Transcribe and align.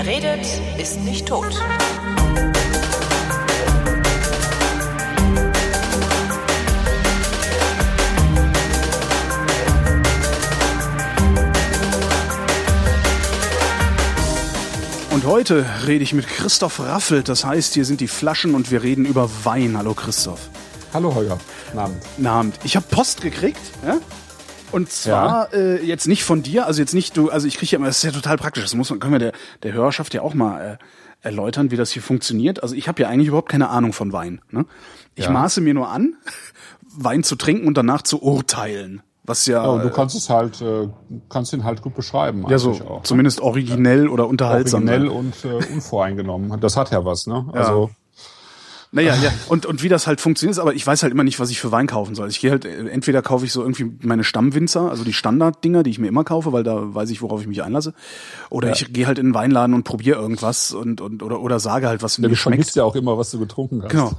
Wer 0.00 0.06
redet, 0.06 0.46
ist 0.78 1.00
nicht 1.00 1.26
tot. 1.26 1.60
Und 15.10 15.26
heute 15.26 15.66
rede 15.88 16.04
ich 16.04 16.12
mit 16.12 16.28
Christoph 16.28 16.78
Raffelt. 16.78 17.28
Das 17.28 17.44
heißt, 17.44 17.74
hier 17.74 17.84
sind 17.84 18.00
die 18.00 18.06
Flaschen 18.06 18.54
und 18.54 18.70
wir 18.70 18.84
reden 18.84 19.04
über 19.04 19.28
Wein. 19.42 19.76
Hallo 19.76 19.94
Christoph. 19.94 20.48
Hallo 20.94 21.12
Holger. 21.12 21.38
Guten 21.66 21.78
Abend. 21.80 22.02
Guten 22.14 22.26
Abend. 22.28 22.60
Ich 22.62 22.76
habe 22.76 22.86
Post 22.88 23.20
gekriegt. 23.20 23.58
Ja? 23.84 23.98
Und 24.72 24.90
zwar 24.90 25.52
ja. 25.52 25.58
äh, 25.58 25.84
jetzt 25.84 26.06
nicht 26.06 26.24
von 26.24 26.42
dir, 26.42 26.66
also 26.66 26.80
jetzt 26.80 26.94
nicht 26.94 27.16
du, 27.16 27.30
also 27.30 27.46
ich 27.46 27.58
kriege 27.58 27.72
ja 27.72 27.76
immer, 27.78 27.86
das 27.86 27.98
ist 27.98 28.04
ja 28.04 28.10
total 28.10 28.36
praktisch. 28.36 28.64
Das 28.64 28.74
muss 28.74 28.90
man, 28.90 29.00
können 29.00 29.12
wir 29.12 29.18
der, 29.18 29.32
der 29.62 29.72
Hörerschaft 29.72 30.14
ja 30.14 30.22
auch 30.22 30.34
mal 30.34 30.78
äh, 31.22 31.26
erläutern, 31.26 31.70
wie 31.70 31.76
das 31.76 31.90
hier 31.90 32.02
funktioniert. 32.02 32.62
Also 32.62 32.74
ich 32.74 32.88
habe 32.88 33.02
ja 33.02 33.08
eigentlich 33.08 33.28
überhaupt 33.28 33.48
keine 33.48 33.68
Ahnung 33.68 33.92
von 33.92 34.12
Wein. 34.12 34.40
Ne? 34.50 34.66
Ich 35.14 35.24
ja. 35.24 35.30
maße 35.30 35.60
mir 35.60 35.74
nur 35.74 35.88
an, 35.88 36.14
Wein 36.96 37.22
zu 37.22 37.36
trinken 37.36 37.66
und 37.66 37.76
danach 37.76 38.02
zu 38.02 38.22
urteilen. 38.22 39.02
Was 39.24 39.44
ja, 39.44 39.62
ja 39.62 39.68
und 39.68 39.84
du 39.84 39.90
kannst 39.90 40.16
es 40.16 40.30
halt, 40.30 40.62
äh, 40.62 40.88
kannst 41.28 41.52
ihn 41.52 41.62
halt 41.62 41.82
gut 41.82 41.94
beschreiben. 41.94 42.46
Ja, 42.48 42.58
so 42.58 42.70
auch, 42.70 42.96
ne? 42.96 43.00
zumindest 43.02 43.40
originell 43.40 44.06
ja. 44.06 44.10
oder 44.10 44.26
unterhaltsam. 44.26 44.88
Originell 44.88 45.08
und 45.08 45.34
äh, 45.44 45.72
unvoreingenommen. 45.72 46.58
Das 46.60 46.78
hat 46.78 46.90
ja 46.92 47.04
was, 47.04 47.26
ne? 47.26 47.46
Also 47.52 47.90
naja, 48.90 49.14
ja. 49.16 49.30
Und, 49.48 49.66
und 49.66 49.82
wie 49.82 49.88
das 49.88 50.06
halt 50.06 50.20
funktioniert, 50.20 50.58
aber 50.58 50.74
ich 50.74 50.86
weiß 50.86 51.02
halt 51.02 51.12
immer 51.12 51.24
nicht, 51.24 51.38
was 51.38 51.50
ich 51.50 51.60
für 51.60 51.70
Wein 51.70 51.86
kaufen 51.86 52.14
soll. 52.14 52.28
Ich 52.28 52.40
gehe 52.40 52.50
halt, 52.50 52.64
entweder 52.64 53.20
kaufe 53.20 53.44
ich 53.44 53.52
so 53.52 53.60
irgendwie 53.60 53.90
meine 54.00 54.24
Stammwinzer, 54.24 54.90
also 54.90 55.04
die 55.04 55.12
Standarddinger, 55.12 55.82
die 55.82 55.90
ich 55.90 55.98
mir 55.98 56.08
immer 56.08 56.24
kaufe, 56.24 56.52
weil 56.52 56.62
da 56.62 56.94
weiß 56.94 57.10
ich, 57.10 57.20
worauf 57.20 57.42
ich 57.42 57.46
mich 57.46 57.62
einlasse. 57.62 57.92
Oder 58.48 58.68
ja. 58.68 58.74
ich 58.74 58.92
gehe 58.92 59.06
halt 59.06 59.18
in 59.18 59.26
den 59.26 59.34
Weinladen 59.34 59.74
und 59.74 59.84
probiere 59.84 60.18
irgendwas 60.18 60.72
und, 60.72 61.02
und 61.02 61.22
oder, 61.22 61.40
oder 61.40 61.60
sage 61.60 61.88
halt, 61.88 62.02
was 62.02 62.16
ja, 62.16 62.28
mir 62.28 62.36
schmeckt. 62.36 62.46
Du 62.46 62.50
vergisst 62.50 62.76
ja 62.76 62.84
auch 62.84 62.96
immer, 62.96 63.18
was 63.18 63.30
du 63.30 63.38
getrunken 63.38 63.82
hast. 63.82 63.90
Genau. 63.90 64.12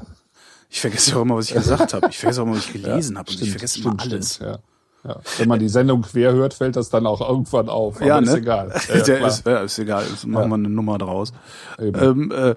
Ich 0.70 0.82
vergesse 0.82 1.12
ja 1.12 1.18
auch 1.18 1.22
immer, 1.24 1.36
was 1.36 1.50
ich 1.50 1.56
gesagt 1.56 1.94
habe. 1.96 2.08
Ich 2.10 2.20
vergesse 2.20 2.42
auch 2.42 2.46
immer, 2.46 2.56
was 2.56 2.66
ich 2.66 2.74
gelesen 2.82 3.14
ja, 3.14 3.20
habe. 3.20 3.30
Und 3.30 3.34
stimmt, 3.34 3.48
ich 3.48 3.52
vergesse 3.52 3.80
stimmt, 3.80 4.04
immer 4.04 4.14
alles. 4.14 4.36
Stimmt, 4.36 4.50
ja. 4.52 4.60
Ja. 5.08 5.16
Wenn 5.38 5.48
man 5.48 5.60
die 5.60 5.70
Sendung 5.70 6.02
quer 6.02 6.34
hört, 6.34 6.54
fällt 6.54 6.76
das 6.76 6.90
dann 6.90 7.06
auch 7.08 7.22
irgendwann 7.22 7.70
auf. 7.70 7.98
Aber 7.98 8.06
ja, 8.06 8.20
ne? 8.20 8.28
ist 8.28 8.36
egal. 8.36 8.74
Ja, 8.90 8.96
ja, 8.96 9.28
ist, 9.28 9.46
ja, 9.46 9.60
ist 9.62 9.80
egal. 9.80 10.04
Jetzt 10.10 10.28
machen 10.28 10.50
wir 10.50 10.56
eine 10.56 10.70
Nummer 10.70 10.98
draus. 10.98 11.32
Ähm, 11.80 12.32
äh, 12.32 12.56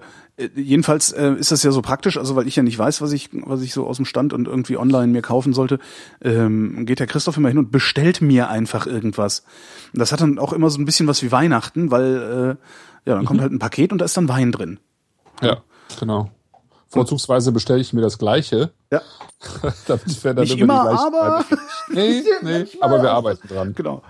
jedenfalls 0.55 1.11
äh, 1.11 1.33
ist 1.33 1.51
das 1.51 1.63
ja 1.63 1.71
so 1.71 1.81
praktisch, 1.81 2.17
also 2.17 2.35
weil 2.35 2.47
ich 2.47 2.55
ja 2.55 2.63
nicht 2.63 2.77
weiß, 2.77 3.01
was 3.01 3.11
ich, 3.11 3.29
was 3.31 3.61
ich 3.61 3.73
so 3.73 3.85
aus 3.85 3.97
dem 3.97 4.05
Stand 4.05 4.33
und 4.33 4.47
irgendwie 4.47 4.77
online 4.77 5.07
mir 5.07 5.21
kaufen 5.21 5.53
sollte, 5.53 5.79
ähm, 6.21 6.85
geht 6.85 6.99
der 6.99 7.07
Christoph 7.07 7.37
immer 7.37 7.49
hin 7.49 7.57
und 7.57 7.71
bestellt 7.71 8.21
mir 8.21 8.49
einfach 8.49 8.87
irgendwas. 8.87 9.43
Und 9.93 9.99
das 9.99 10.11
hat 10.11 10.21
dann 10.21 10.39
auch 10.39 10.53
immer 10.53 10.69
so 10.69 10.79
ein 10.79 10.85
bisschen 10.85 11.07
was 11.07 11.21
wie 11.21 11.31
Weihnachten, 11.31 11.91
weil 11.91 12.57
äh, 13.05 13.09
ja, 13.09 13.15
dann 13.15 13.25
kommt 13.25 13.39
mhm. 13.39 13.43
halt 13.43 13.51
ein 13.53 13.59
Paket 13.59 13.91
und 13.91 13.99
da 13.99 14.05
ist 14.05 14.17
dann 14.17 14.29
Wein 14.29 14.51
drin. 14.51 14.79
Ja, 15.41 15.57
genau. 15.99 16.31
Vorzugsweise 16.87 17.51
bestelle 17.51 17.81
ich 17.81 17.91
mir 17.91 18.01
das 18.01 18.17
Gleiche. 18.17 18.71
Ja. 18.91 19.01
damit 19.87 20.23
wir 20.23 20.33
dann 20.33 20.43
Nicht 20.43 20.57
immer, 20.57 20.89
aber. 20.89 21.45
Nee, 21.89 22.23
nee, 22.41 22.65
aber 22.79 23.01
wir 23.01 23.11
arbeiten 23.11 23.47
dran. 23.47 23.73
Genau. 23.75 24.01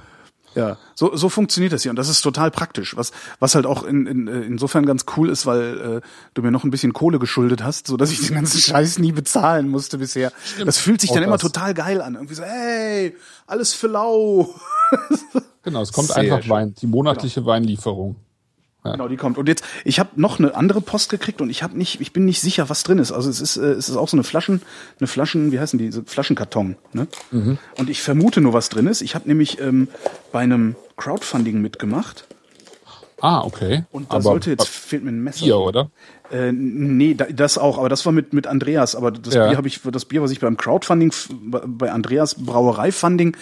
Ja, 0.56 0.78
so, 0.96 1.16
so 1.16 1.30
funktioniert 1.30 1.74
das 1.74 1.84
hier 1.84 1.90
und 1.90 1.96
das 1.96 2.10
ist 2.10 2.22
total 2.22 2.52
praktisch. 2.52 2.96
Was, 2.96 3.12
was 3.40 3.56
halt 3.56 3.66
auch 3.66 3.84
in, 3.84 4.06
in, 4.06 4.28
insofern 4.28 4.86
ganz 4.86 5.06
cool 5.18 5.30
ist, 5.30 5.46
weil 5.46 6.02
äh, 6.04 6.08
du 6.34 6.42
mir 6.42 6.52
noch 6.52 6.64
ein 6.64 6.72
bisschen 6.72 6.94
Kohle 6.94 7.20
geschuldet 7.20 7.64
hast, 7.64 7.88
so 7.88 7.98
dass 7.98 8.12
ich 8.12 8.26
den 8.26 8.36
ganzen 8.36 8.60
Scheiß 8.62 9.00
nie 9.00 9.12
bezahlen 9.12 9.70
musste 9.70 9.98
bisher. 9.98 10.32
Stimmt. 10.44 10.68
Das 10.68 10.78
fühlt 10.78 11.02
sich 11.02 11.12
auch 11.12 11.16
dann 11.16 11.24
immer 11.24 11.38
total 11.38 11.74
geil 11.74 12.02
an. 12.02 12.16
Irgendwie 12.16 12.36
so, 12.36 12.44
hey, 12.44 13.16
alles 13.48 13.74
für 13.74 13.88
lau. 13.88 14.54
genau, 15.64 15.82
es 15.82 15.92
kommt 15.92 16.10
Sehr 16.10 16.18
einfach 16.18 16.42
schön. 16.42 16.52
Wein, 16.52 16.76
die 16.76 16.88
monatliche 16.88 17.42
genau. 17.42 17.52
Weinlieferung. 17.52 18.16
Ja. 18.84 18.92
Genau, 18.92 19.08
die 19.08 19.16
kommt. 19.16 19.38
Und 19.38 19.48
jetzt, 19.48 19.64
ich 19.86 20.00
habe 20.00 20.10
noch 20.16 20.40
eine 20.40 20.56
andere 20.56 20.82
Post 20.82 21.10
gekriegt 21.10 21.42
und 21.42 21.50
ich 21.50 21.64
habe 21.64 21.78
nicht, 21.78 22.02
ich 22.02 22.12
bin 22.12 22.26
nicht 22.26 22.42
sicher, 22.42 22.70
was 22.70 22.84
drin 22.84 23.00
ist. 23.00 23.12
Also 23.12 23.30
es 23.30 23.40
ist, 23.40 23.56
äh, 23.56 23.72
es 23.72 23.88
ist 23.88 23.96
auch 23.96 24.10
so 24.10 24.18
eine 24.18 24.24
Flaschen, 24.24 24.62
eine 25.00 25.08
Flaschen, 25.08 25.52
wie 25.52 25.60
heißen 25.60 25.80
die, 25.80 25.92
so 25.92 26.02
Flaschenkarton. 26.06 26.76
Ne? 26.92 27.08
Mhm. 27.32 27.58
Und 27.78 27.90
ich 27.90 28.02
vermute 28.02 28.42
nur, 28.42 28.52
was 28.52 28.70
drin 28.70 28.88
ist. 28.88 29.02
Ich 29.02 29.16
habe 29.16 29.28
nämlich 29.28 29.60
ähm, 29.62 29.88
bei 30.32 30.40
einem 30.40 30.76
Crowdfunding 30.98 31.62
mitgemacht. 31.62 32.26
Ah, 33.22 33.42
okay. 33.46 33.86
Und 33.94 34.12
da 34.12 34.16
aber, 34.16 34.24
sollte 34.24 34.50
jetzt 34.50 34.68
fehlt 34.68 35.06
mir 35.06 35.12
ein 35.12 35.24
Messer. 35.24 35.46
Bier, 35.46 35.60
oder? 35.60 35.90
Äh, 36.30 36.52
nee, 36.52 37.14
das 37.14 37.58
auch, 37.58 37.78
aber 37.78 37.88
das 37.88 38.06
war 38.06 38.12
mit 38.12 38.34
mit 38.34 38.48
Andreas. 38.48 38.98
Aber 38.98 39.12
das 39.12 39.34
ja. 39.34 39.48
Bier 39.48 39.56
habe 39.56 39.70
ich, 39.70 39.80
das 39.82 40.04
Bier, 40.04 40.22
was 40.22 40.32
ich 40.32 40.42
beim 40.42 40.58
Crowdfunding, 40.58 41.14
bei 41.32 41.90
Andreas 41.90 42.36
Brauereifunding 42.36 43.38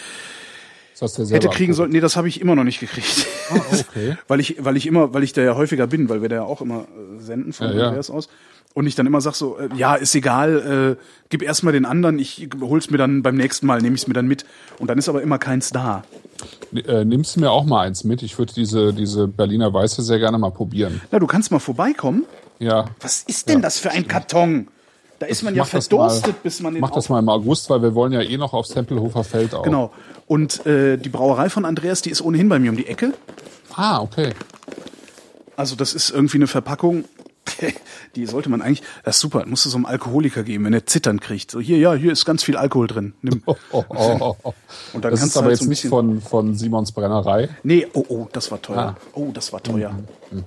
hätte 1.02 1.50
kriegen 1.50 1.74
sollen. 1.74 1.92
Nee, 1.92 2.00
das 2.00 2.16
habe 2.16 2.28
ich 2.28 2.40
immer 2.40 2.56
noch 2.56 2.64
nicht 2.64 2.80
gekriegt. 2.80 3.28
Ah, 3.50 3.60
okay. 3.72 4.18
weil 4.28 4.40
ich, 4.40 4.64
weil 4.64 4.78
ich 4.78 4.86
immer, 4.86 5.14
weil 5.14 5.24
ich 5.24 5.34
da 5.34 5.42
ja 5.42 5.56
häufiger 5.56 5.88
bin, 5.88 6.10
weil 6.10 6.22
wir 6.22 6.30
da 6.30 6.38
ja 6.38 6.44
auch 6.44 6.62
immer 6.62 6.82
äh, 6.82 7.22
senden 7.22 7.54
von 7.54 7.68
ja, 7.76 7.88
Andreas 7.88 8.10
ja. 8.10 8.14
aus. 8.14 8.30
Und 8.74 8.88
ich 8.88 8.96
dann 8.96 9.06
immer 9.06 9.20
sag 9.20 9.36
so, 9.36 9.58
äh, 9.58 9.70
ja, 9.76 9.96
ist 9.96 10.16
egal, 10.16 10.98
äh, 10.98 11.04
gib 11.30 11.42
erstmal 11.42 11.74
den 11.74 11.86
anderen, 11.86 12.20
ich 12.20 12.48
hol's 12.62 12.90
mir 12.90 12.98
dann 12.98 13.22
beim 13.22 13.36
nächsten 13.36 13.66
Mal, 13.66 13.82
nehme 13.82 13.96
ich's 13.96 14.08
mir 14.08 14.14
dann 14.14 14.28
mit. 14.28 14.46
Und 14.80 14.90
dann 14.90 14.98
ist 14.98 15.10
aber 15.10 15.22
immer 15.22 15.40
keins 15.40 15.72
da. 15.72 16.04
Äh, 16.74 17.04
nimmst 17.04 17.36
du 17.36 17.42
mir 17.42 17.52
auch 17.52 17.66
mal 17.66 17.86
eins 17.86 18.04
mit? 18.04 18.24
Ich 18.24 18.38
würde 18.38 18.54
diese, 18.54 18.94
diese 18.94 19.28
Berliner 19.28 19.74
Weiße 19.74 20.02
sehr 20.04 20.20
gerne 20.20 20.38
mal 20.38 20.52
probieren. 20.52 21.02
Na, 21.12 21.20
du 21.20 21.28
kannst 21.28 21.52
mal 21.52 21.60
vorbeikommen. 21.60 22.26
Ja. 22.60 22.86
Was 23.02 23.24
ist 23.24 23.50
denn 23.50 23.58
ja. 23.58 23.64
das 23.64 23.80
für 23.80 23.92
ein 23.92 24.08
Karton? 24.08 24.68
Da 25.22 25.28
ist 25.28 25.44
man 25.44 25.54
ja 25.54 25.66
verdurstet, 25.66 26.34
mal, 26.34 26.40
bis 26.42 26.62
man 26.62 26.74
den 26.74 26.82
Mach 26.82 26.90
das 26.90 27.08
mal 27.08 27.20
im 27.20 27.30
August, 27.30 27.70
weil 27.70 27.84
wir 27.84 27.94
wollen 27.94 28.12
ja 28.12 28.22
eh 28.22 28.38
noch 28.38 28.54
aufs 28.54 28.70
Tempelhofer 28.70 29.24
Feld 29.24 29.54
auch. 29.54 29.62
Genau. 29.62 29.92
Und 30.26 30.66
äh, 30.66 30.98
die 30.98 31.10
Brauerei 31.10 31.48
von 31.52 31.64
Andreas, 31.64 32.02
die 32.02 32.10
ist 32.10 32.24
ohnehin 32.24 32.50
bei 32.50 32.58
mir 32.58 32.72
um 32.72 32.76
die 32.76 32.88
Ecke. 32.88 33.14
Ah, 33.76 34.02
okay. 34.02 34.34
Also 35.56 35.76
das 35.76 35.94
ist 35.94 36.10
irgendwie 36.10 36.40
eine 36.40 36.48
Verpackung, 36.48 37.06
die 38.16 38.26
sollte 38.26 38.50
man 38.50 38.62
eigentlich, 38.62 38.84
das 39.04 39.16
ist 39.16 39.22
super, 39.22 39.46
musst 39.46 39.66
du 39.66 39.70
so 39.70 39.78
einem 39.78 39.86
Alkoholiker 39.86 40.44
geben, 40.44 40.66
wenn 40.66 40.74
er 40.74 40.86
zittern 40.86 41.20
kriegt. 41.20 41.52
So 41.52 41.60
hier, 41.60 41.78
ja, 41.78 41.94
hier 41.94 42.12
ist 42.12 42.26
ganz 42.26 42.44
viel 42.44 42.58
Alkohol 42.58 42.88
drin. 42.88 43.14
Nimm. 43.22 43.44
Oh, 43.46 43.56
oh, 43.72 43.84
oh, 43.90 44.36
oh. 44.44 44.54
Und 44.94 45.06
dann 45.06 45.12
das 45.12 45.22
kannst 45.22 45.36
ist 45.36 45.38
aber 45.38 45.48
halt 45.48 45.54
jetzt 45.60 45.64
so 45.64 45.70
nicht 45.70 45.86
von, 45.86 46.22
von 46.22 46.56
Simons 46.56 46.92
Brennerei. 46.92 47.50
Nee, 47.64 47.88
oh, 47.94 48.06
oh, 48.08 48.28
das 48.32 48.52
war 48.52 48.62
teuer. 48.62 48.96
Ah. 48.98 49.02
Oh, 49.14 49.30
das 49.34 49.54
war 49.54 49.62
teuer. 49.62 49.92
Mhm. 49.92 50.38
mhm. 50.38 50.44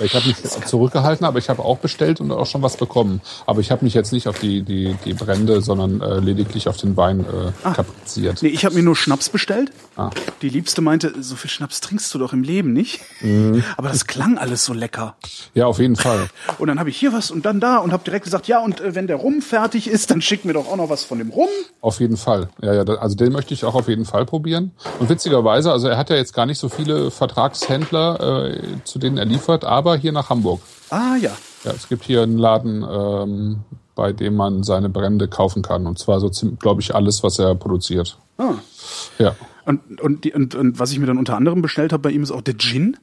Ich 0.00 0.14
habe 0.14 0.28
mich 0.28 0.36
zurückgehalten, 0.66 1.26
aber 1.26 1.38
ich 1.38 1.48
habe 1.48 1.64
auch 1.64 1.78
bestellt 1.78 2.20
und 2.20 2.30
auch 2.30 2.46
schon 2.46 2.62
was 2.62 2.76
bekommen. 2.76 3.20
Aber 3.46 3.60
ich 3.60 3.70
habe 3.70 3.84
mich 3.84 3.94
jetzt 3.94 4.12
nicht 4.12 4.28
auf 4.28 4.38
die, 4.38 4.62
die, 4.62 4.96
die 5.04 5.14
Brände, 5.14 5.60
sondern 5.60 6.00
äh, 6.00 6.20
lediglich 6.20 6.68
auf 6.68 6.76
den 6.76 6.96
Wein 6.96 7.20
äh, 7.20 7.52
ah. 7.64 7.72
kapriziert. 7.72 8.42
Nee, 8.42 8.48
ich 8.48 8.64
habe 8.64 8.76
mir 8.76 8.82
nur 8.82 8.94
Schnaps 8.94 9.28
bestellt. 9.28 9.72
Ah. 9.96 10.10
Die 10.42 10.48
Liebste 10.48 10.80
meinte, 10.82 11.14
so 11.20 11.34
viel 11.34 11.50
Schnaps 11.50 11.80
trinkst 11.80 12.14
du 12.14 12.18
doch 12.18 12.32
im 12.32 12.42
Leben 12.42 12.72
nicht. 12.72 13.00
Mhm. 13.20 13.64
Aber 13.76 13.88
das 13.88 14.06
klang 14.06 14.38
alles 14.38 14.64
so 14.64 14.72
lecker. 14.72 15.16
Ja, 15.54 15.66
auf 15.66 15.78
jeden 15.78 15.96
Fall. 15.96 16.28
Und 16.58 16.68
dann 16.68 16.78
habe 16.78 16.90
ich 16.90 16.96
hier 16.96 17.12
was 17.12 17.30
und 17.30 17.44
dann 17.44 17.60
da 17.60 17.78
und 17.78 17.92
habe 17.92 18.04
direkt 18.04 18.24
gesagt, 18.24 18.48
ja, 18.48 18.60
und 18.60 18.80
äh, 18.80 18.94
wenn 18.94 19.06
der 19.06 19.16
Rum 19.16 19.42
fertig 19.42 19.88
ist, 19.88 20.10
dann 20.10 20.22
schick 20.22 20.44
mir 20.44 20.54
doch 20.54 20.66
auch 20.66 20.76
noch 20.76 20.90
was 20.90 21.04
von 21.04 21.18
dem 21.18 21.30
Rum. 21.30 21.48
Auf 21.80 22.00
jeden 22.00 22.16
Fall. 22.16 22.48
Ja, 22.62 22.74
ja, 22.74 22.82
also 22.82 23.16
den 23.16 23.32
möchte 23.32 23.54
ich 23.54 23.64
auch 23.64 23.74
auf 23.74 23.88
jeden 23.88 24.04
Fall 24.04 24.24
probieren. 24.26 24.72
Und 24.98 25.08
witzigerweise, 25.08 25.72
also 25.72 25.88
er 25.88 25.96
hat 25.96 26.10
ja 26.10 26.16
jetzt 26.16 26.32
gar 26.32 26.46
nicht 26.46 26.58
so 26.58 26.68
viele 26.68 27.10
Vertragshändler, 27.10 28.50
äh, 28.50 28.60
zu 28.84 28.98
denen 28.98 29.18
er 29.18 29.24
liefert, 29.24 29.64
aber 29.64 29.96
hier 29.96 30.12
nach 30.12 30.30
Hamburg. 30.30 30.60
Ah 30.90 31.16
ja. 31.20 31.36
Ja, 31.64 31.72
es 31.72 31.88
gibt 31.88 32.04
hier 32.04 32.22
einen 32.22 32.38
Laden, 32.38 32.84
ähm, 32.88 33.60
bei 33.94 34.12
dem 34.12 34.36
man 34.36 34.62
seine 34.62 34.88
Brände 34.88 35.28
kaufen 35.28 35.62
kann. 35.62 35.86
Und 35.86 35.98
zwar 35.98 36.20
so, 36.20 36.30
glaube 36.58 36.80
ich, 36.80 36.94
alles, 36.94 37.22
was 37.22 37.38
er 37.38 37.54
produziert. 37.54 38.16
Ah. 38.38 38.54
Ja. 39.18 39.34
Und, 39.64 40.00
und, 40.00 40.24
die, 40.24 40.32
und, 40.32 40.54
und 40.54 40.78
was 40.78 40.92
ich 40.92 40.98
mir 40.98 41.06
dann 41.06 41.18
unter 41.18 41.36
anderem 41.36 41.60
bestellt 41.60 41.92
habe 41.92 42.04
bei 42.04 42.10
ihm 42.10 42.22
ist 42.22 42.30
auch 42.30 42.40
der 42.40 42.56
Gin. 42.56 42.96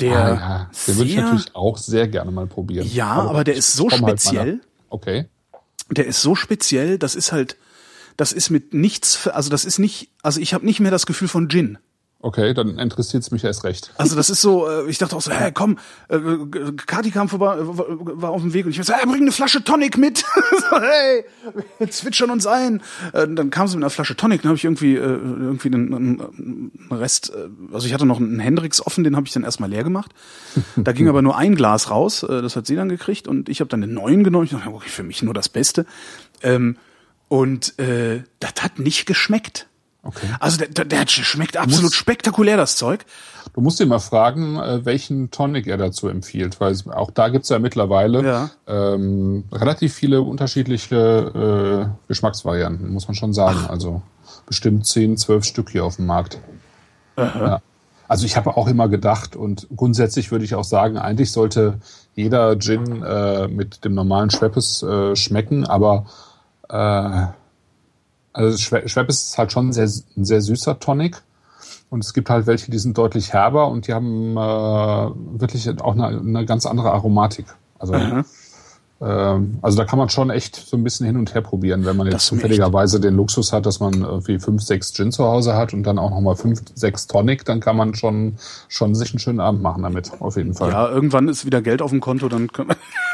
Der, 0.00 0.16
ah, 0.16 0.28
ja. 0.28 0.70
den 0.86 0.96
würde 0.96 1.10
ich 1.10 1.16
natürlich 1.16 1.54
auch 1.54 1.76
sehr 1.76 2.06
gerne 2.06 2.30
mal 2.30 2.46
probieren. 2.46 2.88
Ja, 2.92 3.10
aber, 3.10 3.30
aber 3.30 3.44
der 3.44 3.54
ist 3.54 3.72
so 3.72 3.90
halt 3.90 4.00
speziell. 4.00 4.52
Halt 4.52 4.60
okay. 4.90 5.26
Der 5.90 6.06
ist 6.06 6.22
so 6.22 6.34
speziell, 6.34 6.98
das 6.98 7.14
ist 7.14 7.32
halt, 7.32 7.56
das 8.16 8.32
ist 8.32 8.50
mit 8.50 8.74
nichts, 8.74 9.26
also 9.26 9.50
das 9.50 9.64
ist 9.64 9.78
nicht, 9.78 10.10
also 10.22 10.40
ich 10.40 10.54
habe 10.54 10.64
nicht 10.64 10.80
mehr 10.80 10.90
das 10.90 11.06
Gefühl 11.06 11.28
von 11.28 11.48
Gin. 11.48 11.78
Okay, 12.20 12.52
dann 12.52 12.78
interessiert 12.80 13.22
es 13.22 13.30
mich 13.30 13.44
erst 13.44 13.62
recht. 13.62 13.92
Also 13.96 14.16
das 14.16 14.28
ist 14.28 14.40
so, 14.40 14.68
äh, 14.68 14.90
ich 14.90 14.98
dachte 14.98 15.14
auch 15.14 15.20
so, 15.20 15.30
hey, 15.30 15.52
komm, 15.52 15.78
äh, 16.08 16.18
Kati 16.76 17.12
kam 17.12 17.28
vorbei, 17.28 17.58
war 17.60 18.30
auf 18.30 18.42
dem 18.42 18.52
Weg 18.52 18.66
und 18.66 18.72
ich 18.72 18.78
war 18.78 18.84
so, 18.84 18.92
hey, 18.92 19.06
bring 19.06 19.22
eine 19.22 19.30
Flasche 19.30 19.62
Tonic 19.62 19.96
mit. 19.96 20.18
so, 20.70 20.80
hey, 20.80 21.24
wir 21.78 21.88
zwitschern 21.88 22.30
uns 22.30 22.44
ein. 22.44 22.82
Äh, 23.12 23.28
dann 23.28 23.50
kam 23.50 23.68
sie 23.68 23.76
mit 23.76 23.84
einer 23.84 23.90
Flasche 23.90 24.16
Tonic, 24.16 24.42
dann 24.42 24.48
habe 24.48 24.56
ich 24.56 24.64
irgendwie 24.64 24.94
irgendwie 24.94 25.68
einen, 25.68 25.94
einen 25.94 26.82
Rest, 26.90 27.32
also 27.72 27.86
ich 27.86 27.94
hatte 27.94 28.04
noch 28.04 28.18
einen 28.18 28.40
Hendrix 28.40 28.84
offen, 28.84 29.04
den 29.04 29.14
habe 29.14 29.28
ich 29.28 29.32
dann 29.32 29.44
erstmal 29.44 29.70
leer 29.70 29.84
gemacht. 29.84 30.12
Da 30.76 30.92
ging 30.92 31.08
aber 31.08 31.22
nur 31.22 31.36
ein 31.36 31.54
Glas 31.54 31.90
raus, 31.90 32.24
das 32.26 32.56
hat 32.56 32.66
sie 32.66 32.74
dann 32.74 32.88
gekriegt 32.88 33.28
und 33.28 33.48
ich 33.48 33.60
habe 33.60 33.68
dann 33.68 33.80
den 33.80 33.94
neuen 33.94 34.24
genommen. 34.24 34.44
Ich 34.44 34.50
dachte, 34.50 34.68
okay, 34.70 34.88
für 34.88 35.02
mich 35.02 35.22
nur 35.22 35.34
das 35.34 35.48
Beste. 35.48 35.86
Ähm, 36.42 36.76
und 37.28 37.78
äh, 37.78 38.22
das 38.40 38.54
hat 38.62 38.78
nicht 38.78 39.06
geschmeckt. 39.06 39.68
Okay. 40.08 40.26
Also 40.40 40.64
der, 40.64 40.86
der 40.86 41.06
schmeckt 41.06 41.58
absolut 41.58 41.84
musst, 41.84 41.96
spektakulär, 41.96 42.56
das 42.56 42.76
Zeug. 42.76 43.04
Du 43.52 43.60
musst 43.60 43.78
ihn 43.78 43.88
mal 43.88 43.98
fragen, 43.98 44.56
äh, 44.56 44.84
welchen 44.86 45.30
Tonic 45.30 45.66
er 45.66 45.76
dazu 45.76 46.08
empfiehlt, 46.08 46.60
weil 46.60 46.74
auch 46.90 47.10
da 47.10 47.28
gibt's 47.28 47.50
ja 47.50 47.58
mittlerweile 47.58 48.24
ja. 48.24 48.50
Ähm, 48.66 49.44
relativ 49.52 49.92
viele 49.92 50.22
unterschiedliche 50.22 51.90
äh, 51.90 52.08
Geschmacksvarianten, 52.08 52.90
muss 52.90 53.06
man 53.06 53.14
schon 53.14 53.34
sagen. 53.34 53.58
Ach. 53.64 53.70
Also 53.70 54.00
bestimmt 54.46 54.86
10, 54.86 55.18
12 55.18 55.44
Stück 55.44 55.70
hier 55.70 55.84
auf 55.84 55.96
dem 55.96 56.06
Markt. 56.06 56.38
Ja. 57.18 57.60
Also 58.08 58.24
ich 58.24 58.38
habe 58.38 58.56
auch 58.56 58.66
immer 58.68 58.88
gedacht 58.88 59.36
und 59.36 59.66
grundsätzlich 59.76 60.30
würde 60.30 60.46
ich 60.46 60.54
auch 60.54 60.64
sagen, 60.64 60.96
eigentlich 60.96 61.30
sollte 61.30 61.80
jeder 62.14 62.58
Gin 62.58 63.02
äh, 63.02 63.48
mit 63.48 63.84
dem 63.84 63.92
normalen 63.92 64.30
Schweppes 64.30 64.82
äh, 64.82 65.14
schmecken, 65.14 65.66
aber 65.66 66.06
äh, 66.70 67.26
also 68.32 68.56
Schweppes 68.56 69.24
ist 69.24 69.38
halt 69.38 69.52
schon 69.52 69.68
ein 69.68 69.72
sehr, 69.72 69.88
ein 70.16 70.24
sehr 70.24 70.40
süßer 70.40 70.78
Tonic. 70.78 71.22
Und 71.90 72.04
es 72.04 72.12
gibt 72.12 72.28
halt 72.28 72.46
welche, 72.46 72.70
die 72.70 72.78
sind 72.78 72.98
deutlich 72.98 73.32
herber 73.32 73.68
und 73.68 73.86
die 73.86 73.94
haben 73.94 74.36
äh, 74.36 75.40
wirklich 75.40 75.68
auch 75.80 75.94
eine, 75.94 76.18
eine 76.18 76.44
ganz 76.44 76.66
andere 76.66 76.92
Aromatik. 76.92 77.46
Also 77.78 77.94
mhm. 77.94 78.24
Ähm, 79.00 79.58
also 79.62 79.78
da 79.78 79.84
kann 79.84 79.98
man 79.98 80.08
schon 80.08 80.30
echt 80.30 80.56
so 80.56 80.76
ein 80.76 80.82
bisschen 80.82 81.06
hin 81.06 81.16
und 81.16 81.32
her 81.34 81.40
probieren, 81.40 81.84
wenn 81.84 81.96
man 81.96 82.08
jetzt 82.08 82.26
zufälligerweise 82.26 82.98
den 82.98 83.14
Luxus 83.14 83.52
hat, 83.52 83.64
dass 83.64 83.78
man 83.78 84.02
irgendwie 84.02 84.38
fünf, 84.40 84.62
sechs 84.62 84.92
Gin 84.92 85.12
zu 85.12 85.24
Hause 85.24 85.54
hat 85.54 85.72
und 85.72 85.84
dann 85.84 85.98
auch 85.98 86.10
nochmal 86.10 86.34
fünf, 86.34 86.62
sechs 86.74 87.06
Tonic, 87.06 87.44
dann 87.44 87.60
kann 87.60 87.76
man 87.76 87.94
schon, 87.94 88.38
schon 88.66 88.94
sich 88.94 89.12
einen 89.12 89.20
schönen 89.20 89.40
Abend 89.40 89.62
machen 89.62 89.84
damit, 89.84 90.10
auf 90.20 90.36
jeden 90.36 90.54
Fall. 90.54 90.72
Ja, 90.72 90.88
irgendwann 90.88 91.28
ist 91.28 91.46
wieder 91.46 91.62
Geld 91.62 91.80
auf 91.80 91.90
dem 91.90 92.00
Konto, 92.00 92.28
dann 92.28 92.48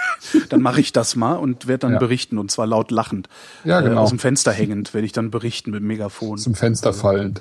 dann 0.48 0.62
mache 0.62 0.80
ich 0.80 0.92
das 0.92 1.16
mal 1.16 1.34
und 1.34 1.66
werde 1.66 1.80
dann 1.80 1.92
ja. 1.94 1.98
berichten 1.98 2.38
und 2.38 2.50
zwar 2.50 2.66
laut 2.66 2.90
lachend. 2.90 3.28
Ja, 3.64 3.80
genau. 3.80 3.96
Äh, 3.96 3.98
aus 3.98 4.10
dem 4.10 4.18
Fenster 4.18 4.52
hängend 4.52 4.94
werde 4.94 5.06
ich 5.06 5.12
dann 5.12 5.30
berichten 5.30 5.70
mit 5.70 5.80
dem 5.80 5.86
Megafon. 5.86 6.38
Zum 6.38 6.54
Fenster 6.54 6.92
fallend. 6.92 7.40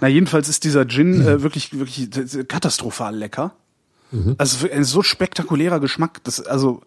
Na, 0.00 0.08
jedenfalls 0.08 0.48
ist 0.48 0.64
dieser 0.64 0.86
Gin 0.86 1.20
äh, 1.20 1.42
wirklich, 1.42 1.78
wirklich 1.78 2.10
katastrophal 2.48 3.14
lecker. 3.16 3.52
Mhm. 4.10 4.36
Also 4.38 4.68
ein 4.70 4.84
so 4.84 5.02
spektakulärer 5.02 5.80
Geschmack, 5.80 6.22
das, 6.24 6.40
also, 6.40 6.82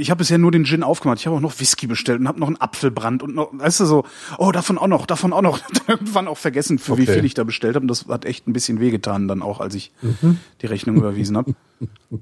ich 0.00 0.10
habe 0.10 0.18
bisher 0.18 0.38
nur 0.38 0.50
den 0.50 0.64
Gin 0.64 0.82
aufgemacht. 0.82 1.18
Ich 1.18 1.26
habe 1.26 1.36
auch 1.36 1.40
noch 1.40 1.58
Whisky 1.58 1.86
bestellt 1.86 2.20
und 2.20 2.28
habe 2.28 2.38
noch 2.38 2.46
einen 2.46 2.60
Apfelbrand 2.60 3.22
und 3.22 3.34
noch, 3.34 3.50
weißt 3.52 3.80
du 3.80 3.84
so, 3.86 4.04
oh, 4.38 4.52
davon 4.52 4.78
auch 4.78 4.86
noch, 4.86 5.06
davon 5.06 5.32
auch 5.32 5.42
noch. 5.42 5.60
Irgendwann 5.88 6.28
auch 6.28 6.38
vergessen, 6.38 6.78
für 6.78 6.92
okay. 6.92 7.02
wie 7.02 7.06
viel 7.06 7.24
ich 7.24 7.34
da 7.34 7.44
bestellt 7.44 7.74
habe. 7.74 7.84
Und 7.84 7.88
das 7.88 8.06
hat 8.08 8.24
echt 8.24 8.46
ein 8.46 8.52
bisschen 8.52 8.80
wehgetan 8.80 9.28
dann 9.28 9.42
auch, 9.42 9.60
als 9.60 9.74
ich 9.74 9.92
mhm. 10.02 10.38
die 10.60 10.66
Rechnung 10.66 10.96
überwiesen 10.96 11.36
habe. 11.36 11.54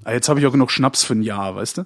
Ah, 0.05 0.13
jetzt 0.13 0.29
habe 0.31 0.41
ich 0.41 0.47
auch 0.47 0.53
genug 0.53 0.71
Schnaps 0.71 1.03
für 1.03 1.15
ein 1.15 1.23
Jahr, 1.23 1.55
weißt 1.55 1.79
du? 1.79 1.85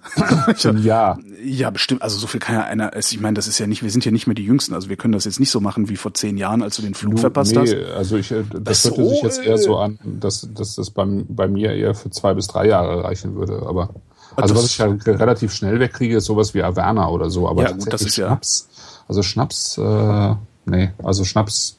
Für 0.55 0.69
ein 0.69 0.85
Jahr. 0.85 1.19
Ja, 1.43 1.71
bestimmt. 1.71 2.03
Also 2.03 2.19
so 2.19 2.29
viel 2.29 2.39
kann 2.39 2.55
ja 2.55 2.63
einer. 2.63 2.97
Ich 2.97 3.19
meine, 3.19 3.35
das 3.35 3.49
ist 3.49 3.59
ja 3.59 3.67
nicht. 3.67 3.83
Wir 3.83 3.91
sind 3.91 4.05
ja 4.05 4.13
nicht 4.13 4.29
mehr 4.29 4.35
die 4.35 4.45
Jüngsten. 4.45 4.75
Also 4.75 4.89
wir 4.89 4.97
können 4.97 5.13
das 5.13 5.25
jetzt 5.25 5.41
nicht 5.41 5.51
so 5.51 5.61
machen 5.61 5.89
wie 5.89 5.97
vor 5.97 6.15
zehn 6.15 6.37
Jahren, 6.37 6.63
als 6.63 6.77
du 6.77 6.83
den 6.83 6.95
Flug 6.95 7.17
du, 7.17 7.21
verpasst 7.23 7.53
nee, 7.53 7.61
hast. 7.61 7.75
Also 7.97 8.17
ich, 8.17 8.31
äh, 8.31 8.45
das 8.61 8.85
hörte 8.85 9.03
so, 9.03 9.09
sich 9.11 9.23
jetzt 9.23 9.43
eher 9.43 9.59
so 9.59 9.79
an, 9.79 9.99
dass, 10.05 10.49
dass 10.55 10.77
das 10.77 10.91
beim, 10.91 11.27
bei 11.29 11.49
mir 11.49 11.73
eher 11.73 11.95
für 11.95 12.11
zwei 12.11 12.35
bis 12.35 12.47
drei 12.47 12.69
Jahre 12.69 13.03
reichen 13.03 13.35
würde. 13.35 13.65
Aber 13.67 13.91
also, 14.37 14.57
was 14.57 14.67
ich 14.67 14.79
ja 14.79 14.87
relativ 14.87 15.53
schnell 15.53 15.81
wegkriege, 15.81 16.17
ist 16.17 16.25
sowas 16.25 16.55
wie 16.55 16.63
Averna 16.63 17.09
oder 17.09 17.31
so. 17.31 17.49
Aber 17.49 17.63
ja, 17.63 17.73
gut, 17.73 17.93
das 17.93 18.03
ist 18.03 18.15
Schnaps, 18.15 18.69
ja. 18.71 19.03
Also 19.09 19.23
Schnaps, 19.23 19.79
äh, 19.79 20.35
nee, 20.67 20.93
also 21.03 21.25
Schnaps 21.25 21.77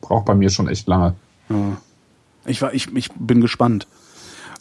braucht 0.00 0.24
bei 0.26 0.34
mir 0.34 0.50
schon 0.50 0.68
echt 0.68 0.86
lange. 0.88 1.14
Ja. 1.48 1.76
Ich 2.46 2.62
war, 2.62 2.72
ich, 2.72 2.94
ich 2.94 3.10
bin 3.12 3.40
gespannt. 3.40 3.86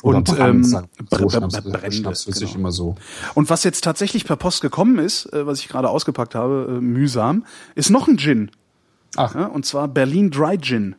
Oder 0.04 0.18
und 0.18 0.40
ähm, 0.40 0.64
so 0.64 1.30
Schnaps, 1.30 1.56
Schnaps 1.96 2.26
genau. 2.26 2.54
immer 2.54 2.72
so. 2.72 2.96
Und 3.34 3.50
was 3.50 3.64
jetzt 3.64 3.84
tatsächlich 3.84 4.26
per 4.26 4.36
Post 4.36 4.62
gekommen 4.62 5.00
ist, 5.00 5.26
äh, 5.34 5.46
was 5.48 5.60
ich 5.60 5.70
gerade 5.70 5.90
ausgepackt 5.90 6.36
habe, 6.36 6.78
äh, 6.78 6.82
mühsam, 6.82 7.46
ist 7.76 7.90
noch 7.90 8.08
ein 8.08 8.18
Gin. 8.18 8.52
Ach. 9.16 9.34
Ja, 9.34 9.46
und 9.48 9.66
zwar 9.66 9.88
Berlin 9.88 10.30
Dry 10.30 10.58
Gin. 10.60 10.96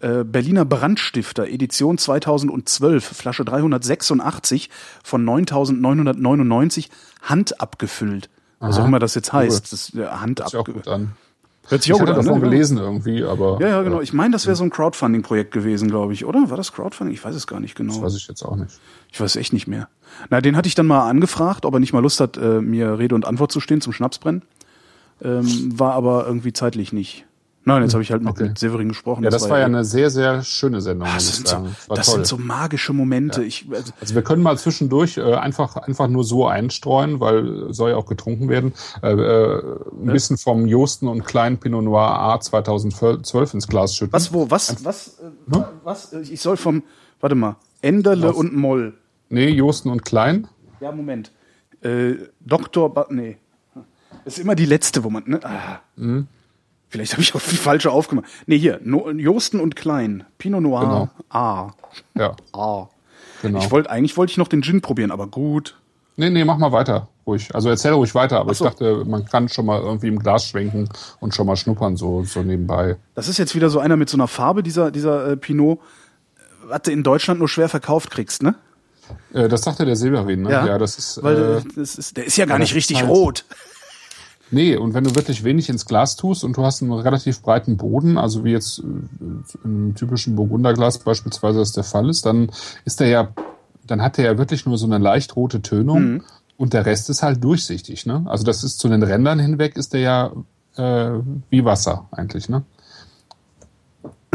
Äh, 0.00 0.24
Berliner 0.24 0.64
Brandstifter, 0.64 1.46
Edition 1.46 1.98
2012, 1.98 3.04
Flasche 3.04 3.44
386 3.44 4.70
von 5.02 5.24
9999, 5.24 6.90
Hand 7.22 7.60
abgefüllt. 7.60 8.30
Was 8.60 8.78
auch 8.78 8.86
immer 8.86 8.98
das 8.98 9.14
jetzt 9.14 9.32
heißt. 9.32 9.72
Das, 9.72 9.92
ja, 9.92 10.20
Hand 10.20 10.40
abgefüllt. 10.42 10.86
Hört 11.68 11.82
sich 11.82 11.92
auch 11.92 11.96
ich 11.96 12.00
gut 12.00 12.08
an. 12.10 12.16
davon 12.16 12.40
ne? 12.40 12.40
gelesen 12.40 12.78
irgendwie, 12.78 13.22
aber. 13.22 13.58
Ja, 13.60 13.68
ja, 13.68 13.82
genau. 13.82 14.00
Ich 14.00 14.12
meine, 14.12 14.32
das 14.32 14.46
wäre 14.46 14.56
so 14.56 14.64
ein 14.64 14.70
Crowdfunding-Projekt 14.70 15.52
gewesen, 15.52 15.88
glaube 15.88 16.12
ich, 16.12 16.24
oder? 16.24 16.50
War 16.50 16.56
das 16.56 16.72
Crowdfunding? 16.72 17.14
Ich 17.14 17.24
weiß 17.24 17.34
es 17.34 17.46
gar 17.46 17.60
nicht 17.60 17.76
genau. 17.76 17.94
Das 17.94 18.02
weiß 18.02 18.16
ich 18.16 18.26
jetzt 18.26 18.42
auch 18.42 18.56
nicht. 18.56 18.72
Ich 19.12 19.20
weiß 19.20 19.36
echt 19.36 19.52
nicht 19.52 19.68
mehr. 19.68 19.88
Na, 20.30 20.40
den 20.40 20.56
hatte 20.56 20.66
ich 20.66 20.74
dann 20.74 20.86
mal 20.86 21.08
angefragt, 21.08 21.64
ob 21.64 21.74
er 21.74 21.80
nicht 21.80 21.92
mal 21.92 22.00
Lust 22.00 22.20
hat, 22.20 22.36
äh, 22.36 22.60
mir 22.60 22.98
Rede 22.98 23.14
und 23.14 23.24
Antwort 23.24 23.52
zu 23.52 23.60
stehen 23.60 23.80
zum 23.80 23.92
Schnapsbrennen. 23.92 24.42
Ähm, 25.22 25.78
war 25.78 25.92
aber 25.92 26.26
irgendwie 26.26 26.52
zeitlich 26.52 26.92
nicht. 26.92 27.24
Nein, 27.64 27.82
jetzt 27.82 27.92
habe 27.92 28.02
ich 28.02 28.10
halt 28.10 28.22
mit, 28.22 28.30
okay. 28.30 28.44
mit 28.44 28.58
Severin 28.58 28.88
gesprochen. 28.88 29.22
Ja, 29.22 29.28
das, 29.28 29.42
das 29.42 29.50
war, 29.50 29.58
ja 29.58 29.66
eine 29.66 29.84
sehr, 29.84 30.08
sehr 30.08 30.42
schöne 30.42 30.80
Sendung. 30.80 31.08
Ah, 31.08 31.14
das, 31.14 31.36
sind 31.36 31.46
so, 31.46 31.68
das 31.94 32.10
sind 32.10 32.26
so, 32.26 32.38
magische 32.38 32.94
Momente. 32.94 33.42
Ja. 33.42 33.46
Ich, 33.46 33.66
also, 33.70 33.92
also, 34.00 34.14
wir 34.14 34.22
können 34.22 34.42
mal 34.42 34.56
zwischendurch 34.56 35.18
äh, 35.18 35.34
einfach, 35.34 35.76
einfach 35.76 36.08
nur 36.08 36.24
so 36.24 36.46
einstreuen, 36.46 37.20
weil 37.20 37.72
soll 37.74 37.90
ja 37.90 37.96
auch 37.96 38.06
getrunken 38.06 38.48
werden. 38.48 38.72
Äh, 39.02 39.12
äh, 39.12 39.58
ein 39.92 40.06
ja. 40.06 40.12
bisschen 40.12 40.38
vom 40.38 40.66
Josten 40.66 41.06
und 41.06 41.24
Klein 41.24 41.58
Pinot 41.58 41.84
Noir 41.84 42.18
A 42.18 42.40
2012 42.40 43.54
ins 43.54 43.68
Glas 43.68 43.94
schütten. 43.94 44.14
Was, 44.14 44.32
wo, 44.32 44.50
was, 44.50 44.70
ein, 44.70 44.76
was, 44.84 45.18
äh, 45.18 45.54
hm? 45.54 45.64
was? 45.84 46.14
Ich 46.14 46.40
soll 46.40 46.56
vom, 46.56 46.82
warte 47.20 47.34
mal, 47.34 47.56
Enderle 47.82 48.28
was? 48.28 48.36
und 48.36 48.56
Moll. 48.56 48.94
Nee, 49.28 49.50
Josten 49.50 49.90
und 49.90 50.02
Klein. 50.04 50.48
Ja, 50.80 50.92
Moment. 50.92 51.30
Äh, 51.82 52.14
Doktor, 52.40 52.92
ba 52.94 53.06
nee. 53.10 53.36
Das 54.24 54.38
ist 54.38 54.42
immer 54.42 54.54
die 54.54 54.66
letzte, 54.66 55.04
wo 55.04 55.10
man, 55.10 55.24
ne? 55.26 55.40
Ah. 55.42 55.80
Mhm. 55.96 56.26
Vielleicht 56.90 57.12
habe 57.12 57.22
ich 57.22 57.34
auch 57.34 57.40
die 57.40 57.56
falsche 57.56 57.92
aufgemacht. 57.92 58.26
Nee, 58.46 58.58
hier, 58.58 58.80
no, 58.82 59.10
Josten 59.10 59.60
und 59.60 59.76
Klein. 59.76 60.24
Pinot 60.38 60.60
Noir 60.60 60.80
genau. 60.80 61.08
A. 61.30 61.72
Ja. 62.16 62.36
A. 62.52 62.88
Genau. 63.42 63.58
Ich 63.60 63.70
wollte, 63.70 63.90
eigentlich 63.90 64.16
wollte 64.16 64.32
ich 64.32 64.36
noch 64.36 64.48
den 64.48 64.62
Gin 64.62 64.80
probieren, 64.80 65.12
aber 65.12 65.28
gut. 65.28 65.76
Nee, 66.16 66.30
nee, 66.30 66.44
mach 66.44 66.58
mal 66.58 66.72
weiter, 66.72 67.08
ruhig. 67.26 67.54
Also 67.54 67.70
erzähl 67.70 67.92
ruhig 67.92 68.14
weiter, 68.14 68.40
aber 68.40 68.52
so. 68.52 68.64
ich 68.64 68.70
dachte, 68.70 69.04
man 69.06 69.24
kann 69.24 69.48
schon 69.48 69.66
mal 69.66 69.80
irgendwie 69.80 70.08
im 70.08 70.18
Glas 70.18 70.46
schwenken 70.46 70.88
und 71.20 71.34
schon 71.34 71.46
mal 71.46 71.56
schnuppern, 71.56 71.96
so, 71.96 72.24
so 72.24 72.42
nebenbei. 72.42 72.96
Das 73.14 73.28
ist 73.28 73.38
jetzt 73.38 73.54
wieder 73.54 73.70
so 73.70 73.78
einer 73.78 73.96
mit 73.96 74.10
so 74.10 74.16
einer 74.16 74.28
Farbe, 74.28 74.62
dieser, 74.62 74.90
dieser 74.90 75.28
äh, 75.28 75.36
Pinot, 75.36 75.78
was 76.64 76.82
du 76.82 76.90
in 76.90 77.02
Deutschland 77.02 77.38
nur 77.38 77.48
schwer 77.48 77.68
verkauft 77.68 78.10
kriegst, 78.10 78.42
ne? 78.42 78.56
Äh, 79.32 79.48
das 79.48 79.62
sagte 79.62 79.86
der 79.86 79.96
Severin, 79.96 80.42
ne? 80.42 80.50
Ja, 80.50 80.66
ja 80.66 80.78
das 80.78 80.98
ist. 80.98 81.22
Weil 81.22 81.36
äh, 81.36 81.62
das 81.76 81.96
ist, 81.96 82.16
der 82.16 82.26
ist 82.26 82.36
ja 82.36 82.46
gar 82.46 82.58
nicht 82.58 82.74
richtig 82.74 82.98
halt, 82.98 83.08
rot. 83.08 83.44
Nee, 84.50 84.76
und 84.76 84.94
wenn 84.94 85.04
du 85.04 85.14
wirklich 85.14 85.44
wenig 85.44 85.68
ins 85.68 85.86
Glas 85.86 86.16
tust 86.16 86.42
und 86.42 86.56
du 86.56 86.64
hast 86.64 86.82
einen 86.82 86.92
relativ 86.92 87.40
breiten 87.40 87.76
Boden, 87.76 88.18
also 88.18 88.44
wie 88.44 88.50
jetzt 88.50 88.80
äh, 88.80 88.84
im 89.64 89.94
typischen 89.94 90.34
Burgunderglas 90.34 90.98
beispielsweise 90.98 91.60
das 91.60 91.72
der 91.72 91.84
Fall 91.84 92.08
ist, 92.08 92.26
dann 92.26 92.50
ist 92.84 93.00
der 93.00 93.08
ja, 93.08 93.28
dann 93.86 94.02
hat 94.02 94.18
der 94.18 94.24
ja 94.24 94.38
wirklich 94.38 94.66
nur 94.66 94.76
so 94.76 94.86
eine 94.86 94.98
leicht 94.98 95.36
rote 95.36 95.62
Tönung 95.62 96.02
mhm. 96.02 96.22
und 96.56 96.72
der 96.72 96.84
Rest 96.84 97.10
ist 97.10 97.22
halt 97.22 97.42
durchsichtig, 97.44 98.06
ne? 98.06 98.24
Also 98.26 98.44
das 98.44 98.64
ist 98.64 98.80
zu 98.80 98.88
den 98.88 99.02
Rändern 99.02 99.38
hinweg 99.38 99.76
ist 99.76 99.92
der 99.92 100.00
ja 100.00 100.32
äh, 100.76 101.20
wie 101.50 101.64
Wasser 101.64 102.08
eigentlich, 102.10 102.48
ne? 102.48 102.64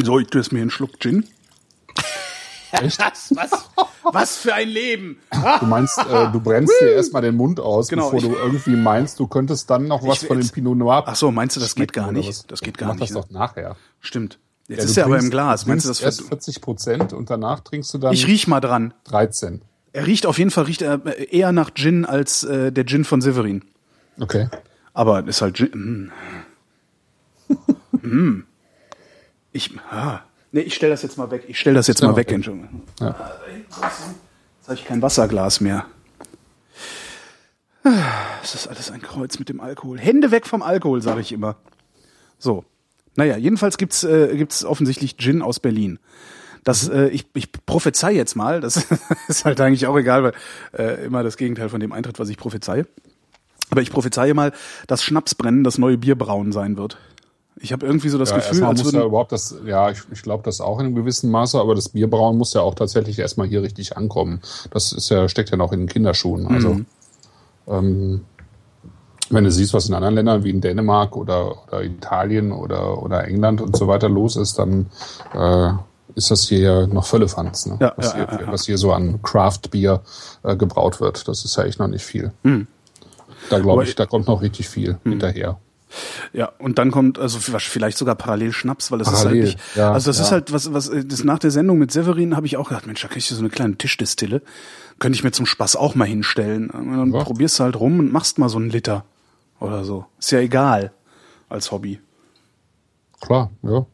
So, 0.01 0.19
ich 0.19 0.27
tue 0.27 0.41
jetzt 0.41 0.51
mir 0.51 0.61
einen 0.61 0.69
Schluck 0.69 0.99
Gin. 0.99 1.25
Echt? 2.81 2.99
Was, 2.99 3.35
was, 3.35 3.69
was 4.03 4.37
für 4.37 4.53
ein 4.53 4.69
Leben. 4.69 5.17
Du 5.59 5.65
meinst, 5.65 5.97
äh, 5.97 6.31
du 6.31 6.39
brennst 6.39 6.73
dir 6.81 6.93
erstmal 6.93 7.21
den 7.21 7.35
Mund 7.35 7.59
aus, 7.59 7.87
genau, 7.87 8.11
bevor 8.11 8.29
du 8.29 8.35
irgendwie 8.35 8.75
meinst, 8.75 9.19
du 9.19 9.27
könntest 9.27 9.69
dann 9.69 9.87
noch 9.87 10.05
was 10.05 10.23
von 10.23 10.39
dem 10.39 10.49
Pinot 10.49 10.77
Noir. 10.77 11.03
Ach 11.05 11.15
so, 11.15 11.31
meinst 11.31 11.55
du, 11.55 11.59
das 11.59 11.75
geht 11.75 11.93
gar 11.93 12.11
nicht? 12.11 12.51
Das 12.51 12.61
geht 12.61 12.77
gar 12.77 12.93
nicht. 12.93 12.99
Mach 12.99 13.07
das 13.07 13.15
ne? 13.15 13.21
doch 13.21 13.29
nachher. 13.29 13.75
Stimmt. 13.99 14.39
Jetzt 14.67 14.79
ja, 14.79 14.85
ist 14.85 14.97
er 14.97 15.05
aber 15.05 15.19
im 15.19 15.29
Glas. 15.29 15.65
Meinst 15.67 15.85
du 15.85 15.89
das 15.89 16.01
erst 16.01 16.23
40 16.23 16.61
Prozent 16.61 17.13
und 17.13 17.29
danach 17.29 17.59
trinkst 17.59 17.93
du 17.93 17.97
dann. 17.99 18.13
Ich 18.13 18.27
riech 18.27 18.47
mal 18.47 18.61
dran. 18.61 18.93
13. 19.05 19.61
Er 19.93 20.07
riecht 20.07 20.25
auf 20.25 20.39
jeden 20.39 20.51
Fall 20.51 20.65
riecht 20.65 20.81
er 20.81 21.05
eher 21.31 21.51
nach 21.51 21.73
Gin 21.73 22.03
als 22.05 22.43
äh, 22.43 22.71
der 22.71 22.85
Gin 22.85 23.05
von 23.05 23.21
Severin. 23.21 23.63
Okay. 24.19 24.49
Aber 24.93 25.25
ist 25.27 25.41
halt 25.41 25.55
Gin. 25.55 26.11
Mm. 27.47 28.05
mm. 28.05 28.45
Ich. 29.51 29.71
Ah. 29.89 30.21
Nee, 30.55 30.61
ich 30.61 30.73
stell 30.73 30.89
das 30.89 31.01
jetzt 31.01 31.17
mal 31.17 31.29
weg. 31.31 31.43
Ich 31.49 31.59
stell 31.59 31.73
das 31.73 31.87
jetzt 31.87 31.99
ja, 31.99 32.07
mal 32.07 32.15
weg, 32.15 32.31
Entschuldigung. 32.31 32.83
Ja. 33.01 33.07
Jetzt 33.09 34.67
habe 34.67 34.75
ich 34.75 34.85
kein 34.85 35.01
Wasserglas 35.01 35.59
mehr. 35.59 35.85
Es 38.41 38.55
ist 38.55 38.67
alles 38.67 38.89
ein 38.89 39.01
Kreuz 39.01 39.37
mit 39.37 39.49
dem 39.49 39.59
Alkohol. 39.59 39.99
Hände 39.99 40.31
weg 40.31 40.47
vom 40.47 40.61
Alkohol, 40.61 41.01
sage 41.01 41.19
ich 41.19 41.33
immer. 41.33 41.57
So. 42.39 42.63
Naja, 43.17 43.35
jedenfalls 43.35 43.77
gibt's 43.77 44.05
äh, 44.05 44.37
gibt's 44.37 44.63
offensichtlich 44.63 45.17
Gin 45.17 45.41
aus 45.41 45.59
Berlin. 45.59 45.99
Das, 46.63 46.87
äh, 46.87 47.09
ich, 47.09 47.25
ich 47.33 47.51
prophezei 47.51 48.13
jetzt 48.13 48.35
mal, 48.35 48.61
das 48.61 48.87
ist 49.27 49.43
halt 49.43 49.59
eigentlich 49.59 49.87
auch 49.87 49.97
egal, 49.97 50.23
weil 50.23 50.33
äh, 50.71 51.03
immer 51.03 51.21
das 51.23 51.35
Gegenteil 51.35 51.67
von 51.67 51.81
dem 51.81 51.91
eintritt, 51.91 52.17
was 52.17 52.29
ich 52.29 52.37
prophezeie. 52.37 52.87
Aber 53.71 53.81
ich 53.81 53.91
prophezeie 53.91 54.33
mal, 54.33 54.53
dass 54.87 55.03
Schnapsbrennen 55.03 55.65
das 55.65 55.77
neue 55.77 55.97
Bierbrauen 55.97 56.53
sein 56.53 56.77
wird. 56.77 56.97
Ich 57.61 57.71
habe 57.71 57.85
irgendwie 57.85 58.09
so 58.09 58.17
das 58.17 58.31
ja, 58.31 58.37
Gefühl, 58.37 58.63
als 58.65 58.83
muss 58.83 58.91
ja 58.91 59.03
überhaupt 59.03 59.31
das, 59.31 59.55
ja, 59.65 59.89
ich, 59.89 59.99
ich 60.11 60.21
glaube 60.21 60.43
das 60.43 60.59
auch 60.59 60.79
in 60.79 60.87
einem 60.87 60.95
gewissen 60.95 61.31
Maße, 61.31 61.57
aber 61.59 61.73
das 61.73 61.89
Bierbrauen 61.89 62.37
muss 62.37 62.53
ja 62.53 62.61
auch 62.61 62.75
tatsächlich 62.75 63.17
erstmal 63.17 63.47
hier 63.47 63.61
richtig 63.61 63.95
ankommen. 63.95 64.41
Das 64.71 64.91
ist 64.91 65.09
ja, 65.09 65.29
steckt 65.29 65.51
ja 65.51 65.57
noch 65.57 65.71
in 65.71 65.81
den 65.81 65.89
Kinderschuhen. 65.89 66.47
Also 66.47 66.69
mhm. 66.73 66.85
ähm, 67.67 68.21
wenn 69.29 69.43
du 69.43 69.51
siehst, 69.51 69.73
was 69.73 69.87
in 69.87 69.95
anderen 69.95 70.15
Ländern 70.15 70.43
wie 70.43 70.49
in 70.49 70.61
Dänemark 70.61 71.15
oder, 71.15 71.67
oder 71.67 71.83
Italien 71.83 72.51
oder, 72.51 73.01
oder 73.01 73.25
England 73.25 73.61
und 73.61 73.75
so 73.75 73.87
weiter 73.87 74.09
los 74.09 74.35
ist, 74.35 74.59
dann 74.59 74.87
äh, 75.33 75.71
ist 76.15 76.31
das 76.31 76.47
hier 76.47 76.59
ja 76.59 76.87
noch 76.87 77.05
Völlefanz, 77.05 77.65
ne? 77.65 77.77
ja, 77.79 77.93
was, 77.95 78.13
ja, 78.13 78.37
hier, 78.37 78.47
was 78.47 78.65
hier 78.65 78.77
so 78.77 78.91
an 78.93 79.21
Craft-Bier 79.21 80.01
äh, 80.43 80.55
gebraut 80.55 80.99
wird. 81.01 81.27
Das 81.27 81.43
ist 81.43 81.55
ja 81.55 81.63
echt 81.63 81.79
noch 81.79 81.87
nicht 81.87 82.05
viel. 82.05 82.31
Mhm. 82.43 82.67
Da 83.49 83.59
glaube 83.59 83.83
ich, 83.83 83.95
da 83.95 84.05
kommt 84.05 84.27
noch 84.27 84.41
richtig 84.41 84.69
viel 84.69 84.97
mhm. 85.03 85.11
hinterher. 85.11 85.57
Ja, 86.33 86.51
und 86.59 86.77
dann 86.77 86.91
kommt 86.91 87.19
also 87.19 87.39
vielleicht 87.39 87.97
sogar 87.97 88.15
parallel 88.15 88.51
Schnaps, 88.51 88.91
weil 88.91 88.99
das 88.99 89.11
Parallel, 89.11 89.43
ist 89.43 89.49
halt 89.49 89.57
nicht, 89.57 89.75
ja, 89.77 89.91
also 89.91 90.09
das 90.09 90.17
ja. 90.17 90.23
ist 90.25 90.31
halt 90.31 90.53
was 90.53 90.73
was 90.73 90.91
das 91.05 91.23
nach 91.23 91.39
der 91.39 91.51
Sendung 91.51 91.77
mit 91.77 91.91
Severin 91.91 92.35
habe 92.35 92.45
ich 92.45 92.57
auch 92.57 92.69
gedacht, 92.69 92.87
Mensch, 92.87 93.01
da 93.01 93.09
ich 93.15 93.27
dir 93.27 93.35
so 93.35 93.41
eine 93.41 93.49
kleine 93.49 93.77
Tischdistille, 93.77 94.41
könnte 94.99 95.15
ich 95.17 95.23
mir 95.23 95.31
zum 95.31 95.45
Spaß 95.45 95.75
auch 95.75 95.95
mal 95.95 96.05
hinstellen. 96.05 96.69
Und 96.69 96.97
dann 96.97 97.13
Ja. 97.13 97.23
probierst 97.23 97.59
du 97.59 97.63
halt 97.63 97.79
rum 97.79 97.99
und 97.99 98.11
machst 98.11 98.37
mal 98.39 98.49
so 98.49 98.57
einen 98.57 98.69
Liter 98.69 99.05
oder 99.59 99.83
so. 99.83 100.05
Ist 100.19 100.31
ja 100.31 100.39
egal 100.39 100.91
als 101.49 101.71
Hobby. 101.71 101.99
Klar, 103.21 103.51
ja. 103.63 103.85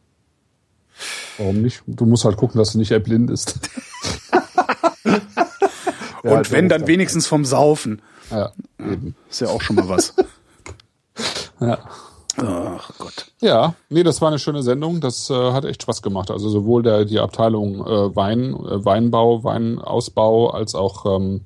Warum 1.38 1.62
nicht? 1.62 1.82
Du 1.86 2.06
musst 2.06 2.24
halt 2.24 2.36
gucken, 2.36 2.58
dass 2.58 2.72
du 2.72 2.78
nicht 2.78 2.90
erblindest. 2.90 3.58
Ja, 6.24 6.38
und 6.38 6.52
wenn 6.52 6.66
so 6.66 6.68
dann 6.78 6.86
wenigstens 6.86 7.26
vom 7.26 7.44
Saufen. 7.44 8.00
Ja, 8.30 8.52
eben. 8.78 9.16
Ist 9.28 9.40
ja 9.40 9.48
auch 9.48 9.60
schon 9.60 9.76
mal 9.76 9.88
was. 9.88 10.14
Ja. 11.62 11.78
Ach 12.38 12.90
Gott. 12.98 13.26
Ja, 13.40 13.74
nee, 13.90 14.02
das 14.02 14.22
war 14.22 14.28
eine 14.28 14.38
schöne 14.38 14.62
Sendung. 14.62 15.00
Das 15.00 15.28
äh, 15.28 15.52
hat 15.52 15.64
echt 15.64 15.82
Spaß 15.82 16.00
gemacht. 16.00 16.30
Also 16.30 16.48
sowohl 16.48 16.82
der 16.82 17.04
die 17.04 17.20
Abteilung 17.20 17.86
äh, 17.86 18.16
Wein, 18.16 18.54
äh, 18.54 18.84
Weinbau, 18.84 19.44
Weinausbau, 19.44 20.50
als 20.50 20.74
auch 20.74 21.04
ähm, 21.04 21.42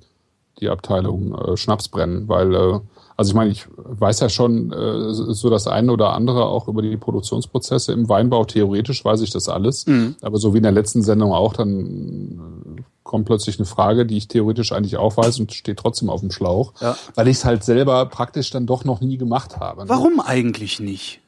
die 0.61 0.69
Abteilung 0.69 1.35
äh, 1.35 1.57
Schnapsbrennen, 1.57 2.29
weil 2.29 2.55
äh, 2.55 2.81
also 3.17 3.31
ich 3.31 3.35
meine, 3.35 3.51
ich 3.51 3.67
weiß 3.77 4.21
ja 4.21 4.29
schon 4.29 4.73
äh, 4.73 5.13
so 5.13 5.49
das 5.49 5.67
eine 5.67 5.91
oder 5.91 6.13
andere 6.13 6.47
auch 6.47 6.69
über 6.69 6.83
die 6.83 6.97
Produktionsprozesse 6.99 7.93
im 7.93 8.09
Weinbau. 8.09 8.45
Theoretisch 8.45 9.05
weiß 9.05 9.23
ich 9.23 9.31
das 9.31 9.49
alles, 9.49 9.87
aber 10.21 10.37
so 10.37 10.53
wie 10.53 10.59
in 10.59 10.65
der 10.65 10.73
letzten 10.73 11.03
Sendung 11.03 11.33
auch, 11.33 11.55
dann 11.55 12.85
kommt 13.07 13.25
plötzlich 13.25 13.59
eine 13.59 13.67
Frage, 13.67 14.05
die 14.05 14.17
ich 14.17 14.29
theoretisch 14.29 14.73
eigentlich 14.73 14.97
auch 14.97 15.17
weiß 15.17 15.39
und 15.39 15.53
steht 15.53 15.79
trotzdem 15.79 16.11
auf 16.11 16.21
dem 16.21 16.31
Schlauch, 16.31 16.73
Ja. 16.81 16.97
weil 17.15 17.29
ich 17.29 17.39
es 17.39 17.45
halt 17.45 17.65
selber 17.65 18.05
praktisch 18.07 18.51
dann 18.51 18.67
doch 18.67 18.85
noch 18.85 19.01
nie 19.01 19.17
gemacht 19.17 19.59
habe. 19.59 19.83
ne? 19.85 19.89
Warum 19.89 20.21
eigentlich 20.21 20.81
nicht? 20.81 21.21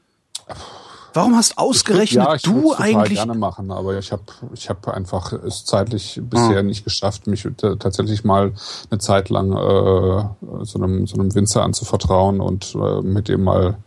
Warum 1.14 1.36
hast 1.36 1.56
ausgerechnet 1.56 2.24
ja, 2.24 2.34
ich 2.34 2.42
du 2.42 2.74
eigentlich 2.74 3.14
gerne 3.18 3.34
machen, 3.34 3.70
aber 3.70 3.98
ich 3.98 4.12
habe 4.12 4.22
ich 4.52 4.68
hab 4.68 4.86
einfach 4.88 5.32
es 5.32 5.64
zeitlich 5.64 6.20
bisher 6.22 6.62
nicht 6.62 6.84
geschafft, 6.84 7.26
mich 7.26 7.48
tatsächlich 7.56 8.24
mal 8.24 8.52
eine 8.90 8.98
Zeit 8.98 9.30
lang 9.30 9.52
äh, 9.52 10.28
so, 10.64 10.78
einem, 10.78 11.06
so 11.06 11.14
einem 11.14 11.34
Winzer 11.34 11.62
anzuvertrauen 11.62 12.40
und 12.40 12.74
äh, 12.74 13.00
mit 13.02 13.28
dem 13.28 13.44
mal 13.44 13.78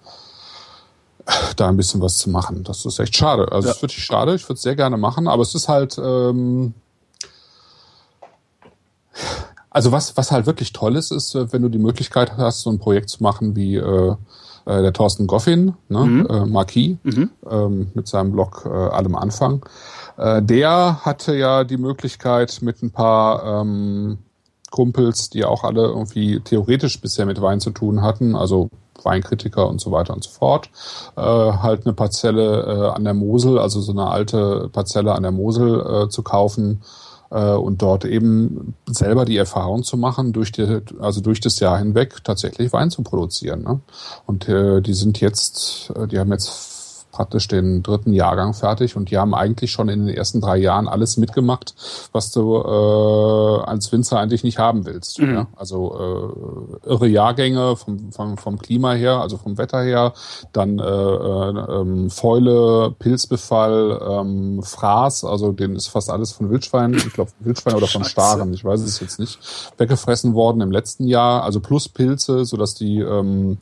da 1.56 1.70
ein 1.70 1.78
bisschen 1.78 2.02
was 2.02 2.18
zu 2.18 2.30
machen. 2.30 2.64
Das 2.64 2.86
ist 2.86 3.00
echt 3.00 3.16
schade. 3.16 3.52
Also 3.52 3.70
es 3.70 3.76
ist 3.76 3.82
wirklich 3.84 4.04
schade. 4.04 4.34
Ich 4.36 4.44
würde 4.46 4.56
es 4.56 4.64
sehr 4.64 4.76
gerne 4.76 4.98
machen, 4.98 5.28
aber 5.28 5.44
es 5.44 5.54
ist 5.54 5.70
halt 5.70 5.98
ähm, 6.04 6.74
also 9.70 9.92
was, 9.92 10.18
was 10.18 10.32
halt 10.32 10.46
wirklich 10.46 10.74
toll 10.74 10.96
ist, 10.96 11.12
ist, 11.12 11.34
äh, 11.36 11.52
wenn 11.54 11.62
du 11.62 11.70
die 11.70 11.80
Möglichkeit 11.80 12.38
hast, 12.38 12.62
so 12.62 12.70
ein 12.70 12.80
Projekt 12.80 13.10
zu 13.10 13.24
machen 13.24 13.56
wie 13.56 13.76
äh, 13.76 14.16
äh, 14.66 14.82
der 14.82 14.94
Thorsten 14.94 15.28
Goffin, 15.28 15.74
ne, 15.90 16.26
äh, 16.30 16.46
Marquis, 16.46 16.98
ähm, 17.50 17.92
mit 17.94 18.08
seinem 18.08 18.32
Blog 18.32 18.64
äh, 18.66 18.70
Allem 18.70 19.16
Anfang. 19.16 19.66
Äh, 20.18 20.42
der 20.44 21.04
hatte 21.04 21.36
ja 21.36 21.64
die 21.64 21.78
Möglichkeit 21.78 22.60
mit 22.62 22.84
ein 22.84 22.92
paar 22.92 23.62
ähm, 23.62 24.20
Kumpels, 24.70 25.30
die 25.30 25.46
auch 25.46 25.64
alle 25.64 25.84
irgendwie 25.84 26.40
theoretisch 26.40 27.00
bisher 27.02 27.26
mit 27.26 27.42
Wein 27.42 27.60
zu 27.60 27.72
tun 27.72 28.02
hatten, 28.02 28.36
also 28.36 28.70
Weinkritiker 29.04 29.68
und 29.68 29.82
so 29.82 29.92
weiter 29.92 30.14
und 30.14 30.24
so 30.24 30.30
fort, 30.30 30.70
äh, 31.18 31.22
halt 31.22 31.86
eine 31.86 31.94
Parzelle 31.94 32.64
äh, 32.64 32.96
an 32.96 33.04
der 33.04 33.14
Mosel, 33.14 33.58
also 33.58 33.82
so 33.82 33.92
eine 33.92 34.08
alte 34.08 34.70
Parzelle 34.72 35.14
an 35.14 35.24
der 35.24 35.32
Mosel 35.32 36.06
äh, 36.06 36.10
zu 36.10 36.24
kaufen 36.24 36.82
und 37.36 37.82
dort 37.82 38.06
eben 38.06 38.76
selber 38.88 39.26
die 39.26 39.38
Erfahrung 39.38 39.84
zu 39.84 39.98
machen, 39.98 40.34
durch 40.34 40.52
die, 40.52 40.82
also 41.00 41.22
durch 41.22 41.40
das 41.40 41.60
Jahr 41.60 41.78
hinweg 41.78 42.24
tatsächlich 42.24 42.74
Wein 42.74 42.92
zu 42.92 43.04
produzieren. 43.04 43.64
Ne? 43.64 43.80
Und 44.26 44.50
äh, 44.50 44.82
die 44.82 44.94
sind 44.94 45.22
jetzt, 45.22 45.92
äh, 45.96 46.08
die 46.08 46.20
haben 46.20 46.32
jetzt 46.32 46.71
praktisch 47.22 47.48
den 47.48 47.84
dritten 47.84 48.14
Jahrgang 48.14 48.56
fertig 48.56 48.96
und 48.96 49.12
die 49.12 49.20
haben 49.20 49.36
eigentlich 49.36 49.72
schon 49.72 49.90
in 49.90 50.08
den 50.08 50.16
ersten 50.16 50.42
drei 50.42 50.58
Jahren 50.58 50.88
alles 50.88 51.18
mitgemacht, 51.18 51.76
was 52.14 52.32
du 52.32 52.56
äh, 52.56 53.64
als 53.64 53.92
Winzer 53.92 54.18
eigentlich 54.18 54.44
nicht 54.44 54.58
haben 54.58 54.88
willst. 54.88 55.20
Ja? 55.20 55.46
Also 55.56 56.80
äh, 56.84 56.90
irre 56.90 57.08
Jahrgänge 57.08 57.76
vom, 57.76 58.12
vom, 58.12 58.38
vom 58.40 58.58
Klima 58.58 58.94
her, 58.94 59.22
also 59.22 59.38
vom 59.38 59.60
Wetter 59.60 59.84
her, 59.84 60.14
dann 60.52 60.80
äh, 60.80 60.84
äh, 60.84 61.82
ähm, 61.82 62.10
Fäule, 62.10 62.96
Pilzbefall, 62.98 64.02
ähm, 64.10 64.64
Fraß, 64.64 65.24
also 65.24 65.52
den 65.52 65.76
ist 65.76 65.90
fast 65.90 66.10
alles 66.10 66.32
von 66.32 66.50
Wildschwein, 66.50 66.96
ich 66.96 67.14
glaube 67.14 67.30
Wildschwein 67.42 67.76
oder 67.76 67.86
von. 67.86 68.02
Staren, 68.04 68.52
ich 68.52 68.66
weiß 68.66 68.82
es 68.82 69.00
jetzt 69.00 69.20
nicht, 69.20 69.38
weggefressen 69.78 70.34
worden 70.34 70.62
im 70.62 70.72
letzten 70.72 71.06
Jahr, 71.06 71.44
also 71.44 71.60
plus 71.60 71.88
Pilze, 71.88 72.46
sodass 72.46 72.74
die 72.74 73.00
ähm, 73.00 73.60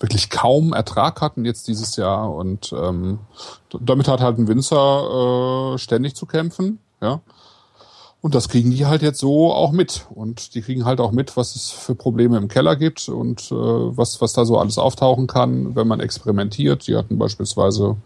wirklich 0.00 0.30
kaum 0.30 0.72
Ertrag 0.72 1.20
hatten 1.20 1.44
jetzt 1.44 1.68
dieses 1.68 1.96
Jahr 1.96 2.34
und 2.34 2.72
ähm, 2.72 3.20
damit 3.80 4.08
hat 4.08 4.20
halt 4.20 4.38
ein 4.38 4.48
Winzer 4.48 5.74
äh, 5.74 5.78
ständig 5.78 6.16
zu 6.16 6.26
kämpfen, 6.26 6.80
ja. 7.00 7.20
Und 8.22 8.34
das 8.34 8.50
kriegen 8.50 8.70
die 8.70 8.84
halt 8.84 9.00
jetzt 9.00 9.18
so 9.18 9.50
auch 9.50 9.72
mit. 9.72 10.06
Und 10.10 10.54
die 10.54 10.60
kriegen 10.60 10.84
halt 10.84 11.00
auch 11.00 11.10
mit, 11.10 11.38
was 11.38 11.56
es 11.56 11.70
für 11.70 11.94
Probleme 11.94 12.36
im 12.36 12.48
Keller 12.48 12.76
gibt 12.76 13.08
und 13.08 13.50
äh, 13.50 13.54
was, 13.54 14.20
was 14.20 14.34
da 14.34 14.44
so 14.44 14.58
alles 14.58 14.76
auftauchen 14.76 15.26
kann, 15.26 15.74
wenn 15.74 15.88
man 15.88 16.00
experimentiert. 16.00 16.86
Die 16.86 16.96
hatten 16.96 17.18
beispielsweise 17.18 17.96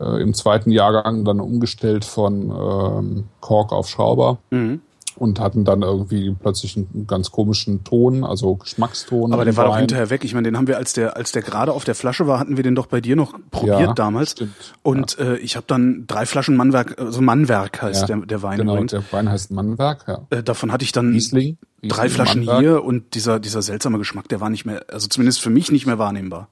äh, 0.00 0.22
im 0.22 0.32
zweiten 0.32 0.70
Jahrgang 0.70 1.26
dann 1.26 1.40
umgestellt 1.40 2.06
von 2.06 2.50
ähm, 2.50 3.24
Kork 3.40 3.72
auf 3.72 3.88
Schrauber 3.88 4.38
Mhm. 4.50 4.80
Und 5.18 5.40
hatten 5.40 5.64
dann 5.64 5.82
irgendwie 5.82 6.34
plötzlich 6.38 6.76
einen 6.76 7.06
ganz 7.06 7.30
komischen 7.30 7.84
Ton, 7.84 8.24
also 8.24 8.54
Geschmackston. 8.56 9.32
Aber 9.32 9.44
der 9.44 9.56
war 9.56 9.66
doch 9.66 9.76
hinterher 9.76 10.10
weg. 10.10 10.24
Ich 10.24 10.32
meine, 10.34 10.48
den 10.48 10.56
haben 10.56 10.66
wir, 10.68 10.76
als 10.78 10.92
der, 10.92 11.16
als 11.16 11.32
der 11.32 11.42
gerade 11.42 11.72
auf 11.72 11.84
der 11.84 11.94
Flasche 11.94 12.26
war, 12.26 12.38
hatten 12.38 12.56
wir 12.56 12.62
den 12.64 12.74
doch 12.74 12.86
bei 12.86 13.00
dir 13.00 13.16
noch 13.16 13.34
probiert 13.50 13.80
Ja, 13.80 13.92
damals. 13.94 14.30
stimmt. 14.32 14.52
Und 14.82 15.18
äh, 15.18 15.36
ich 15.38 15.56
habe 15.56 15.64
dann 15.66 16.04
drei 16.06 16.24
Flaschen 16.26 16.56
Mannwerk, 16.56 16.98
also 17.00 17.20
Mannwerk 17.20 17.82
heißt 17.82 18.02
Ja, 18.08 18.16
der, 18.16 18.26
der 18.26 18.42
Wein 18.42 18.58
Genau, 18.58 18.72
übrigens. 18.74 18.92
der 18.92 19.02
Wein 19.10 19.28
heißt 19.28 19.50
Mannwerk, 19.50 20.04
ja. 20.06 20.20
Äh, 20.30 20.42
davon 20.42 20.72
hatte 20.72 20.84
ich 20.84 20.92
dann 20.92 21.12
Riesling. 21.12 21.58
drei 21.82 22.02
Riesling 22.04 22.10
Flaschen 22.10 22.44
Mannwerk. 22.44 22.60
hier 22.60 22.84
und 22.84 23.14
dieser, 23.14 23.40
dieser 23.40 23.62
seltsame 23.62 23.98
Geschmack, 23.98 24.28
der 24.28 24.40
war 24.40 24.50
nicht 24.50 24.64
mehr, 24.64 24.84
also 24.92 25.08
zumindest 25.08 25.40
für 25.40 25.50
mich 25.50 25.70
nicht 25.72 25.86
mehr 25.86 25.98
wahrnehmbar. 25.98 26.48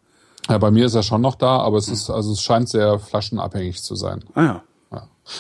Ja, 0.49 0.58
bei 0.58 0.70
mir 0.70 0.87
ist 0.87 0.94
er 0.94 1.02
schon 1.02 1.23
noch 1.23 1.35
da, 1.35 1.58
aber 1.58 1.76
es 1.78 1.88
ist, 1.88 2.08
also 2.11 2.32
es 2.32 2.40
scheint 2.40 2.68
sehr 2.68 2.99
flaschenabhängig 3.00 3.82
zu 3.82 3.96
sein. 3.96 4.23
Ah 4.35 4.42
ja. 4.44 4.62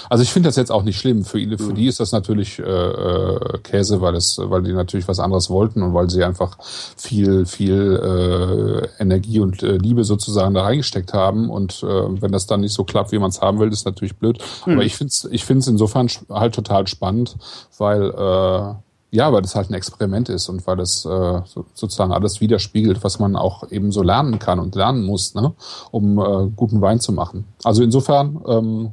Also 0.08 0.22
ich 0.22 0.32
finde 0.32 0.48
das 0.48 0.56
jetzt 0.56 0.72
auch 0.72 0.82
nicht 0.82 0.98
schlimm. 0.98 1.24
Für, 1.24 1.38
ihn, 1.38 1.56
für 1.58 1.72
die 1.72 1.86
ist 1.86 2.00
das 2.00 2.12
natürlich 2.12 2.58
äh, 2.58 2.62
äh, 2.62 3.58
Käse, 3.62 4.00
weil 4.00 4.14
es, 4.14 4.38
weil 4.38 4.62
die 4.62 4.72
natürlich 4.72 5.08
was 5.08 5.20
anderes 5.20 5.50
wollten 5.50 5.82
und 5.82 5.94
weil 5.94 6.10
sie 6.10 6.24
einfach 6.24 6.58
viel, 6.96 7.46
viel 7.46 8.88
äh, 8.98 9.02
Energie 9.02 9.40
und 9.40 9.62
äh, 9.62 9.76
Liebe 9.76 10.04
sozusagen 10.04 10.54
da 10.54 10.62
reingesteckt 10.62 11.12
haben. 11.12 11.50
Und 11.50 11.82
äh, 11.82 12.22
wenn 12.22 12.32
das 12.32 12.46
dann 12.46 12.60
nicht 12.60 12.74
so 12.74 12.84
klappt, 12.84 13.12
wie 13.12 13.18
man 13.18 13.30
es 13.30 13.40
haben 13.40 13.58
will, 13.58 13.72
ist 13.72 13.86
natürlich 13.86 14.16
blöd. 14.16 14.38
Aber 14.62 14.82
ich 14.82 14.96
finde 14.96 15.10
es 15.10 15.28
ich 15.30 15.44
find's 15.44 15.66
insofern 15.66 16.08
halt 16.30 16.54
total 16.54 16.86
spannend, 16.86 17.36
weil 17.78 18.10
äh, 18.10 18.74
ja, 19.10 19.32
weil 19.32 19.42
das 19.42 19.54
halt 19.54 19.70
ein 19.70 19.74
Experiment 19.74 20.28
ist 20.28 20.48
und 20.48 20.66
weil 20.66 20.76
das 20.76 21.04
äh, 21.04 21.40
so, 21.46 21.64
sozusagen 21.74 22.12
alles 22.12 22.40
widerspiegelt, 22.40 23.02
was 23.04 23.18
man 23.18 23.36
auch 23.36 23.70
eben 23.70 23.92
so 23.92 24.02
lernen 24.02 24.38
kann 24.38 24.58
und 24.58 24.74
lernen 24.74 25.04
muss, 25.04 25.34
ne, 25.34 25.54
um 25.90 26.18
äh, 26.18 26.50
guten 26.54 26.80
Wein 26.80 27.00
zu 27.00 27.12
machen. 27.12 27.46
Also 27.64 27.82
insofern 27.82 28.42
ähm, 28.46 28.90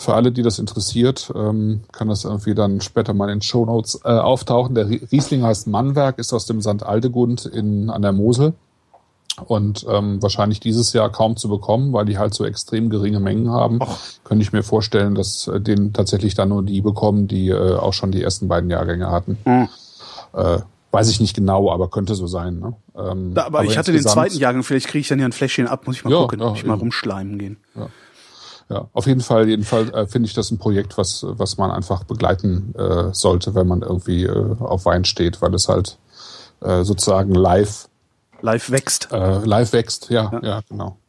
für 0.00 0.14
alle, 0.14 0.32
die 0.32 0.42
das 0.42 0.58
interessiert, 0.58 1.30
ähm, 1.34 1.80
kann 1.92 2.08
das 2.08 2.24
irgendwie 2.24 2.54
dann 2.54 2.80
später 2.80 3.12
mal 3.12 3.28
in 3.28 3.36
den 3.36 3.42
Shownotes 3.42 4.00
äh, 4.04 4.08
auftauchen. 4.08 4.74
Der 4.74 4.88
Rie- 4.88 5.06
Riesling 5.12 5.42
heißt 5.42 5.66
Mannwerk, 5.66 6.18
ist 6.18 6.32
aus 6.32 6.46
dem 6.46 6.60
St. 6.62 6.82
Aldegund 6.82 7.44
in, 7.46 7.90
an 7.90 8.00
der 8.02 8.12
Mosel 8.12 8.54
und 9.46 9.86
ähm, 9.88 10.22
wahrscheinlich 10.22 10.60
dieses 10.60 10.92
Jahr 10.92 11.10
kaum 11.10 11.36
zu 11.36 11.48
bekommen, 11.48 11.92
weil 11.92 12.04
die 12.06 12.18
halt 12.18 12.34
so 12.34 12.44
extrem 12.44 12.90
geringe 12.90 13.20
Mengen 13.20 13.50
haben. 13.50 13.78
Könnte 14.24 14.42
ich 14.42 14.52
mir 14.52 14.62
vorstellen, 14.62 15.14
dass 15.14 15.46
äh, 15.48 15.60
den 15.60 15.92
tatsächlich 15.92 16.34
dann 16.34 16.48
nur 16.48 16.62
die 16.62 16.80
bekommen, 16.80 17.28
die 17.28 17.48
äh, 17.48 17.76
auch 17.76 17.92
schon 17.92 18.10
die 18.10 18.22
ersten 18.22 18.48
beiden 18.48 18.70
Jahrgänge 18.70 19.10
hatten. 19.10 19.38
Hm. 19.44 19.68
Äh, 20.34 20.58
weiß 20.92 21.08
ich 21.10 21.20
nicht 21.20 21.34
genau, 21.36 21.70
aber 21.70 21.88
könnte 21.88 22.14
so 22.14 22.26
sein. 22.26 22.58
Ne? 22.58 22.74
Ähm, 22.96 23.34
Da, 23.34 23.46
aber, 23.46 23.64
ich 23.64 23.78
hatte 23.78 23.92
den 23.92 24.02
zweiten 24.02 24.36
Jahrgang, 24.38 24.62
vielleicht 24.62 24.88
kriege 24.88 25.00
ich 25.00 25.08
dann 25.08 25.18
ja 25.20 25.24
ein 25.26 25.32
Fläschchen 25.32 25.66
ab, 25.68 25.86
muss 25.86 25.96
ich 25.96 26.04
mal 26.04 26.10
Ja, 26.10 26.22
gucken, 26.22 26.40
ja, 26.40 26.48
muss 26.48 26.58
ich 26.58 26.64
mal 26.64 26.74
rumschleimen 26.74 27.38
gehen. 27.38 27.56
Ja, 28.70 28.88
auf 28.92 29.06
jeden 29.08 29.20
Fall, 29.20 29.48
jedenfalls 29.48 29.90
äh, 29.90 30.06
finde 30.06 30.28
ich 30.28 30.34
das 30.34 30.52
ein 30.52 30.58
Projekt, 30.58 30.96
was, 30.96 31.26
was 31.26 31.56
man 31.56 31.72
einfach 31.72 32.04
begleiten 32.04 32.72
äh, 32.78 33.12
sollte, 33.12 33.56
wenn 33.56 33.66
man 33.66 33.82
irgendwie 33.82 34.22
äh, 34.24 34.56
auf 34.60 34.84
Wein 34.84 35.04
steht, 35.04 35.42
weil 35.42 35.52
es 35.54 35.66
halt 35.68 35.98
äh, 36.60 36.84
sozusagen 36.84 37.34
live, 37.34 37.88
Live 38.42 38.70
wächst. 38.70 39.08
äh, 39.12 39.38
live 39.44 39.72
wächst. 39.72 40.10
Ja, 40.10 40.40
ja, 40.42 40.60
genau. 40.68 40.99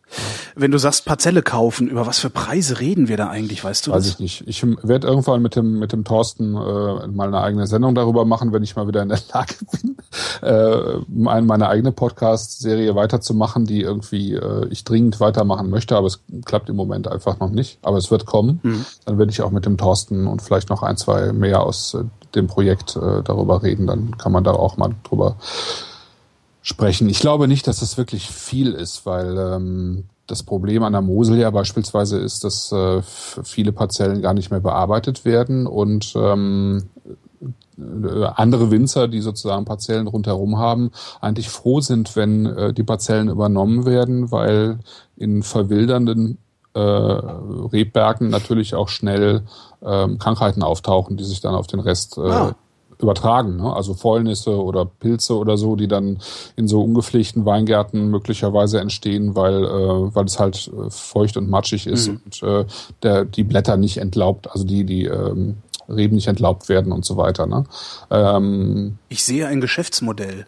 Wenn 0.55 0.71
du 0.71 0.77
sagst 0.77 1.05
Parzelle 1.05 1.41
kaufen, 1.41 1.87
über 1.87 2.05
was 2.05 2.19
für 2.19 2.29
Preise 2.29 2.79
reden 2.79 3.07
wir 3.07 3.17
da 3.17 3.29
eigentlich, 3.29 3.63
weißt 3.63 3.87
du 3.87 3.91
Weiß 3.91 4.03
das? 4.03 4.13
ich 4.13 4.19
nicht. 4.19 4.43
Ich 4.47 4.63
werde 4.83 5.07
irgendwann 5.07 5.41
mit 5.41 5.55
dem, 5.55 5.79
mit 5.79 5.93
dem 5.93 6.03
Thorsten 6.03 6.55
äh, 6.55 7.07
mal 7.07 7.27
eine 7.27 7.41
eigene 7.41 7.67
Sendung 7.67 7.95
darüber 7.95 8.25
machen, 8.25 8.51
wenn 8.51 8.63
ich 8.63 8.75
mal 8.75 8.87
wieder 8.87 9.01
in 9.01 9.09
der 9.09 9.19
Lage 9.33 9.55
bin, 9.71 9.97
äh, 10.41 10.99
meine, 11.07 11.45
meine 11.45 11.69
eigene 11.69 11.91
Podcast-Serie 11.91 12.95
weiterzumachen, 12.95 13.65
die 13.65 13.81
irgendwie 13.81 14.33
äh, 14.33 14.67
ich 14.69 14.83
dringend 14.83 15.19
weitermachen 15.19 15.69
möchte, 15.69 15.95
aber 15.95 16.07
es 16.07 16.21
klappt 16.45 16.69
im 16.69 16.75
Moment 16.75 17.07
einfach 17.07 17.39
noch 17.39 17.49
nicht. 17.49 17.79
Aber 17.81 17.97
es 17.97 18.11
wird 18.11 18.25
kommen. 18.25 18.59
Dann 19.05 19.17
werde 19.17 19.31
ich 19.31 19.41
auch 19.41 19.51
mit 19.51 19.65
dem 19.65 19.77
Thorsten 19.77 20.27
und 20.27 20.41
vielleicht 20.41 20.69
noch 20.69 20.83
ein, 20.83 20.97
zwei 20.97 21.31
mehr 21.31 21.63
aus 21.63 21.93
äh, 21.93 22.03
dem 22.35 22.47
Projekt 22.47 22.95
äh, 22.95 23.21
darüber 23.23 23.63
reden. 23.63 23.87
Dann 23.87 24.17
kann 24.17 24.31
man 24.31 24.43
da 24.43 24.51
auch 24.51 24.77
mal 24.77 24.91
drüber 25.03 25.37
sprechen. 26.61 27.09
Ich 27.09 27.19
glaube 27.19 27.47
nicht, 27.47 27.67
dass 27.67 27.79
das 27.79 27.97
wirklich 27.97 28.29
viel 28.29 28.73
ist, 28.73 29.05
weil 29.05 29.37
ähm, 29.37 30.05
das 30.27 30.43
Problem 30.43 30.83
an 30.83 30.93
der 30.93 31.01
Mosel 31.01 31.37
ja 31.37 31.49
beispielsweise 31.49 32.19
ist, 32.19 32.43
dass 32.43 32.71
äh, 32.71 33.01
viele 33.01 33.71
Parzellen 33.71 34.21
gar 34.21 34.33
nicht 34.33 34.51
mehr 34.51 34.59
bearbeitet 34.59 35.25
werden 35.25 35.67
und 35.67 36.13
ähm, 36.15 36.89
äh, 37.77 38.25
andere 38.35 38.71
Winzer, 38.71 39.07
die 39.07 39.21
sozusagen 39.21 39.65
Parzellen 39.65 40.07
rundherum 40.07 40.57
haben, 40.57 40.91
eigentlich 41.19 41.49
froh 41.49 41.81
sind, 41.81 42.15
wenn 42.15 42.45
äh, 42.45 42.73
die 42.73 42.83
Parzellen 42.83 43.27
übernommen 43.27 43.85
werden, 43.85 44.31
weil 44.31 44.79
in 45.17 45.43
verwildernden 45.43 46.37
äh, 46.73 46.79
Rebbergen 46.79 48.29
natürlich 48.29 48.75
auch 48.75 48.87
schnell 48.87 49.43
ähm, 49.83 50.19
Krankheiten 50.19 50.63
auftauchen, 50.63 51.17
die 51.17 51.23
sich 51.23 51.41
dann 51.41 51.55
auf 51.55 51.67
den 51.67 51.79
Rest 51.79 52.17
äh, 52.17 52.21
ah 52.21 52.55
übertragen. 53.03 53.57
Ne? 53.57 53.73
Also 53.73 53.93
Fäulnisse 53.93 54.51
oder 54.61 54.85
Pilze 54.85 55.37
oder 55.37 55.57
so, 55.57 55.75
die 55.75 55.87
dann 55.87 56.19
in 56.55 56.67
so 56.67 56.81
ungepflegten 56.81 57.45
Weingärten 57.45 58.09
möglicherweise 58.09 58.79
entstehen, 58.79 59.35
weil, 59.35 59.63
äh, 59.63 60.15
weil 60.15 60.25
es 60.25 60.39
halt 60.39 60.67
äh, 60.67 60.89
feucht 60.89 61.37
und 61.37 61.49
matschig 61.49 61.87
ist 61.87 62.09
mhm. 62.09 62.21
und 62.25 62.43
äh, 62.43 62.65
der, 63.03 63.25
die 63.25 63.43
Blätter 63.43 63.77
nicht 63.77 63.97
entlaubt, 63.97 64.51
also 64.51 64.63
die, 64.65 64.85
die 64.85 65.05
ähm, 65.05 65.57
Reben 65.89 66.15
nicht 66.15 66.27
entlaubt 66.27 66.69
werden 66.69 66.91
und 66.91 67.05
so 67.05 67.17
weiter. 67.17 67.47
Ne? 67.47 67.65
Ähm, 68.09 68.97
ich 69.09 69.23
sehe 69.23 69.47
ein 69.47 69.61
Geschäftsmodell. 69.61 70.45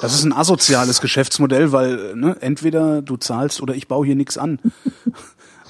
Das 0.00 0.14
ist 0.14 0.24
ein 0.24 0.32
asoziales 0.32 1.00
Geschäftsmodell, 1.00 1.72
weil 1.72 2.14
ne, 2.14 2.36
entweder 2.40 3.00
du 3.00 3.16
zahlst 3.16 3.62
oder 3.62 3.74
ich 3.74 3.88
baue 3.88 4.04
hier 4.04 4.16
nichts 4.16 4.36
an. 4.36 4.58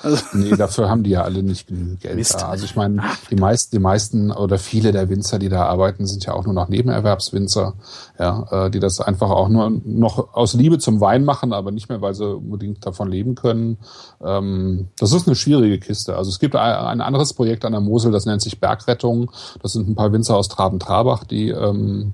Also 0.05 0.23
nee, 0.35 0.55
dafür 0.57 0.91
haben 0.91 1.03
die 1.03 1.11
ja 1.11 1.23
alle 1.23 1.43
nicht 1.43 1.67
genügend 1.67 2.01
Geld 2.01 2.17
Mist. 2.17 2.35
da. 2.35 2.49
Also 2.49 2.65
ich 2.67 2.77
meine, 2.77 3.03
die 3.31 3.37
meisten, 3.37 3.75
die 3.75 3.81
meisten 3.81 4.31
oder 4.31 4.59
viele 4.59 4.93
der 4.93 5.09
Winzer, 5.09 5.39
die 5.39 5.49
da 5.49 5.65
arbeiten, 5.65 6.07
sind 6.07 6.25
ja 6.27 6.35
auch 6.35 6.45
nur 6.45 6.53
noch 6.53 6.69
Nebenerwerbswinzer, 6.69 7.75
ja, 8.19 8.67
äh, 8.67 8.71
die 8.71 8.81
das 8.81 9.01
einfach 9.01 9.31
auch 9.31 9.49
nur 9.49 9.71
noch 9.85 10.35
aus 10.35 10.55
Liebe 10.55 10.79
zum 10.79 11.01
Wein 11.01 11.25
machen, 11.25 11.53
aber 11.53 11.71
nicht 11.71 11.89
mehr, 11.89 12.03
weil 12.03 12.15
sie 12.15 12.27
unbedingt 12.27 12.85
davon 12.85 13.09
leben 13.09 13.35
können. 13.35 13.79
Ähm, 14.23 14.89
das 14.99 15.13
ist 15.13 15.27
eine 15.27 15.37
schwierige 15.37 15.79
Kiste. 15.79 16.17
Also 16.17 16.29
es 16.29 16.39
gibt 16.39 16.55
ein 16.55 17.01
anderes 17.01 17.33
Projekt 17.33 17.65
an 17.65 17.73
der 17.73 17.81
Mosel, 17.81 18.13
das 18.13 18.27
nennt 18.27 18.43
sich 18.43 18.61
Bergrettung. 18.61 19.31
Das 19.63 19.73
sind 19.73 19.89
ein 19.89 19.95
paar 19.95 20.13
Winzer 20.13 20.37
aus 20.37 20.49
Traben-Trabach, 20.49 21.25
die 21.25 21.49
ähm, 21.49 22.13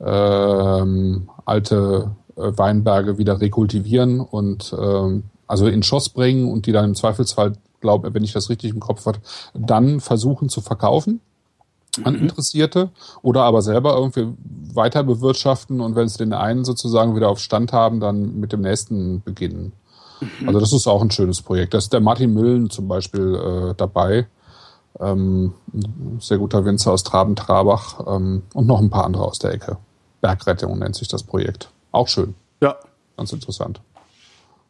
ähm, 0.00 1.28
alte 1.44 2.10
äh, 2.36 2.52
Weinberge 2.56 3.18
wieder 3.18 3.40
rekultivieren 3.40 4.20
und 4.20 4.74
ähm, 4.78 5.24
also 5.48 5.66
in 5.66 5.82
Schoss 5.82 6.10
bringen 6.10 6.50
und 6.50 6.66
die 6.66 6.72
dann 6.72 6.84
im 6.84 6.94
Zweifelsfall, 6.94 7.54
glaube 7.80 8.14
wenn 8.14 8.24
ich 8.24 8.32
das 8.32 8.48
richtig 8.50 8.72
im 8.72 8.80
Kopf 8.80 9.06
habe, 9.06 9.18
dann 9.54 10.00
versuchen 10.00 10.48
zu 10.48 10.60
verkaufen 10.60 11.20
an 12.04 12.14
mhm. 12.14 12.22
Interessierte 12.22 12.90
oder 13.22 13.42
aber 13.42 13.62
selber 13.62 13.96
irgendwie 13.96 14.28
weiter 14.74 15.02
bewirtschaften 15.02 15.80
und 15.80 15.96
wenn 15.96 16.06
es 16.06 16.16
den 16.16 16.32
einen 16.32 16.64
sozusagen 16.64 17.16
wieder 17.16 17.28
auf 17.28 17.40
Stand 17.40 17.72
haben, 17.72 18.00
dann 18.00 18.38
mit 18.38 18.52
dem 18.52 18.60
nächsten 18.60 19.22
beginnen. 19.22 19.72
Mhm. 20.20 20.48
Also 20.48 20.60
das 20.60 20.72
ist 20.72 20.86
auch 20.86 21.02
ein 21.02 21.10
schönes 21.10 21.42
Projekt. 21.42 21.74
Da 21.74 21.78
ist 21.78 21.92
der 21.92 22.00
Martin 22.00 22.34
Müllen 22.34 22.70
zum 22.70 22.88
Beispiel 22.88 23.34
äh, 23.34 23.74
dabei. 23.76 24.26
Ähm, 25.00 25.54
sehr 26.18 26.38
guter 26.38 26.64
Winzer 26.64 26.92
aus 26.92 27.04
Traben-Trabach 27.04 28.06
ähm, 28.06 28.42
und 28.54 28.66
noch 28.66 28.80
ein 28.80 28.90
paar 28.90 29.04
andere 29.04 29.24
aus 29.24 29.38
der 29.38 29.52
Ecke. 29.52 29.76
Bergrettung 30.20 30.78
nennt 30.78 30.96
sich 30.96 31.08
das 31.08 31.22
Projekt. 31.22 31.70
Auch 31.92 32.08
schön. 32.08 32.34
Ja. 32.60 32.76
Ganz 33.16 33.32
interessant. 33.32 33.80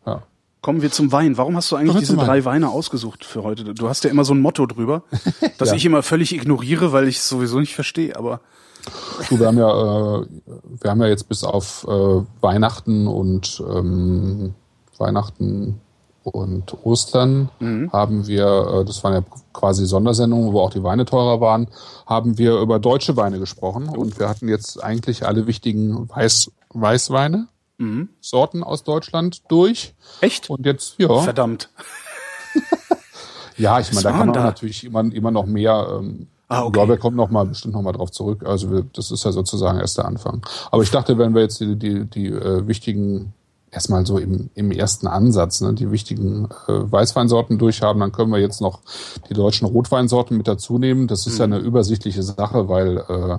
Ja. 0.06 0.22
Kommen 0.60 0.82
wir 0.82 0.90
zum 0.90 1.12
Wein. 1.12 1.36
Warum 1.36 1.56
hast 1.56 1.70
du 1.70 1.76
eigentlich 1.76 1.98
diese 1.98 2.16
drei 2.16 2.44
Weine 2.44 2.70
ausgesucht 2.70 3.24
für 3.24 3.44
heute? 3.44 3.64
Du 3.74 3.88
hast 3.88 4.04
ja 4.04 4.10
immer 4.10 4.24
so 4.24 4.34
ein 4.34 4.40
Motto 4.40 4.66
drüber, 4.66 5.02
das 5.58 5.70
ja. 5.70 5.74
ich 5.76 5.84
immer 5.84 6.02
völlig 6.02 6.34
ignoriere, 6.34 6.92
weil 6.92 7.06
ich 7.06 7.18
es 7.18 7.28
sowieso 7.28 7.60
nicht 7.60 7.74
verstehe, 7.74 8.16
aber. 8.16 8.40
Du, 9.28 9.38
wir 9.38 9.46
haben 9.46 9.58
ja, 9.58 9.68
äh, 9.68 10.26
wir 10.80 10.90
haben 10.90 11.00
ja 11.00 11.08
jetzt 11.08 11.28
bis 11.28 11.44
auf 11.44 11.86
äh, 11.88 12.22
Weihnachten 12.40 13.06
und 13.06 13.62
ähm, 13.68 14.54
Weihnachten 14.98 15.80
und 16.24 16.84
Ostern 16.84 17.50
mhm. 17.60 17.92
haben 17.92 18.26
wir, 18.26 18.80
äh, 18.80 18.84
das 18.84 19.04
waren 19.04 19.14
ja 19.14 19.22
quasi 19.52 19.86
Sondersendungen, 19.86 20.52
wo 20.52 20.60
auch 20.60 20.70
die 20.70 20.82
Weine 20.82 21.04
teurer 21.04 21.40
waren, 21.40 21.68
haben 22.06 22.38
wir 22.38 22.58
über 22.58 22.78
deutsche 22.78 23.16
Weine 23.16 23.38
gesprochen 23.38 23.88
und 23.88 24.18
wir 24.18 24.28
hatten 24.28 24.48
jetzt 24.48 24.82
eigentlich 24.82 25.26
alle 25.26 25.46
wichtigen 25.46 26.08
Weiß, 26.08 26.50
Weißweine 26.70 27.48
mhm. 27.78 28.10
Sorten 28.20 28.62
aus 28.62 28.84
Deutschland 28.84 29.42
durch. 29.48 29.94
Echt? 30.20 30.50
Und 30.50 30.66
jetzt, 30.66 30.94
ja. 30.98 31.20
Verdammt. 31.20 31.70
ja, 33.56 33.80
ich 33.80 33.92
meine, 33.92 34.02
da 34.04 34.10
kann 34.10 34.26
man 34.26 34.32
da? 34.32 34.42
natürlich 34.42 34.84
immer, 34.84 35.00
immer 35.12 35.30
noch 35.30 35.46
mehr. 35.46 35.98
Ähm, 36.00 36.28
Ah, 36.50 36.60
okay. 36.60 36.68
Ich 36.68 36.72
glaube, 36.72 36.92
er 36.94 36.98
kommt 36.98 37.16
noch 37.16 37.28
mal 37.28 37.44
bestimmt 37.44 37.74
noch 37.74 37.82
mal 37.82 37.92
drauf 37.92 38.10
zurück. 38.10 38.42
Also 38.46 38.70
wir, 38.70 38.86
das 38.94 39.10
ist 39.10 39.22
ja 39.24 39.32
sozusagen 39.32 39.80
erst 39.80 39.98
der 39.98 40.06
Anfang. 40.06 40.40
Aber 40.70 40.82
ich 40.82 40.90
dachte, 40.90 41.18
wenn 41.18 41.34
wir 41.34 41.42
jetzt 41.42 41.60
die, 41.60 41.76
die, 41.76 42.06
die 42.06 42.28
äh, 42.28 42.66
wichtigen 42.66 43.34
erstmal 43.70 44.06
so 44.06 44.16
im, 44.18 44.48
im 44.54 44.70
ersten 44.70 45.06
Ansatz 45.06 45.60
ne, 45.60 45.74
die 45.74 45.90
wichtigen 45.90 46.48
äh, 46.66 46.90
Weißweinsorten 46.90 47.58
durchhaben, 47.58 48.00
dann 48.00 48.12
können 48.12 48.32
wir 48.32 48.38
jetzt 48.38 48.62
noch 48.62 48.80
die 49.28 49.34
deutschen 49.34 49.66
Rotweinsorten 49.66 50.38
mit 50.38 50.48
dazu 50.48 50.78
nehmen. 50.78 51.06
Das 51.06 51.26
ist 51.26 51.34
mhm. 51.34 51.38
ja 51.38 51.44
eine 51.44 51.58
übersichtliche 51.58 52.22
Sache, 52.22 52.68
weil 52.68 52.96
äh, 52.96 53.38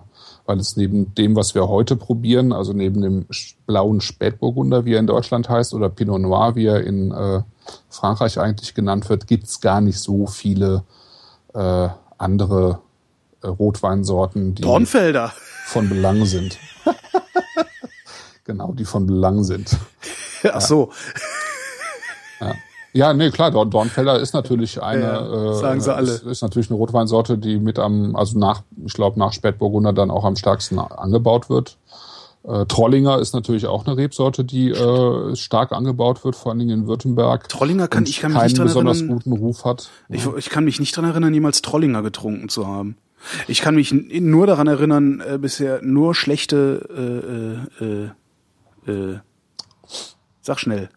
weil 0.49 0.59
es 0.59 0.75
neben 0.75 1.13
dem, 1.13 1.35
was 1.35 1.53
wir 1.53 1.67
heute 1.67 1.95
probieren, 1.95 2.53
also 2.53 2.73
neben 2.73 3.03
dem 3.03 3.27
blauen 3.67 4.01
Spätburgunder, 4.01 4.83
wie 4.83 4.95
er 4.95 4.99
in 4.99 5.05
Deutschland 5.05 5.47
heißt, 5.47 5.75
oder 5.75 5.89
Pinot 5.89 6.19
Noir, 6.21 6.55
wie 6.55 6.65
er 6.65 6.83
in 6.83 7.11
äh, 7.11 7.43
Frankreich 7.91 8.39
eigentlich 8.39 8.73
genannt 8.73 9.07
wird, 9.09 9.27
gibt 9.27 9.43
es 9.43 9.61
gar 9.61 9.79
nicht 9.79 9.99
so 9.99 10.25
viele 10.25 10.85
äh, 11.53 11.89
andere 12.17 12.79
äh, 13.43 13.47
Rotweinsorten, 13.47 14.55
die 14.55 14.63
Dornfelder. 14.63 15.33
von 15.67 15.87
Belang 15.87 16.25
sind. 16.25 16.57
genau, 18.43 18.73
die 18.73 18.85
von 18.85 19.05
Belang 19.05 19.43
sind. 19.43 19.77
Ach 20.51 20.61
so. 20.61 20.91
Ja. 22.39 22.47
Ja, 22.47 22.55
nee, 22.93 23.29
klar, 23.29 23.51
Dornfelder 23.51 24.19
ist 24.19 24.33
natürlich 24.33 24.81
eine, 24.81 25.01
ja, 25.01 25.53
sagen 25.53 25.81
sie 25.81 25.91
äh, 25.91 25.93
alle. 25.93 26.11
Ist, 26.11 26.23
ist, 26.23 26.41
natürlich 26.41 26.69
eine 26.69 26.77
Rotweinsorte, 26.77 27.37
die 27.37 27.59
mit 27.59 27.79
am, 27.79 28.15
also 28.15 28.37
nach, 28.37 28.63
ich 28.85 28.93
glaube, 28.93 29.19
nach 29.19 29.33
Spätburgunder 29.33 29.93
dann 29.93 30.11
auch 30.11 30.25
am 30.25 30.35
stärksten 30.35 30.79
angebaut 30.79 31.49
wird. 31.49 31.77
Äh, 32.43 32.65
Trollinger 32.65 33.19
ist 33.19 33.33
natürlich 33.33 33.67
auch 33.67 33.85
eine 33.85 33.97
Rebsorte, 33.97 34.43
die 34.45 34.69
äh, 34.69 35.35
stark 35.35 35.71
angebaut 35.71 36.23
wird, 36.23 36.35
vor 36.35 36.51
allen 36.51 36.59
Dingen 36.59 36.81
in 36.81 36.87
Württemberg. 36.87 37.49
Trollinger 37.49 37.87
kann 37.87 38.05
ich 38.05 38.21
kann 38.21 38.33
mich 38.33 38.41
nicht 38.41 38.57
dran 38.57 38.67
besonders 38.67 38.99
erinnern, 38.99 39.15
guten 39.17 39.33
Ruf 39.33 39.65
hat. 39.65 39.89
Ich, 40.07 40.25
ich 40.37 40.49
kann 40.49 40.63
mich 40.63 40.79
nicht 40.79 40.95
dran 40.95 41.05
erinnern, 41.05 41.33
jemals 41.33 41.61
Trollinger 41.61 42.01
getrunken 42.01 42.49
zu 42.49 42.65
haben. 42.65 42.95
Ich 43.47 43.61
kann 43.61 43.75
mich 43.75 43.91
nur 43.91 44.47
daran 44.47 44.67
erinnern, 44.67 45.21
äh, 45.21 45.37
bisher 45.37 45.81
nur 45.83 46.15
schlechte 46.15 47.67
äh, 47.81 47.85
äh, 47.85 48.09
äh, 48.87 49.11
äh, 49.13 49.19
sag 50.41 50.59
schnell. 50.59 50.89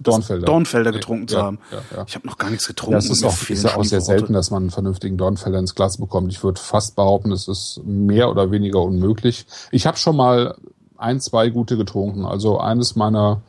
Dornfelder. 0.00 0.46
Dornfelder 0.46 0.92
getrunken 0.92 1.28
zu 1.28 1.42
haben. 1.42 1.58
Ja, 1.70 1.78
ja. 1.96 2.04
Ich 2.06 2.14
habe 2.14 2.26
noch 2.26 2.38
gar 2.38 2.50
nichts 2.50 2.66
getrunken. 2.66 2.92
Ja, 2.92 2.98
es 2.98 3.10
ist 3.10 3.24
auch, 3.24 3.48
ist 3.48 3.64
ja 3.64 3.76
auch 3.76 3.84
sehr 3.84 4.00
selten, 4.00 4.32
dass 4.32 4.50
man 4.50 4.64
einen 4.64 4.70
vernünftigen 4.70 5.16
Dornfelder 5.16 5.58
ins 5.58 5.74
Glas 5.74 5.98
bekommt. 5.98 6.32
Ich 6.32 6.42
würde 6.44 6.60
fast 6.60 6.96
behaupten, 6.96 7.32
es 7.32 7.48
ist 7.48 7.80
mehr 7.84 8.30
oder 8.30 8.50
weniger 8.50 8.82
unmöglich. 8.82 9.46
Ich 9.70 9.86
habe 9.86 9.96
schon 9.96 10.16
mal 10.16 10.56
ein, 10.98 11.20
zwei 11.20 11.48
gute 11.50 11.76
getrunken. 11.76 12.24
Also 12.24 12.58
eines 12.58 12.96
meiner 12.96 13.40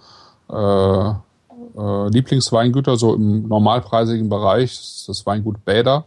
äh, 0.49 1.09
äh, 1.77 2.09
Lieblingsweingüter, 2.09 2.97
so 2.97 3.13
im 3.13 3.47
normalpreisigen 3.47 4.29
Bereich, 4.29 4.71
ist 4.71 5.05
das 5.07 5.25
Weingut 5.25 5.63
Bäder. 5.65 6.05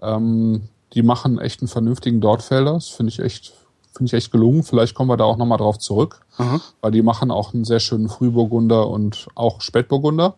Ähm, 0.00 0.68
die 0.94 1.02
machen 1.02 1.38
echt 1.38 1.60
einen 1.60 1.68
vernünftigen 1.68 2.20
Dornfelder. 2.20 2.74
Das 2.74 2.88
finde 2.88 3.10
ich 3.12 3.18
echt 3.18 3.52
finde 3.96 4.08
ich 4.08 4.12
echt 4.14 4.32
gelungen. 4.32 4.62
Vielleicht 4.62 4.94
kommen 4.94 5.08
wir 5.08 5.16
da 5.16 5.24
auch 5.24 5.36
nochmal 5.36 5.58
drauf 5.58 5.78
zurück, 5.78 6.20
Aha. 6.36 6.60
weil 6.80 6.90
die 6.90 7.02
machen 7.02 7.30
auch 7.30 7.54
einen 7.54 7.64
sehr 7.64 7.80
schönen 7.80 8.08
Frühburgunder 8.08 8.88
und 8.88 9.28
auch 9.34 9.60
Spätburgunder. 9.60 10.36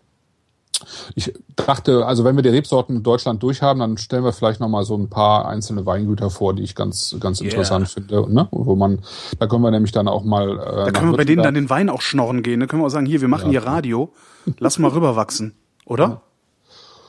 Ich 1.15 1.33
dachte, 1.55 2.05
also 2.05 2.25
wenn 2.25 2.37
wir 2.37 2.43
die 2.43 2.51
Rebsorten 2.51 2.97
in 2.97 3.03
Deutschland 3.03 3.43
durchhaben, 3.43 3.81
dann 3.81 3.97
stellen 3.97 4.25
wir 4.25 4.35
vielleicht 4.35 4.61
nochmal 4.61 4.85
so 4.85 4.95
ein 4.95 5.09
paar 5.09 5.49
einzelne 5.49 5.87
Weingüter 5.87 6.29
vor, 6.29 6.55
die 6.55 6.63
ich 6.63 6.75
ganz, 6.75 7.17
ganz 7.19 7.41
yeah. 7.41 7.51
interessant 7.51 7.89
finde. 7.89 8.31
Ne? 8.33 8.49
Wo 8.51 8.77
man, 8.77 9.01
da 9.39 9.47
können 9.47 9.63
wir 9.63 9.71
nämlich 9.71 9.93
dann 9.93 10.07
auch 10.07 10.23
mal. 10.23 10.51
Äh, 10.51 10.85
da 10.85 10.91
können 10.91 11.13
wir 11.13 11.17
bei 11.17 11.25
denen 11.25 11.43
dann 11.43 11.55
den 11.55 11.71
Wein 11.71 11.89
auch 11.89 12.03
schnorren 12.03 12.43
gehen. 12.43 12.61
Da 12.61 12.67
können 12.67 12.83
wir 12.83 12.87
auch 12.87 12.91
sagen, 12.91 13.07
hier, 13.07 13.23
wir 13.23 13.29
machen 13.29 13.47
ja. 13.51 13.61
hier 13.61 13.67
Radio, 13.67 14.13
lass 14.59 14.79
mal 14.79 14.91
rüberwachsen, 14.91 15.55
oder? 15.87 16.05
Ja. 16.05 16.21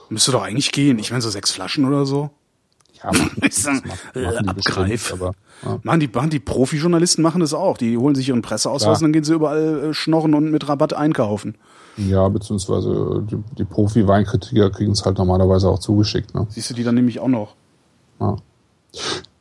Müsste 0.10 0.31
doch 0.31 0.43
eigentlich 0.43 0.71
gehen. 0.71 0.97
Ich 0.99 1.12
meine, 1.12 1.21
so 1.21 1.29
sechs 1.29 1.51
Flaschen 1.51 1.86
oder 1.86 2.05
so. 2.05 2.29
Ja, 3.03 3.12
das 3.41 3.65
macht, 3.65 4.15
machen 4.15 4.49
Abgreif. 4.49 5.13
aber, 5.13 5.33
ja. 5.63 5.79
machen 5.83 5.99
die, 5.99 6.07
machen 6.07 6.29
die 6.29 6.39
Profi-Journalisten 6.39 7.21
machen 7.21 7.41
das 7.41 7.53
auch. 7.53 7.77
Die 7.77 7.97
holen 7.97 8.15
sich 8.15 8.29
ihren 8.29 8.41
Presseausweis 8.41 8.86
ja. 8.86 8.93
und 8.93 9.01
dann 9.03 9.13
gehen 9.13 9.23
sie 9.23 9.33
überall 9.33 9.89
äh, 9.89 9.93
schnorren 9.93 10.33
und 10.33 10.51
mit 10.51 10.67
Rabatt 10.67 10.93
einkaufen. 10.93 11.55
Ja, 11.97 12.27
beziehungsweise 12.29 13.23
die, 13.29 13.38
die 13.57 13.65
Profi-Weinkritiker 13.65 14.69
kriegen 14.69 14.91
es 14.91 15.03
halt 15.03 15.17
normalerweise 15.17 15.67
auch 15.69 15.79
zugeschickt. 15.79 16.36
Ne? 16.36 16.45
Siehst 16.49 16.69
du 16.69 16.73
die 16.73 16.83
dann 16.83 16.95
nämlich 16.95 17.19
auch 17.19 17.27
noch? 17.27 17.55
Ja. 18.19 18.36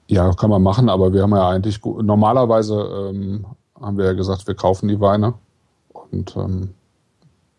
ja, 0.07 0.33
kann 0.33 0.51
man 0.51 0.62
machen, 0.62 0.88
aber 0.88 1.12
wir 1.12 1.23
haben 1.23 1.35
ja 1.35 1.49
eigentlich 1.49 1.81
normalerweise 1.85 3.11
ähm, 3.11 3.47
haben 3.81 3.99
wir 3.99 4.07
ja 4.07 4.12
gesagt, 4.12 4.47
wir 4.47 4.55
kaufen 4.55 4.88
die 4.88 5.01
Weine 5.01 5.35
und 6.11 6.35
ähm, 6.37 6.71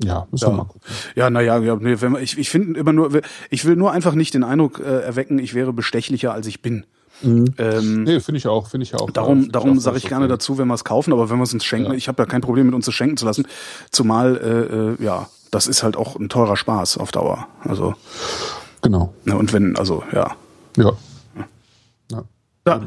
ja, 0.04 0.28
müssen 0.32 0.46
ja. 0.46 0.52
wir 0.52 0.58
mal 0.58 0.66
gucken. 0.66 0.82
Ja, 1.16 1.30
naja, 1.30 1.58
ja, 1.60 1.76
nee, 1.76 2.00
wenn, 2.00 2.16
ich, 2.16 2.38
ich 2.38 2.50
finde 2.50 2.80
immer 2.80 2.94
nur, 2.94 3.22
ich 3.50 3.66
will 3.66 3.76
nur 3.76 3.92
einfach 3.92 4.14
nicht 4.14 4.34
den 4.34 4.44
Eindruck 4.44 4.80
äh, 4.80 5.02
erwecken, 5.02 5.40
ich 5.40 5.54
wäre 5.54 5.74
bestechlicher, 5.74 6.34
als 6.34 6.48
ich 6.48 6.62
bin. 6.62 6.86
Mhm. 7.22 7.46
Ähm, 7.58 8.04
nee, 8.04 8.20
finde 8.20 8.38
ich 8.38 8.48
auch, 8.48 8.68
finde 8.68 8.84
ich 8.84 8.94
auch. 8.94 9.10
Darum, 9.10 9.46
äh, 9.46 9.48
darum 9.48 9.80
sage 9.80 9.98
ich 9.98 10.04
okay. 10.04 10.10
gerne 10.10 10.28
dazu, 10.28 10.58
wenn 10.58 10.68
wir 10.68 10.76
es 10.76 10.84
kaufen, 10.84 11.14
aber 11.14 11.30
wenn 11.30 11.38
wir 11.38 11.44
es 11.44 11.54
uns 11.54 11.66
schenken, 11.66 11.92
ja. 11.92 11.98
ich 11.98 12.08
habe 12.08 12.22
ja 12.22 12.28
kein 12.28 12.42
Problem 12.42 12.68
mit 12.68 12.76
uns 12.76 12.86
zu 12.86 12.92
schenken 12.92 13.18
zu 13.18 13.26
lassen. 13.26 13.48
Zumal, 13.92 14.38
äh, 14.38 15.04
äh, 15.04 15.04
ja, 15.04 15.28
das 15.52 15.68
ist 15.68 15.82
halt 15.82 15.98
auch 15.98 16.16
ein 16.16 16.30
teurer 16.30 16.58
Spaß 16.58 16.98
auf 16.98 17.12
Dauer. 17.12 17.48
Also 17.62 17.96
genau. 18.82 19.14
Und 19.26 19.54
wenn, 19.54 19.76
also 19.78 20.04
ja. 20.14 20.36
Ja. 20.78 20.92
Ja. 22.68 22.78
ja. 22.78 22.82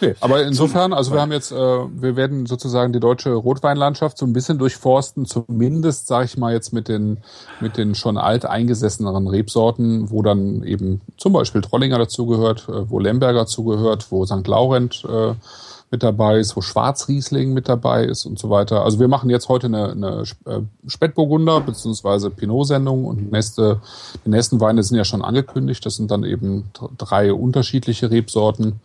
Nee, 0.00 0.14
aber 0.20 0.42
insofern, 0.44 0.92
also 0.92 1.12
wir 1.12 1.20
haben 1.20 1.32
jetzt, 1.32 1.52
äh, 1.52 1.56
wir 1.56 2.16
werden 2.16 2.46
sozusagen 2.46 2.92
die 2.92 3.00
deutsche 3.00 3.32
Rotweinlandschaft 3.32 4.18
so 4.18 4.26
ein 4.26 4.32
bisschen 4.32 4.58
durchforsten, 4.58 5.24
zumindest, 5.24 6.06
sage 6.06 6.26
ich 6.26 6.36
mal 6.36 6.52
jetzt 6.52 6.72
mit 6.72 6.88
den 6.88 7.18
mit 7.60 7.76
den 7.76 7.94
schon 7.94 8.18
alt 8.18 8.44
eingesesseneren 8.44 9.26
Rebsorten, 9.26 10.10
wo 10.10 10.22
dann 10.22 10.62
eben 10.64 11.00
zum 11.16 11.32
Beispiel 11.32 11.62
Trollinger 11.62 11.98
dazugehört, 11.98 12.68
äh, 12.68 12.90
wo 12.90 12.98
Lemberger 12.98 13.46
zugehört, 13.46 14.06
wo 14.10 14.26
St. 14.26 14.46
Laurent 14.46 15.04
äh, 15.08 15.34
mit 15.90 16.02
dabei 16.02 16.38
ist, 16.38 16.56
wo 16.56 16.62
Schwarzriesling 16.62 17.52
mit 17.52 17.68
dabei 17.68 18.04
ist 18.04 18.26
und 18.26 18.38
so 18.38 18.50
weiter. 18.50 18.82
Also 18.82 18.98
wir 18.98 19.08
machen 19.08 19.30
jetzt 19.30 19.48
heute 19.48 19.68
eine, 19.68 19.90
eine 19.92 20.22
äh, 20.44 20.60
Spätburgunder 20.86 21.60
bzw. 21.60 22.30
Pinot-Sendung 22.30 23.04
und 23.04 23.18
die, 23.18 23.30
nächste, 23.30 23.80
die 24.24 24.30
nächsten 24.30 24.60
Weine 24.60 24.82
sind 24.82 24.96
ja 24.96 25.04
schon 25.04 25.22
angekündigt. 25.22 25.86
Das 25.86 25.96
sind 25.96 26.10
dann 26.10 26.24
eben 26.24 26.70
drei 26.98 27.32
unterschiedliche 27.32 28.10
Rebsorten. 28.10 28.80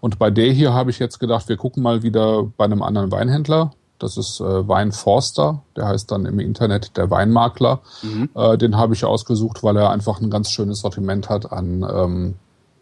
Und 0.00 0.18
bei 0.18 0.30
der 0.30 0.52
hier 0.52 0.72
habe 0.72 0.90
ich 0.90 0.98
jetzt 0.98 1.20
gedacht, 1.20 1.48
wir 1.48 1.56
gucken 1.56 1.82
mal 1.82 2.02
wieder 2.02 2.44
bei 2.56 2.64
einem 2.64 2.82
anderen 2.82 3.10
Weinhändler. 3.10 3.72
Das 3.98 4.16
ist 4.16 4.40
äh, 4.40 4.68
Weinforster, 4.68 5.62
der 5.74 5.88
heißt 5.88 6.10
dann 6.10 6.26
im 6.26 6.38
Internet 6.38 6.96
der 6.96 7.10
Weinmakler. 7.10 7.80
Mhm. 8.02 8.28
Äh, 8.34 8.58
den 8.58 8.76
habe 8.76 8.94
ich 8.94 9.04
ausgesucht, 9.04 9.62
weil 9.62 9.76
er 9.76 9.90
einfach 9.90 10.20
ein 10.20 10.30
ganz 10.30 10.50
schönes 10.50 10.80
Sortiment 10.80 11.28
hat 11.30 11.50
an 11.52 11.86
ähm, 11.90 12.34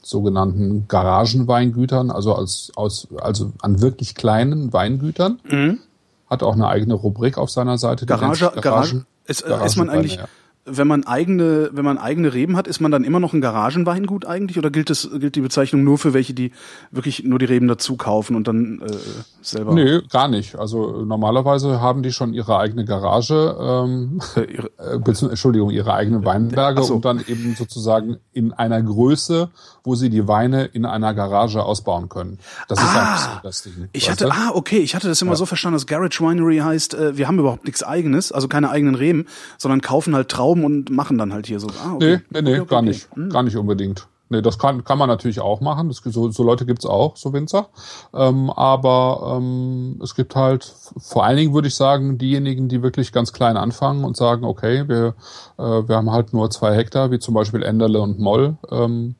sogenannten 0.05 0.87
Garagenweingütern, 0.88 2.11
also 2.11 2.35
als, 2.35 2.73
aus, 2.77 3.09
also 3.21 3.53
an 3.61 3.81
wirklich 3.81 4.14
kleinen 4.14 4.73
Weingütern. 4.73 5.40
Mhm. 5.49 5.81
Hat 6.29 6.43
auch 6.43 6.55
eine 6.55 6.69
eigene 6.69 6.95
Rubrik 6.95 7.38
auf 7.38 7.51
seiner 7.51 7.79
Seite. 7.79 8.07
Garage, 8.07 8.47
Garagen, 8.47 8.61
Garage 8.61 9.07
ist, 9.27 9.43
äh, 9.43 9.64
ist 9.64 9.77
man 9.77 9.90
eigentlich, 9.90 10.17
ja 10.17 10.29
wenn 10.66 10.87
man 10.87 11.05
eigene, 11.05 11.70
wenn 11.72 11.85
man 11.85 11.98
eigene 11.98 12.33
Reben 12.33 12.57
hat, 12.57 12.66
ist 12.66 12.81
man 12.81 12.90
dann 12.90 13.05
immer 13.05 13.20
noch 13.20 13.35
ein 13.35 13.42
Garagenweingut 13.42 14.24
eigentlich 14.24 14.57
oder 14.59 14.70
gilt 14.70 14.88
es, 14.88 15.09
gilt 15.12 15.37
die 15.37 15.42
Bezeichnung 15.42 15.85
nur 15.85 15.98
für 15.98 16.14
welche, 16.14 16.33
die 16.33 16.53
wirklich 16.90 17.22
nur 17.24 17.38
die 17.38 17.44
Reben 17.44 17.68
dazu 17.68 17.96
kaufen 17.96 18.35
und 18.35 18.48
dann 18.48 18.81
äh, 18.81 18.96
selber? 19.42 19.74
Nee, 19.74 20.00
gar 20.11 20.29
nicht. 20.29 20.57
Also 20.57 21.05
normalerweise 21.05 21.83
haben 21.83 22.03
die 22.03 22.12
schon 22.12 22.33
ihre 22.33 22.59
eigene 22.59 22.87
Garage, 22.87 23.57
ähm, 23.61 24.20
äh, 24.37 24.44
ihre, 24.44 24.70
äh, 24.79 25.29
Entschuldigung, 25.29 25.70
ihre 25.70 25.92
eigenen 25.92 26.24
Weinberge 26.24 26.83
so. 26.83 26.94
und 26.94 27.05
dann 27.05 27.22
eben 27.27 27.55
sozusagen 27.57 28.16
in 28.33 28.53
einer 28.55 28.83
Größe, 28.83 29.50
wo 29.83 29.94
sie 29.96 30.09
die 30.09 30.27
Weine 30.27 30.64
in 30.64 30.87
einer 30.87 31.12
Garage 31.12 31.62
ausbauen 31.62 32.09
können. 32.09 32.38
Das 32.68 32.79
ist 32.79 32.88
ah, 32.88 33.16
so 33.16 33.40
das 33.42 33.62
Ding. 33.62 33.88
Ich 33.92 34.11
hatte, 34.11 34.31
ah, 34.33 34.50
okay, 34.55 34.79
ich 34.79 34.94
hatte 34.94 35.09
das 35.09 35.20
immer 35.20 35.33
ja. 35.33 35.37
so 35.37 35.44
verstanden, 35.44 35.74
dass 35.74 35.87
Garage 35.87 36.20
Winery 36.20 36.59
heißt, 36.59 36.94
äh, 36.94 37.18
wir 37.18 37.29
haben 37.29 37.38
überhaupt 37.38 37.66
nichts 37.66 37.83
eigenes, 37.83 38.33
also 38.33 38.48
keine 38.48 38.70
eigenen 38.70 38.94
Reben, 38.94 39.27
sondern 39.59 39.83
kaufen 39.83 40.14
halt 40.14 40.31
Trauben 40.31 40.54
Trauben 40.55 40.64
und 40.64 40.90
machen 40.90 41.19
dann 41.19 41.33
halt 41.33 41.47
hier 41.47 41.61
so. 41.61 41.69
Ah, 41.69 41.95
okay. 41.95 42.21
Nee, 42.31 42.43
nee, 42.43 42.43
nee, 42.43 42.61
okay, 42.61 42.69
gar 42.69 42.79
okay. 42.81 42.88
nicht. 42.88 43.09
Hm. 43.14 43.31
Gar 43.31 43.43
nicht 43.43 43.57
unbedingt. 43.57 44.07
Nee, 44.31 44.40
das 44.40 44.59
kann, 44.59 44.85
kann 44.85 44.99
man 44.99 45.09
natürlich 45.09 45.40
auch 45.40 45.61
machen. 45.61 45.88
Das, 45.88 45.99
so, 46.03 46.31
so 46.31 46.43
Leute 46.43 46.64
gibt's 46.64 46.87
auch, 46.87 47.17
so 47.17 47.33
Winzer. 47.33 47.69
Ähm, 48.14 48.51
aber 48.51 49.37
ähm, 49.37 50.01
es 50.03 50.14
gibt 50.14 50.35
halt, 50.35 50.64
vor 50.99 51.25
allen 51.25 51.37
Dingen 51.37 51.53
würde 51.53 51.69
ich 51.69 51.75
sagen, 51.75 52.17
diejenigen, 52.17 52.69
die 52.69 52.83
wirklich 52.83 53.12
ganz 53.12 53.33
klein 53.33 53.57
anfangen 53.57 54.03
und 54.03 54.17
sagen, 54.17 54.45
okay, 54.45 54.88
wir, 54.88 55.14
äh, 55.59 55.88
wir 55.88 55.97
haben 55.97 56.11
halt 56.11 56.33
nur 56.33 56.51
zwei 56.51 56.75
Hektar, 56.75 57.11
wie 57.11 57.19
zum 57.19 57.35
Beispiel 57.35 57.62
Enderle 57.62 58.01
und 58.01 58.19
Moll. 58.19 58.57
Ähm, 58.71 59.14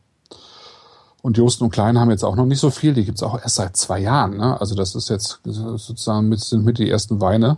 und 1.21 1.39
Josten 1.39 1.65
und 1.65 1.71
Klein 1.71 1.99
haben 1.99 2.11
jetzt 2.11 2.25
auch 2.25 2.37
noch 2.37 2.45
nicht 2.45 2.61
so 2.61 2.71
viel. 2.71 2.93
Die 2.93 3.05
gibt's 3.05 3.23
auch 3.23 3.41
erst 3.41 3.57
seit 3.57 3.77
zwei 3.77 3.99
Jahren. 3.99 4.37
Ne? 4.37 4.61
Also 4.61 4.75
das 4.75 4.95
ist 4.95 5.09
jetzt 5.09 5.41
sozusagen 5.45 6.29
mit, 6.29 6.41
sind 6.41 6.65
mit 6.65 6.79
die 6.79 6.91
ersten 6.91 7.21
Weine. 7.21 7.57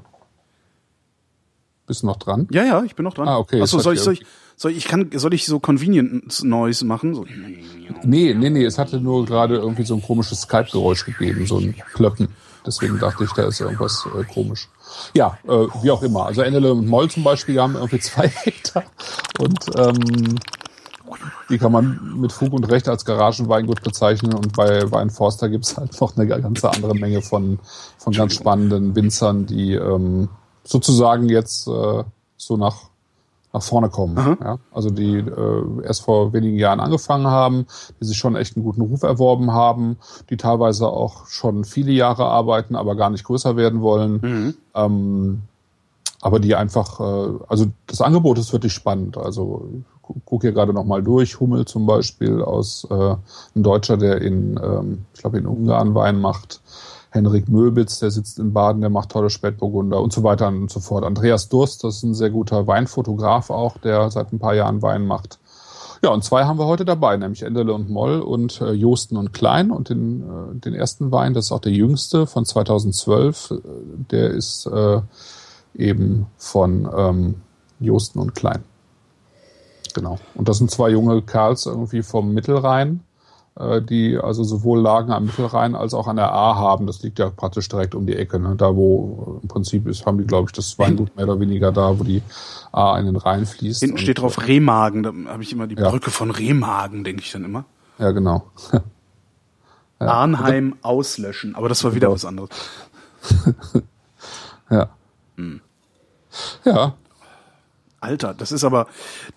Bist 1.87 2.03
du 2.03 2.07
noch 2.07 2.17
dran? 2.17 2.49
Ja, 2.51 2.65
ja, 2.65 2.83
ich 2.83 2.97
bin 2.97 3.05
noch 3.05 3.15
dran. 3.15 3.29
Ah, 3.29 3.39
okay. 3.39 3.63
Achso, 3.63 3.79
soll 3.79 3.95
ich, 3.95 4.01
soll 4.01 4.15
ich, 4.15 4.27
soll 4.57 4.73
ich, 4.73 4.89
kann, 4.89 5.11
soll 5.15 5.35
ich 5.35 5.47
so 5.47 5.61
Convenient 5.61 6.43
Noise 6.43 6.85
machen? 6.85 7.15
So. 7.15 7.25
Nee, 8.03 8.35
nee, 8.35 8.51
nee, 8.51 8.65
es 8.65 8.79
hatte 8.79 9.01
nur 9.01 9.25
gerade 9.25 9.57
irgendwie 9.57 9.85
so 9.85 9.95
ein 9.95 10.03
komisches 10.03 10.43
Skype-Geräusch 10.43 11.05
gegeben, 11.05 11.47
so 11.47 11.59
ein 11.59 11.75
Klöppen. 11.95 12.29
Deswegen 12.67 12.99
dachte 12.99 13.23
ich, 13.23 13.33
da 13.33 13.47
ist 13.47 13.61
irgendwas 13.61 14.07
äh, 14.19 14.25
komisch. 14.25 14.69
Ja, 15.15 15.39
äh, 15.45 15.67
wie 15.83 15.91
auch 15.93 16.03
immer. 16.03 16.27
Also 16.27 16.43
Enele 16.43 16.73
und 16.73 16.89
Moll 16.89 17.09
zum 17.09 17.23
Beispiel 17.23 17.61
haben 17.61 17.77
irgendwie 17.77 17.99
zwei 18.01 18.27
Hektar 18.29 18.83
und 19.39 19.59
ähm, 19.77 20.39
die 21.49 21.59
kann 21.59 21.71
man 21.71 22.19
mit 22.21 22.33
Fug 22.33 22.53
und 22.53 22.65
Recht 22.65 22.89
als 22.89 23.05
Garagenweingut 23.05 23.83
bezeichnen 23.83 24.35
und 24.35 24.55
bei 24.55 24.91
Weinforster 24.91 25.49
gibt's 25.49 25.77
halt 25.77 25.99
noch 26.01 26.17
eine 26.17 26.27
ganze 26.27 26.69
andere 26.69 26.95
Menge 26.95 27.23
von, 27.23 27.61
von 27.99 28.13
ganz 28.13 28.35
spannenden 28.35 28.97
Winzern, 28.97 29.47
die 29.47 29.75
ähm, 29.75 30.29
sozusagen 30.67 31.29
jetzt 31.29 31.69
äh, 31.69 32.05
so 32.37 32.57
nach 32.57 32.91
nach 33.57 33.63
vorne 33.63 33.89
kommen. 33.89 34.37
Ja? 34.43 34.59
Also 34.71 34.91
die 34.91 35.17
äh, 35.17 35.83
erst 35.83 36.03
vor 36.03 36.35
wenigen 36.35 36.59
Jahren 36.59 36.79
angefangen 36.79 37.27
haben, 37.27 37.67
die 37.99 38.05
sich 38.05 38.19
schon 38.19 38.37
echt 38.37 38.55
einen 38.55 38.65
guten 38.65 38.83
Ruf 38.83 39.03
erworben 39.03 39.51
haben, 39.51 39.97
die 40.29 40.37
teilweise 40.37 40.89
auch 40.89 41.27
schon 41.27 41.65
viele 41.65 41.93
Jahre 41.93 42.27
arbeiten, 42.27 42.77
aber 42.77 42.97
gar 42.97 43.09
nicht 43.09 43.25
größer 43.25 43.57
werden 43.57 43.81
wollen. 43.81 44.21
Mhm. 44.23 44.55
Ähm, 44.75 45.43
aber 46.21 46.39
die 46.39 46.55
einfach, 46.55 47.01
äh, 47.01 47.39
also 47.49 47.67
das 47.87 48.03
Angebot 48.03 48.39
ist 48.39 48.53
wirklich 48.53 48.75
spannend. 48.75 49.17
Also 49.17 49.67
guck 50.25 50.43
hier 50.43 50.53
gerade 50.53 50.75
noch 50.75 50.85
mal 50.85 51.03
durch. 51.03 51.41
Hummel 51.41 51.65
zum 51.65 51.87
Beispiel 51.87 52.43
aus 52.43 52.87
äh, 52.91 53.15
ein 53.55 53.63
Deutscher, 53.63 53.97
der 53.97 54.21
in, 54.21 54.61
ähm, 54.63 55.07
ich 55.15 55.21
glaube 55.21 55.39
in 55.39 55.47
Ungarn 55.47 55.95
Wein 55.95 56.21
macht. 56.21 56.61
Henrik 57.17 57.49
Möbitz, 57.49 57.99
der 57.99 58.11
sitzt 58.11 58.39
in 58.39 58.53
Baden, 58.53 58.81
der 58.81 58.91
macht 58.91 59.11
tolle 59.11 59.31
Spätburgunder 59.31 60.01
und 60.01 60.13
so 60.13 60.23
weiter 60.23 60.49
und 60.49 60.71
so 60.71 60.81
fort. 60.81 61.05
Andreas 61.05 61.49
Durst, 61.49 61.83
das 61.83 61.97
ist 61.97 62.03
ein 62.05 62.15
sehr 62.15 62.31
guter 62.31 62.67
Weinfotograf 62.67 63.51
auch, 63.51 63.79
der 63.79 64.11
seit 64.11 64.33
ein 64.33 64.39
paar 64.39 64.55
Jahren 64.55 64.83
Wein 64.83 65.07
macht. 65.07 65.39
Ja, 66.03 66.11
und 66.11 66.23
zwei 66.23 66.45
haben 66.45 66.59
wir 66.59 66.67
heute 66.67 66.85
dabei, 66.85 67.17
nämlich 67.17 67.43
Endele 67.43 67.73
und 67.73 67.89
Moll 67.89 68.21
und 68.21 68.61
äh, 68.61 68.73
Josten 68.73 69.17
und 69.17 69.33
Klein. 69.33 69.71
Und 69.71 69.89
den, 69.89 70.23
äh, 70.23 70.55
den 70.55 70.75
ersten 70.75 71.11
Wein, 71.11 71.35
das 71.35 71.47
ist 71.47 71.53
auch 71.53 71.61
der 71.61 71.73
jüngste 71.73 72.27
von 72.27 72.45
2012, 72.45 73.51
äh, 73.51 73.57
der 74.11 74.31
ist 74.31 74.67
äh, 74.67 75.01
eben 75.75 76.27
von 76.37 76.89
ähm, 76.95 77.35
Josten 77.81 78.19
und 78.19 78.35
Klein. 78.35 78.63
Genau. 79.95 80.19
Und 80.35 80.49
das 80.49 80.59
sind 80.59 80.71
zwei 80.71 80.91
junge 80.91 81.23
Kerls 81.23 81.65
irgendwie 81.65 82.03
vom 82.03 82.35
Mittelrhein, 82.35 83.01
die 83.59 84.19
also 84.19 84.45
sowohl 84.45 84.81
Lagen 84.81 85.13
am 85.13 85.25
Mittelrhein 85.25 85.75
als 85.75 85.95
auch 85.95 86.09
an 86.09 86.17
der 86.17 86.31
A 86.31 86.57
haben. 86.57 86.87
Das 86.87 87.03
liegt 87.03 87.19
ja 87.19 87.31
praktisch 87.31 87.69
direkt 87.69 87.95
um 87.95 88.07
die 88.07 88.15
Ecke. 88.15 88.39
Ne? 88.39 88.55
Da, 88.55 88.77
wo 88.77 89.41
im 89.43 89.49
Prinzip 89.49 89.87
ist, 89.87 90.05
haben 90.05 90.19
die, 90.19 90.27
glaube 90.27 90.49
ich, 90.49 90.53
das 90.53 90.79
Weingut 90.79 91.17
mehr 91.17 91.25
oder 91.25 91.41
weniger 91.41 91.73
da, 91.73 91.99
wo 91.99 92.05
die 92.05 92.23
A 92.73 92.99
in 92.99 93.07
den 93.07 93.17
Rhein 93.17 93.47
fließt. 93.47 93.81
Hinten 93.81 93.97
steht 93.97 94.19
drauf 94.21 94.37
äh, 94.37 94.43
Remagen. 94.43 95.03
Da 95.03 95.13
habe 95.33 95.43
ich 95.43 95.53
immer 95.53 95.67
die 95.67 95.75
ja. 95.75 95.89
Brücke 95.89 96.11
von 96.11 96.31
Remagen, 96.31 97.03
denke 97.03 97.23
ich 97.23 97.33
dann 97.33 97.45
immer. 97.45 97.65
Ja, 97.99 98.11
genau. 98.11 98.51
ja. 98.73 98.83
Arnheim 100.07 100.77
auslöschen. 100.83 101.55
Aber 101.55 101.71
das 101.71 101.83
war 101.83 101.95
wieder 101.95 102.09
genau. 102.09 102.15
was 102.15 102.25
anderes. 102.27 102.51
ja. 104.71 104.91
Hm. 105.37 105.61
Ja, 106.67 106.95
Alter, 108.07 108.35
das 108.35 108.53
ist 108.53 108.63
aber, 108.63 108.87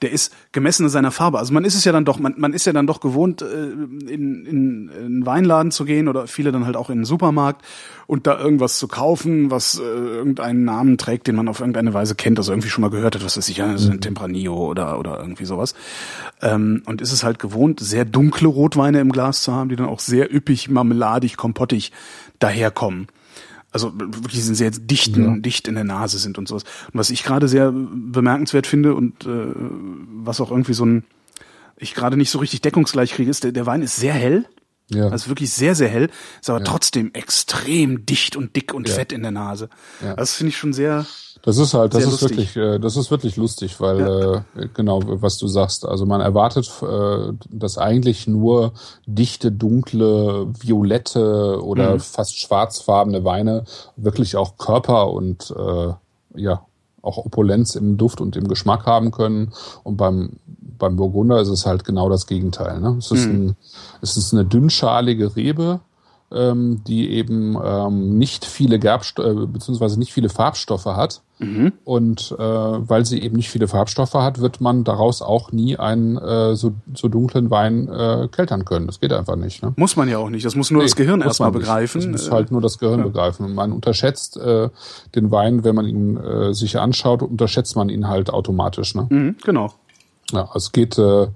der 0.04 0.12
ist 0.12 0.32
gemessen 0.52 0.84
in 0.84 0.90
seiner 0.90 1.12
Farbe. 1.12 1.40
Also 1.40 1.54
man 1.54 1.66
ist 1.66 1.74
es 1.74 1.86
ja 1.86 1.92
dann 1.92 2.06
doch, 2.06 2.20
man, 2.20 2.36
man 2.38 2.54
ist 2.54 2.66
ja 2.66 2.74
dann 2.74 2.86
doch 2.86 3.00
gewohnt, 3.00 3.42
äh, 3.42 3.46
in, 3.46 4.46
in, 4.46 4.46
in 4.46 4.90
einen 4.90 5.26
Weinladen 5.26 5.72
zu 5.72 5.86
gehen 5.86 6.08
oder 6.08 6.28
viele 6.28 6.52
dann 6.52 6.66
halt 6.66 6.78
auch 6.78 6.92
in 6.92 7.00
den 7.00 7.06
Supermarkt 7.06 7.66
und 8.06 8.28
da 8.28 8.40
irgendwas 8.40 8.78
zu 8.78 8.88
kaufen, 8.88 9.50
was 9.50 9.80
äh, 9.80 9.84
irgendeinen 9.84 10.66
Namen 10.66 10.98
trägt, 11.00 11.26
den 11.26 11.36
man 11.36 11.48
auf 11.48 11.60
irgendeine 11.60 11.96
Weise 11.96 12.14
kennt, 12.14 12.38
also 12.38 12.52
irgendwie 12.52 12.70
schon 12.70 12.84
mal 12.84 12.92
gehört 12.92 13.16
hat, 13.16 13.26
was 13.26 13.38
weiß 13.38 13.50
ich, 13.50 13.58
ja, 13.58 13.76
so 13.78 13.90
ein 13.90 13.96
mhm. 13.96 14.02
Tempranillo 14.02 14.56
oder, 14.56 15.00
oder 15.00 15.20
irgendwie 15.20 15.46
sowas. 15.46 15.74
Ähm, 16.42 16.84
und 16.86 17.02
ist 17.02 17.12
es 17.12 17.24
halt 17.24 17.40
gewohnt, 17.40 17.80
sehr 17.80 18.06
dunkle 18.06 18.48
Rotweine 18.48 19.00
im 19.00 19.12
Glas 19.12 19.42
zu 19.42 19.54
haben, 19.54 19.70
die 19.70 19.76
dann 19.76 19.88
auch 19.88 20.00
sehr 20.00 20.34
üppig, 20.34 20.70
marmeladig, 20.70 21.38
kompottig 21.38 21.92
daherkommen 22.38 23.08
also 23.72 23.94
wirklich 23.96 24.44
sind 24.44 24.56
sehr 24.56 24.72
dichten, 24.72 25.24
ja. 25.24 25.38
dicht 25.38 25.68
in 25.68 25.76
der 25.76 25.84
Nase 25.84 26.18
sind 26.18 26.38
und 26.38 26.48
sowas. 26.48 26.64
Und 26.92 27.00
was 27.00 27.10
ich 27.10 27.24
gerade 27.24 27.48
sehr 27.48 27.72
bemerkenswert 27.72 28.68
finde 28.68 28.96
und 28.96 29.26
äh, 29.26 29.46
was 30.24 30.42
auch 30.42 30.52
irgendwie 30.52 30.74
so 30.74 30.86
ein, 30.86 31.04
ich 31.78 31.94
gerade 31.94 32.18
nicht 32.18 32.32
so 32.32 32.40
richtig 32.40 32.62
deckungsgleich 32.62 33.14
kriege, 33.14 33.30
ist, 33.30 33.44
der, 33.44 33.52
der 33.52 33.66
Wein 33.66 33.82
ist 33.82 33.96
sehr 33.96 34.14
hell. 34.14 34.46
Ja. 34.92 35.10
Also 35.10 35.30
wirklich 35.30 35.52
sehr, 35.52 35.76
sehr 35.76 35.88
hell, 35.88 36.10
ist 36.42 36.50
aber 36.50 36.60
ja. 36.60 36.66
trotzdem 36.66 37.12
extrem 37.14 38.08
dicht 38.08 38.36
und 38.36 38.56
dick 38.56 38.74
und 38.74 38.90
ja. 38.90 38.96
fett 38.96 39.12
in 39.12 39.22
der 39.22 39.32
Nase. 39.32 39.70
Ja. 40.02 40.16
Das 40.16 40.34
finde 40.34 40.50
ich 40.50 40.58
schon 40.58 40.74
sehr, 40.74 41.06
das 41.42 41.58
ist 41.58 41.74
halt, 41.74 41.94
das 41.94 42.04
ist 42.04 42.22
lustig. 42.22 42.56
wirklich, 42.56 42.58
äh, 42.58 42.80
das 42.80 42.98
ist 42.98 43.12
wirklich 43.12 43.38
lustig, 43.38 43.80
weil 43.80 44.00
ja. 44.00 44.62
äh, 44.62 44.68
genau, 44.74 45.02
was 45.04 45.38
du 45.38 45.48
sagst. 45.48 45.86
Also 45.86 46.06
man 46.06 46.22
erwartet, 46.22 46.70
äh, 46.82 47.34
dass 47.50 47.78
eigentlich 47.78 48.28
nur 48.28 48.74
dichte, 49.06 49.52
dunkle, 49.52 50.48
violette 50.60 51.64
oder 51.64 51.96
mhm. 51.96 52.00
fast 52.00 52.38
schwarzfarbene 52.40 53.24
Weine 53.24 53.64
wirklich 53.96 54.36
auch 54.36 54.58
Körper 54.58 55.12
und 55.12 55.54
ja 56.36 56.62
auch 57.02 57.18
Opulenz 57.18 57.76
im 57.76 57.98
Duft 57.98 58.22
und 58.22 58.36
im 58.36 58.48
Geschmack 58.48 58.86
haben 58.86 59.12
können. 59.12 59.54
Und 59.84 59.98
beim 59.98 60.38
beim 60.80 60.96
Burgunder 60.96 61.40
ist 61.42 61.50
es 61.50 61.66
halt 61.66 61.84
genau 61.84 62.10
das 62.10 62.26
Gegenteil. 62.26 62.80
Ne? 62.80 62.96
Es, 62.98 63.12
ist 63.12 63.26
ein, 63.26 63.56
es 64.02 64.18
ist 64.18 64.34
eine 64.34 64.46
dünnschalige 64.46 65.36
Rebe, 65.36 65.82
ähm, 66.32 66.82
die 66.86 67.12
eben 67.12 67.58
ähm, 67.64 68.18
nicht 68.18 68.46
viele 68.46 68.80
Gerbstoffe, 68.80 69.28
äh, 69.28 69.46
beziehungsweise 69.46 70.00
nicht 70.00 70.14
viele 70.14 70.30
Farbstoffe 70.30 70.86
hat. 70.86 71.22
Und 71.86 72.36
äh, 72.38 72.44
weil 72.44 73.06
sie 73.06 73.22
eben 73.22 73.38
nicht 73.38 73.50
viele 73.50 73.70
Farbstoffe 73.70 74.14
hat, 74.14 74.42
wird 74.42 74.60
man 74.60 74.84
daraus 74.84 75.22
auch 75.22 75.54
nie 75.54 75.78
einen 75.78 76.18
äh, 76.18 76.56
so, 76.58 76.74
so 76.94 77.08
dunklen 77.08 77.50
Wein 77.50 77.88
äh, 77.88 78.28
keltern 78.30 78.66
können. 78.66 78.88
Das 78.88 79.00
geht 79.00 79.14
einfach 79.14 79.38
nicht. 79.38 79.64
Ne? 79.64 79.72
Muss 79.78 79.96
man 79.96 80.10
ja 80.10 80.18
auch 80.18 80.30
nicht. 80.30 80.46
Das 80.46 80.56
muss 80.56 80.70
nur 80.70 80.84
das 80.84 80.98
Nee, 80.98 81.04
Gehirn 81.04 81.20
muss 81.20 81.28
erstmal 81.28 81.52
begreifen. 81.52 82.02
Das 82.02 82.24
muss 82.24 82.32
halt 82.32 82.52
nur 82.52 82.60
das 82.60 82.78
Gehirn 82.78 83.04
begreifen. 83.04 83.46
Und 83.46 83.56
man 83.56 83.72
unterschätzt 83.72 84.36
äh, 84.36 84.70
den 85.16 85.32
Wein, 85.32 85.64
wenn 85.64 85.76
man 85.76 85.86
ihn 85.86 86.18
äh, 86.18 86.54
sich 86.54 86.78
anschaut, 86.78 87.22
unterschätzt 87.22 87.78
man 87.78 87.88
ihn 87.88 88.10
halt 88.10 88.30
automatisch. 88.30 88.94
Ne? 88.96 89.08
mhm, 89.10 89.36
genau. 89.42 89.72
Ja, 90.32 90.50
es 90.54 90.74
geht, 90.74 90.98
äh, 90.98 91.28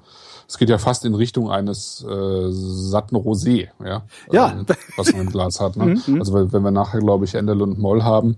es 0.48 0.58
geht 0.58 0.70
ja 0.70 0.78
fast 0.78 1.06
in 1.06 1.16
Richtung 1.16 1.50
eines 1.52 2.04
äh, 2.04 2.48
satten 2.52 3.16
Rosé, 3.16 3.70
ja, 3.84 4.04
Ja. 4.32 4.52
ähm, 4.52 4.66
was 4.98 5.12
man 5.12 5.22
im 5.22 5.30
Glas 5.30 5.60
hat. 5.60 5.76
Ne? 5.76 6.02
Also 6.20 6.34
wenn 6.52 6.64
wir 6.64 6.72
nachher, 6.72 7.00
glaube 7.00 7.26
ich, 7.26 7.36
Endel 7.36 7.62
und 7.62 7.80
Moll 7.80 8.04
haben, 8.04 8.38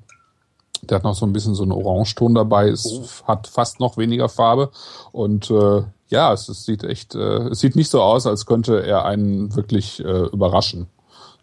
der 0.81 0.97
hat 0.97 1.03
noch 1.03 1.15
so 1.15 1.25
ein 1.25 1.33
bisschen 1.33 1.55
so 1.55 1.63
einen 1.63 1.71
Orangeton 1.71 2.35
dabei, 2.35 2.69
es 2.69 3.01
hat 3.27 3.47
fast 3.47 3.79
noch 3.79 3.97
weniger 3.97 4.29
Farbe 4.29 4.69
und 5.11 5.49
äh, 5.49 5.83
ja, 6.09 6.31
es, 6.33 6.47
es 6.49 6.65
sieht 6.65 6.83
echt, 6.83 7.15
äh, 7.15 7.49
es 7.49 7.59
sieht 7.59 7.75
nicht 7.75 7.89
so 7.89 8.01
aus, 8.01 8.27
als 8.27 8.45
könnte 8.45 8.85
er 8.85 9.05
einen 9.05 9.55
wirklich 9.55 9.99
äh, 10.05 10.25
überraschen. 10.27 10.87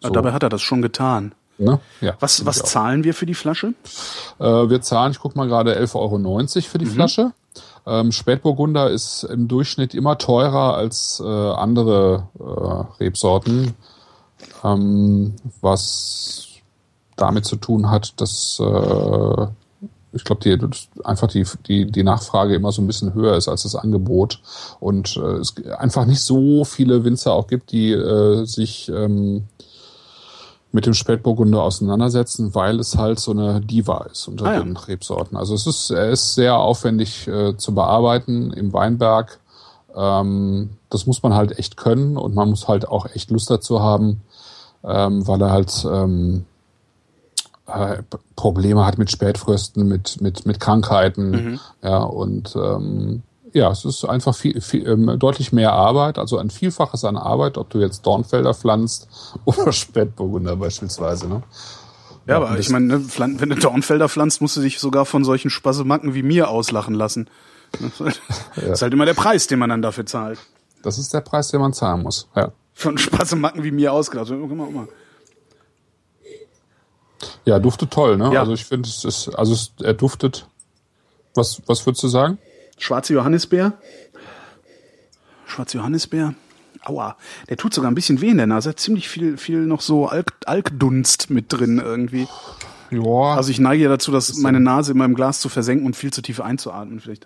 Ja, 0.01 0.09
Dabei 0.09 0.31
hat 0.31 0.43
er 0.43 0.49
das 0.49 0.61
schon 0.61 0.81
getan. 0.81 1.33
Ne? 1.57 1.79
Ja, 2.01 2.13
Was, 2.19 2.45
was 2.45 2.59
zahlen 2.63 3.03
wir 3.03 3.13
für 3.13 3.25
die 3.25 3.35
Flasche? 3.35 3.73
Äh, 4.39 4.43
wir 4.45 4.81
zahlen, 4.81 5.11
ich 5.11 5.19
guck 5.19 5.35
mal 5.35 5.47
gerade, 5.47 5.77
11,90 5.79 5.95
Euro 5.95 6.45
für 6.69 6.77
die 6.77 6.85
Flasche. 6.85 7.31
Ähm, 7.85 8.11
Spätburgunder 8.11 8.89
ist 8.89 9.23
im 9.23 9.47
Durchschnitt 9.47 9.93
immer 9.93 10.17
teurer 10.17 10.75
als 10.75 11.21
äh, 11.23 11.27
andere 11.27 12.27
äh, 12.39 13.03
Rebsorten, 13.03 13.73
ähm, 14.63 15.35
was 15.61 16.47
damit 17.17 17.45
zu 17.45 17.57
tun 17.57 17.89
hat, 17.89 18.19
dass 18.21 18.59
äh, 18.59 19.47
ich 20.13 20.23
glaube, 20.23 20.41
die, 20.43 20.57
einfach 21.03 21.27
die, 21.27 21.45
die, 21.67 21.85
die 21.91 22.03
Nachfrage 22.03 22.55
immer 22.55 22.71
so 22.71 22.81
ein 22.81 22.87
bisschen 22.87 23.13
höher 23.13 23.35
ist 23.35 23.47
als 23.47 23.63
das 23.63 23.75
Angebot. 23.75 24.39
Und 24.79 25.17
äh, 25.17 25.37
es 25.37 25.55
einfach 25.77 26.05
nicht 26.05 26.21
so 26.21 26.65
viele 26.65 27.03
Winzer 27.03 27.33
auch 27.33 27.47
gibt, 27.47 27.71
die 27.71 27.91
äh, 27.91 28.45
sich 28.45 28.89
ähm, 28.89 29.45
mit 30.73 30.87
dem 30.87 30.95
Spätburgunder 30.95 31.61
auseinandersetzen, 31.61 32.55
weil 32.55 32.79
es 32.79 32.97
halt 32.97 33.19
so 33.19 33.31
eine 33.31 33.61
Diva 33.61 34.07
ist 34.11 34.27
unter 34.27 34.45
Ah 34.45 34.53
ja. 34.55 34.59
den 34.63 34.75
Rebsorten. 34.75 35.37
Also 35.37 35.53
es 35.53 35.67
ist, 35.67 35.91
er 35.91 36.09
ist 36.09 36.33
sehr 36.33 36.57
aufwendig 36.57 37.27
äh, 37.27 37.55
zu 37.55 37.75
bearbeiten 37.75 38.51
im 38.51 38.73
Weinberg. 38.73 39.39
Ähm, 39.95 40.71
das 40.89 41.05
muss 41.05 41.21
man 41.21 41.35
halt 41.35 41.59
echt 41.59 41.77
können 41.77 42.17
und 42.17 42.33
man 42.33 42.49
muss 42.49 42.67
halt 42.67 42.87
auch 42.87 43.05
echt 43.13 43.29
Lust 43.29 43.51
dazu 43.51 43.81
haben, 43.81 44.21
ähm, 44.83 45.27
weil 45.27 45.43
er 45.43 45.51
halt 45.51 45.87
ähm, 45.87 46.45
äh, 47.67 47.97
Probleme 48.35 48.83
hat 48.83 48.97
mit 48.97 49.11
Spätfrösten, 49.11 49.87
mit, 49.87 50.21
mit, 50.21 50.47
mit 50.47 50.59
Krankheiten. 50.59 51.59
Ja, 51.83 51.99
und 51.99 52.55
ähm, 52.55 53.21
ja, 53.53 53.71
es 53.71 53.85
ist 53.85 54.03
einfach 54.03 54.35
viel, 54.35 54.59
viel, 54.61 54.87
ähm, 54.87 55.17
deutlich 55.19 55.53
mehr 55.53 55.73
Arbeit, 55.73 56.17
also 56.17 56.37
ein 56.37 56.49
Vielfaches 56.49 57.05
an 57.05 57.17
Arbeit, 57.17 57.57
ob 57.57 57.69
du 57.69 57.79
jetzt 57.79 58.05
Dornfelder 58.05 58.53
pflanzt 58.53 59.07
oder 59.45 59.71
Spätburgunder 59.71 60.55
beispielsweise. 60.55 61.27
Ne? 61.27 61.43
Ja, 62.25 62.37
aber 62.37 62.57
ich 62.57 62.69
meine, 62.69 62.99
ne, 62.99 63.05
wenn 63.17 63.49
du 63.49 63.55
Dornfelder 63.55 64.09
pflanzt, 64.09 64.41
musst 64.41 64.57
du 64.57 64.61
dich 64.61 64.79
sogar 64.79 65.05
von 65.05 65.23
solchen 65.23 65.49
Spasemacken 65.49 66.13
wie 66.13 66.23
mir 66.23 66.49
auslachen 66.49 66.95
lassen. 66.95 67.29
Das 67.97 68.17
ist 68.55 68.81
halt 68.81 68.93
immer 68.93 69.05
der 69.05 69.13
Preis, 69.13 69.47
den 69.47 69.59
man 69.59 69.69
dann 69.69 69.81
dafür 69.81 70.05
zahlt. 70.05 70.39
Das 70.83 70.97
ist 70.97 71.13
der 71.13 71.21
Preis, 71.21 71.49
den 71.49 71.61
man 71.61 71.73
zahlen 71.73 72.03
muss. 72.03 72.27
Ja, 72.35 72.51
Von 72.73 72.97
Spasemacken 72.97 73.63
wie 73.63 73.71
mir 73.71 73.93
ausgelacht. 73.93 74.31
Ja 77.45 77.59
duftet 77.59 77.91
toll. 77.91 78.17
Ne? 78.17 78.33
Ja. 78.33 78.41
Also 78.41 78.53
ich 78.53 78.65
finde, 78.65 78.89
es 78.89 79.05
ist, 79.05 79.29
also 79.29 79.53
es, 79.53 79.73
er 79.81 79.93
duftet. 79.93 80.47
Was, 81.35 81.61
was 81.65 81.85
würdest 81.85 82.03
du 82.03 82.07
sagen? 82.09 82.37
Schwarze 82.77 83.13
Johannisbeer. 83.13 83.73
Schwarze 85.45 85.77
Johannisbeer. 85.77 86.33
Aua. 86.85 87.15
Der 87.49 87.57
tut 87.57 87.73
sogar 87.73 87.89
ein 87.89 87.95
bisschen 87.95 88.19
weh 88.21 88.29
in 88.29 88.37
der 88.37 88.47
Nase. 88.47 88.69
Hat 88.69 88.79
ziemlich 88.79 89.07
viel, 89.07 89.37
viel 89.37 89.59
noch 89.65 89.81
so 89.81 90.07
Alk 90.07 90.33
Alkdunst 90.45 91.29
mit 91.29 91.45
drin 91.53 91.79
irgendwie. 91.79 92.27
Ja, 92.91 93.35
Also 93.35 93.51
ich 93.51 93.59
neige 93.59 93.83
ja 93.83 93.89
dazu, 93.89 94.11
dass 94.11 94.35
meine 94.37 94.59
Nase 94.59 94.91
in 94.91 94.97
meinem 94.97 95.15
Glas 95.15 95.39
zu 95.39 95.49
versenken 95.49 95.85
und 95.85 95.95
viel 95.95 96.11
zu 96.11 96.21
tief 96.21 96.41
einzuatmen. 96.41 96.99
Vielleicht. 96.99 97.25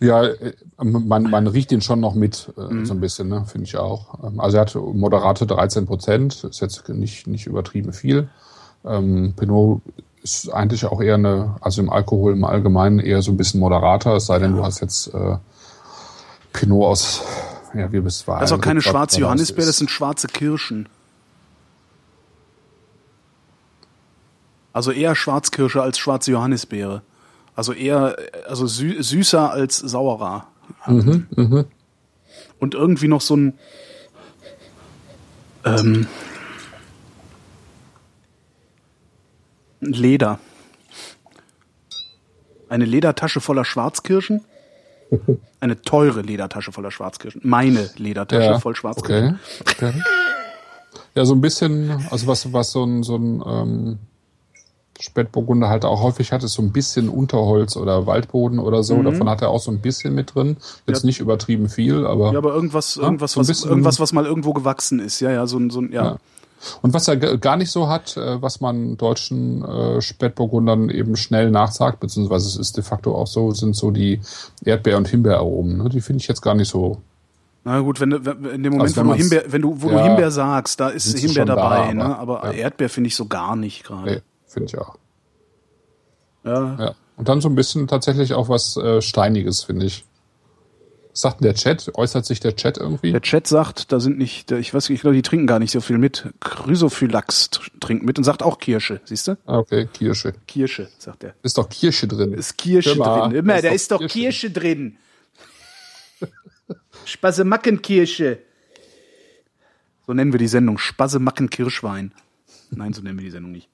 Ja, 0.00 0.24
äh, 0.24 0.52
man, 0.82 1.24
man 1.24 1.46
riecht 1.48 1.72
ihn 1.72 1.80
schon 1.82 1.98
noch 2.00 2.14
mit, 2.14 2.52
äh, 2.56 2.72
Mhm. 2.72 2.86
so 2.86 2.94
ein 2.94 3.00
bisschen, 3.00 3.28
ne? 3.28 3.44
finde 3.46 3.66
ich 3.66 3.76
auch. 3.76 4.22
Ähm, 4.24 4.38
Also 4.38 4.58
er 4.58 4.60
hat 4.60 4.74
moderate 4.76 5.44
13 5.46 5.86
Prozent, 5.86 6.44
ist 6.44 6.60
jetzt 6.60 6.88
nicht, 6.88 7.26
nicht 7.26 7.46
übertrieben 7.46 7.92
viel. 7.92 8.28
Ähm, 8.84 9.34
Pinot 9.36 9.82
ist 10.22 10.48
eigentlich 10.50 10.84
auch 10.84 11.00
eher 11.00 11.14
eine, 11.14 11.56
also 11.60 11.80
im 11.80 11.90
Alkohol 11.90 12.32
im 12.32 12.44
Allgemeinen 12.44 12.98
eher 12.98 13.22
so 13.22 13.30
ein 13.30 13.36
bisschen 13.36 13.60
moderater, 13.60 14.16
es 14.16 14.26
sei 14.26 14.38
denn, 14.38 14.56
du 14.56 14.64
hast 14.64 14.80
jetzt 14.80 15.12
äh, 15.14 15.36
Pinot 16.52 16.84
aus, 16.84 17.22
ja, 17.74 17.90
wie 17.92 18.00
bis 18.00 18.26
war. 18.26 18.40
Das 18.40 18.50
ist 18.50 18.56
auch 18.56 18.60
keine 18.60 18.82
schwarze 18.82 19.20
Johannisbeer, 19.20 19.66
das 19.66 19.78
sind 19.78 19.90
schwarze 19.90 20.26
Kirschen. 20.26 20.88
Also 24.72 24.92
eher 24.92 25.14
Schwarzkirsche 25.16 25.82
als 25.82 25.98
schwarze 25.98 26.30
Johannisbeere. 26.30 27.02
Also 27.56 27.72
eher, 27.72 28.16
also 28.46 28.66
sü 28.66 29.02
süßer 29.02 29.50
als 29.50 29.78
saurer. 29.78 30.46
Und 30.86 32.74
irgendwie 32.74 33.08
noch 33.08 33.20
so 33.20 33.36
ein 33.36 33.58
ähm, 35.64 36.06
Leder. 39.80 40.38
Eine 42.68 42.84
Ledertasche 42.84 43.40
voller 43.40 43.64
Schwarzkirschen. 43.64 44.42
Eine 45.60 45.80
teure 45.82 46.20
Ledertasche 46.20 46.70
voller 46.72 46.90
Schwarzkirschen. 46.90 47.40
Meine 47.44 47.88
Ledertasche 47.96 48.42
ja, 48.44 48.58
voll 48.58 48.76
Schwarzkirschen. 48.76 49.38
okay. 49.62 49.86
okay. 49.88 50.02
Ja, 51.14 51.24
so 51.24 51.34
ein 51.34 51.40
bisschen, 51.40 51.90
also 52.10 52.26
was, 52.26 52.52
was 52.52 52.70
so 52.72 52.84
ein, 52.84 53.02
so 53.02 53.16
ein 53.16 53.42
ähm, 53.44 53.98
Spätburgunder 55.00 55.68
halt 55.68 55.84
auch 55.84 56.02
häufig 56.02 56.30
hat, 56.32 56.44
ist 56.44 56.52
so 56.52 56.62
ein 56.62 56.72
bisschen 56.72 57.08
Unterholz 57.08 57.76
oder 57.76 58.06
Waldboden 58.06 58.58
oder 58.58 58.82
so. 58.84 59.02
Davon 59.02 59.28
hat 59.28 59.40
er 59.42 59.48
auch 59.48 59.60
so 59.60 59.70
ein 59.70 59.80
bisschen 59.80 60.14
mit 60.14 60.34
drin. 60.34 60.58
Jetzt 60.86 61.02
Ja. 61.02 61.06
nicht 61.06 61.20
übertrieben 61.20 61.68
viel, 61.68 62.06
aber. 62.06 62.32
Ja, 62.32 62.38
aber 62.38 62.52
irgendwas, 62.54 62.96
irgendwas, 62.96 63.32
so 63.32 63.40
ein 63.40 63.42
was, 63.42 63.46
bisschen- 63.48 63.70
irgendwas, 63.70 63.98
was 64.00 64.12
mal 64.12 64.26
irgendwo 64.26 64.52
gewachsen 64.52 65.00
ist. 65.00 65.20
Ja, 65.20 65.30
ja, 65.30 65.46
so 65.46 65.56
ein, 65.58 65.70
so 65.70 65.80
ein, 65.80 65.90
ja. 65.92 66.18
Und 66.82 66.92
was 66.94 67.06
er 67.08 67.16
gar 67.16 67.56
nicht 67.56 67.70
so 67.70 67.88
hat, 67.88 68.16
äh, 68.16 68.42
was 68.42 68.60
man 68.60 68.96
deutschen 68.96 69.64
äh, 69.64 70.00
Spätburgundern 70.00 70.90
eben 70.90 71.16
schnell 71.16 71.50
nachsagt, 71.50 72.00
beziehungsweise 72.00 72.48
es 72.48 72.56
ist 72.56 72.76
de 72.76 72.82
facto 72.84 73.14
auch 73.14 73.26
so, 73.26 73.52
sind 73.52 73.76
so 73.76 73.90
die 73.90 74.20
Erdbeer- 74.64 74.96
und 74.96 75.08
Himbeeraromen. 75.08 75.78
Ne? 75.78 75.88
Die 75.88 76.00
finde 76.00 76.20
ich 76.20 76.28
jetzt 76.28 76.42
gar 76.42 76.54
nicht 76.54 76.68
so. 76.68 77.00
Na 77.64 77.80
gut, 77.80 78.00
wenn 78.00 78.10
du, 78.10 78.24
wenn, 78.24 78.44
in 78.46 78.62
dem 78.62 78.72
Moment, 78.72 78.96
Also 78.96 79.04
wo 79.04 79.12
du 79.12 79.14
Himbeer, 79.14 79.44
wenn 79.48 79.62
du, 79.62 79.82
wo 79.82 79.88
du 79.88 79.94
Ja. 79.94 80.04
Himbeer 80.04 80.30
sagst, 80.30 80.80
da 80.80 80.88
ist 80.88 81.16
Himbeer 81.18 81.44
da, 81.44 81.54
dabei, 81.54 81.76
aber- 81.84 81.94
ne? 81.94 82.18
Aber 82.18 82.44
ja. 82.46 82.52
Erdbeer 82.52 82.88
finde 82.88 83.08
ich 83.08 83.16
so 83.16 83.26
gar 83.26 83.56
nicht 83.56 83.84
gerade. 83.84 84.10
Nee, 84.10 84.20
finde 84.46 84.66
ich 84.68 84.78
auch. 84.78 84.96
Ja. 86.44 86.76
Ja. 86.78 86.94
Und 87.16 87.28
dann 87.28 87.40
so 87.40 87.48
ein 87.48 87.54
bisschen 87.56 87.88
tatsächlich 87.88 88.34
auch 88.34 88.48
was 88.48 88.76
äh, 88.76 89.02
Steiniges, 89.02 89.64
finde 89.64 89.86
ich. 89.86 90.04
Was 91.18 91.22
sagt 91.22 91.40
denn 91.40 91.46
der 91.46 91.54
Chat? 91.56 91.90
Äußert 91.96 92.26
sich 92.26 92.38
der 92.38 92.54
Chat 92.54 92.78
irgendwie? 92.78 93.10
Der 93.10 93.20
Chat 93.20 93.48
sagt, 93.48 93.90
da 93.90 93.98
sind 93.98 94.18
nicht, 94.18 94.52
ich 94.52 94.72
weiß, 94.72 94.88
ich 94.90 95.00
glaube, 95.00 95.16
die 95.16 95.22
trinken 95.22 95.48
gar 95.48 95.58
nicht 95.58 95.72
so 95.72 95.80
viel 95.80 95.98
mit. 95.98 96.28
Chrysophylax 96.38 97.50
tr- 97.50 97.80
trinkt 97.80 98.04
mit 98.04 98.18
und 98.18 98.24
sagt 98.24 98.44
auch 98.44 98.60
Kirsche, 98.60 99.00
siehst 99.04 99.26
du? 99.26 99.36
Ah, 99.44 99.58
okay, 99.58 99.88
Kirsche. 99.92 100.34
Kirsche, 100.46 100.88
sagt 100.96 101.24
er. 101.24 101.34
Ist 101.42 101.58
doch 101.58 101.68
Kirsche 101.68 102.06
drin. 102.06 102.34
Ist 102.34 102.56
Kirsche 102.56 102.94
mal, 102.94 103.30
drin. 103.30 103.38
Immer, 103.38 103.56
da 103.56 103.62
da 103.62 103.68
ist 103.70 103.90
doch 103.90 103.98
Kirsche 103.98 104.16
Kirsche 104.20 104.50
drin. 104.52 104.96
Spasemackenkirche. 107.04 108.38
So 110.06 110.12
nennen 110.14 110.30
wir 110.30 110.38
die 110.38 110.46
Sendung. 110.46 110.78
Spasemackenkirschwein. 110.78 112.12
Nein, 112.70 112.92
so 112.92 113.02
nennen 113.02 113.18
wir 113.18 113.24
die 113.24 113.32
Sendung 113.32 113.50
nicht. 113.50 113.68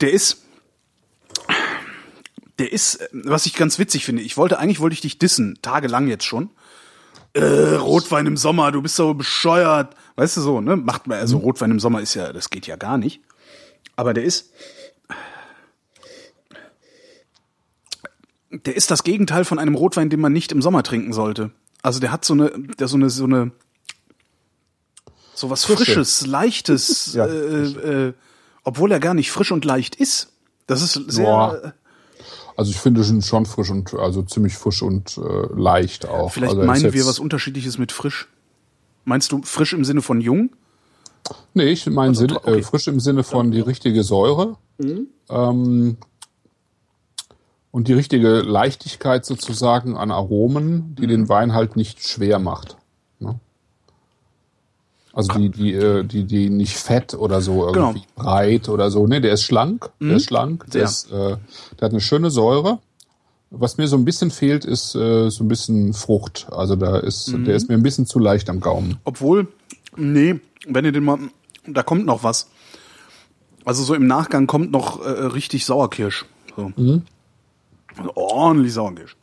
Der 0.00 0.12
ist, 0.12 0.44
der 2.58 2.72
ist, 2.72 3.08
was 3.12 3.46
ich 3.46 3.54
ganz 3.54 3.78
witzig 3.78 4.04
finde. 4.04 4.22
Ich 4.22 4.36
wollte, 4.36 4.58
eigentlich 4.58 4.80
wollte 4.80 4.94
ich 4.94 5.00
dich 5.00 5.18
dissen, 5.18 5.58
tagelang 5.62 6.08
jetzt 6.08 6.24
schon. 6.24 6.50
Äh, 7.32 7.74
Rotwein 7.76 8.26
im 8.26 8.36
Sommer, 8.36 8.72
du 8.72 8.82
bist 8.82 8.96
so 8.96 9.14
bescheuert. 9.14 9.94
Weißt 10.16 10.36
du 10.36 10.40
so, 10.40 10.60
ne? 10.60 10.76
Macht 10.76 11.06
man, 11.06 11.18
also 11.18 11.38
Rotwein 11.38 11.70
im 11.70 11.80
Sommer 11.80 12.00
ist 12.00 12.14
ja, 12.14 12.32
das 12.32 12.50
geht 12.50 12.66
ja 12.66 12.76
gar 12.76 12.98
nicht. 12.98 13.20
Aber 13.96 14.14
der 14.14 14.24
ist, 14.24 14.52
der 18.50 18.74
ist 18.74 18.90
das 18.90 19.04
Gegenteil 19.04 19.44
von 19.44 19.58
einem 19.58 19.74
Rotwein, 19.74 20.10
den 20.10 20.20
man 20.20 20.32
nicht 20.32 20.52
im 20.52 20.60
Sommer 20.62 20.82
trinken 20.82 21.12
sollte. 21.12 21.50
Also 21.82 22.00
der 22.00 22.10
hat 22.10 22.24
so 22.24 22.34
eine, 22.34 22.50
der 22.78 22.88
so 22.88 22.96
eine, 22.96 23.10
so 23.10 23.24
eine, 23.24 23.52
so 25.34 25.50
was 25.50 25.64
Frische. 25.64 25.84
Frisches, 25.84 26.26
Leichtes, 26.26 27.14
Ja, 27.14 27.26
äh, 27.26 28.08
äh, 28.08 28.12
obwohl 28.64 28.92
er 28.92 29.00
gar 29.00 29.14
nicht 29.14 29.30
frisch 29.30 29.52
und 29.52 29.64
leicht 29.64 29.96
ist. 29.96 30.32
Das 30.66 30.82
ist 30.82 30.94
sehr, 31.10 31.24
Ja. 31.24 31.72
Also 32.56 32.72
ich 32.72 32.78
finde 32.78 33.02
schon, 33.04 33.22
schon 33.22 33.46
frisch 33.46 33.70
und 33.70 33.94
also 33.94 34.22
ziemlich 34.22 34.54
frisch 34.54 34.82
und 34.82 35.16
äh, 35.16 35.46
leicht 35.54 36.06
auch. 36.06 36.30
vielleicht 36.30 36.56
also 36.56 36.66
meinen 36.66 36.92
wir 36.92 37.06
was 37.06 37.18
Unterschiedliches 37.18 37.78
mit 37.78 37.90
frisch. 37.90 38.28
Meinst 39.04 39.32
du 39.32 39.40
frisch 39.42 39.72
im 39.72 39.84
Sinne 39.84 40.02
von 40.02 40.20
jung? 40.20 40.50
Nee, 41.54 41.70
ich 41.70 41.86
meine 41.86 42.14
Sinn, 42.14 42.32
okay. 42.32 42.58
äh, 42.58 42.62
frisch 42.62 42.86
im 42.88 43.00
Sinne 43.00 43.22
von 43.22 43.50
die 43.50 43.60
richtige 43.60 44.02
Säure 44.02 44.58
ähm, 45.30 45.96
und 47.70 47.88
die 47.88 47.92
richtige 47.92 48.40
Leichtigkeit 48.40 49.24
sozusagen 49.24 49.96
an 49.96 50.10
Aromen, 50.10 50.94
die 50.96 51.06
den 51.06 51.28
Wein 51.28 51.54
halt 51.54 51.76
nicht 51.76 52.06
schwer 52.06 52.38
macht. 52.38 52.76
Ne? 55.12 55.16
Also 55.16 55.32
die, 55.38 55.48
die, 55.50 55.72
äh, 55.74 56.04
die, 56.04 56.24
die 56.24 56.50
nicht 56.50 56.76
fett 56.76 57.14
oder 57.14 57.40
so 57.40 57.66
irgendwie 57.66 58.00
Genau. 58.00 58.04
breit 58.16 58.68
oder 58.68 58.90
so. 58.90 59.06
Nee, 59.06 59.20
der 59.20 59.32
ist 59.32 59.42
schlank. 59.42 59.90
Der 60.00 60.16
ist 60.16 60.26
schlank. 60.26 60.66
Der, 60.70 60.86
Sehr. 60.88 61.10
ist, 61.10 61.12
äh, 61.12 61.36
der 61.78 61.86
hat 61.86 61.92
eine 61.92 62.00
schöne 62.00 62.30
Säure. 62.30 62.78
Was 63.50 63.76
mir 63.78 63.88
so 63.88 63.96
ein 63.96 64.04
bisschen 64.04 64.30
fehlt, 64.30 64.64
ist 64.64 64.94
äh, 64.94 65.28
so 65.28 65.42
ein 65.42 65.48
bisschen 65.48 65.92
Frucht. 65.92 66.46
Also 66.52 66.76
da 66.76 66.98
ist, 66.98 67.32
der 67.34 67.56
ist 67.56 67.68
mir 67.68 67.74
ein 67.74 67.82
bisschen 67.82 68.06
zu 68.06 68.20
leicht 68.20 68.48
am 68.48 68.60
Gaumen. 68.60 68.98
Obwohl, 69.04 69.48
nee, 69.96 70.38
wenn 70.68 70.84
ihr 70.84 70.92
den 70.92 71.02
mal, 71.02 71.18
da 71.66 71.82
kommt 71.82 72.06
noch 72.06 72.22
was. 72.22 72.46
Also 73.64 73.82
so 73.82 73.94
im 73.94 74.06
Nachgang 74.06 74.46
kommt 74.46 74.70
noch 74.70 75.04
äh, 75.04 75.08
richtig 75.08 75.66
Sauerkirsch. 75.66 76.24
So. 76.56 76.72
Also 77.96 78.12
ordentlich 78.14 78.72
Sauerkirsch. 78.72 79.16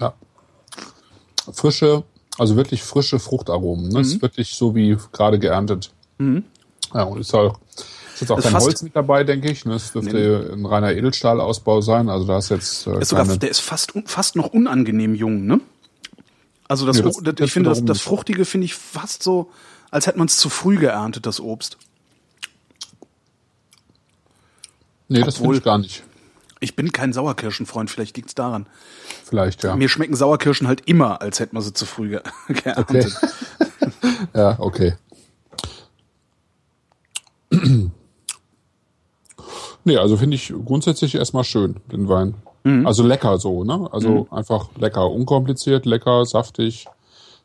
Ja. 0.00 0.12
Frische, 1.52 2.04
also 2.38 2.56
wirklich 2.56 2.82
frische 2.82 3.18
Fruchtaromen. 3.18 3.88
Ne? 3.88 3.98
Mhm. 3.98 4.04
Ist 4.04 4.22
wirklich 4.22 4.50
so 4.54 4.74
wie 4.74 4.96
gerade 5.12 5.38
geerntet. 5.38 5.92
Ja, 6.18 7.02
und 7.04 7.20
ist 7.20 7.34
auch, 7.34 7.58
ist 8.14 8.20
jetzt 8.20 8.30
auch 8.30 8.38
Ist 8.38 8.44
kein 8.44 8.60
Holz 8.60 8.82
mit 8.82 8.94
dabei, 8.94 9.24
denke 9.24 9.50
ich. 9.50 9.64
Ne? 9.64 9.74
Es 9.74 9.92
dürfte 9.92 10.50
ein 10.52 10.64
reiner 10.64 10.92
Edelstahlausbau 10.92 11.80
sein. 11.80 12.08
Also 12.08 12.26
da 12.26 12.38
ist 12.38 12.50
jetzt 12.50 12.86
äh, 12.86 13.00
Ist 13.00 13.08
sogar, 13.08 13.26
der 13.26 13.50
ist 13.50 13.60
fast, 13.60 13.92
fast 14.06 14.36
noch 14.36 14.46
unangenehm 14.48 15.14
jung, 15.14 15.44
ne? 15.46 15.60
Also 16.68 16.86
das, 16.86 16.96
Nee, 16.96 17.02
das- 17.02 17.16
das, 17.22 17.34
das 17.34 17.46
ich 17.46 17.52
finde 17.52 17.70
das, 17.70 17.84
das. 17.84 18.00
Fruchtige 18.00 18.44
finde 18.44 18.64
ich 18.66 18.74
fast 18.74 19.22
so, 19.22 19.50
als 19.90 20.06
hätte 20.06 20.18
man 20.18 20.28
es 20.28 20.36
zu 20.38 20.48
früh 20.48 20.78
geerntet, 20.78 21.26
das 21.26 21.40
Obst. 21.40 21.76
nee, 25.08 25.20
das 25.22 25.36
finde 25.36 25.56
ich 25.56 25.62
gar 25.62 25.78
nicht. 25.78 26.02
Ich 26.64 26.76
bin 26.76 26.92
kein 26.92 27.12
Sauerkirschenfreund, 27.12 27.90
vielleicht 27.90 28.16
liegt's 28.16 28.34
daran. 28.34 28.66
Vielleicht, 29.22 29.64
ja. 29.64 29.76
Mir 29.76 29.90
schmecken 29.90 30.16
Sauerkirschen 30.16 30.66
halt 30.66 30.80
immer, 30.86 31.20
als 31.20 31.38
hätte 31.38 31.54
man 31.54 31.62
sie 31.62 31.74
zu 31.74 31.84
früh 31.84 32.08
ge 32.08 32.20
geerntet. 32.48 33.14
Ja, 34.34 34.56
okay. 34.58 34.94
Nee, 39.86 39.98
also 39.98 40.16
finde 40.16 40.36
ich 40.36 40.50
grundsätzlich 40.64 41.14
erstmal 41.14 41.44
schön, 41.44 41.76
den 41.92 42.08
Wein. 42.08 42.36
Mhm. 42.62 42.86
Also 42.86 43.02
lecker 43.06 43.36
so, 43.36 43.64
ne? 43.64 43.86
Also 43.92 44.26
einfach 44.30 44.70
lecker, 44.78 45.10
unkompliziert, 45.10 45.84
lecker, 45.84 46.24
saftig, 46.24 46.86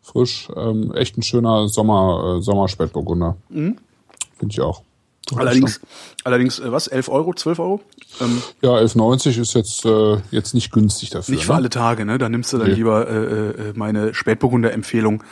frisch. 0.01 0.47
Ähm, 0.55 0.93
echt 0.95 1.17
ein 1.17 1.23
schöner 1.23 1.67
Sommer, 1.67 2.38
äh, 2.38 2.41
Sommerspätburgunder. 2.41 3.36
Finde 3.49 3.77
ich 4.49 4.62
auch. 4.62 4.84
Mhm. 5.31 5.37
Allerdings, 5.39 5.79
allerdings, 6.23 6.59
äh, 6.59 6.71
was, 6.71 6.87
11 6.87 7.09
Euro, 7.09 7.33
12 7.33 7.59
Euro? 7.59 7.81
Ähm, 8.21 8.41
Ja, 8.61 8.71
11,90 8.77 9.39
ist 9.39 9.53
jetzt, 9.53 9.85
äh, 9.85 10.17
jetzt 10.31 10.53
nicht 10.53 10.71
günstig 10.71 11.09
dafür. 11.11 11.35
nicht 11.35 11.45
für 11.45 11.51
ne? 11.51 11.57
alle 11.57 11.69
Tage, 11.69 12.05
ne? 12.05 12.17
Da 12.17 12.29
nimmst 12.29 12.51
du 12.53 12.57
dann 12.57 12.67
Nee. 12.69 12.73
lieber 12.75 13.07
äh, 13.07 13.49
äh, 13.69 13.73
meine 13.75 14.13
Spätburgunder-Empfehlung. 14.13 15.23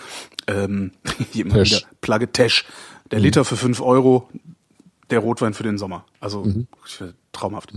Ähm, 0.47 0.91
wieder 1.33 1.65
Plage 2.01 2.31
Tesch. 2.31 2.65
Der 3.11 3.19
Liter 3.19 3.45
für 3.45 3.55
5 3.57 3.81
Euro, 3.81 4.29
der 5.09 5.19
Rotwein 5.19 5.53
für 5.53 5.63
den 5.63 5.77
Sommer. 5.77 6.05
Also 6.19 6.43
find, 6.43 6.67
traumhaft. 7.31 7.73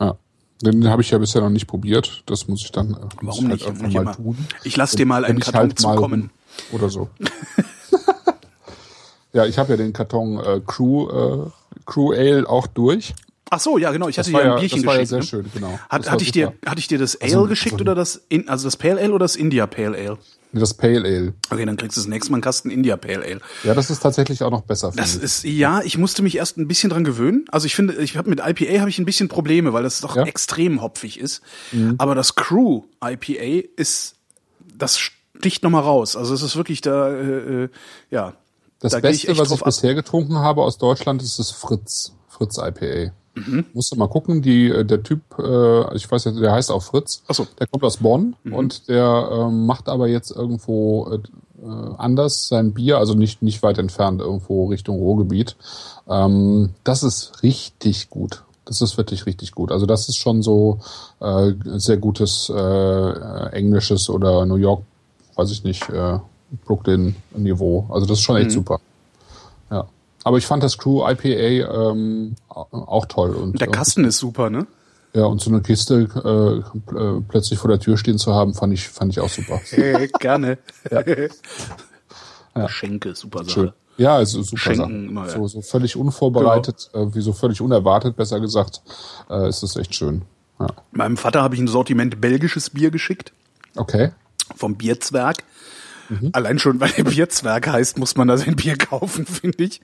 Ja. 0.00 0.16
Den 0.62 0.88
habe 0.88 1.02
ich 1.02 1.10
ja 1.10 1.18
bisher 1.18 1.42
noch 1.42 1.50
nicht 1.50 1.66
probiert. 1.66 2.22
Das 2.26 2.48
muss 2.48 2.62
ich 2.62 2.72
dann 2.72 2.94
äh, 2.94 2.96
Warum 3.20 3.46
ich 3.46 3.50
nicht? 3.52 3.64
Halt 3.66 3.70
einfach 3.72 3.86
Nicht 3.86 3.94
mal 3.94 4.00
immer. 4.02 4.16
tun. 4.16 4.46
Ich 4.64 4.76
lass 4.76 4.92
dir 4.92 5.04
mal 5.04 5.24
einen 5.24 5.40
Karton 5.40 5.60
halt 5.60 5.82
mal 5.82 5.94
zukommen. 5.94 6.30
Oder 6.72 6.88
so. 6.88 7.10
ja, 9.36 9.46
ich 9.46 9.58
habe 9.58 9.70
ja 9.72 9.76
den 9.76 9.92
Karton 9.92 10.38
äh, 10.38 10.60
Crew, 10.66 11.08
äh, 11.08 11.50
Crew 11.84 12.12
Ale 12.12 12.48
auch 12.48 12.66
durch. 12.66 13.14
Ach 13.50 13.60
so, 13.60 13.78
ja 13.78 13.92
genau. 13.92 14.08
Ich 14.08 14.18
hatte 14.18 14.30
dir 14.30 14.38
ein 14.40 14.46
ja- 14.46 14.56
Bierchen 14.58 14.78
das 14.82 14.86
war 14.86 14.94
ja 14.94 15.00
geschickt. 15.02 15.08
sehr 15.10 15.38
ne? 15.38 15.44
schön, 15.44 15.52
genau. 15.54 15.78
Hat, 15.88 16.10
hatte 16.10 16.24
ich 16.24 16.32
dir, 16.32 16.52
hatte 16.66 16.80
ich 16.80 16.88
dir 16.88 16.98
das 16.98 17.14
Ale 17.20 17.24
Also, 17.36 17.46
geschickt 17.46 17.74
also- 17.74 17.82
oder 17.84 17.94
das, 17.94 18.20
in, 18.28 18.48
also 18.48 18.66
das 18.66 18.76
Pale 18.76 19.00
Ale 19.00 19.12
oder 19.12 19.24
das 19.24 19.36
India 19.36 19.66
Pale 19.68 19.96
Ale? 19.96 20.18
Das 20.52 20.72
Pale 20.74 21.00
Ale. 21.04 21.34
Okay, 21.50 21.64
dann 21.66 21.76
kriegst 21.76 21.96
du 21.96 22.00
das 22.00 22.08
nächste 22.08 22.32
Mal 22.32 22.36
einen 22.36 22.42
Kasten 22.42 22.70
India 22.70 22.96
Pale 22.96 23.22
Ale. 23.22 23.40
Ja, 23.62 23.74
das 23.74 23.90
ist 23.90 24.00
tatsächlich 24.00 24.42
auch 24.42 24.50
noch 24.50 24.62
besser. 24.62 24.90
Das 24.96 25.14
ich. 25.16 25.22
ist 25.22 25.44
ja, 25.44 25.82
ich 25.82 25.98
musste 25.98 26.22
mich 26.22 26.36
erst 26.38 26.56
ein 26.56 26.66
bisschen 26.66 26.88
dran 26.90 27.04
gewöhnen. 27.04 27.44
Also 27.52 27.66
ich 27.66 27.76
finde, 27.76 27.94
ich 27.96 28.16
habe 28.16 28.30
mit 28.30 28.40
IPA 28.40 28.80
habe 28.80 28.88
ich 28.90 28.98
ein 28.98 29.04
bisschen 29.04 29.28
Probleme, 29.28 29.72
weil 29.74 29.82
das 29.84 30.00
doch 30.00 30.16
Ja. 30.16 30.22
Mhm. 30.22 30.28
extrem 30.28 30.82
hopfig 30.82 31.20
ist. 31.20 31.42
Aber 31.98 32.14
das 32.16 32.34
Crew 32.36 32.82
IPA 33.04 33.68
ist, 33.76 34.14
das 34.76 34.98
sticht 34.98 35.62
noch 35.62 35.70
mal 35.70 35.80
raus. 35.80 36.16
Also 36.16 36.32
es 36.34 36.42
ist 36.42 36.56
wirklich 36.56 36.80
da, 36.80 37.10
äh, 37.10 37.64
äh, 37.64 37.68
ja. 38.10 38.32
Das 38.80 38.92
da 38.92 39.00
Beste, 39.00 39.28
echt 39.28 39.40
was 39.40 39.50
ich 39.50 39.58
ab. 39.60 39.64
bisher 39.64 39.94
getrunken 39.94 40.36
habe 40.38 40.62
aus 40.62 40.78
Deutschland, 40.78 41.22
ist 41.22 41.38
das 41.38 41.50
Fritz. 41.50 42.12
Fritz 42.28 42.58
IPA. 42.58 43.12
Mhm. 43.34 43.64
Musst 43.74 43.92
du 43.92 43.96
mal 43.96 44.08
gucken, 44.08 44.42
die, 44.42 44.68
äh, 44.68 44.84
der 44.84 45.02
Typ, 45.02 45.20
äh, 45.38 45.94
ich 45.96 46.10
weiß 46.10 46.24
ja, 46.24 46.32
der 46.32 46.52
heißt 46.52 46.70
auch 46.70 46.82
Fritz. 46.82 47.22
Ach 47.28 47.34
so. 47.34 47.46
Der 47.58 47.66
kommt 47.66 47.84
aus 47.84 47.98
Bonn 47.98 48.36
Mhm. 48.44 48.54
und 48.54 48.88
der 48.88 49.28
ähm, 49.32 49.66
macht 49.66 49.88
aber 49.88 50.06
jetzt 50.08 50.30
irgendwo 50.30 51.06
äh, 51.12 51.16
äh, 51.62 51.94
anders 51.98 52.48
sein 52.48 52.72
Bier, 52.74 52.98
also 52.98 53.14
nicht, 53.14 53.42
nicht 53.42 53.62
weit 53.62 53.78
entfernt, 53.78 54.20
irgendwo 54.20 54.66
Richtung 54.66 54.96
Ruhrgebiet. 54.98 55.56
Ähm, 56.08 56.70
das 56.84 57.02
ist 57.02 57.42
richtig 57.42 58.10
gut. 58.10 58.42
Das 58.66 58.80
ist 58.80 58.96
wirklich 58.98 59.26
richtig 59.26 59.52
gut. 59.52 59.70
Also 59.70 59.86
das 59.86 60.08
ist 60.08 60.16
schon 60.16 60.42
so 60.42 60.80
äh, 61.20 61.52
sehr 61.76 61.98
gutes 61.98 62.50
äh, 62.54 62.58
äh, 62.58 63.48
englisches 63.52 64.10
oder 64.10 64.44
New 64.44 64.56
York, 64.56 64.82
weiß 65.36 65.50
ich 65.52 65.62
nicht, 65.62 65.88
äh, 65.88 66.18
Brooklyn-Niveau. 66.64 67.88
Also 67.90 68.06
das 68.06 68.18
ist 68.18 68.24
schon 68.24 68.36
echt 68.36 68.46
Mhm. 68.46 68.54
super. 68.54 68.80
Ja. 69.70 69.86
Aber 70.24 70.38
ich 70.38 70.46
fand 70.46 70.62
das 70.62 70.78
Crew 70.78 71.06
IPA 71.08 71.92
ähm, 71.92 72.34
auch 72.48 73.06
toll. 73.06 73.34
Und, 73.34 73.60
Der 73.60 73.68
äh, 73.68 73.70
Kasten 73.70 74.04
ist 74.04 74.18
super, 74.18 74.50
ne? 74.50 74.66
ja, 75.14 75.24
und 75.24 75.40
so 75.40 75.50
eine 75.50 75.62
Kiste 75.62 76.08
äh, 76.94 76.94
äh, 76.96 77.22
plötzlich 77.28 77.58
vor 77.58 77.68
der 77.70 77.80
Tür 77.80 77.96
stehen 77.96 78.18
zu 78.18 78.34
haben, 78.34 78.52
fand 78.54 78.72
ich, 78.74 78.88
fand 78.88 79.12
ich 79.12 79.20
auch 79.20 79.28
super. 79.30 79.60
Äh, 79.72 80.08
gerne. 80.20 80.58
Geschenke, 82.54 83.14
super 83.14 83.40
Sache. 83.44 83.50
Schön. 83.50 83.72
Ja, 83.98 84.16
also 84.16 84.42
super 84.42 84.58
Schenken 84.58 84.78
Sache. 84.82 84.92
immer, 84.92 85.26
ja. 85.26 85.30
So, 85.32 85.46
so 85.48 85.60
völlig 85.62 85.96
unvorbereitet, 85.96 86.90
äh, 86.92 87.14
wie 87.14 87.20
so 87.20 87.32
völlig 87.32 87.60
unerwartet, 87.60 88.16
besser 88.16 88.40
gesagt, 88.40 88.82
äh, 89.30 89.48
ist 89.48 89.62
das 89.62 89.76
echt 89.76 89.94
schön. 89.94 90.22
Ja. 90.60 90.66
Meinem 90.92 91.16
Vater 91.16 91.42
habe 91.42 91.54
ich 91.54 91.60
ein 91.60 91.68
Sortiment 91.68 92.20
belgisches 92.20 92.70
Bier 92.70 92.90
geschickt 92.90 93.32
Okay. 93.76 94.10
vom 94.54 94.74
Bierzwerg. 94.76 95.44
Mhm. 96.08 96.30
Allein 96.32 96.58
schon, 96.58 96.80
weil 96.80 96.90
der 96.90 97.04
Bierzwerg 97.04 97.66
heißt, 97.68 97.98
muss 97.98 98.16
man 98.16 98.28
da 98.28 98.36
sein 98.36 98.56
Bier 98.56 98.76
kaufen, 98.76 99.26
finde 99.26 99.64
ich. 99.64 99.80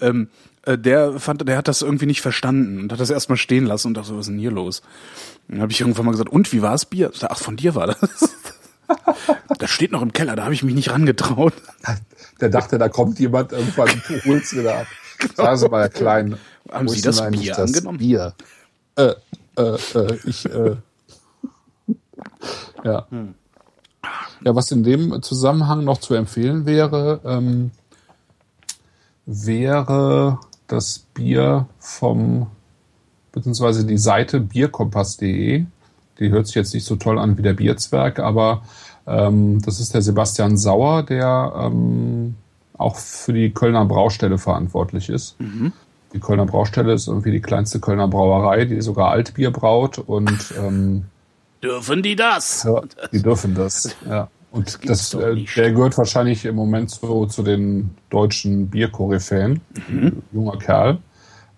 Ähm, 0.00 0.28
äh, 0.64 0.78
der 0.78 1.18
fand, 1.18 1.46
der 1.46 1.56
hat 1.56 1.68
das 1.68 1.82
irgendwie 1.82 2.06
nicht 2.06 2.20
verstanden 2.20 2.80
und 2.80 2.92
hat 2.92 3.00
das 3.00 3.10
erstmal 3.10 3.38
stehen 3.38 3.66
lassen 3.66 3.88
und 3.88 3.94
dachte, 3.94 4.08
so, 4.08 4.14
was 4.14 4.26
ist 4.26 4.32
denn 4.32 4.38
hier 4.38 4.50
los? 4.50 4.82
Dann 5.48 5.60
habe 5.60 5.72
ich 5.72 5.80
irgendwann 5.80 6.06
mal 6.06 6.12
gesagt, 6.12 6.30
und 6.30 6.52
wie 6.52 6.62
war 6.62 6.72
das 6.72 6.86
Bier? 6.86 7.10
Ach, 7.22 7.38
von 7.38 7.56
dir 7.56 7.74
war 7.74 7.88
das. 7.88 7.98
das 9.58 9.70
steht 9.70 9.92
noch 9.92 10.02
im 10.02 10.12
Keller, 10.12 10.36
da 10.36 10.44
habe 10.44 10.54
ich 10.54 10.62
mich 10.62 10.74
nicht 10.74 10.90
rangetraut. 10.90 11.54
Der 12.40 12.48
dachte, 12.48 12.78
da 12.78 12.88
kommt 12.88 13.18
jemand 13.20 13.52
irgendwann, 13.52 13.88
du 14.08 14.24
holst 14.24 14.56
wieder 14.56 14.78
ab. 14.78 14.86
Sagen 15.36 15.56
Sie 15.56 15.68
mal, 15.68 15.82
Herr 15.82 15.88
Klein. 15.88 16.36
Haben 16.70 16.88
Sie 16.88 17.00
das 17.00 17.30
Bier 17.30 17.54
das 17.54 17.58
angenommen? 17.58 17.98
Bier. 17.98 18.34
Äh, 18.96 19.14
äh, 19.56 19.76
äh, 19.94 20.18
ich, 20.24 20.46
äh. 20.46 20.76
Ja. 22.84 23.06
Ja, 24.44 24.54
was 24.56 24.70
in 24.72 24.82
dem 24.82 25.22
Zusammenhang 25.22 25.84
noch 25.84 25.98
zu 25.98 26.14
empfehlen 26.14 26.66
wäre, 26.66 27.20
ähm, 27.24 27.70
wäre 29.26 30.40
das 30.66 31.06
Bier 31.14 31.66
vom, 31.78 32.48
beziehungsweise 33.30 33.86
die 33.86 33.98
Seite 33.98 34.40
bierkompass.de. 34.40 35.64
Die 36.18 36.30
hört 36.30 36.46
sich 36.46 36.56
jetzt 36.56 36.74
nicht 36.74 36.84
so 36.84 36.96
toll 36.96 37.18
an 37.18 37.38
wie 37.38 37.42
der 37.42 37.54
Bierzwerg, 37.54 38.18
aber 38.18 38.62
ähm, 39.06 39.60
das 39.62 39.80
ist 39.80 39.94
der 39.94 40.02
Sebastian 40.02 40.56
Sauer, 40.56 41.02
der 41.02 41.52
ähm, 41.56 42.34
auch 42.76 42.96
für 42.96 43.32
die 43.32 43.50
Kölner 43.50 43.84
Braustelle 43.84 44.38
verantwortlich 44.38 45.08
ist. 45.08 45.36
Die 46.12 46.20
Kölner 46.20 46.46
Braustelle 46.46 46.92
ist 46.92 47.08
irgendwie 47.08 47.30
die 47.30 47.40
kleinste 47.40 47.80
Kölner 47.80 48.08
Brauerei, 48.08 48.64
die 48.64 48.80
sogar 48.82 49.10
Altbier 49.10 49.50
braut 49.50 49.98
und 49.98 50.52
ähm, 50.58 51.04
Dürfen 51.62 52.02
die 52.02 52.16
das? 52.16 52.64
ja, 52.64 52.82
die 53.12 53.22
dürfen 53.22 53.54
das. 53.54 53.94
Ja. 54.08 54.28
Und 54.50 54.86
das, 54.86 55.10
doch 55.10 55.22
äh, 55.22 55.46
der 55.56 55.72
gehört 55.72 55.96
wahrscheinlich 55.96 56.44
im 56.44 56.56
Moment 56.56 56.90
so 56.90 57.24
zu 57.24 57.42
den 57.42 57.96
deutschen 58.10 58.68
Bierkoryphäen. 58.68 59.62
Mhm. 59.88 60.22
Junger 60.30 60.58
Kerl. 60.58 60.98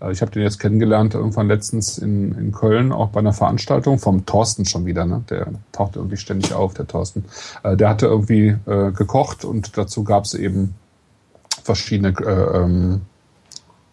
Äh, 0.00 0.12
ich 0.12 0.20
habe 0.20 0.30
den 0.30 0.42
jetzt 0.42 0.58
kennengelernt 0.60 1.14
irgendwann 1.14 1.48
letztens 1.48 1.98
in, 1.98 2.32
in 2.38 2.52
Köln, 2.52 2.92
auch 2.92 3.08
bei 3.08 3.20
einer 3.20 3.32
Veranstaltung 3.32 3.98
vom 3.98 4.26
Thorsten 4.26 4.64
schon 4.64 4.86
wieder. 4.86 5.06
Ne? 5.06 5.24
Der 5.28 5.48
taucht 5.72 5.96
irgendwie 5.96 6.16
ständig 6.16 6.52
auf, 6.52 6.74
der 6.74 6.86
Thorsten. 6.86 7.24
Äh, 7.62 7.76
der 7.76 7.88
hatte 7.88 8.06
irgendwie 8.06 8.56
äh, 8.66 8.92
gekocht 8.92 9.44
und 9.44 9.76
dazu 9.76 10.04
gab 10.04 10.24
es 10.24 10.34
eben 10.34 10.74
verschiedene, 11.62 12.10
äh, 12.10 12.58
ähm, 12.58 13.00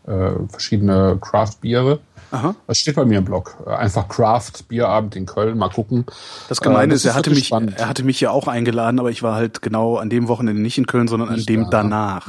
äh, 0.08 0.32
verschiedene 0.49 1.18
Craft-Biere. 1.22 1.99
Aha. 2.32 2.56
Das 2.68 2.78
steht 2.78 2.95
bei 2.95 3.04
mir 3.04 3.18
im 3.18 3.26
Blog. 3.26 3.58
Einfach 3.68 4.08
Craft 4.08 4.52
Bierabend 4.70 5.16
in 5.18 5.26
Köln. 5.26 5.58
Mal 5.58 5.70
gucken. 5.70 6.06
Das 6.47 6.62
Gemeine 6.62 6.93
Äh, 6.93 6.95
ist, 6.95 7.06
er 7.06 7.14
hatte 7.14 7.30
mich, 7.30 7.47
spannend. 7.47 7.78
er 7.78 7.89
hatte 7.89 8.04
mich 8.04 8.22
ja 8.22 8.32
auch 8.32 8.47
eingeladen, 8.47 8.99
aber 9.02 9.10
ich 9.12 9.22
war 9.22 9.36
halt 9.36 9.62
genau 9.62 9.97
an 9.97 10.10
dem 10.10 10.28
Wochenende 10.30 10.62
nicht 10.62 10.78
in 10.78 10.88
Köln, 10.88 11.10
sondern 11.10 11.28
an 11.30 11.36
Nicht 11.36 11.49
dem 11.49 11.70
da, 11.70 11.84
ne? 11.84 11.89
danach. 11.89 12.28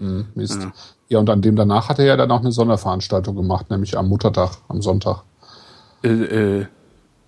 Hm, 0.00 0.26
Mist. 0.34 0.66
Ja. 1.08 1.20
und 1.20 1.30
an 1.30 1.40
dem 1.40 1.54
danach 1.54 1.88
hat 1.88 2.00
er 2.00 2.04
ja 2.06 2.16
dann 2.16 2.30
auch 2.32 2.40
eine 2.40 2.50
Sonderveranstaltung 2.50 3.36
gemacht, 3.36 3.70
nämlich 3.70 3.96
am 3.96 4.08
Muttertag, 4.08 4.50
am 4.66 4.82
Sonntag. 4.82 5.22
Äh, 6.02 6.08
äh, 6.08 6.66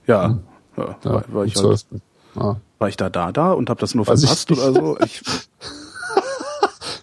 ja, 0.08 0.36
ja, 0.76 0.96
Ja, 1.04 1.12
war, 1.12 1.24
war, 1.28 1.44
ich 1.44 1.54
halt, 1.54 1.78
12.. 1.78 1.84
Ja. 2.34 2.56
war 2.80 2.88
ich 2.88 2.96
da 2.96 3.08
da 3.08 3.30
da 3.30 3.52
und 3.52 3.70
habe 3.70 3.80
das 3.80 3.94
nur 3.94 4.04
Weiß 4.06 4.20
verpasst 4.20 4.50
oder 4.50 4.72
so? 4.72 4.98
Ich, 5.04 5.22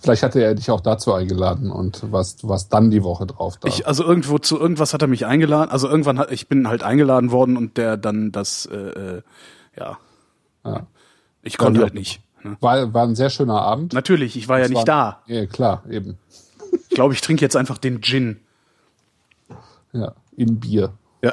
Vielleicht 0.04 0.22
hatte 0.22 0.44
er 0.44 0.54
dich 0.54 0.70
auch 0.70 0.82
dazu 0.82 1.14
eingeladen 1.14 1.72
und 1.72 2.12
warst, 2.12 2.46
warst 2.46 2.74
dann 2.74 2.92
die 2.92 3.04
Woche 3.04 3.26
drauf 3.26 3.56
da. 3.56 3.70
ich, 3.70 3.88
also 3.88 4.04
irgendwo 4.04 4.38
zu 4.38 4.60
irgendwas 4.60 4.94
hat 4.94 5.02
er 5.02 5.08
mich 5.08 5.26
eingeladen. 5.26 5.72
Also 5.72 5.88
irgendwann 5.88 6.20
hat 6.20 6.30
ich 6.30 6.50
bin 6.50 6.68
halt 6.68 6.84
eingeladen 6.84 7.32
worden 7.32 7.56
und 7.56 7.78
der 7.78 7.96
dann 7.96 8.34
das, 8.34 8.66
äh, 8.66 8.76
äh, 8.76 9.22
ja, 9.80 9.98
ja. 10.66 10.88
ich 11.42 11.58
konnte 11.58 11.80
Ja, 11.80 11.86
halt 11.86 11.94
nicht. 11.94 12.22
Ne? 12.44 12.58
War, 12.60 12.94
war 12.94 13.04
ein 13.04 13.16
sehr 13.16 13.30
schöner 13.30 13.62
Abend. 13.62 13.94
Natürlich, 13.94 14.36
ich 14.36 14.50
war 14.50 14.60
ja 14.60 14.66
Es 14.66 14.72
nicht 14.72 14.86
da. 14.86 15.22
Ja, 15.26 15.46
klar, 15.46 15.84
eben. 15.90 16.18
Ich 16.90 16.96
glaube, 16.96 17.14
ich 17.14 17.22
trinke 17.22 17.42
jetzt 17.42 17.56
einfach 17.56 17.78
den 17.78 18.02
Gin. 18.02 18.42
Ja, 19.94 20.16
in 20.36 20.60
Bier. 20.60 20.92
Ja. 21.22 21.32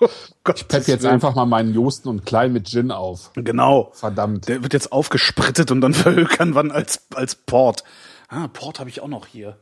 Oh 0.00 0.08
Ich 0.54 0.68
pepp 0.68 0.86
jetzt 0.88 1.06
einfach 1.06 1.34
mal 1.34 1.46
meinen 1.46 1.72
Josten 1.72 2.08
und 2.08 2.26
Klein 2.26 2.52
mit 2.52 2.68
Gin 2.68 2.90
auf. 2.90 3.30
Genau. 3.34 3.90
Verdammt. 3.94 4.48
Der 4.48 4.62
wird 4.62 4.72
jetzt 4.72 4.92
aufgesprittet 4.92 5.70
und 5.70 5.80
dann 5.80 5.94
verhökern 5.94 6.54
wann 6.54 6.70
als, 6.70 7.06
als 7.14 7.34
Port. 7.34 7.84
Ah, 8.28 8.48
Port 8.48 8.80
habe 8.80 8.90
ich 8.90 9.00
auch 9.00 9.08
noch 9.08 9.26
hier. 9.26 9.58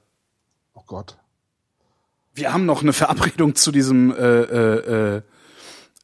Oh 0.75 0.83
Gott. 0.87 1.17
Wir 2.35 2.53
haben 2.53 2.65
noch 2.65 2.83
eine 2.83 2.93
Verabredung 2.93 3.55
zu 3.55 3.73
diesem 3.73 4.15
äh, 4.15 4.43
äh, 4.43 5.21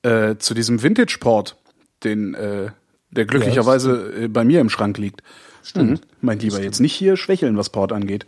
äh, 0.02 0.30
äh, 0.30 0.38
zu 0.38 0.54
diesem 0.54 0.82
Vintage 0.82 1.16
Port, 1.20 1.56
den 2.04 2.34
äh, 2.34 2.70
der 3.10 3.24
glücklicherweise 3.24 4.24
äh, 4.24 4.28
bei 4.28 4.44
mir 4.44 4.60
im 4.60 4.68
Schrank 4.68 4.98
liegt. 4.98 5.22
Stimmt. 5.62 5.90
Mhm. 5.90 6.00
Mein 6.20 6.38
Lieber, 6.38 6.62
jetzt 6.62 6.80
nicht 6.80 6.94
hier 6.94 7.16
schwächeln, 7.16 7.56
was 7.56 7.70
Port 7.70 7.92
angeht. 7.92 8.26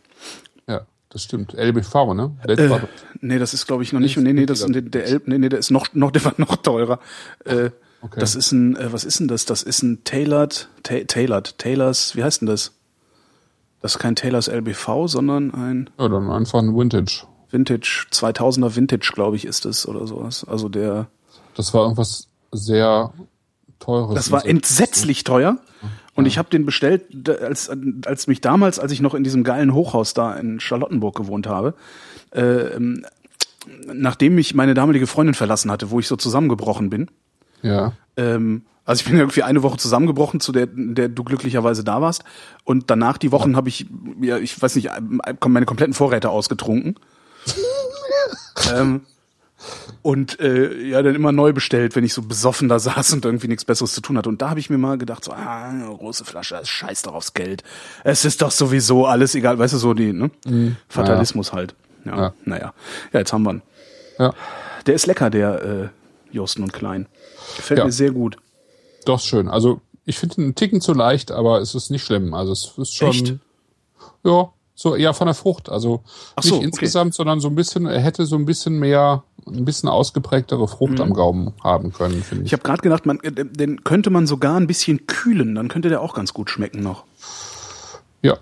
Das 1.10 1.24
stimmt. 1.24 1.54
LBV, 1.54 2.14
ne? 2.14 2.36
Äh, 2.46 2.80
nee, 3.20 3.38
das 3.38 3.52
ist 3.52 3.66
glaube 3.66 3.82
ich 3.82 3.92
noch 3.92 4.00
nicht. 4.00 4.16
Nee, 4.16 4.32
nee, 4.32 4.46
das 4.46 4.64
der, 4.64 4.82
der 4.82 5.06
Elb, 5.06 5.28
nee, 5.28 5.38
nee, 5.38 5.48
der 5.48 5.58
ist 5.58 5.70
noch 5.70 5.88
noch 5.92 6.10
der 6.12 6.24
war 6.24 6.34
noch 6.38 6.56
teurer. 6.56 7.00
Äh, 7.44 7.70
Okay. 8.02 8.18
Das 8.18 8.34
ist 8.34 8.52
ein 8.52 8.76
äh, 8.76 8.92
was 8.92 9.04
ist 9.04 9.20
denn 9.20 9.28
das? 9.28 9.44
Das 9.44 9.62
ist 9.62 9.82
ein 9.82 10.02
Tailored 10.04 10.68
ta 10.82 10.94
Tailored 11.06 11.58
Tailors, 11.58 12.16
wie 12.16 12.24
heißt 12.24 12.40
denn 12.40 12.46
das? 12.46 12.72
Das 13.82 13.92
ist 13.92 13.98
kein 13.98 14.16
Tailors 14.16 14.48
LBV, 14.48 15.06
sondern 15.06 15.52
ein 15.52 15.90
ja, 15.98 16.08
dann 16.08 16.30
einfach 16.30 16.60
ein 16.60 16.74
Vintage. 16.76 17.24
Vintage 17.50 18.06
2000er 18.10 18.76
Vintage, 18.76 19.12
glaube 19.14 19.36
ich, 19.36 19.44
ist 19.44 19.66
es 19.66 19.86
oder 19.86 20.06
sowas. 20.06 20.44
Also 20.44 20.68
der 20.68 21.08
Das 21.56 21.74
war 21.74 21.82
irgendwas 21.82 22.28
sehr 22.52 23.12
teures. 23.78 24.14
Das 24.14 24.30
war 24.30 24.46
entsetzlich 24.46 25.24
teuer. 25.24 25.58
Und 26.20 26.26
ich 26.26 26.38
habe 26.38 26.50
den 26.50 26.66
bestellt, 26.66 27.28
als, 27.28 27.70
als 28.04 28.26
mich 28.26 28.40
damals, 28.40 28.78
als 28.78 28.92
ich 28.92 29.00
noch 29.00 29.14
in 29.14 29.24
diesem 29.24 29.44
geilen 29.44 29.74
Hochhaus 29.74 30.14
da 30.14 30.34
in 30.34 30.60
Charlottenburg 30.60 31.16
gewohnt 31.16 31.46
habe, 31.46 31.74
äh, 32.34 32.40
ähm, 32.40 33.04
nachdem 33.92 34.34
mich 34.34 34.54
meine 34.54 34.74
damalige 34.74 35.06
Freundin 35.06 35.34
verlassen 35.34 35.70
hatte, 35.70 35.90
wo 35.90 35.98
ich 36.00 36.08
so 36.08 36.16
zusammengebrochen 36.16 36.90
bin. 36.90 37.10
Ja. 37.62 37.92
Ähm, 38.16 38.62
also 38.84 39.02
ich 39.02 39.08
bin 39.08 39.18
irgendwie 39.18 39.42
eine 39.42 39.62
Woche 39.62 39.76
zusammengebrochen, 39.76 40.40
zu 40.40 40.52
der, 40.52 40.66
der 40.66 41.08
du 41.08 41.22
glücklicherweise 41.22 41.84
da 41.84 42.00
warst. 42.00 42.24
Und 42.64 42.90
danach 42.90 43.18
die 43.18 43.30
Wochen 43.30 43.56
habe 43.56 43.68
ich, 43.68 43.86
ja, 44.20 44.38
ich 44.38 44.60
weiß 44.60 44.76
nicht, 44.76 44.90
meine 45.46 45.66
kompletten 45.66 45.94
Vorräte 45.94 46.30
ausgetrunken. 46.30 46.96
ähm, 48.74 49.02
und 50.02 50.40
äh, 50.40 50.88
ja, 50.88 51.02
dann 51.02 51.14
immer 51.14 51.32
neu 51.32 51.52
bestellt, 51.52 51.94
wenn 51.96 52.04
ich 52.04 52.14
so 52.14 52.22
besoffen 52.22 52.68
da 52.68 52.78
saß 52.80 53.12
und 53.12 53.24
irgendwie 53.24 53.48
nichts 53.48 53.64
Besseres 53.64 53.92
zu 53.92 54.00
tun 54.00 54.16
hatte. 54.16 54.28
Und 54.28 54.40
da 54.42 54.50
habe 54.50 54.60
ich 54.60 54.70
mir 54.70 54.78
mal 54.78 54.98
gedacht, 54.98 55.24
so, 55.24 55.32
ah, 55.32 55.70
große 55.96 56.24
Flasche, 56.24 56.60
scheiß 56.64 57.02
doch 57.02 57.14
aufs 57.14 57.34
Geld. 57.34 57.62
Es 58.04 58.24
ist 58.24 58.42
doch 58.42 58.50
sowieso 58.50 59.06
alles 59.06 59.34
egal, 59.34 59.58
weißt 59.58 59.74
du, 59.74 59.78
so 59.78 59.94
die, 59.94 60.12
ne? 60.12 60.30
Fatalismus 60.88 61.52
halt. 61.52 61.74
Ja, 62.04 62.16
Ja. 62.16 62.34
naja. 62.44 62.72
Ja, 63.12 63.20
jetzt 63.20 63.32
haben 63.32 63.42
wir 63.44 63.52
ihn. 63.54 63.62
Ja. 64.18 64.34
Der 64.86 64.94
ist 64.94 65.06
lecker, 65.06 65.28
der 65.30 65.62
äh, 65.62 65.88
Josten 66.34 66.62
und 66.62 66.72
Klein. 66.72 67.06
Gefällt 67.56 67.78
Ja. 67.78 67.84
mir 67.84 67.92
sehr 67.92 68.10
gut. 68.12 68.36
Doch 69.04 69.20
schön. 69.20 69.48
Also 69.48 69.80
ich 70.06 70.18
finde 70.18 70.36
ihn 70.40 70.44
einen 70.44 70.54
Ticken 70.54 70.80
zu 70.80 70.92
leicht, 70.94 71.30
aber 71.32 71.60
es 71.60 71.74
ist 71.74 71.90
nicht 71.90 72.04
schlimm. 72.04 72.32
Also 72.34 72.52
es 72.52 72.72
ist 72.78 72.94
schon. 72.94 73.08
Echt? 73.10 73.34
Ja, 74.24 74.50
so 74.74 74.94
eher 74.94 75.12
von 75.14 75.26
der 75.26 75.34
Frucht. 75.34 75.68
Also 75.68 76.02
so, 76.40 76.42
nicht 76.42 76.52
okay. 76.56 76.64
insgesamt, 76.64 77.14
sondern 77.14 77.40
so 77.40 77.48
ein 77.48 77.54
bisschen, 77.54 77.86
er 77.86 78.00
hätte 78.00 78.24
so 78.26 78.36
ein 78.36 78.46
bisschen 78.46 78.78
mehr, 78.78 79.24
ein 79.46 79.64
bisschen 79.64 79.88
ausgeprägtere 79.88 80.66
Frucht 80.68 81.00
am 81.00 81.12
Gaumen 81.12 81.52
haben 81.62 81.92
können, 81.92 82.22
finde 82.22 82.42
Mhm. 82.42 82.46
Ich 82.46 82.46
ich. 82.46 82.52
habe 82.52 82.62
gerade 82.62 82.82
gedacht, 82.82 83.06
man, 83.06 83.20
äh, 83.20 83.32
den 83.32 83.84
könnte 83.84 84.10
man 84.10 84.26
sogar 84.26 84.56
ein 84.56 84.66
bisschen 84.66 85.06
kühlen, 85.06 85.54
dann 85.54 85.68
könnte 85.68 85.88
der 85.88 86.00
auch 86.00 86.14
ganz 86.14 86.32
gut 86.34 86.50
schmecken 86.50 86.80
noch. 86.80 87.04
Ja, 88.22 88.36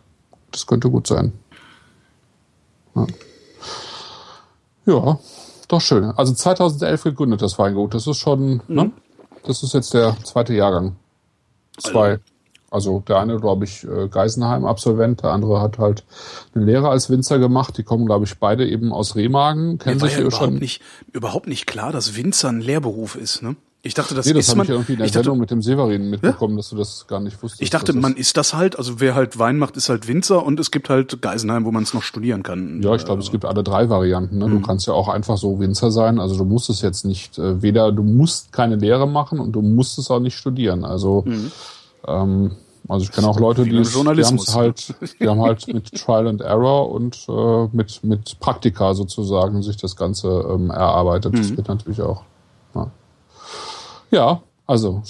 das 0.51 0.67
könnte 0.67 0.91
gut 0.91 1.07
sein. 1.07 1.33
Ja. 2.95 3.07
ja, 4.87 5.19
doch 5.69 5.81
schön. 5.81 6.05
Also 6.05 6.33
2011 6.35 7.03
gegründet, 7.05 7.43
das 7.43 7.59
Weingut. 7.59 7.95
Das 7.95 8.07
ist 8.07 8.17
schon, 8.19 8.63
ne? 8.69 8.91
Das 9.45 9.63
ist 9.63 9.75
jetzt 9.75 9.95
der 9.95 10.17
zweite 10.25 10.55
Jahrgang. 10.55 10.97
Zwei. 11.79 12.11
Also 12.13 12.23
der 12.71 13.19
eine, 13.19 13.39
glaube 13.39 13.65
ich, 13.65 13.85
äh, 13.85 14.09
Geisenheim-Absolvent, 14.09 15.23
der 15.23 15.31
andere 15.31 15.61
hat 15.61 15.79
halt 15.79 16.05
eine 16.55 16.65
Lehre 16.65 16.89
als 16.89 17.11
Winzer 17.11 17.39
gemacht. 17.39 17.79
Die 17.79 17.83
kommen, 17.83 18.07
glaube 18.07 18.27
ich, 18.27 18.39
beide 18.39 18.69
eben 18.69 18.93
aus 18.93 19.17
Remagen, 19.17 19.79
kennen 19.79 19.97
Mir 19.97 20.03
war 20.03 20.09
sich 20.09 20.19
ja 20.19 20.25
überhaupt 20.25 20.45
schon. 20.45 20.55
nicht, 20.59 20.83
überhaupt 21.13 21.47
nicht 21.47 21.67
klar, 21.67 21.93
dass 21.93 22.17
Winzer 22.17 22.51
ein 22.51 22.61
Lehrberuf 22.61 23.17
ist. 23.17 23.43
Ne? 23.43 23.57
Ich 23.83 23.95
dachte, 23.95 24.15
das 24.15 24.27
nee, 24.27 24.33
das 24.33 24.47
ist 24.47 24.49
habe 24.51 24.59
man. 24.59 24.65
ich 24.67 24.71
irgendwie 24.71 24.93
in 24.93 24.99
der 24.99 25.07
ich, 25.07 25.13
dachte, 25.13 25.25
Sendung 25.25 25.39
mit 25.39 25.53
dem 25.53 25.63
Severin 25.63 26.11
mitbekommen, 26.11 26.57
dass 26.57 26.71
du 26.71 26.77
das 26.77 27.07
gar 27.07 27.21
nicht 27.21 27.41
wusstest. 27.43 27.63
ich 27.63 27.71
dachte, 27.71 27.93
man 27.93 28.17
ist 28.17 28.37
das 28.37 28.53
halt. 28.53 28.77
Also 28.77 28.99
wer 28.99 29.15
halt 29.15 29.39
Wein 29.39 29.57
macht, 29.57 29.77
ist 29.77 29.89
halt 29.89 30.09
Winzer 30.09 30.45
und 30.45 30.59
es 30.59 30.73
gibt 30.73 30.91
halt 30.91 31.23
Geisenheim, 31.23 31.65
wo 31.65 31.71
man 31.71 31.85
es 31.85 31.95
noch 31.95 32.03
studieren 32.03 32.43
kann. 32.43 32.83
Ja, 32.83 32.97
ich 32.97 33.05
glaube, 33.05 33.23
es 33.23 33.31
gibt 33.31 33.45
alle 33.45 33.63
drei 33.63 33.89
Varianten. 33.89 34.39
Ne? 34.39 34.49
Du 34.51 34.61
kannst 34.61 34.89
ja 34.89 34.95
auch 34.95 35.09
einfach 35.09 35.39
so 35.39 35.61
Winzer 35.61 35.93
sein. 35.93 36.19
Also 36.19 36.37
du 36.37 36.45
musst 36.45 36.69
es 36.71 36.83
jetzt 36.83 37.05
nicht, 37.05 37.39
äh, 37.39 37.63
weder 37.63 37.93
du 37.93 38.03
musst 38.03 38.53
keine 38.53 38.75
Lehre 38.75 39.07
machen 39.07 39.39
und 39.39 39.53
du 39.53 39.63
musst 39.63 39.97
es 39.99 40.11
auch 40.11 40.21
nicht 40.21 40.37
studieren. 40.37 40.85
Also, 40.85 41.25
ähm, 42.07 42.53
also 42.89 43.05
ich 43.05 43.13
kenne 43.13 43.29
auch 43.29 43.39
Leute, 43.39 43.65
die, 43.65 43.77
es- 43.77 43.93
die 43.93 43.99
haben 44.25 44.37
es 44.37 44.55
halt, 44.55 44.95
die 45.21 45.29
haben 45.29 45.43
halt 45.43 45.67
mit 45.69 45.93
Trial 45.95 46.27
and 46.29 46.41
Error 46.41 46.91
und 46.91 47.27
äh, 47.29 47.69
mit 47.77 48.03
mit 48.05 48.41
Praktika 48.41 48.95
sozusagen 48.95 49.63
sich 49.63 49.77
das 49.77 49.97
Ganze 49.97 50.29
ähm, 50.51 50.71
erarbeitet. 50.71 51.37
Das 51.39 51.55
geht 51.57 51.69
natürlich 51.69 52.01
auch. 52.01 52.23
Ja, 52.75 52.91
ja 54.11 54.43
also 54.67 55.03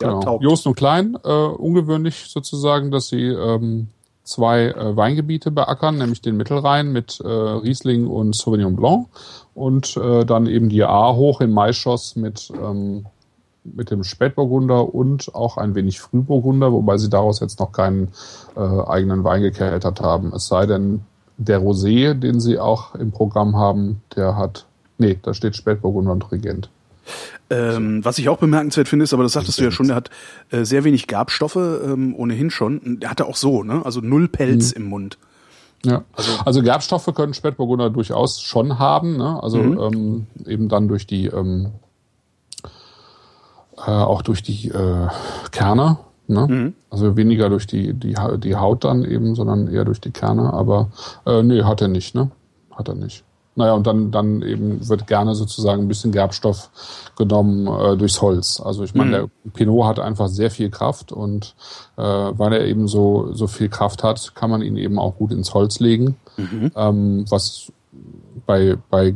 Ja, 0.00 0.08
Genau. 0.10 0.20
taugt. 0.20 0.44
Jost 0.44 0.66
und 0.66 0.76
Klein, 0.76 1.16
äh, 1.24 1.28
ungewöhnlich 1.46 2.26
sozusagen, 2.28 2.90
dass 2.92 3.08
sie 3.08 3.24
ähm, 3.24 3.88
zwei 4.22 4.66
äh, 4.66 4.94
Weingebiete 4.96 5.50
beackern, 5.50 5.96
nämlich 5.98 6.20
den 6.20 6.36
Mittelrhein 6.36 6.92
mit 6.92 7.18
äh, 7.20 7.26
Riesling 7.28 8.06
und 8.06 8.36
Sauvignon 8.36 8.76
Blanc 8.76 9.08
und 9.54 9.96
äh, 9.96 10.24
dann 10.24 10.46
eben 10.46 10.68
die 10.68 10.84
A 10.84 11.14
hoch 11.14 11.40
in 11.40 11.50
Maischoss 11.52 12.14
mit, 12.14 12.52
ähm, 12.62 13.06
mit 13.74 13.90
dem 13.90 14.04
Spätburgunder 14.04 14.94
und 14.94 15.34
auch 15.34 15.56
ein 15.56 15.74
wenig 15.74 16.00
Frühburgunder, 16.00 16.72
wobei 16.72 16.98
sie 16.98 17.10
daraus 17.10 17.40
jetzt 17.40 17.60
noch 17.60 17.72
keinen 17.72 18.08
äh, 18.56 18.60
eigenen 18.60 19.24
Wein 19.24 19.42
gekeltert 19.42 20.00
haben. 20.00 20.32
Es 20.34 20.48
sei 20.48 20.66
denn, 20.66 21.02
der 21.36 21.60
Rosé, 21.60 22.14
den 22.14 22.40
sie 22.40 22.58
auch 22.58 22.94
im 22.94 23.12
Programm 23.12 23.56
haben, 23.56 24.02
der 24.16 24.36
hat, 24.36 24.66
nee, 24.98 25.18
da 25.22 25.34
steht 25.34 25.56
Spätburgunder 25.56 26.12
und 26.12 26.32
Regent. 26.32 26.68
Ähm, 27.48 28.04
was 28.04 28.18
ich 28.18 28.28
auch 28.28 28.38
bemerkenswert 28.38 28.88
finde, 28.88 29.04
ist, 29.04 29.14
aber 29.14 29.22
das 29.22 29.32
sagtest 29.32 29.58
du 29.58 29.64
ja 29.64 29.70
schon, 29.70 29.86
der 29.86 29.96
hat 29.96 30.10
äh, 30.50 30.64
sehr 30.64 30.84
wenig 30.84 31.06
Gabstoffe, 31.06 31.56
ähm, 31.56 32.14
ohnehin 32.16 32.50
schon. 32.50 33.00
Der 33.00 33.08
hatte 33.08 33.26
auch 33.26 33.36
so, 33.36 33.62
ne? 33.62 33.80
Also 33.84 34.00
null 34.00 34.28
Pelz 34.28 34.72
im 34.72 34.84
Mund. 34.84 35.16
Ja, 35.84 36.04
also, 36.44 36.62
Gerbstoffe 36.62 37.14
können 37.14 37.34
Spätburgunder 37.34 37.88
durchaus 37.90 38.40
schon 38.40 38.80
haben, 38.80 39.16
ne? 39.16 39.40
also 39.40 39.58
ähm, 39.58 40.26
eben 40.44 40.68
dann 40.68 40.88
durch 40.88 41.06
die, 41.06 41.26
ähm, 41.26 41.68
äh, 43.86 43.90
auch 43.90 44.22
durch 44.22 44.42
die 44.42 44.68
äh, 44.68 45.08
Kerne, 45.50 45.98
ne? 46.26 46.46
also 46.90 47.16
weniger 47.16 47.48
durch 47.48 47.66
die, 47.66 47.94
die, 47.94 48.14
die 48.38 48.56
Haut 48.56 48.84
dann 48.84 49.04
eben, 49.04 49.34
sondern 49.34 49.68
eher 49.68 49.84
durch 49.84 50.00
die 50.00 50.10
Kerne, 50.10 50.52
aber 50.52 50.88
äh, 51.26 51.42
nee, 51.42 51.62
hat 51.62 51.80
er 51.80 51.88
nicht, 51.88 52.14
ne? 52.14 52.30
Hat 52.74 52.88
er 52.88 52.94
nicht. 52.94 53.24
Naja, 53.54 53.72
und 53.72 53.88
dann, 53.88 54.12
dann 54.12 54.42
eben 54.42 54.88
wird 54.88 55.08
gerne 55.08 55.34
sozusagen 55.34 55.82
ein 55.82 55.88
bisschen 55.88 56.12
Gerbstoff 56.12 56.70
genommen 57.16 57.66
äh, 57.66 57.96
durchs 57.96 58.22
Holz. 58.22 58.60
Also 58.64 58.84
ich 58.84 58.94
meine, 58.94 59.08
Mhm. 59.22 59.30
der 59.44 59.50
Pinot 59.50 59.84
hat 59.84 59.98
einfach 59.98 60.28
sehr 60.28 60.52
viel 60.52 60.70
Kraft 60.70 61.10
und 61.10 61.56
äh, 61.96 62.02
weil 62.02 62.52
er 62.52 62.64
eben 62.66 62.86
so, 62.86 63.32
so 63.32 63.48
viel 63.48 63.68
Kraft 63.68 64.04
hat, 64.04 64.36
kann 64.36 64.50
man 64.50 64.62
ihn 64.62 64.76
eben 64.76 65.00
auch 65.00 65.16
gut 65.16 65.32
ins 65.32 65.54
Holz 65.54 65.80
legen. 65.80 66.14
Ähm, 66.38 67.24
was 67.28 67.72
bei, 68.46 68.78
bei 68.90 69.14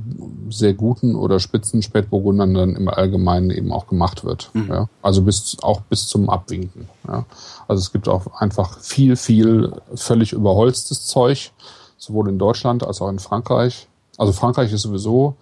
sehr 0.51 0.75
guten 0.75 1.15
oder 1.17 1.41
spitzen 1.41 1.83
Spätburgundern 1.83 2.53
dann 2.53 2.77
im 2.77 2.89
Allgemeinen 2.89 3.51
eben 3.51 3.73
auch 3.73 3.87
gemacht 3.87 4.25
wird. 4.25 4.51
Ja? 4.69 4.89
Also 5.01 5.23
bis 5.23 5.57
auch 5.63 5.81
bis 5.81 6.07
zum 6.07 6.29
Abwinken. 6.29 6.89
Ja? 7.09 7.25
Also 7.67 7.81
es 7.81 7.93
gibt 7.93 8.09
auch 8.09 8.41
einfach 8.41 8.79
viel, 8.81 9.17
viel 9.17 9.73
völlig 9.95 10.33
überholztes 10.33 11.07
Zeug, 11.07 11.53
sowohl 11.97 12.29
in 12.29 12.39
Deutschland 12.39 12.85
als 12.87 13.01
auch 13.01 13.09
in 13.09 13.19
Frankreich. 13.19 13.89
Also 14.19 14.33
Frankreich 14.33 14.73
ist 14.73 14.83
sowieso 14.83 15.37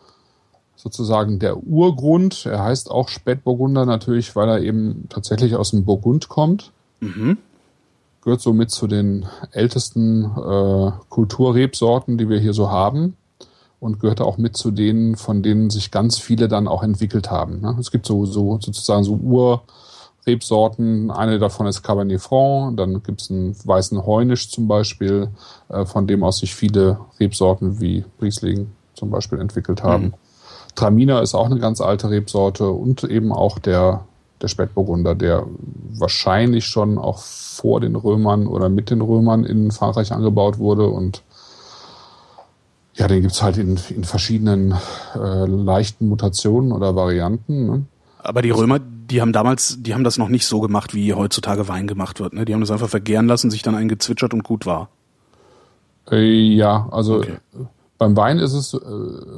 sozusagen 0.77 1.39
der 1.39 1.57
Urgrund. 1.59 2.47
Er 2.47 2.63
heißt 2.63 2.91
auch 2.91 3.09
Spätburgunder 3.09 3.87
natürlich, 3.87 4.37
weil 4.37 4.49
er 4.49 4.61
eben 4.61 5.07
tatsächlich 5.09 5.57
aus 5.57 5.73
dem 5.73 5.85
Burgund 5.85 6.29
kommt. 6.29 6.73
Gehört 8.23 8.41
somit 8.41 8.71
zu 8.71 8.87
den 8.87 9.27
ältesten 9.51 10.25
äh, 10.25 10.93
Kulturrebsorten, 11.09 12.19
die 12.19 12.29
wir 12.29 12.39
hier 12.39 12.53
so 12.53 12.71
haben. 12.71 13.17
Und 13.81 13.99
gehört 13.99 14.21
auch 14.21 14.37
mit 14.37 14.57
zu 14.57 14.71
denen, 14.71 15.17
von 15.17 15.43
denen 15.43 15.71
sich 15.71 15.91
ganz 15.91 16.19
viele 16.19 16.49
dann 16.49 16.69
auch 16.69 16.83
entwickelt 16.83 17.31
haben. 17.31 17.61
Ne? 17.61 17.77
Es 17.81 17.91
gibt 17.91 18.07
so, 18.07 18.27
so 18.27 18.59
sozusagen 18.61 19.05
so 19.05 19.15
Urrebsorten. 20.27 21.11
Eine 21.11 21.39
davon 21.39 21.67
ist 21.67 21.83
Cabernet 21.83 22.21
Franc. 22.21 22.77
Dann 22.77 23.03
gibt 23.03 23.23
es 23.23 23.31
einen 23.31 23.57
weißen 23.65 24.05
Heunisch 24.05 24.51
zum 24.51 24.69
Beispiel, 24.69 25.31
äh, 25.71 25.87
von 25.87 26.07
dem 26.07 26.23
aus 26.23 26.39
sich 26.39 26.55
viele 26.55 26.99
Rebsorten 27.19 27.81
wie 27.81 28.05
Riesling 28.21 28.71
zum 28.95 29.11
Beispiel 29.11 29.41
entwickelt 29.41 29.83
haben. 29.83 30.13
Traminer 30.75 31.23
ist 31.23 31.35
auch 31.35 31.47
eine 31.47 31.59
ganz 31.59 31.81
alte 31.81 32.11
Rebsorte 32.11 32.71
und 32.71 33.05
eben 33.05 33.33
auch 33.33 33.59
der, 33.59 34.05
der 34.41 34.49
Spätburgunder, 34.49 35.15
der 35.15 35.47
wahrscheinlich 35.99 36.67
schon 36.67 36.99
auch 36.99 37.19
vor 37.19 37.81
den 37.81 37.97
Römern 37.97 38.47
oder 38.47 38.69
mit 38.69 38.91
den 38.91 39.01
Römern 39.01 39.45
in 39.45 39.71
Frankreich 39.71 40.13
angebaut 40.13 40.59
wurde 40.59 40.87
und 40.89 41.23
ja, 42.95 43.09
den 43.09 43.23
gibt's 43.23 43.43
halt 43.43 43.57
in, 43.57 43.79
in 43.91 44.05
verschiedenen 44.05 44.75
äh, 45.15 45.47
leichten 45.47 46.09
Mutationen 46.09 46.73
oder 46.73 46.97
Varianten. 46.97 47.67
Ne? 47.67 47.85
Aber 48.19 48.43
die 48.43 48.51
Römer, 48.51 48.79
die 48.79 49.21
haben 49.21 49.33
damals, 49.33 49.79
die 49.81 49.95
haben 49.95 50.05
das 50.05 50.19
noch 50.19 50.29
nicht 50.29 50.47
so 50.47 50.61
gemacht, 50.61 50.95
wie 50.95 51.15
heutzutage 51.15 51.69
Wein 51.69 51.87
gemacht 51.87 52.21
wird. 52.21 52.35
Ne? 52.35 52.45
Die 52.45 52.53
haben 52.53 52.61
das 52.61 52.71
einfach 52.71 52.89
vergären 52.89 53.27
lassen, 53.27 53.51
sich 53.51 53.63
dann 53.63 53.75
eingezwitschert 53.75 54.35
und 54.35 54.45
gut 54.45 54.67
war. 54.67 54.91
Äh, 56.11 56.55
ja, 56.55 56.89
also 56.91 57.17
Okay. 57.17 57.37
Beim 58.01 58.17
Wein 58.17 58.39
ist 58.39 58.55
es 58.55 58.73
äh, 58.73 58.79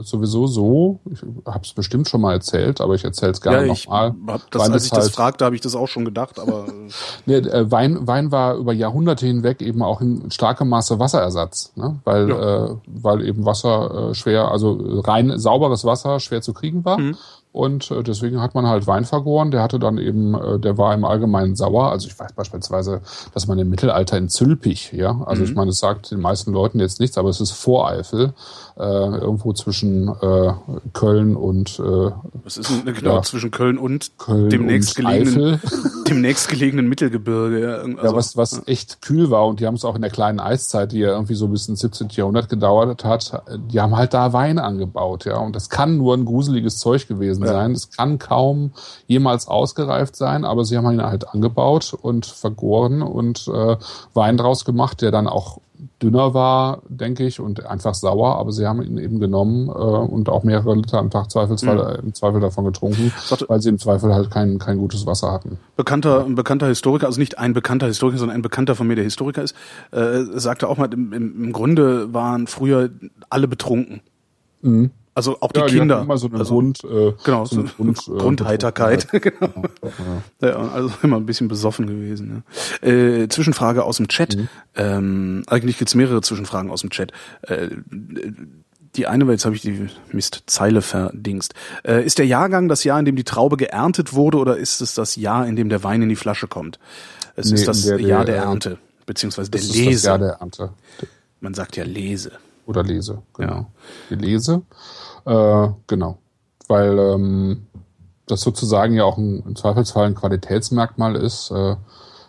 sowieso 0.05 0.47
so, 0.47 1.01
ich 1.11 1.21
habe 1.45 1.65
es 1.65 1.73
bestimmt 1.73 2.09
schon 2.09 2.21
mal 2.21 2.35
erzählt, 2.35 2.81
aber 2.81 2.95
ich 2.95 3.03
erzähle 3.03 3.33
es 3.33 3.41
gerne 3.41 3.67
ja, 3.67 3.67
nochmal. 3.67 4.15
als 4.57 4.85
ich 4.85 4.93
das 4.93 5.11
fragte, 5.11 5.45
habe 5.45 5.57
ich 5.57 5.61
das 5.61 5.75
auch 5.75 5.89
schon 5.89 6.05
gedacht, 6.05 6.39
aber 6.39 6.69
äh, 6.69 6.89
Nee, 7.27 7.39
äh, 7.39 7.69
Wein, 7.73 8.07
Wein 8.07 8.31
war 8.31 8.55
über 8.55 8.73
Jahrhunderte 8.73 9.27
hinweg 9.27 9.63
eben 9.63 9.83
auch 9.83 10.01
in 10.01 10.31
starkem 10.31 10.69
Maße 10.69 11.01
Wasserersatz, 11.01 11.73
ne? 11.75 11.99
weil, 12.05 12.29
Ja. 12.29 12.67
äh, 12.67 12.77
weil 12.87 13.27
eben 13.27 13.45
Wasser 13.45 14.11
äh, 14.11 14.15
schwer, 14.15 14.53
also 14.53 14.79
rein 15.01 15.37
sauberes 15.41 15.85
Wasser 15.85 16.21
schwer 16.21 16.41
zu 16.41 16.55
kriegen 16.55 16.85
war. 16.85 16.99
Mhm. 16.99 17.17
Und 17.53 17.91
äh, 17.91 18.03
deswegen 18.03 18.41
hat 18.41 18.55
man 18.55 18.67
halt 18.67 18.87
Wein 18.87 19.05
vergoren. 19.05 19.51
Der 19.51 19.63
hatte 19.63 19.79
dann 19.79 19.99
eben, 19.99 20.35
äh, 20.35 20.59
der 20.59 20.79
war 20.79 20.95
im 20.95 21.05
Allgemeinen 21.05 21.55
sauer. 21.55 21.91
Also 21.91 22.09
ich 22.09 22.19
weiß 22.19 22.33
beispielsweise, 22.33 23.03
dass 23.35 23.47
man 23.47 23.59
im 23.59 23.69
Mittelalter 23.69 24.17
in 24.17 24.31
Zülpich, 24.31 24.93
ja, 24.93 25.21
also 25.27 25.43
Mhm. 25.43 25.49
ich 25.49 25.55
meine, 25.55 25.71
es 25.71 25.79
sagt 25.79 26.11
den 26.11 26.21
meisten 26.21 26.53
Leuten 26.53 26.81
jetzt 26.81 26.99
nichts, 26.99 27.19
aber 27.19 27.29
es 27.29 27.41
ist 27.43 27.51
Voreifel, 27.51 28.33
äh, 28.79 28.83
irgendwo 28.83 29.53
zwischen 29.53 30.09
äh, 30.09 30.53
Köln 30.95 31.37
und 31.37 31.79
äh, 31.79 32.11
es 32.47 32.57
ist 32.57 32.71
ein, 32.71 32.85
genau 32.95 33.17
Ja. 33.17 33.23
zwischen 33.23 33.51
Köln 33.51 33.77
und 33.77 34.13
Köln 34.17 34.49
dem 34.49 34.63
und 34.63 34.67
nächstgelegenen, 34.69 35.55
Eifel. 35.55 35.61
dem 36.09 36.21
nächstgelegenen 36.23 36.89
Mittelgebirge. 36.89 37.61
Ja, 37.61 37.75
also, 37.77 37.91
ja, 37.99 38.15
was, 38.17 38.37
was 38.39 38.63
echt 38.67 39.03
kühl 39.03 39.31
war 39.31 39.47
und 39.47 39.61
die 39.61 39.67
haben 39.67 39.75
es 39.75 39.85
auch 39.85 39.95
in 39.95 40.01
der 40.01 40.11
kleinen 40.11 40.41
Eiszeit, 40.41 40.93
die 40.93 41.01
ja 41.01 41.09
irgendwie 41.11 41.35
so 41.35 41.49
bis 41.49 41.69
ins 41.69 41.81
17. 41.81 42.09
Jahrhundert 42.13 42.49
gedauert 42.49 43.05
hat, 43.05 43.43
die 43.71 43.79
haben 43.81 43.95
halt 43.95 44.15
da 44.15 44.33
Wein 44.33 44.59
angebaut, 44.59 45.27
ja. 45.27 45.37
Und 45.39 45.55
das 45.55 45.69
kann 45.69 45.99
nur 45.99 46.15
ein 46.15 46.25
gruseliges 46.25 46.79
Zeug 46.79 47.07
gewesen 47.09 47.42
Ja. 47.45 47.53
sein. 47.53 47.73
Es 47.73 47.91
kann 47.91 48.19
kaum 48.19 48.73
jemals 49.07 49.49
ausgereift 49.49 50.17
sein, 50.17 50.45
aber 50.45 50.65
sie 50.65 50.77
haben 50.77 50.91
ihn 50.91 51.03
halt 51.03 51.29
angebaut 51.29 51.95
und 52.01 52.27
vergoren 52.27 53.03
und 53.03 53.49
äh, 53.49 53.77
Wein 54.15 54.37
draus 54.37 54.65
gemacht, 54.65 55.03
der 55.03 55.11
dann 55.11 55.27
auch 55.27 55.59
dünner 56.01 56.33
war, 56.33 56.83
denke 56.89 57.25
ich, 57.27 57.41
und 57.41 57.67
einfach 57.67 57.95
sauer, 57.95 58.37
aber 58.37 58.53
sie 58.53 58.67
haben 58.67 58.83
ihn 58.83 58.99
eben 58.99 59.19
genommen 59.19 59.69
äh, 59.69 59.73
und 59.73 60.29
auch 60.29 60.43
mehrere 60.45 60.75
Liter 60.77 60.99
am 60.99 61.11
Tag 61.11 61.31
Zweifelsfall, 61.31 62.01
im 62.05 62.15
Zweifel 62.15 62.41
davon 62.41 62.65
getrunken, 62.65 63.13
Sagte- 63.25 63.49
weil 63.49 63.61
sie 63.61 63.69
im 63.69 63.79
Zweifel 63.79 64.13
halt 64.15 64.31
kein, 64.31 64.59
kein 64.59 64.79
gutes 64.79 65.07
Wasser 65.07 65.33
hatten. 65.33 65.59
bekannter, 65.77 66.25
ein 66.25 66.35
bekannter 66.37 66.67
Historiker, 66.69 67.07
also 67.07 67.19
nicht 67.21 67.39
ein 67.39 67.53
bekannter 67.53 67.87
Historiker, 67.87 68.19
sondern 68.19 68.37
ein 68.37 68.43
Bekannter 68.43 68.75
von 68.77 68.87
mir, 68.87 68.95
der 68.95 69.05
Historiker 69.05 69.43
ist, 69.43 69.55
äh, 69.91 70.23
sagte 70.35 70.69
auch 70.69 70.77
mal, 70.77 70.93
im, 70.93 71.13
im, 71.13 71.45
im 71.47 71.53
Grunde 71.53 72.13
waren 72.15 72.47
früher 72.47 72.91
alle 73.29 73.49
betrunken. 73.49 74.01
Also 75.15 75.37
auch 75.41 75.53
die 75.53 75.61
Ja, 75.61 75.67
die 75.67 75.79
Kinder. 75.79 75.97
hatten 75.97 76.05
immer 76.07 76.17
so 76.17 76.29
eine 76.29 76.39
also, 76.39 76.55
Grund, 76.55 76.85
äh, 76.85 77.13
genau, 77.23 77.45
so 77.45 77.61
eine 77.61 77.69
Grund, 77.69 77.99
äh, 78.09 78.11
Grundheiterkeit. 78.19 79.09
genau. 79.13 79.63
Ja. 80.41 80.49
Ja, 80.49 80.57
also 80.73 80.91
immer 81.03 81.17
ein 81.19 81.27
bisschen 81.27 81.49
besoffen 81.49 81.87
gewesen. 81.87 82.43
Ja. 82.83 82.89
Äh, 82.89 83.29
Zwischenfrage 83.29 83.85
aus 83.85 83.99
dem 83.99 84.09
Chat. 84.09 84.37
Mhm. 84.37 84.49
Ähm, 84.75 85.43
eigentlich 85.49 85.77
gibt's 85.79 85.95
mehrere 85.95 86.23
Zwischenfragen 86.23 86.71
aus 86.71 86.81
dem 86.81 86.89
Chat. 86.91 87.13
Äh, 87.43 87.69
die 88.97 89.07
eine, 89.07 89.27
weil 89.27 89.35
jetzt 89.35 89.45
habe 89.47 89.55
ich 89.55 89.63
die 89.63 89.89
Mist 90.13 90.45
Zeile 90.47 90.83
verdingst. 90.83 91.55
Äh, 91.83 92.05
ist 92.05 92.19
der 92.19 92.27
Jahrgang 92.27 92.69
das 92.69 92.85
Jahr, 92.85 92.99
in 92.99 93.05
dem 93.07 93.17
die 93.17 93.25
Traube 93.25 93.57
geerntet 93.57 94.13
wurde, 94.13 94.39
oder 94.39 94.57
ist 94.57 94.81
es 94.83 94.95
das 94.95 95.17
Jahr, 95.17 95.47
in 95.47 95.57
dem 95.57 95.69
der 95.69 95.83
Wein 95.83 96.03
in 96.03 96.09
die 96.11 96.17
Flasche 96.17 96.47
kommt? 96.47 96.79
Es 97.37 97.49
Nee, 97.49 97.55
ist 97.55 97.69
das 97.69 97.83
der- 97.85 98.01
Jahr 98.01 98.25
der- 98.27 98.35
der 98.37 98.45
Ernte, 98.45 98.79
beziehungsweise 99.07 99.51
der 99.51 99.61
Lese. 99.63 99.91
das 99.93 100.03
Jahr 100.05 100.19
der 100.19 100.29
Ernte. 100.41 100.71
Man 101.41 101.55
sagt 101.55 101.77
ja 101.77 101.85
Lese. 101.85 102.33
Oder 102.67 102.83
Lese, 102.85 103.23
genau. 103.35 103.53
Ja. 103.53 103.67
Die 104.11 104.15
Lese, 104.17 104.63
äh, 105.25 105.69
genau. 105.87 106.19
Weil 106.69 106.99
ähm, 106.99 107.67
das 108.27 108.41
sozusagen 108.41 108.95
ja 108.95 109.05
auch 109.05 109.19
ein, 109.19 109.43
im 109.47 109.57
Zweifelsfall 109.57 110.07
ein 110.07 110.15
Qualitätsmerkmal 110.15 111.17
ist. 111.17 111.51
Äh, 111.51 111.77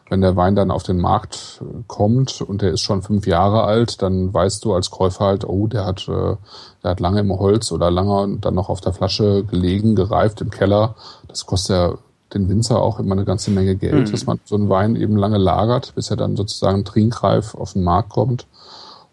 wenn 0.09 0.21
der 0.21 0.35
Wein 0.35 0.55
dann 0.55 0.69
auf 0.69 0.83
den 0.83 0.99
Markt 0.99 1.61
äh, 1.61 1.83
kommt 1.87 2.41
und 2.41 2.61
der 2.61 2.71
ist 2.71 2.81
schon 2.81 3.01
fünf 3.01 3.25
Jahre 3.25 3.63
alt, 3.63 4.01
dann 4.01 4.33
weißt 4.33 4.63
du 4.63 4.73
als 4.73 4.91
Käufer 4.91 5.25
halt, 5.25 5.45
oh, 5.45 5.67
der 5.67 5.85
hat, 5.85 6.07
äh, 6.07 6.35
der 6.83 6.91
hat 6.91 6.99
lange 6.99 7.21
im 7.21 7.31
Holz 7.31 7.71
oder 7.71 7.89
lange 7.89 8.37
dann 8.39 8.53
noch 8.53 8.69
auf 8.69 8.81
der 8.81 8.93
Flasche 8.93 9.43
gelegen, 9.43 9.95
gereift 9.95 10.41
im 10.41 10.51
Keller. 10.51 10.95
Das 11.27 11.45
kostet 11.45 11.75
ja 11.75 11.97
den 12.33 12.49
Winzer 12.49 12.81
auch 12.81 12.99
immer 12.99 13.13
eine 13.13 13.25
ganze 13.25 13.51
Menge 13.51 13.75
Geld, 13.75 14.11
dass 14.11 14.25
man 14.25 14.39
so 14.43 14.55
einen 14.55 14.69
Wein 14.69 14.95
eben 14.95 15.15
lange 15.15 15.37
lagert, 15.37 15.93
bis 15.95 16.09
er 16.09 16.17
dann 16.17 16.35
sozusagen 16.35 16.83
trinkreif 16.83 17.55
auf 17.55 17.73
den 17.73 17.83
Markt 17.83 18.09
kommt. 18.09 18.47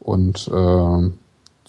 Und 0.00 0.48
äh, 0.48 1.10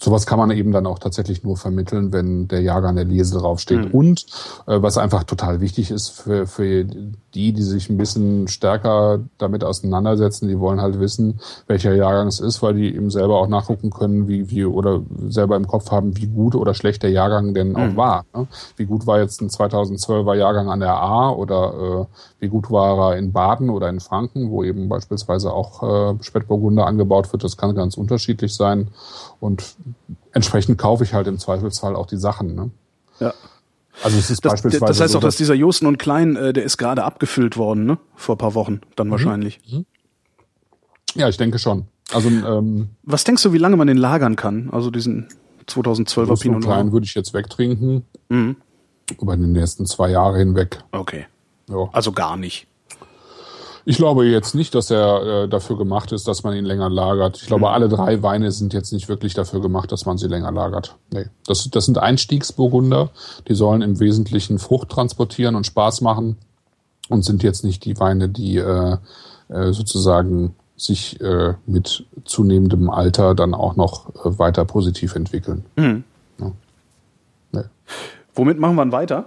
sowas 0.02 0.26
kann 0.26 0.38
man 0.38 0.50
eben 0.50 0.72
dann 0.72 0.86
auch 0.86 0.98
tatsächlich 0.98 1.44
nur 1.44 1.56
vermitteln, 1.56 2.12
wenn 2.12 2.48
der 2.48 2.60
Jahrgang 2.60 2.96
der 2.96 3.04
Lese 3.04 3.38
draufsteht. 3.38 3.94
Und 3.94 4.26
äh, 4.66 4.82
was 4.82 4.98
einfach 4.98 5.22
total 5.24 5.60
wichtig 5.60 5.90
ist 5.90 6.08
für, 6.08 6.46
für 6.46 6.84
die, 6.84 7.52
die 7.52 7.62
sich 7.62 7.88
ein 7.88 7.96
bisschen 7.96 8.48
stärker 8.48 9.20
damit 9.38 9.62
auseinandersetzen, 9.62 10.48
die 10.48 10.58
wollen 10.58 10.80
halt 10.80 10.98
wissen, 10.98 11.40
welcher 11.68 11.94
Jahrgang 11.94 12.26
es 12.26 12.40
ist, 12.40 12.62
weil 12.62 12.74
die 12.74 12.94
eben 12.94 13.10
selber 13.10 13.38
auch 13.38 13.48
nachgucken 13.48 13.90
können, 13.90 14.26
wie, 14.26 14.50
wie 14.50 14.64
oder 14.64 15.02
selber 15.28 15.56
im 15.56 15.68
Kopf 15.68 15.90
haben, 15.90 16.16
wie 16.16 16.26
gut 16.26 16.54
oder 16.56 16.74
schlecht 16.74 17.02
der 17.04 17.10
Jahrgang 17.10 17.54
denn 17.54 17.76
auch 17.76 17.96
war. 17.96 18.24
Ne? 18.34 18.48
Wie 18.76 18.86
gut 18.86 19.06
war 19.06 19.20
jetzt 19.20 19.40
ein 19.40 19.48
2012er 19.48 20.34
Jahrgang 20.34 20.68
an 20.68 20.80
der 20.80 20.94
A 20.94 21.30
oder 21.30 22.08
äh, 22.10 22.16
wie 22.42 22.48
gut 22.48 22.70
war 22.72 23.12
er 23.12 23.18
in 23.18 23.30
Baden 23.32 23.70
oder 23.70 23.88
in 23.88 24.00
Franken, 24.00 24.50
wo 24.50 24.64
eben 24.64 24.88
beispielsweise 24.88 25.52
auch 25.52 25.82
äh, 26.18 26.22
Spätburgunder 26.24 26.84
angebaut 26.86 27.32
wird. 27.32 27.44
Das 27.44 27.56
kann 27.56 27.72
ganz 27.76 27.96
unterschiedlich 27.96 28.52
sein. 28.54 28.88
Und 29.38 29.76
entsprechend 30.32 30.76
kaufe 30.76 31.04
ich 31.04 31.14
halt 31.14 31.28
im 31.28 31.38
Zweifelsfall 31.38 31.94
auch 31.94 32.06
die 32.06 32.16
Sachen. 32.16 32.56
Ne? 32.56 32.70
Ja. 33.20 33.32
Also 34.02 34.18
es 34.18 34.28
ist 34.30 34.44
Das, 34.44 34.54
beispielsweise 34.54 34.86
das 34.90 35.00
heißt 35.00 35.12
so, 35.12 35.18
auch, 35.18 35.22
dass 35.22 35.36
dieser 35.36 35.54
Josten 35.54 35.86
und 35.86 35.98
Klein, 36.00 36.34
äh, 36.34 36.52
der 36.52 36.64
ist 36.64 36.78
gerade 36.78 37.04
abgefüllt 37.04 37.56
worden, 37.56 37.84
ne? 37.86 37.98
Vor 38.16 38.34
ein 38.34 38.38
paar 38.38 38.54
Wochen, 38.54 38.80
dann 38.96 39.06
Mhm. 39.06 39.10
wahrscheinlich. 39.12 39.60
ja, 41.14 41.28
ich 41.28 41.36
denke 41.36 41.60
schon. 41.60 41.84
Also 42.12 42.28
ähm, 42.28 42.88
Was 43.04 43.22
denkst 43.22 43.42
du, 43.44 43.52
wie 43.52 43.58
lange 43.58 43.76
man 43.76 43.86
den 43.86 43.98
lagern 43.98 44.34
kann? 44.34 44.68
Also 44.72 44.90
diesen 44.90 45.28
2012er 45.68 46.26
Lust 46.26 46.30
und 46.30 46.40
Pinot 46.40 46.62
Klein 46.64 46.86
Noir. 46.86 46.92
würde 46.94 47.04
ich 47.06 47.14
jetzt 47.14 47.34
wegtrinken. 47.34 48.04
Mhm. 48.28 48.56
Über 49.20 49.36
die 49.36 49.46
nächsten 49.46 49.86
zwei 49.86 50.10
Jahre 50.10 50.38
hinweg. 50.38 50.82
Okay. 50.90 51.26
Ja. 51.72 51.88
Also 51.92 52.12
gar 52.12 52.36
nicht. 52.36 52.66
Ich 53.84 53.96
glaube 53.96 54.26
jetzt 54.26 54.54
nicht, 54.54 54.74
dass 54.74 54.90
er 54.90 55.22
äh, 55.44 55.48
dafür 55.48 55.76
gemacht 55.76 56.12
ist, 56.12 56.28
dass 56.28 56.44
man 56.44 56.54
ihn 56.54 56.64
länger 56.64 56.88
lagert. 56.88 57.38
Ich 57.38 57.46
glaube, 57.46 57.70
alle 57.70 57.88
drei 57.88 58.22
Weine 58.22 58.52
sind 58.52 58.72
jetzt 58.72 58.92
nicht 58.92 59.08
wirklich 59.08 59.34
dafür 59.34 59.60
gemacht, 59.60 59.90
dass 59.90 60.06
man 60.06 60.18
sie 60.18 60.28
länger 60.28 60.52
lagert. 60.52 60.96
Nee. 61.12 61.26
Das, 61.46 61.68
das 61.68 61.86
sind 61.86 61.98
Einstiegsburgunder, 61.98 63.10
die 63.48 63.54
sollen 63.54 63.82
im 63.82 63.98
Wesentlichen 63.98 64.60
Frucht 64.60 64.90
transportieren 64.90 65.56
und 65.56 65.66
Spaß 65.66 66.00
machen 66.00 66.36
und 67.08 67.24
sind 67.24 67.42
jetzt 67.42 67.64
nicht 67.64 67.84
die 67.84 67.98
Weine, 67.98 68.28
die 68.28 68.58
äh, 68.58 68.98
äh, 69.48 69.72
sozusagen 69.72 70.54
sich 70.76 71.20
äh, 71.20 71.54
mit 71.66 72.06
zunehmendem 72.24 72.88
Alter 72.88 73.34
dann 73.34 73.52
auch 73.52 73.74
noch 73.74 74.14
äh, 74.24 74.38
weiter 74.38 74.64
positiv 74.64 75.16
entwickeln. 75.16 75.64
Mhm. 75.76 76.04
Ja. 76.38 76.52
Womit 78.34 78.58
machen 78.58 78.76
wir 78.76 78.92
weiter? 78.92 79.26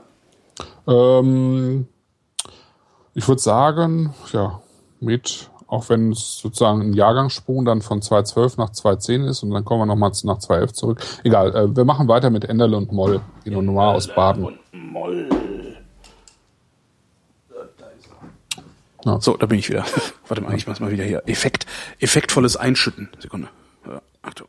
Ähm, 0.87 1.87
ich 3.15 3.27
würde 3.27 3.41
sagen, 3.41 4.13
ja, 4.33 4.61
mit, 4.99 5.49
auch 5.67 5.89
wenn 5.89 6.11
es 6.11 6.37
sozusagen 6.37 6.81
ein 6.81 6.93
Jahrgangssprung 6.93 7.63
dann 7.63 7.81
von 7.81 8.01
2.12 8.01 8.55
nach 8.57 8.69
2.10 8.71 9.27
ist 9.27 9.41
und 9.41 9.51
dann 9.51 9.63
kommen 9.63 9.81
wir 9.81 9.85
nochmal 9.85 10.11
nach 10.23 10.37
2.11 10.37 10.73
zurück. 10.73 11.01
Egal, 11.23 11.55
äh, 11.55 11.75
wir 11.75 11.85
machen 11.85 12.07
weiter 12.09 12.29
mit 12.29 12.43
Enderle 12.45 12.75
und 12.75 12.91
Moll, 12.91 13.21
die 13.45 13.51
Noir 13.51 13.95
aus 13.95 14.13
Baden. 14.13 14.59
Moll. 14.73 15.29
Ja. 19.05 19.21
So, 19.21 19.37
da 19.37 19.45
bin 19.45 19.59
ich 19.59 19.69
wieder. 19.69 19.85
Warte 20.27 20.43
mal, 20.43 20.55
ich 20.55 20.67
mach's 20.67 20.79
mal 20.79 20.91
wieder 20.91 21.03
hier. 21.03 21.23
Effekt, 21.27 21.65
effektvolles 21.99 22.57
Einschütten. 22.57 23.09
Sekunde. 23.19 23.47
Ja, 23.87 24.01
Achtung. 24.23 24.47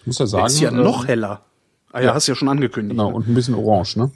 Ich 0.00 0.06
muss 0.06 0.18
ja 0.18 0.26
sagen. 0.26 0.46
ist 0.46 0.60
ja 0.60 0.70
noch 0.70 1.06
heller. 1.06 1.42
Ah 1.92 2.00
ja, 2.00 2.06
ja. 2.06 2.14
hast 2.14 2.28
du 2.28 2.32
ja 2.32 2.36
schon 2.36 2.48
angekündigt. 2.48 2.98
Genau, 2.98 3.10
und 3.10 3.28
ein 3.28 3.34
bisschen 3.34 3.54
orange, 3.54 3.96
ne? 3.96 4.10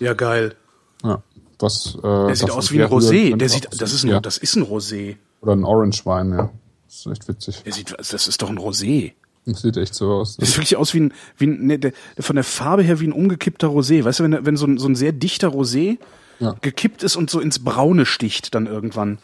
Ja, 0.00 0.14
geil. 0.14 0.54
Ja. 1.02 1.22
Was, 1.58 1.96
äh, 1.96 2.02
Der 2.02 2.36
sieht 2.36 2.50
aus 2.50 2.70
wie 2.72 2.82
ein 2.82 2.88
Rosé. 2.90 3.36
Der 3.36 3.48
sieht, 3.48 3.68
das 3.80 3.92
ist 3.92 4.04
ein, 4.04 4.10
ja. 4.10 4.20
das 4.20 4.36
ist 4.38 4.56
ein 4.56 4.64
Rosé. 4.64 5.16
Oder 5.40 5.52
ein 5.52 5.64
Orange-Wein, 5.64 6.30
ja. 6.32 6.50
Das 6.86 6.96
ist 6.96 7.06
echt 7.06 7.28
witzig. 7.28 7.62
Der 7.64 7.72
sieht, 7.72 7.94
das 7.98 8.12
ist 8.12 8.42
doch 8.42 8.50
ein 8.50 8.58
Rosé. 8.58 9.12
Das 9.46 9.62
sieht 9.62 9.76
echt 9.76 9.94
so 9.94 10.10
aus. 10.12 10.36
Das 10.36 10.48
sieht 10.48 10.56
wirklich 10.58 10.76
aus 10.76 10.92
wie 10.92 11.00
ein, 11.00 11.14
wie 11.38 11.46
ein 11.46 11.66
ne, 11.66 11.78
der, 11.78 11.92
von 12.18 12.36
der 12.36 12.44
Farbe 12.44 12.82
her 12.82 13.00
wie 13.00 13.06
ein 13.06 13.12
umgekippter 13.12 13.68
Rosé. 13.68 14.04
Weißt 14.04 14.18
du, 14.20 14.24
wenn, 14.24 14.44
wenn 14.44 14.56
so 14.56 14.66
ein, 14.66 14.76
so 14.78 14.88
ein 14.88 14.96
sehr 14.96 15.12
dichter 15.12 15.48
Rosé 15.48 15.98
Ja. 16.40 16.56
gekippt 16.60 17.02
ist 17.02 17.16
und 17.16 17.30
so 17.30 17.40
ins 17.40 17.60
Braune 17.62 18.06
sticht 18.06 18.54
dann 18.54 18.66
irgendwann. 18.66 19.18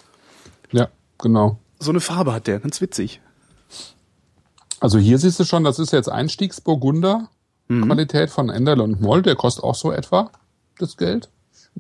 Ja, 0.70 0.89
genau. 1.18 1.59
So 1.80 1.91
eine 1.91 2.01
Farbe 2.01 2.33
hat 2.33 2.47
der, 2.47 2.61
ganz 2.61 2.80
witzig. 2.80 3.20
Also 4.80 4.99
hier 4.99 5.18
siehst 5.18 5.39
du 5.41 5.45
schon, 5.45 5.64
das 5.64 5.78
ist 5.78 5.93
jetzt 5.93 6.09
Einstiegsburgunder. 6.09 7.28
Mhm. 7.81 7.87
Qualität 7.87 8.31
von 8.31 8.49
Enderle 8.49 8.83
und 8.83 9.01
Moll. 9.01 9.23
Der 9.23 9.37
kostet 9.37 9.64
auch 9.64 9.75
so 9.75 9.93
etwa 9.93 10.31
das 10.79 10.97
Geld. 10.97 11.29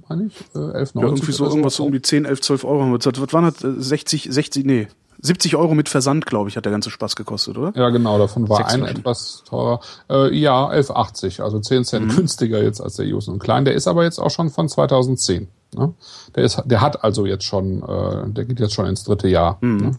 Meine 0.08 0.26
ich. 0.26 0.40
Äh, 0.54 0.58
11,90 0.58 1.00
Ja, 1.00 1.02
irgendwie 1.06 1.32
so 1.32 1.44
irgendwas 1.44 1.74
so 1.76 1.84
um 1.84 1.92
die 1.92 2.00
10, 2.02 2.24
11, 2.24 2.40
12 2.40 2.64
Euro. 2.64 2.82
haben 2.82 2.90
wir 2.90 2.98
bezahlt. 2.98 3.20
Was 3.20 3.32
waren 3.32 3.44
das? 3.44 3.62
Äh, 3.62 3.72
60, 3.80 4.28
60, 4.30 4.64
nee. 4.64 4.88
70 5.24 5.54
Euro 5.54 5.74
mit 5.74 5.88
Versand, 5.88 6.26
glaube 6.26 6.48
ich, 6.48 6.56
hat 6.56 6.64
der 6.64 6.72
ganze 6.72 6.90
Spaß 6.90 7.14
gekostet, 7.14 7.56
oder? 7.56 7.72
Ja, 7.76 7.90
genau, 7.90 8.18
davon 8.18 8.48
war 8.48 8.66
ein 8.68 8.84
etwas 8.84 9.44
teurer. 9.48 9.78
Äh, 10.10 10.34
ja, 10.36 10.68
11,80, 10.70 11.42
also 11.42 11.60
10 11.60 11.84
Cent 11.84 12.06
Mhm. 12.06 12.16
günstiger 12.16 12.60
jetzt 12.62 12.80
als 12.80 12.96
der 12.96 13.06
Jus 13.06 13.28
und 13.28 13.38
Klein. 13.38 13.64
Der 13.64 13.74
ist 13.74 13.86
aber 13.86 14.02
jetzt 14.02 14.18
auch 14.18 14.30
schon 14.30 14.50
von 14.50 14.68
2010. 14.68 15.46
Ne? 15.76 15.94
Der, 16.34 16.42
ist, 16.44 16.60
der 16.64 16.80
hat 16.80 17.04
also 17.04 17.24
jetzt 17.24 17.44
schon, 17.44 17.82
äh, 17.82 18.30
der 18.30 18.44
geht 18.46 18.58
jetzt 18.58 18.72
schon 18.74 18.86
ins 18.86 19.04
dritte 19.04 19.28
Jahr. 19.28 19.58
Mhm. 19.60 19.76
Ne? 19.76 19.90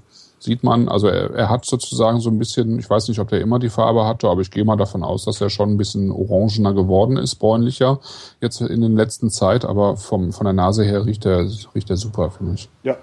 Sieht 0.43 0.61
man, 0.61 0.89
also 0.89 1.07
er, 1.07 1.33
er 1.33 1.49
hat 1.49 1.63
sozusagen 1.63 2.19
so 2.19 2.29
ein 2.29 2.37
bisschen, 2.37 2.77
ich 2.77 2.89
weiß 2.89 3.07
nicht, 3.07 3.19
ob 3.19 3.29
der 3.29 3.39
immer 3.39 3.59
die 3.59 3.69
Farbe 3.69 4.05
hatte, 4.05 4.27
aber 4.27 4.41
ich 4.41 4.51
gehe 4.51 4.65
mal 4.65 4.75
davon 4.75 5.01
aus, 5.01 5.23
dass 5.23 5.39
er 5.39 5.49
schon 5.49 5.69
ein 5.69 5.77
bisschen 5.77 6.11
orangener 6.11 6.73
geworden 6.73 7.15
ist, 7.15 7.35
bräunlicher, 7.35 8.01
jetzt 8.41 8.59
in 8.59 8.81
den 8.81 8.97
letzten 8.97 9.29
Zeit, 9.29 9.63
aber 9.63 9.95
vom, 9.95 10.33
von 10.33 10.43
der 10.43 10.51
Nase 10.51 10.83
her 10.83 11.05
riecht 11.05 11.23
der, 11.23 11.47
riecht 11.73 11.87
der 11.87 11.95
super, 11.95 12.29
finde 12.29 12.55
ich. 12.55 12.69
Ja. 12.83 12.97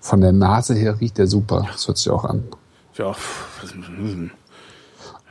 Von 0.00 0.22
der 0.22 0.32
Nase 0.32 0.74
her 0.74 0.98
riecht 0.98 1.18
der 1.18 1.26
super. 1.26 1.66
Das 1.70 1.86
hört 1.88 1.98
sich 1.98 2.08
auch 2.08 2.24
an. 2.24 2.44
Ja. 2.96 3.14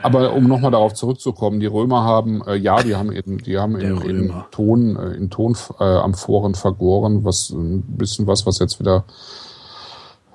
Aber 0.04 0.34
um 0.34 0.44
nochmal 0.44 0.70
darauf 0.70 0.94
zurückzukommen, 0.94 1.60
die 1.60 1.66
Römer 1.66 2.04
haben, 2.04 2.44
äh, 2.46 2.54
ja, 2.54 2.84
die 2.84 2.96
haben 2.96 3.12
eben, 3.12 3.40
die 3.40 3.58
haben 3.58 3.78
in, 3.78 4.00
in. 4.02 4.34
Ton, 4.52 4.96
äh, 4.96 5.16
in 5.16 5.32
Ton 5.32 5.58
äh, 5.80 5.84
Amphoren 5.84 6.54
vergoren, 6.54 7.24
was 7.24 7.50
ein 7.50 7.82
bisschen 7.82 8.28
was, 8.28 8.46
was 8.46 8.60
jetzt 8.60 8.80
wieder 8.80 9.06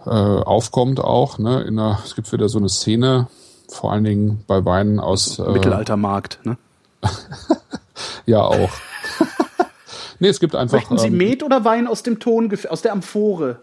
äh, 0.07 0.11
aufkommt 0.11 1.01
auch. 1.01 1.38
Ne? 1.38 1.62
In 1.62 1.76
der, 1.76 2.01
es 2.05 2.14
gibt 2.14 2.32
wieder 2.32 2.48
so 2.48 2.59
eine 2.59 2.68
Szene, 2.68 3.28
vor 3.68 3.92
allen 3.92 4.05
Dingen 4.05 4.44
bei 4.46 4.64
Weinen 4.64 5.01
aus 5.01 5.38
äh, 5.38 5.51
Mittelaltermarkt, 5.51 6.40
ne? 6.44 6.59
Ja 8.26 8.42
auch. 8.42 8.70
nee, 10.18 10.28
es 10.28 10.40
gibt 10.40 10.55
einfach. 10.55 10.78
Möchten 10.78 10.98
Sie 10.98 11.09
ähm, 11.09 11.16
Met 11.16 11.42
oder 11.42 11.64
Wein 11.64 11.86
aus 11.86 12.03
dem 12.03 12.18
Ton, 12.18 12.53
aus 12.68 12.82
der 12.82 12.92
Amphore? 12.92 13.61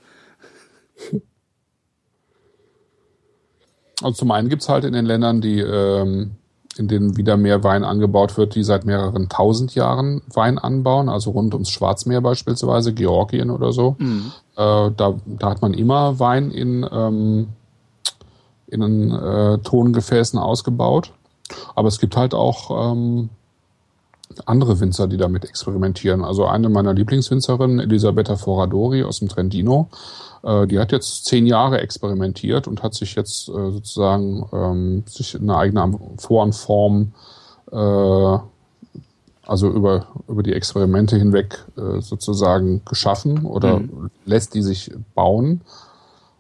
Also 4.02 4.12
zum 4.12 4.32
einen 4.32 4.50
gibt's 4.50 4.70
halt 4.70 4.84
in 4.84 4.94
den 4.94 5.06
Ländern, 5.06 5.42
die, 5.42 5.60
ähm, 5.60 6.36
in 6.78 6.88
denen 6.88 7.18
wieder 7.18 7.38
mehr 7.38 7.64
Wein 7.64 7.84
angebaut 7.84 8.38
wird, 8.38 8.54
die 8.56 8.64
seit 8.64 8.86
mehreren 8.86 9.30
tausend 9.30 9.74
Jahren 9.74 10.22
Wein 10.28 10.60
anbauen, 10.60 11.10
also 11.10 11.32
rund 11.32 11.54
ums 11.54 11.70
Schwarzmeer 11.70 12.22
beispielsweise, 12.22 12.94
Georgien 12.94 13.50
oder 13.50 13.72
so. 13.72 13.96
Äh, 14.00 14.06
da, 14.58 14.92
da 15.26 15.50
hat 15.50 15.62
man 15.62 15.74
immer 15.74 16.20
Wein 16.20 16.52
in, 16.52 16.88
ähm, 16.92 17.50
in 18.68 19.12
äh, 19.12 19.60
Tongefäßen 19.60 20.40
ausgebaut. 20.40 21.14
Aber 21.76 21.88
es 21.88 22.00
gibt 22.00 22.18
halt 22.18 22.34
auch 22.34 22.92
ähm, 22.92 23.30
andere 24.46 24.80
Winzer, 24.80 25.08
die 25.08 25.18
damit 25.18 25.46
experimentieren. 25.46 26.24
Also 26.24 26.46
eine 26.46 26.70
meiner 26.70 26.94
Lieblingswinzerinnen, 26.94 27.80
Elisabetta 27.80 28.36
Foradori 28.36 29.04
aus 29.04 29.20
dem 29.20 29.30
Trentino, 29.30 29.90
äh, 30.44 30.68
die 30.68 30.80
hat 30.80 30.92
jetzt 30.92 31.26
zehn 31.26 31.46
Jahre 31.46 31.80
experimentiert 31.80 32.68
und 32.68 32.84
hat 32.84 32.94
sich 32.94 33.16
jetzt 33.16 33.50
äh, 33.50 33.72
sozusagen 33.72 34.46
ähm, 34.52 35.04
sich 35.08 35.40
eine 35.40 35.58
eigene 35.58 35.82
Amphorenform, 35.82 37.14
äh, 37.72 38.38
also 39.48 39.70
über, 39.70 40.08
über 40.28 40.44
die 40.44 40.54
Experimente 40.54 41.18
hinweg 41.18 41.66
äh, 41.78 42.02
sozusagen 42.02 42.84
geschaffen 42.86 43.46
oder 43.46 43.82
lässt 44.26 44.54
die 44.54 44.62
sich 44.62 44.92
bauen. 45.16 45.62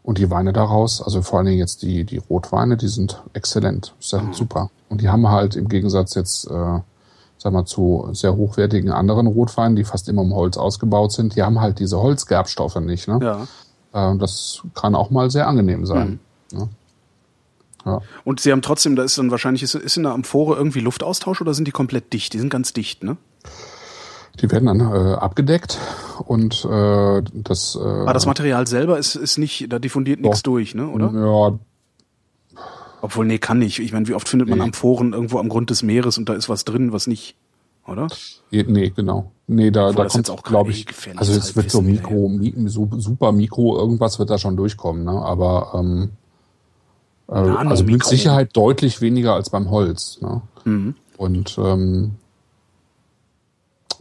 Und 0.03 0.19
die 0.19 0.29
Weine 0.29 0.53
daraus, 0.53 1.01
also 1.01 1.21
vor 1.21 1.39
allen 1.39 1.47
Dingen 1.47 1.59
jetzt 1.59 1.81
die, 1.81 2.05
die 2.05 2.17
Rotweine, 2.17 2.77
die 2.77 2.87
sind 2.87 3.21
exzellent, 3.33 3.93
sind 3.99 4.33
super. 4.35 4.69
Und 4.87 5.01
die 5.01 5.09
haben 5.09 5.27
halt 5.27 5.57
im 5.57 5.67
Gegensatz 5.67 6.15
jetzt, 6.15 6.49
äh, 6.49 6.79
sag 7.37 7.53
mal, 7.53 7.65
zu 7.65 8.07
sehr 8.13 8.35
hochwertigen 8.35 8.91
anderen 8.91 9.27
Rotweinen, 9.27 9.75
die 9.75 9.83
fast 9.83 10.07
immer 10.07 10.21
im 10.21 10.33
Holz 10.33 10.55
ausgebaut 10.55 11.11
sind, 11.11 11.35
die 11.35 11.43
haben 11.43 11.59
halt 11.59 11.79
diese 11.79 12.01
Holzgerbstoffe 12.01 12.79
nicht. 12.79 13.09
Ne? 13.09 13.19
Ja. 13.93 14.13
Äh, 14.13 14.17
das 14.17 14.61
kann 14.75 14.95
auch 14.95 15.09
mal 15.09 15.29
sehr 15.29 15.47
angenehm 15.47 15.85
sein. 15.85 16.19
Ne? 16.53 16.69
Ja. 17.87 18.01
Und 18.23 18.39
Sie 18.39 18.51
haben 18.51 18.61
trotzdem, 18.61 18.95
da 18.95 19.03
ist 19.03 19.17
dann 19.17 19.31
wahrscheinlich, 19.31 19.63
ist, 19.63 19.73
ist 19.75 19.97
in 19.97 20.03
der 20.03 20.11
Amphore 20.13 20.55
irgendwie 20.57 20.79
Luftaustausch 20.81 21.41
oder 21.41 21.53
sind 21.53 21.67
die 21.67 21.71
komplett 21.71 22.13
dicht? 22.13 22.33
Die 22.33 22.39
sind 22.39 22.49
ganz 22.49 22.73
dicht, 22.73 23.03
ne? 23.03 23.17
Die 24.41 24.51
werden 24.51 24.65
dann 24.67 24.79
äh, 24.81 25.13
abgedeckt 25.15 25.79
und 26.25 26.63
äh, 26.65 27.23
das. 27.33 27.75
Äh, 27.75 27.79
Aber 27.83 28.13
das 28.13 28.27
Material 28.27 28.67
selber 28.67 28.99
ist, 28.99 29.15
ist 29.15 29.37
nicht, 29.39 29.71
da 29.73 29.79
diffundiert 29.79 30.19
nichts 30.21 30.43
durch, 30.43 30.75
ne? 30.75 30.87
Oder? 30.87 31.11
Ja, 31.11 31.57
Obwohl, 33.01 33.25
nee, 33.25 33.39
kann 33.39 33.59
nicht. 33.59 33.79
Ich 33.79 33.93
meine, 33.93 34.07
wie 34.07 34.13
oft 34.13 34.29
findet 34.29 34.47
man 34.49 34.59
Nee. 34.59 34.65
Amphoren 34.65 35.13
irgendwo 35.13 35.39
am 35.39 35.49
Grund 35.49 35.69
des 35.69 35.81
Meeres 35.81 36.17
und 36.17 36.29
da 36.29 36.33
ist 36.33 36.49
was 36.49 36.65
drin, 36.65 36.91
was 36.93 37.07
nicht, 37.07 37.35
oder? 37.87 38.07
Nee, 38.51 38.91
genau. 38.95 39.31
Nee, 39.47 39.71
da, 39.71 39.89
Obwohl 39.89 40.03
da 40.05 40.09
kommt, 40.09 40.29
auch 40.29 40.43
glaube 40.43 40.71
ich, 40.71 40.85
also 41.15 41.31
es 41.31 41.55
wird 41.55 41.71
so 41.71 41.81
Mikro, 41.81 42.27
mi, 42.27 42.53
so, 42.67 42.87
super 42.97 43.31
Mikro, 43.31 43.77
irgendwas 43.77 44.19
wird 44.19 44.29
da 44.29 44.37
schon 44.37 44.57
durchkommen, 44.57 45.03
ne? 45.03 45.11
Aber 45.13 45.71
ähm, 45.73 46.09
äh, 47.29 47.33
Nano- 47.33 47.69
also 47.69 47.83
mit. 47.83 48.03
Sicherheit 48.05 48.55
deutlich 48.55 49.01
weniger 49.01 49.33
als 49.33 49.49
beim 49.49 49.69
Holz. 49.69 50.19
Ne? 50.21 50.41
Mhm. 50.65 50.95
Und 51.17 51.57
ähm, 51.57 52.15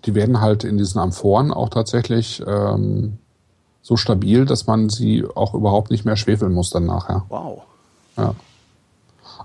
die 0.05 0.15
werden 0.15 0.41
halt 0.41 0.65
in 0.65 0.79
diesen 0.79 1.01
Amphoren 1.01 1.53
auch 1.53 1.69
tatsächlich 1.69 2.43
ähm, 2.47 3.19
so 3.83 3.97
stabil, 3.97 4.45
dass 4.45 4.67
man 4.67 4.89
sie 4.89 5.25
auch 5.35 5.55
überhaupt 5.55 5.91
nicht 5.91 6.05
mehr 6.05 6.17
schwefeln 6.17 6.53
muss 6.53 6.71
dann 6.71 6.87
nachher. 6.87 7.25
Wow. 7.29 7.63
Ja. 8.17 8.35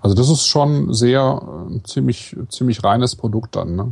Also 0.02 0.16
das 0.16 0.30
ist 0.30 0.48
schon 0.48 0.94
sehr 0.94 1.42
äh, 1.70 1.84
ziemlich 1.84 2.36
ziemlich 2.50 2.84
reines 2.84 3.16
Produkt 3.16 3.56
dann. 3.56 3.76
Ne? 3.76 3.92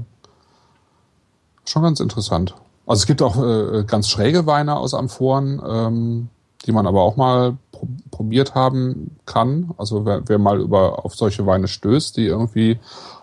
Schon 1.65 1.83
ganz 1.83 1.99
interessant. 1.99 2.55
Also 2.87 3.01
es 3.01 3.05
gibt 3.05 3.21
auch 3.21 3.37
äh, 3.37 3.83
ganz 3.85 4.09
schräge 4.09 4.47
Weine 4.47 4.75
aus 4.77 4.95
Amphoren, 4.95 5.61
ähm, 5.63 6.29
die 6.65 6.71
man 6.71 6.87
aber 6.87 7.03
auch 7.03 7.15
mal 7.15 7.57
pro 7.71 7.87
probiert 8.19 8.53
haben 8.53 9.11
kann. 9.25 9.71
Also 9.77 10.05
wer, 10.05 10.23
wer 10.27 10.39
mal 10.39 10.59
über 10.59 11.05
auf 11.05 11.15
solche 11.15 11.45
Weine 11.45 11.69
stößt, 11.69 12.17
die 12.17 12.25
irgendwie 12.25 12.77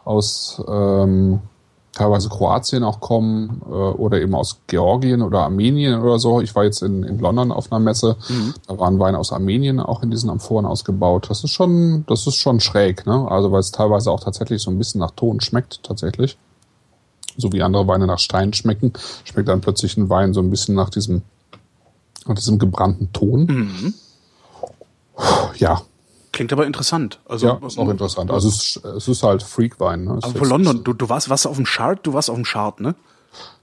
aus 0.07 0.59
ähm, 0.67 1.41
teilweise 1.93 2.31
Kroatien 2.31 2.83
auch 2.83 2.99
kommen 3.01 3.61
äh, 3.67 3.75
oder 3.75 4.23
eben 4.23 4.35
aus 4.35 4.63
Georgien 4.69 5.21
oder 5.21 5.41
Armenien 5.41 6.01
oder 6.01 6.19
so. 6.19 6.41
Ich 6.41 6.55
war 6.55 6.65
jetzt 6.65 6.81
in, 6.81 7.03
in 7.03 7.19
London 7.19 7.53
auf 7.53 7.71
einer 7.71 7.79
Messe, 7.79 8.17
da 8.67 8.79
waren 8.79 8.99
Weine 8.99 9.19
aus 9.19 9.33
Armenien 9.33 9.81
auch 9.81 10.03
in 10.03 10.11
diesen 10.11 10.31
Amphoren 10.31 10.65
ausgebaut. 10.65 11.27
Das 11.29 11.45
ist 11.45 11.51
schon, 11.51 12.07
das 12.07 12.27
ist 12.27 12.37
schon 12.37 12.61
schräg, 12.61 13.05
ne? 13.05 13.31
Also 13.31 13.53
weil 13.53 13.61
es 13.61 13.73
teilweise 13.73 14.11
auch 14.11 14.21
tatsächlich 14.21 14.63
so 14.63 14.71
ein 14.71 14.79
bisschen 14.79 15.01
nach 15.01 15.11
Ton 15.11 15.43
schmeckt 15.43 15.83
tatsächlich. 15.83 16.39
So 17.37 17.53
wie 17.53 17.63
andere 17.63 17.87
Weine 17.87 18.07
nach 18.07 18.19
Stein 18.19 18.55
schmecken, 18.55 18.95
schmeckt 19.25 19.51
dann 19.51 19.61
plötzlich 19.61 19.99
ein 19.99 20.09
Wein 20.09 20.33
so 20.33 20.41
ein 20.41 20.49
bisschen 20.49 20.75
nach 20.75 20.89
diesem, 20.89 21.21
nach 22.27 22.35
diesem 22.35 22.59
gebrannten 22.59 23.13
Ton. 23.13 23.93
Ja, 25.57 25.83
Klingt 26.33 26.53
aber 26.53 26.67
interessant. 26.67 27.19
Also, 27.27 27.47
ja, 27.47 27.61
ist 27.67 27.79
auch 27.79 27.89
interessant. 27.89 28.31
Also 28.31 28.49
es, 28.49 28.77
ist- 28.77 28.85
es 28.85 29.09
ist 29.09 29.23
halt 29.23 29.43
Freakwein. 29.43 30.05
Ne? 30.05 30.19
Aber 30.21 30.39
jetzt- 30.39 30.47
London, 30.47 30.85
du, 30.85 30.93
du 30.93 31.09
warst, 31.09 31.31
warst 31.31 31.47
auf 31.47 31.57
dem 31.57 31.65
Chart, 31.65 31.99
du 32.03 32.13
warst 32.13 32.29
auf 32.29 32.37
dem 32.37 32.45
Chart, 32.45 32.79
ne? 32.79 32.95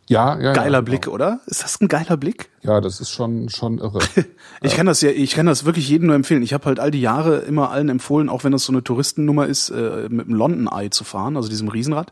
Ja, 0.07 0.39
ja. 0.39 0.53
Geiler 0.53 0.79
ja, 0.79 0.81
Blick, 0.81 1.03
genau. 1.03 1.13
oder? 1.15 1.39
Ist 1.45 1.63
das 1.63 1.79
ein 1.79 1.87
geiler 1.87 2.17
Blick? 2.17 2.49
Ja, 2.63 2.81
das 2.81 2.99
ist 2.99 3.11
schon, 3.11 3.49
schon 3.49 3.77
irre. 3.77 3.99
Ich 4.61 4.75
kann 4.75 4.85
das 4.87 5.01
ja, 5.01 5.11
ich 5.11 5.31
kann 5.35 5.45
das 5.45 5.65
wirklich 5.65 5.87
jedem 5.87 6.07
nur 6.07 6.15
empfehlen. 6.15 6.41
Ich 6.41 6.53
habe 6.53 6.65
halt 6.65 6.79
all 6.79 6.89
die 6.89 7.01
Jahre 7.01 7.39
immer 7.39 7.69
allen 7.69 7.89
empfohlen, 7.89 8.27
auch 8.27 8.43
wenn 8.43 8.51
das 8.53 8.63
so 8.63 8.71
eine 8.73 8.83
Touristennummer 8.83 9.45
ist, 9.45 9.69
äh, 9.69 10.07
mit 10.09 10.25
dem 10.27 10.33
London 10.33 10.67
Eye 10.67 10.89
zu 10.89 11.03
fahren, 11.03 11.37
also 11.37 11.49
diesem 11.49 11.67
Riesenrad. 11.67 12.11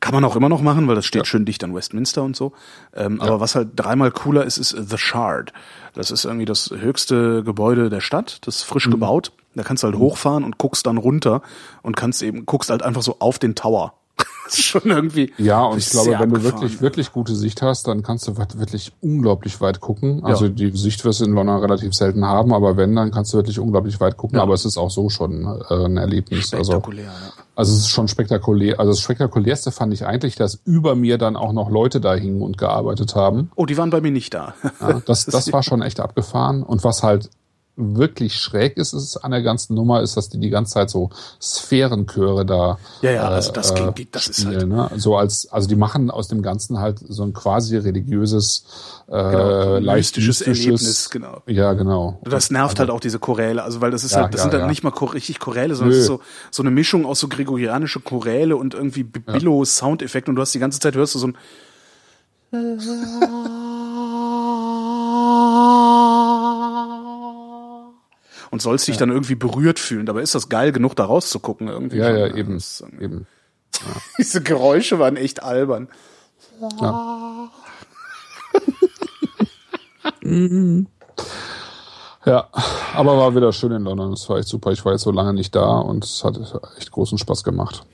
Kann 0.00 0.14
man 0.14 0.24
auch 0.24 0.34
immer 0.34 0.48
noch 0.48 0.62
machen, 0.62 0.88
weil 0.88 0.94
das 0.94 1.04
steht 1.04 1.26
schön 1.26 1.44
dicht 1.44 1.62
an 1.62 1.74
Westminster 1.74 2.22
und 2.22 2.34
so. 2.34 2.52
Ähm, 2.94 3.20
Aber 3.20 3.40
was 3.40 3.54
halt 3.54 3.70
dreimal 3.76 4.10
cooler 4.10 4.44
ist, 4.44 4.56
ist 4.56 4.70
The 4.70 4.96
Shard. 4.96 5.52
Das 5.92 6.10
ist 6.10 6.24
irgendwie 6.24 6.46
das 6.46 6.70
höchste 6.70 7.44
Gebäude 7.44 7.90
der 7.90 8.00
Stadt. 8.00 8.38
Das 8.46 8.56
ist 8.56 8.62
frisch 8.62 8.88
gebaut. 8.88 9.32
Da 9.54 9.62
kannst 9.62 9.82
du 9.82 9.88
halt 9.88 9.98
hochfahren 9.98 10.44
und 10.44 10.56
guckst 10.56 10.86
dann 10.86 10.96
runter 10.96 11.42
und 11.82 11.96
kannst 11.96 12.22
eben, 12.22 12.46
guckst 12.46 12.70
halt 12.70 12.82
einfach 12.82 13.02
so 13.02 13.16
auf 13.18 13.38
den 13.38 13.54
Tower. 13.54 13.94
Ist 14.50 14.64
schon 14.64 14.82
irgendwie. 14.84 15.32
Ja, 15.38 15.64
und 15.64 15.78
ich 15.78 15.90
glaube, 15.90 16.16
wenn 16.18 16.30
du 16.30 16.42
wirklich, 16.42 16.80
wirklich 16.80 17.12
gute 17.12 17.34
Sicht 17.34 17.62
hast, 17.62 17.86
dann 17.88 18.02
kannst 18.02 18.28
du 18.28 18.36
wirklich 18.36 18.92
unglaublich 19.00 19.60
weit 19.60 19.80
gucken. 19.80 20.24
Also 20.24 20.48
die 20.48 20.76
Sicht 20.76 21.04
wirst 21.04 21.20
du 21.20 21.24
in 21.24 21.32
London 21.32 21.60
relativ 21.60 21.94
selten 21.94 22.24
haben, 22.24 22.52
aber 22.52 22.76
wenn, 22.76 22.94
dann 22.94 23.10
kannst 23.10 23.32
du 23.32 23.38
wirklich 23.38 23.58
unglaublich 23.58 24.00
weit 24.00 24.16
gucken. 24.16 24.38
Aber 24.38 24.54
es 24.54 24.64
ist 24.64 24.76
auch 24.76 24.90
so 24.90 25.08
schon 25.08 25.44
äh, 25.68 25.84
ein 25.84 25.96
Erlebnis. 25.96 26.52
Also, 26.54 26.72
Spektakulär, 26.72 27.04
ja. 27.04 27.32
also 27.54 27.72
es 27.72 27.78
ist 27.80 27.88
schon 27.88 28.08
spektakulär. 28.08 28.78
Also 28.78 28.92
das 28.92 29.00
spektakulärste 29.00 29.70
fand 29.70 29.92
ich 29.94 30.06
eigentlich, 30.06 30.36
dass 30.36 30.60
über 30.64 30.94
mir 30.94 31.18
dann 31.18 31.36
auch 31.36 31.52
noch 31.52 31.70
Leute 31.70 32.00
da 32.00 32.14
hingen 32.14 32.42
und 32.42 32.58
gearbeitet 32.58 33.14
haben. 33.14 33.50
Oh, 33.56 33.66
die 33.66 33.76
waren 33.76 33.90
bei 33.90 34.00
mir 34.00 34.10
nicht 34.10 34.34
da. 34.34 34.54
Ja, 34.80 35.00
das, 35.04 35.26
das 35.26 35.52
war 35.52 35.62
schon 35.62 35.82
echt 35.82 36.00
abgefahren. 36.00 36.62
Und 36.62 36.84
was 36.84 37.02
halt 37.02 37.30
wirklich 37.80 38.36
schräg 38.36 38.76
ist, 38.76 38.92
ist 38.92 39.16
an 39.18 39.30
der 39.30 39.42
ganzen 39.42 39.74
Nummer, 39.74 40.00
ist, 40.02 40.16
dass 40.16 40.28
die 40.28 40.38
die 40.38 40.50
ganze 40.50 40.74
Zeit 40.74 40.90
so 40.90 41.10
Sphärenchöre 41.40 42.44
da 42.46 42.78
Ja, 43.02 43.10
ja, 43.10 43.28
also 43.28 43.52
das 43.52 43.70
äh, 43.72 43.92
geht- 43.92 44.14
das 44.14 44.28
ist 44.28 44.40
spielen, 44.42 44.68
ne? 44.68 44.90
So 44.96 45.16
als, 45.16 45.50
also 45.52 45.68
die 45.68 45.76
machen 45.76 46.10
aus 46.10 46.28
dem 46.28 46.42
Ganzen 46.42 46.78
halt 46.78 46.98
so 47.08 47.22
ein 47.22 47.32
quasi 47.32 47.76
religiöses, 47.76 48.64
äh, 49.08 49.12
Genau, 49.12 49.78
leicht 49.78 50.16
mystisches 50.16 50.40
Erlebnis, 50.42 51.10
genau. 51.10 51.42
Ja, 51.46 51.72
genau. 51.72 52.20
Das 52.24 52.50
nervt 52.50 52.78
halt 52.78 52.90
auch 52.90 53.00
diese 53.00 53.18
Choräle, 53.18 53.62
also 53.62 53.80
weil 53.80 53.90
das 53.90 54.04
ist 54.04 54.12
Ja, 54.12 54.22
halt, 54.22 54.34
das 54.34 54.40
ja, 54.40 54.42
sind 54.44 54.52
halt 54.52 54.62
ja. 54.62 54.68
nicht 54.68 54.82
mal 54.84 54.90
richtig 54.90 55.38
Choräle, 55.40 55.74
sondern 55.74 55.92
es 55.96 56.02
ist 56.04 56.08
Nö. 56.08 56.16
so, 56.16 56.20
so 56.50 56.62
eine 56.62 56.70
Mischung 56.70 57.06
aus 57.06 57.20
so 57.20 57.28
gregorianische 57.28 58.00
Choräle 58.00 58.56
und 58.56 58.74
irgendwie 58.74 59.02
Billo-Soundeffekt 59.02 60.28
und 60.28 60.36
du 60.36 60.42
hast 60.42 60.54
die 60.54 60.58
ganze 60.58 60.80
Zeit 60.80 60.94
hörst 60.94 61.14
du 61.14 61.18
so 61.18 61.28
ein 61.28 61.36
und 68.50 68.60
sollst 68.62 68.88
dich 68.88 68.96
dann 68.96 69.10
irgendwie 69.10 69.34
berührt 69.34 69.78
fühlen. 69.78 70.06
Dabei 70.06 70.22
ist 70.22 70.34
das 70.34 70.48
geil 70.48 70.72
genug, 70.72 70.96
da 70.96 71.04
rauszugucken 71.04 71.68
irgendwie. 71.68 71.98
Ja, 71.98 72.10
ja, 72.16 72.34
eben, 72.34 72.54
Das 72.54 72.80
irgendwie- 72.80 73.04
eben. 73.04 73.26
Diese 74.18 74.42
Geräusche 74.42 74.98
waren 74.98 75.16
echt 75.16 75.42
albern. 75.42 75.88
Ja, 82.26 82.48
aber 82.94 83.16
war 83.16 83.34
wieder 83.34 83.52
schön 83.52 83.72
in 83.72 83.84
London. 83.84 84.12
Es 84.12 84.28
war 84.28 84.38
echt 84.38 84.48
super. 84.48 84.72
Ich 84.72 84.84
war 84.84 84.92
jetzt 84.92 85.02
so 85.02 85.10
lange 85.10 85.32
nicht 85.32 85.54
da 85.54 85.78
und 85.78 86.04
es 86.04 86.22
hat 86.22 86.38
echt 86.78 86.90
großen 86.90 87.16
Spaß 87.18 87.44
gemacht. 87.44 87.84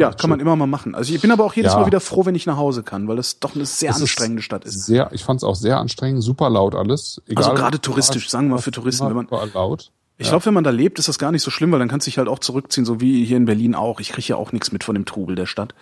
Ja, 0.00 0.12
kann 0.12 0.30
man 0.30 0.40
immer 0.40 0.56
mal 0.56 0.66
machen. 0.66 0.94
Also 0.94 1.12
ich 1.14 1.20
bin 1.20 1.30
aber 1.30 1.44
auch 1.44 1.54
jedes 1.54 1.72
Ja. 1.72 1.80
Mal 1.80 1.86
wieder 1.86 2.00
froh, 2.00 2.24
wenn 2.26 2.34
ich 2.34 2.46
nach 2.46 2.56
Hause 2.56 2.82
kann, 2.82 3.06
weil 3.08 3.18
es 3.18 3.38
doch 3.38 3.54
eine 3.54 3.66
sehr 3.66 3.90
Es 3.90 4.00
anstrengende 4.00 4.42
Stadt 4.42 4.64
ist. 4.64 4.86
Sehr, 4.86 5.10
ich 5.12 5.22
fand 5.24 5.38
es 5.40 5.44
auch 5.44 5.54
sehr 5.56 5.78
anstrengend, 5.78 6.22
super 6.22 6.48
laut 6.50 6.74
alles. 6.74 7.20
Egal, 7.26 7.44
Also 7.44 7.56
gerade 7.56 7.80
touristisch, 7.80 8.24
war, 8.26 8.30
sagen 8.30 8.48
wir 8.48 8.56
mal 8.56 8.62
für 8.62 8.70
Touristen, 8.70 9.06
wenn 9.06 9.14
man- 9.16 9.26
überall 9.26 9.50
laut. 9.52 9.90
Ich 10.22 10.28
glaube, 10.28 10.44
wenn 10.44 10.52
man 10.52 10.64
da 10.64 10.70
lebt, 10.70 10.98
ist 10.98 11.08
das 11.08 11.18
gar 11.18 11.32
nicht 11.32 11.42
so 11.42 11.50
schlimm, 11.50 11.72
weil 11.72 11.78
dann 11.78 11.88
kannst 11.88 12.06
du 12.06 12.10
dich 12.10 12.18
halt 12.18 12.28
auch 12.28 12.40
zurückziehen, 12.40 12.84
so 12.84 13.00
wie 13.00 13.24
hier 13.24 13.38
in 13.38 13.46
Berlin 13.46 13.74
auch. 13.74 14.00
Ich 14.00 14.10
kriege 14.12 14.28
ja 14.28 14.36
auch 14.36 14.52
nichts 14.52 14.70
mit 14.70 14.84
von 14.84 14.94
dem 14.94 15.06
Trubel 15.06 15.34
der 15.34 15.46
Stadt. 15.46 15.74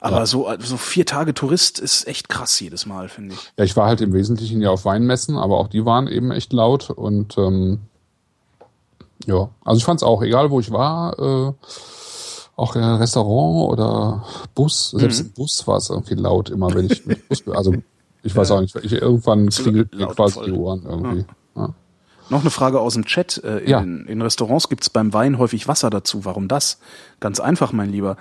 Aber 0.00 0.26
so, 0.26 0.50
so 0.58 0.76
vier 0.76 1.06
Tage 1.06 1.32
Tourist 1.32 1.78
ist 1.78 2.06
echt 2.06 2.28
krass 2.28 2.60
jedes 2.60 2.84
Mal, 2.84 3.08
finde 3.08 3.34
ich. 3.36 3.52
Ja, 3.56 3.64
ich 3.64 3.74
war 3.78 3.86
halt 3.86 4.02
im 4.02 4.12
Wesentlichen 4.12 4.60
ja 4.60 4.68
auf 4.68 4.84
Weinmessen, 4.84 5.38
aber 5.38 5.56
auch 5.56 5.68
die 5.68 5.86
waren 5.86 6.08
eben 6.08 6.30
echt 6.30 6.52
laut 6.52 6.90
und 6.90 7.38
ähm, 7.38 7.78
ja, 9.26 9.48
also 9.64 9.78
ich 9.78 9.84
fand 9.84 10.00
es 10.00 10.02
auch, 10.02 10.22
egal 10.22 10.50
wo 10.50 10.60
ich 10.60 10.70
war, 10.70 11.18
äh, 11.18 11.52
auch 12.60 12.76
äh, 12.76 12.78
Restaurant 12.84 13.72
oder 13.72 14.24
Bus, 14.54 14.90
selbst 14.90 15.20
Mhm. 15.22 15.26
im 15.28 15.32
Bus 15.32 15.66
war 15.66 15.76
es 15.78 15.90
irgendwie 15.90 16.14
laut 16.14 16.50
immer, 16.50 16.72
wenn 16.74 16.90
ich 16.90 17.06
mit 17.06 17.28
Bus, 17.28 17.42
also 17.48 17.74
ich 18.22 18.36
weiß 18.36 18.50
auch 18.50 18.60
nicht, 18.60 18.76
ich, 18.76 18.92
irgendwann 18.92 19.48
klingelt 19.48 19.94
mir 19.94 20.06
quasi 20.08 20.34
voll. 20.34 20.44
die 20.46 20.52
Ohren 20.52 20.82
irgendwie. 20.86 21.24
Ja. 21.56 21.74
Noch 22.28 22.42
eine 22.42 22.50
Frage 22.50 22.78
aus 22.80 22.94
dem 22.94 23.06
Chat. 23.06 23.42
Äh, 23.42 23.58
In, 23.60 23.68
Ja. 23.68 23.80
in 23.80 24.22
Restaurants 24.22 24.68
gibt's 24.68 24.90
beim 24.90 25.12
Wein 25.12 25.38
häufig 25.38 25.66
Wasser 25.68 25.90
dazu. 25.90 26.24
Warum 26.24 26.46
das? 26.46 26.78
Ganz 27.18 27.40
einfach, 27.40 27.72
mein 27.72 27.90
Lieber. 27.90 28.16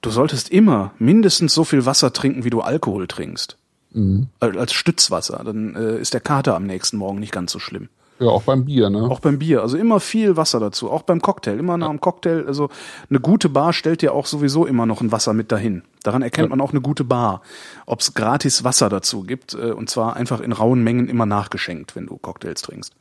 Du 0.00 0.10
solltest 0.10 0.48
immer 0.50 0.92
mindestens 0.98 1.52
so 1.52 1.64
viel 1.64 1.84
Wasser 1.84 2.12
trinken, 2.12 2.44
wie 2.44 2.50
du 2.50 2.60
Alkohol 2.60 3.06
trinkst. 3.08 3.58
Mhm. 3.92 4.28
Al- 4.40 4.58
Als 4.58 4.72
Stützwasser. 4.72 5.42
Dann 5.44 5.74
äh, 5.74 5.98
ist 5.98 6.14
der 6.14 6.20
Kater 6.20 6.54
am 6.56 6.64
nächsten 6.64 6.96
Morgen 6.96 7.18
nicht 7.20 7.32
ganz 7.32 7.52
so 7.52 7.58
schlimm. 7.58 7.88
Ja, 8.22 8.28
auch 8.28 8.42
beim 8.42 8.64
Bier, 8.64 8.88
ne? 8.88 9.02
Auch 9.10 9.20
beim 9.20 9.38
Bier, 9.38 9.60
also 9.62 9.76
immer 9.76 10.00
viel 10.00 10.36
Wasser 10.36 10.60
dazu, 10.60 10.90
auch 10.90 11.02
beim 11.02 11.20
Cocktail, 11.20 11.58
immer 11.58 11.76
nach 11.76 11.88
dem 11.88 12.00
Cocktail, 12.00 12.44
also 12.46 12.68
eine 13.10 13.20
gute 13.20 13.48
Bar 13.48 13.72
stellt 13.72 14.00
dir 14.02 14.14
auch 14.14 14.26
sowieso 14.26 14.64
immer 14.66 14.86
noch 14.86 15.00
ein 15.00 15.12
Wasser 15.12 15.32
mit 15.34 15.50
dahin. 15.52 15.82
Daran 16.02 16.22
erkennt 16.22 16.50
man 16.50 16.60
auch 16.60 16.70
eine 16.70 16.80
gute 16.80 17.04
Bar, 17.04 17.42
ob 17.86 18.00
es 18.00 18.14
gratis 18.14 18.64
Wasser 18.64 18.88
dazu 18.88 19.22
gibt 19.22 19.54
äh, 19.54 19.72
und 19.72 19.90
zwar 19.90 20.16
einfach 20.16 20.40
in 20.40 20.52
rauen 20.52 20.82
Mengen 20.82 21.08
immer 21.08 21.26
nachgeschenkt, 21.26 21.96
wenn 21.96 22.06
du 22.06 22.16
Cocktails 22.16 22.62
trinkst. 22.62 22.94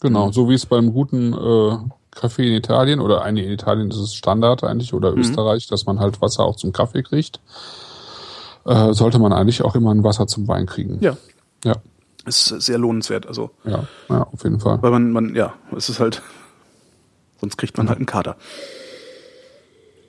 Genau, 0.00 0.30
so 0.30 0.48
wie 0.48 0.54
es 0.54 0.66
beim 0.66 0.92
guten 0.92 1.32
äh, 1.32 1.76
Kaffee 2.10 2.46
in 2.48 2.54
Italien 2.54 3.00
oder 3.00 3.22
eigentlich 3.22 3.46
in 3.46 3.52
Italien 3.52 3.90
ist 3.90 3.96
es 3.98 4.14
Standard 4.14 4.64
eigentlich 4.64 4.92
oder 4.94 5.12
Mhm. 5.12 5.18
Österreich, 5.20 5.66
dass 5.68 5.86
man 5.86 6.00
halt 6.00 6.20
Wasser 6.20 6.44
auch 6.44 6.56
zum 6.56 6.72
Kaffee 6.72 7.02
kriegt. 7.02 7.40
Äh, 8.64 8.92
sollte 8.92 9.18
man 9.18 9.32
eigentlich 9.32 9.62
auch 9.62 9.74
immer 9.74 9.92
ein 9.92 10.04
Wasser 10.04 10.26
zum 10.26 10.46
Wein 10.48 10.66
kriegen. 10.66 10.98
Ja, 11.00 11.16
Ja, 11.64 11.74
ist 12.28 12.46
sehr 12.46 12.78
lohnenswert, 12.78 13.26
also 13.26 13.50
ja, 13.64 13.84
ja 14.08 14.22
auf 14.22 14.44
jeden 14.44 14.60
Fall. 14.60 14.80
weil 14.82 14.90
man, 14.90 15.10
man, 15.10 15.34
ja, 15.34 15.54
es 15.76 15.88
ist 15.88 16.00
halt, 16.00 16.22
sonst 17.40 17.56
kriegt 17.56 17.76
man 17.76 17.88
halt 17.88 17.98
einen 17.98 18.06
Kater. 18.06 18.36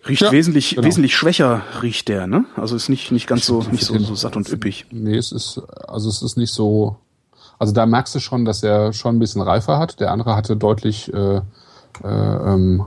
Riecht 0.07 0.22
Ja, 0.22 0.32
wesentlich, 0.32 0.76
genau. 0.76 0.88
wesentlich 0.88 1.15
schwächer 1.15 1.61
riecht 1.82 2.07
der, 2.07 2.26
ne? 2.26 2.45
Also 2.55 2.76
ist 2.76 2.89
nicht, 2.89 3.11
nicht 3.11 3.28
ganz 3.28 3.45
so, 3.45 3.63
nicht 3.72 3.84
so, 3.84 3.97
so 3.99 4.15
satt 4.15 4.36
und 4.36 4.49
üppig. 4.49 4.86
Nee, 4.91 5.17
es 5.17 5.32
ist, 5.32 5.61
also 5.88 6.09
es 6.09 6.22
ist 6.22 6.38
nicht 6.38 6.53
so, 6.53 6.97
also 7.59 7.74
da 7.74 7.86
merkst 7.86 8.15
du 8.15 8.20
schon, 8.20 8.45
dass 8.45 8.63
er 8.63 8.93
schon 8.93 9.17
ein 9.17 9.20
bisschen 9.20 9.41
reifer 9.41 9.78
hat. 9.78 9.99
Der 9.99 10.11
andere 10.11 10.36
hatte 10.36 10.55
deutlich, 10.55 11.13
äh, 11.13 11.41
äh, 12.03 12.07
ähm, 12.07 12.86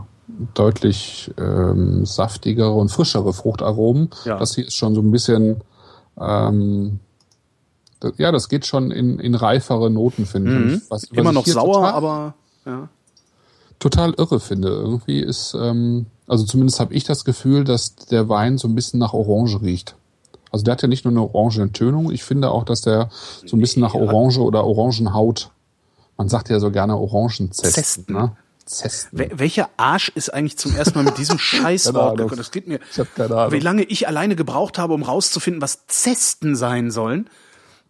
deutlich 0.54 1.30
ähm, 1.38 2.06
saftigere 2.06 2.72
und 2.72 2.88
frischere 2.90 3.34
Fruchtaromen. 3.34 4.08
Ja. 4.24 4.38
Das 4.38 4.54
hier 4.54 4.66
ist 4.66 4.74
schon 4.74 4.94
so 4.94 5.02
ein 5.02 5.10
bisschen, 5.10 5.60
ähm, 6.18 7.00
das, 8.02 8.12
ja, 8.18 8.32
das 8.32 8.48
geht 8.48 8.66
schon 8.66 8.90
in, 8.90 9.18
in 9.18 9.34
reifere 9.34 9.90
Noten, 9.90 10.26
finde 10.26 10.74
ich. 10.74 10.80
Was, 10.90 11.02
was 11.04 11.10
Mhm. 11.10 11.18
Immer 11.18 11.30
ich 11.30 11.34
noch 11.36 11.46
sauer, 11.46 11.74
total, 11.74 11.92
aber 11.92 12.34
ja. 12.66 12.88
total 13.78 14.14
irre 14.16 14.40
finde. 14.40 14.68
Irgendwie 14.68 15.20
ist, 15.20 15.54
ähm, 15.54 16.06
also 16.26 16.44
zumindest 16.44 16.80
habe 16.80 16.94
ich 16.94 17.04
das 17.04 17.24
Gefühl, 17.24 17.64
dass 17.64 17.96
der 17.96 18.28
Wein 18.28 18.58
so 18.58 18.68
ein 18.68 18.74
bisschen 18.74 19.00
nach 19.00 19.12
Orange 19.12 19.60
riecht. 19.62 19.96
Also 20.50 20.64
der 20.64 20.72
hat 20.72 20.82
ja 20.82 20.88
nicht 20.88 21.04
nur 21.04 21.12
eine 21.12 21.22
orange 21.22 21.72
Tönung, 21.72 22.10
ich 22.12 22.24
finde 22.24 22.50
auch, 22.50 22.64
dass 22.64 22.82
der 22.82 23.08
so 23.46 23.56
ein 23.56 23.60
bisschen 23.60 23.80
nach 23.80 23.94
Orange 23.94 24.38
oder 24.38 24.64
Orangenhaut, 24.64 25.50
man 26.18 26.28
sagt 26.28 26.50
ja 26.50 26.60
so 26.60 26.70
gerne 26.70 26.96
Orangenzesten, 26.98 27.72
Zesten. 27.72 28.14
ne? 28.14 28.36
Zesten. 28.66 29.18
Wel- 29.18 29.30
Welcher 29.38 29.70
Arsch 29.78 30.10
ist 30.14 30.32
eigentlich 30.32 30.58
zum 30.58 30.76
ersten 30.76 30.96
Mal 30.98 31.04
mit 31.04 31.16
diesem 31.18 31.38
Scheißwort 31.38 32.18
gekommen? 32.18 32.36
Das 32.36 32.50
geht 32.50 32.68
mir. 32.68 32.80
Ich 32.92 32.98
hab 32.98 33.12
keine 33.14 33.34
Ahnung. 33.34 33.52
Wie 33.52 33.58
lange 33.60 33.82
ich 33.82 34.06
alleine 34.06 34.36
gebraucht 34.36 34.78
habe, 34.78 34.92
um 34.92 35.02
rauszufinden, 35.02 35.60
was 35.62 35.86
Zesten 35.88 36.54
sein 36.54 36.90
sollen. 36.90 37.28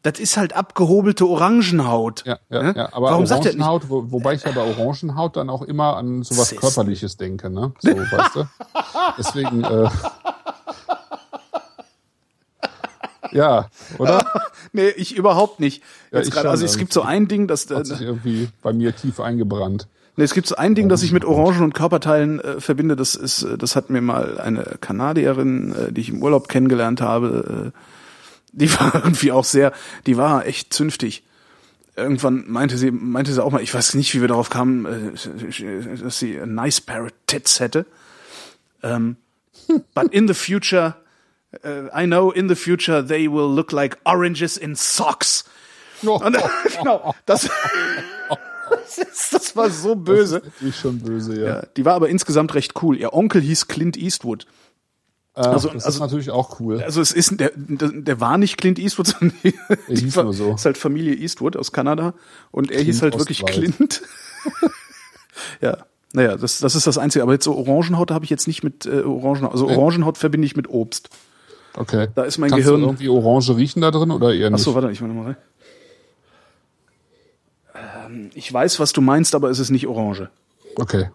Das 0.03 0.18
ist 0.18 0.36
halt 0.36 0.55
abgehobelte 0.57 1.26
Orangenhaut. 1.26 2.24
Ja, 2.26 2.38
ja, 2.50 2.62
Ne? 2.62 2.74
ja, 2.76 2.88
aber 2.92 3.11
Warum? 3.12 3.24
Orangenhaut, 3.24 3.88
wo, 3.88 4.11
wobei 4.11 4.34
ich 4.34 4.42
ja 4.42 4.50
bei 4.50 4.62
Orangenhaut 4.62 5.36
dann 5.36 5.48
auch 5.48 5.62
immer 5.62 5.96
an 5.96 6.24
sowas 6.24 6.48
Zesten. 6.48 6.59
Körperliches 6.59 7.16
denke, 7.16 7.50
ne? 7.50 7.72
So, 7.78 7.90
weißt 7.96 8.34
du? 8.36 8.44
Deswegen, 9.18 9.62
äh, 9.62 9.88
ja, 13.32 13.68
oder? 13.98 14.24
Nee, 14.74 14.88
ich 14.88 15.14
überhaupt 15.14 15.61
nicht. 15.61 15.82
Ja, 16.12 16.20
Jetzt 16.20 16.32
schon 16.32 16.46
also 16.46 16.64
es 16.64 16.78
gibt 16.78 16.94
so 16.94 17.03
ein 17.03 17.28
Ding, 17.28 17.46
das, 17.46 17.70
äh, 17.70 17.74
Hat 17.76 17.86
sich 17.86 18.00
irgendwie 18.00 18.48
bei 18.62 18.72
mir 18.72 18.96
tief 18.96 19.20
eingebrannt. 19.20 19.86
nee, 20.16 20.24
es 20.24 20.32
gibt 20.32 20.46
so 20.46 20.57
ein 20.57 20.74
Ding, 20.74 20.88
das 20.88 21.03
ich 21.03 21.12
mit 21.12 21.26
Orangen 21.26 21.62
und 21.62 21.74
Körperteilen 21.74 22.40
äh, 22.40 22.59
verbinde. 22.59 22.96
Das 22.96 23.14
ist, 23.14 23.42
äh, 23.42 23.59
das 23.59 23.76
hat 23.76 23.90
mir 23.90 24.00
mal 24.00 24.40
eine 24.40 24.78
Kanadierin, 24.80 25.74
äh, 25.74 25.92
die 25.92 26.00
ich 26.00 26.09
im 26.09 26.22
Urlaub 26.22 26.48
kennengelernt 26.48 27.03
habe, 27.03 27.72
äh, 27.74 27.78
die 28.53 28.72
war 28.78 28.94
irgendwie 29.05 29.32
auch 29.32 29.44
sehr, 29.44 29.72
die 30.07 30.16
war 30.16 30.46
echt 30.46 30.72
zünftig. 30.72 31.24
Irgendwann 31.94 32.44
meinte 32.48 32.78
sie, 32.78 32.90
meinte 32.90 33.32
sie 33.32 33.42
auch 33.42 33.50
mal, 33.50 33.62
ich 33.62 33.74
weiß 33.74 33.94
nicht, 33.94 34.14
wie 34.14 34.22
wir 34.22 34.28
darauf 34.28 34.48
kamen, 34.48 34.86
äh, 34.86 35.96
dass 36.03 36.18
sie 36.18 36.40
a 36.40 36.46
nice 36.46 36.80
pair 36.80 37.05
of 37.05 37.11
tits 37.26 37.61
hätte. 37.61 37.84
Ähm, 38.82 39.16
but 39.94 40.12
in 40.12 40.26
the 40.26 40.34
future, 40.34 40.94
äh, 41.62 41.88
I 41.94 42.07
know 42.07 42.30
in 42.30 42.48
the 42.48 42.55
future 42.55 43.07
they 43.07 43.30
will 43.30 43.55
look 43.55 43.72
like 43.72 43.98
oranges 44.05 44.57
in 44.57 44.74
socks. 44.74 45.44
Und, 46.03 46.36
genau, 46.78 47.14
das, 47.26 47.48
das, 48.70 48.98
ist, 48.98 49.34
das 49.34 49.55
war 49.55 49.70
so 49.70 49.94
böse. 49.94 50.42
Ich 50.61 50.76
schon 50.76 50.98
böse, 50.98 51.38
ja. 51.38 51.46
Ja, 51.46 51.62
die 51.76 51.84
war 51.84 51.94
aber 51.94 52.09
insgesamt 52.09 52.55
recht 52.55 52.82
cool. 52.82 52.96
Ihr 52.96 53.12
Onkel 53.12 53.40
hieß 53.40 53.68
Clint 53.68 53.96
Eastwood. 53.96 54.46
Also- 55.35 55.68
das 55.70 55.85
also- 55.87 55.97
ist 55.97 56.01
natürlich 56.01 56.30
auch 56.30 56.61
cool. 56.61 56.83
Also 56.83 57.01
es 57.01 57.11
ist, 57.12 57.41
der, 57.41 57.53
der, 57.57 58.20
war 58.20 58.37
nicht 58.37 58.59
Clint 58.59 58.78
Eastwood, 58.78 59.07
sondern 59.18 59.33
die, 59.43 59.55
die 59.89 59.97
hieß 60.03 60.14
Fa- 60.14 60.24
nur 60.24 60.35
so. 60.35 60.55
ist 60.55 60.64
halt 60.66 60.76
Familie 60.76 61.14
Eastwood 61.14 61.57
aus 61.57 61.72
Kanada 61.72 62.12
und 62.51 62.70
er 62.70 62.83
hieß 62.83 63.01
halt 63.03 63.18
wirklich 63.18 63.43
Ostwald. 63.43 63.76
Clint. 63.76 64.03
ja, 65.62 65.78
naja, 66.12 66.37
das, 66.37 66.59
das 66.59 66.74
ist 66.74 66.87
das 66.87 66.99
Einzige. 66.99 67.22
Aber 67.22 67.33
jetzt 67.33 67.45
so 67.45 67.57
Orangenhaut 67.57 68.11
habe 68.11 68.24
ich 68.26 68.30
jetzt 68.30 68.47
nicht 68.47 68.62
mit 68.62 68.85
äh, 68.85 69.01
Orangenhaut. 69.03 69.53
Also. 69.53 69.68
Orangenhaut 69.68 70.18
verbinde 70.18 70.45
ich 70.45 70.55
mit 70.57 70.68
Obst. 70.68 71.09
Okay. 71.74 72.09
Da 72.14 72.24
ist 72.24 72.37
mein 72.37 72.51
Kannst 72.51 72.66
Gehirn- 72.66 72.80
Du 72.83 72.87
irgendwie 72.89 73.09
Orange 73.09 73.57
riechen 73.57 73.80
da 73.80 73.91
drin 73.91 74.11
oder 74.11 74.35
eher 74.35 74.49
Ach 74.49 74.53
nicht? 74.53 74.62
so, 74.62 74.74
warte, 74.74 74.91
ich 74.91 75.01
mach 75.01 75.09
mal 75.09 75.24
rein. 75.28 75.37
Ähm, 77.74 78.30
ich 78.35 78.53
weiß, 78.53 78.78
was 78.80 78.93
du 78.93 79.01
meinst, 79.01 79.35
aber 79.35 79.49
es 79.51 79.59
ist 79.59 79.70
nicht 79.70 79.87
Orange. 79.87 80.28
Okay. 80.76 81.11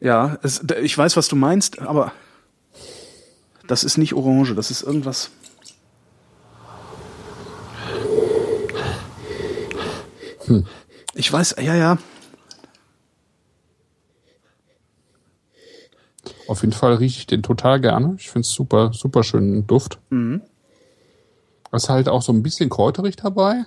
Ja, 0.00 0.38
es, 0.42 0.62
ich 0.82 0.96
weiß, 0.96 1.16
was 1.18 1.28
du 1.28 1.36
meinst, 1.36 1.80
aber 1.80 2.12
das 3.68 3.84
ist 3.84 3.98
nicht 3.98 4.14
Orange, 4.14 4.54
das 4.54 4.70
ist 4.72 4.82
irgendwas. 4.82 5.30
Ich 11.14 11.32
weiß, 11.32 11.56
ja, 11.60 11.74
ja. 11.74 11.98
Auf 16.46 16.62
jeden 16.62 16.72
Fall 16.72 16.94
rieche 16.94 17.18
ich 17.18 17.26
den 17.26 17.42
total 17.42 17.80
gerne. 17.80 18.14
Ich 18.18 18.30
finde 18.30 18.46
es 18.46 18.52
super, 18.52 18.92
super 18.94 19.22
schönen 19.22 19.66
Duft. 19.66 19.98
Mhm. 20.08 20.40
Ist 21.70 21.90
halt 21.90 22.08
auch 22.08 22.22
so 22.22 22.32
ein 22.32 22.42
bisschen 22.42 22.70
kräuterig 22.70 23.16
dabei. 23.16 23.66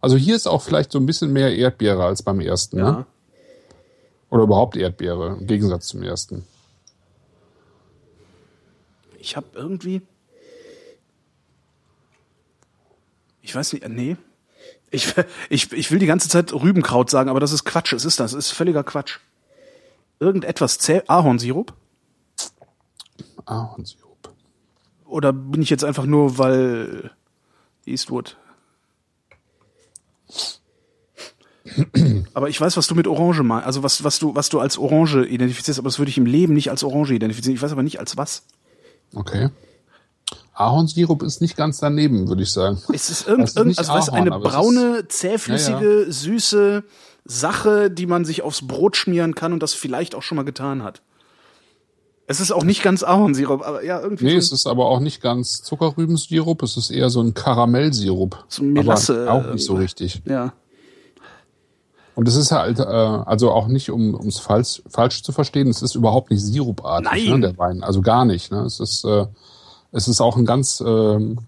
Also 0.00 0.16
hier 0.16 0.36
ist 0.36 0.46
auch 0.46 0.62
vielleicht 0.62 0.92
so 0.92 1.00
ein 1.00 1.06
bisschen 1.06 1.32
mehr 1.32 1.56
Erdbeere 1.56 2.04
als 2.04 2.22
beim 2.22 2.38
ersten, 2.38 2.78
ja. 2.78 2.92
ne? 2.92 3.06
Oder 4.30 4.44
überhaupt 4.44 4.76
Erdbeere, 4.76 5.36
im 5.40 5.46
Gegensatz 5.46 5.88
zum 5.88 6.02
ersten. 6.02 6.44
Ich 9.24 9.36
habe 9.36 9.46
irgendwie. 9.54 10.02
Ich 13.40 13.54
weiß 13.54 13.72
nicht, 13.72 13.82
äh, 13.82 13.88
nee. 13.88 14.18
Ich, 14.90 15.14
ich, 15.48 15.72
ich 15.72 15.90
will 15.90 15.98
die 15.98 16.06
ganze 16.06 16.28
Zeit 16.28 16.52
Rübenkraut 16.52 17.08
sagen, 17.08 17.30
aber 17.30 17.40
das 17.40 17.50
ist 17.50 17.64
Quatsch. 17.64 17.94
Es 17.94 18.04
ist 18.04 18.20
das. 18.20 18.34
Es 18.34 18.48
ist 18.48 18.52
völliger 18.52 18.84
Quatsch. 18.84 19.20
Irgendetwas 20.20 20.78
zäh. 20.78 21.02
Ahornsirup? 21.06 21.72
Ahornsirup. 23.46 24.30
Oder 25.06 25.32
bin 25.32 25.62
ich 25.62 25.70
jetzt 25.70 25.84
einfach 25.84 26.04
nur, 26.04 26.36
weil 26.36 27.10
Eastwood? 27.86 28.36
Aber 32.34 32.50
ich 32.50 32.60
weiß, 32.60 32.76
was 32.76 32.88
du 32.88 32.94
mit 32.94 33.06
Orange 33.06 33.42
meinst. 33.42 33.66
Also 33.66 33.82
was, 33.82 34.04
was 34.04 34.18
du, 34.18 34.34
was 34.34 34.50
du 34.50 34.60
als 34.60 34.76
Orange 34.76 35.24
identifizierst, 35.24 35.78
aber 35.78 35.88
das 35.88 35.98
würde 35.98 36.10
ich 36.10 36.18
im 36.18 36.26
Leben 36.26 36.52
nicht 36.52 36.70
als 36.70 36.84
Orange 36.84 37.14
identifizieren. 37.14 37.56
Ich 37.56 37.62
weiß 37.62 37.72
aber 37.72 37.82
nicht 37.82 37.98
als 38.00 38.18
was. 38.18 38.44
Okay. 39.14 39.50
Ahornsirup 40.54 41.22
ist 41.22 41.40
nicht 41.40 41.56
ganz 41.56 41.78
daneben, 41.78 42.28
würde 42.28 42.42
ich 42.42 42.52
sagen. 42.52 42.80
Es 42.92 43.10
ist 43.10 43.26
irgend, 43.26 43.48
ist 43.48 43.56
irgend 43.56 43.78
also 43.78 43.92
Ahorn, 43.92 44.14
eine 44.14 44.36
es 44.36 44.42
braune, 44.42 45.08
zähflüssige, 45.08 46.04
Ja, 46.04 46.12
süße 46.12 46.84
Sache, 47.24 47.90
die 47.90 48.06
man 48.06 48.24
sich 48.24 48.42
aufs 48.42 48.66
Brot 48.66 48.96
schmieren 48.96 49.34
kann 49.34 49.52
und 49.52 49.62
das 49.62 49.74
vielleicht 49.74 50.14
auch 50.14 50.22
schon 50.22 50.36
mal 50.36 50.44
getan 50.44 50.82
hat. 50.82 51.02
Es 52.26 52.40
ist 52.40 52.52
auch 52.52 52.64
nicht 52.64 52.82
ganz 52.82 53.02
Ahornsirup, 53.02 53.66
aber 53.66 53.84
ja, 53.84 54.00
irgendwie 54.00 54.24
Nee, 54.24 54.36
es 54.36 54.48
so, 54.48 54.54
ist 54.54 54.66
aber 54.66 54.86
auch 54.86 55.00
nicht 55.00 55.20
ganz 55.20 55.62
Zuckerrübensirup, 55.62 56.62
es 56.62 56.76
ist 56.76 56.90
eher 56.90 57.10
so 57.10 57.20
ein 57.20 57.34
Karamellsirup. 57.34 58.44
So 58.48 58.62
Melasse, 58.62 59.28
Aber 59.28 59.48
auch 59.48 59.52
nicht 59.52 59.64
so 59.64 59.74
äh, 59.74 59.80
richtig. 59.80 60.22
ja. 60.24 60.52
Und 62.14 62.28
es 62.28 62.36
ist 62.36 62.52
halt, 62.52 62.78
äh, 62.78 62.82
also 62.82 63.50
auch 63.50 63.66
nicht, 63.66 63.90
um 63.90 64.14
ums 64.14 64.38
falsch, 64.38 64.82
falsch 64.88 65.22
zu 65.22 65.32
verstehen, 65.32 65.68
es 65.68 65.82
ist 65.82 65.94
überhaupt 65.94 66.30
nicht 66.30 66.42
sirupartig, 66.42 67.28
Nein. 67.28 67.40
ne, 67.40 67.48
der 67.48 67.58
Wein. 67.58 67.82
Also 67.82 68.02
gar 68.02 68.24
nicht. 68.24 68.52
Ne? 68.52 68.60
Es 68.60 68.80
ist, 68.80 69.04
äh, 69.04 69.26
es 69.90 70.06
ist 70.06 70.20
auch 70.20 70.36
ein 70.36 70.46
ganz, 70.46 70.82
ähm, 70.84 71.38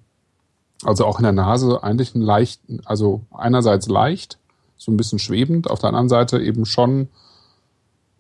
also 0.85 1.07
auch 1.07 1.19
in 1.19 1.23
der 1.23 1.33
Nase 1.33 1.83
eigentlich 1.83 2.15
ein 2.15 2.23
leicht, 2.23 2.61
also 2.85 3.23
einerseits 3.31 3.89
leicht, 3.89 4.39
so 4.77 4.91
ein 4.91 4.97
bisschen 4.97 5.19
schwebend, 5.19 5.71
auf 5.71 5.79
der 5.79 5.89
anderen 5.89 6.09
Seite 6.09 6.41
eben 6.41 6.67
schon 6.67 7.09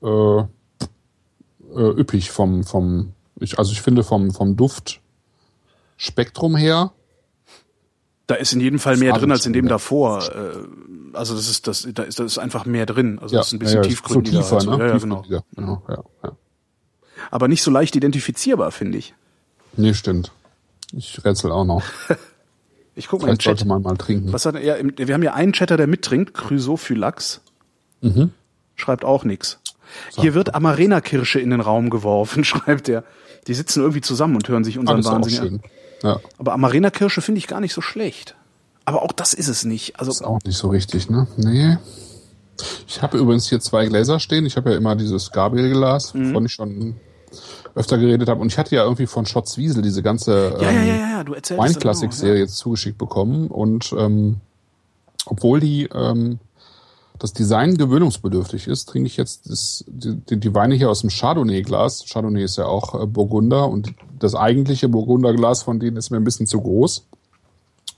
äh, 0.03 0.38
äh, 0.38 0.44
üppig 1.74 2.30
vom, 2.30 2.64
vom, 2.64 3.12
ich, 3.40 3.59
also 3.59 3.72
ich 3.72 3.82
finde 3.82 4.05
vom, 4.05 4.30
vom 4.30 4.57
Duftspektrum 4.57 6.57
her, 6.57 6.92
Da 8.26 8.34
ist 8.34 8.52
in 8.52 8.60
jedem 8.60 8.78
Fall 8.78 8.96
mehr 8.96 9.12
drin 9.12 9.30
als 9.30 9.46
in 9.46 9.52
dem 9.52 9.66
ja. 9.66 9.70
davor. 9.70 10.22
Äh, 10.24 11.16
Also 11.16 11.34
das 11.36 11.48
ist 11.48 11.66
das, 11.68 11.86
da 11.94 12.02
ist, 12.02 12.18
da 12.18 12.24
ist 12.24 12.38
einfach 12.38 12.66
mehr 12.66 12.84
drin. 12.86 13.18
Also 13.20 13.34
ja, 13.34 13.40
das 13.40 13.48
ist 13.48 13.52
ein 13.54 13.58
bisschen 13.60 13.82
ja, 13.82 13.88
tiefgründiger. 13.88 14.42
So 14.42 14.58
tiefer, 14.58 14.70
also, 14.72 14.76
ne? 14.76 14.84
ja, 14.86 14.92
ja, 14.92 14.98
genau. 14.98 15.22
Genau, 15.54 15.82
ja, 15.88 16.04
ja. 16.24 16.32
Aber 17.30 17.48
nicht 17.48 17.62
so 17.62 17.70
leicht 17.70 17.94
identifizierbar, 17.96 18.70
finde 18.72 18.98
ich. 18.98 19.14
Nee, 19.76 19.94
stimmt. 19.94 20.32
Ich 20.92 21.24
rätsel 21.24 21.50
auch 21.52 21.64
noch. 21.64 21.82
Ich 22.98 23.08
guck 23.08 23.20
mal 23.20 23.26
im 23.26 23.32
Vielleicht 23.32 23.42
Chat. 23.42 23.58
sollte 23.58 23.68
man 23.68 23.82
mal 23.82 23.96
trinken. 23.98 24.32
Was 24.32 24.46
hat 24.46 24.54
er? 24.54 24.62
Ja, 24.64 24.74
im, 24.76 24.90
wir 24.96 25.12
haben 25.12 25.22
ja 25.22 25.34
einen 25.34 25.52
Chatter, 25.52 25.76
der 25.76 25.86
mittrinkt, 25.86 26.32
Chrysophylax. 26.32 27.42
Mhm. 28.00 28.30
Schreibt 28.74 29.04
auch 29.04 29.22
nix. 29.24 29.58
Hier 30.16 30.32
wird 30.32 30.54
Amarena-Kirsche 30.54 31.38
in 31.38 31.50
den 31.50 31.60
Raum 31.60 31.90
geworfen, 31.90 32.42
schreibt 32.44 32.88
er. 32.88 33.04
Die 33.48 33.52
sitzen 33.52 33.80
irgendwie 33.80 34.00
zusammen 34.00 34.34
und 34.36 34.48
hören 34.48 34.64
sich 34.64 34.78
Ah, 34.78 34.80
unseren 34.80 34.96
das 34.96 35.06
auch 35.08 35.12
Wahnsinn 35.12 35.42
an. 35.56 35.60
Ja, 36.03 36.20
Aber 36.38 36.53
Amarena-Kirsche 36.53 37.20
finde 37.22 37.38
ich 37.38 37.47
gar 37.47 37.61
nicht 37.61 37.72
so 37.72 37.80
schlecht. 37.80 38.34
Aber 38.84 39.03
auch 39.03 39.12
das 39.12 39.34
ist 39.34 39.49
es 39.49 39.64
nicht. 39.64 39.99
Also 39.99 40.11
ist 40.12 40.22
auch 40.22 40.38
nicht 40.44 40.57
so 40.57 40.68
richtig, 40.68 41.11
ne? 41.11 41.26
Nee. 41.36 41.78
Ich 42.86 43.03
habe 43.03 43.18
übrigens 43.18 43.49
hier 43.49 43.61
zwei 43.61 43.86
Gläser 43.86 44.20
stehen. 44.20 44.47
Ich 44.47 44.57
habe 44.57 44.70
ja 44.70 44.76
immer 44.76 44.94
dieses 44.97 45.32
Gabriel-Glas, 45.32 46.14
Mhm. 46.14 46.30
wovon 46.30 46.47
ich 46.47 46.53
schon 46.53 46.97
öfter 47.74 47.99
geredet 47.99 48.28
habe. 48.28 48.40
Und 48.40 48.53
ich 48.53 48.59
hatte 48.59 48.74
ja 48.74 48.84
irgendwie 48.84 49.07
von 49.07 49.26
Schotz 49.26 49.57
Wiesel 49.59 49.82
diese 49.82 50.03
ganze 50.03 50.57
ja, 50.61 50.70
ähm, 50.70 50.86
ja, 50.88 50.94
ja, 50.94 51.22
genau, 51.22 52.34
jetzt 52.34 52.57
zugeschickt 52.57 52.97
bekommen. 52.97 53.49
Und 53.49 53.94
ähm, 53.99 54.36
obwohl 55.26 55.61
die 55.61 55.88
ähm, 55.92 56.38
das 57.18 57.32
Design 57.32 57.76
gewöhnungsbedürftig 57.76 58.66
ist, 58.66 58.86
trinke 58.86 59.06
ich 59.06 59.16
jetzt 59.16 59.50
das, 59.50 59.84
die, 59.88 60.38
die, 60.38 60.54
Weine 60.54 60.74
hier 60.74 60.90
aus 60.90 61.00
dem 61.00 61.10
Chardonnay-Glas. 61.10 62.06
Chardonnay 62.10 62.44
ist 62.44 62.56
ja 62.56 62.66
auch 62.66 63.00
äh, 63.00 63.06
Burgunder 63.06 63.68
und 63.68 63.94
das 64.18 64.34
eigentliche 64.34 64.88
Burgunderglas 64.88 65.62
von 65.62 65.80
denen 65.80 65.96
ist 65.96 66.10
mir 66.10 66.16
ein 66.16 66.24
bisschen 66.24 66.46
zu 66.46 66.60
groß. 66.60 67.06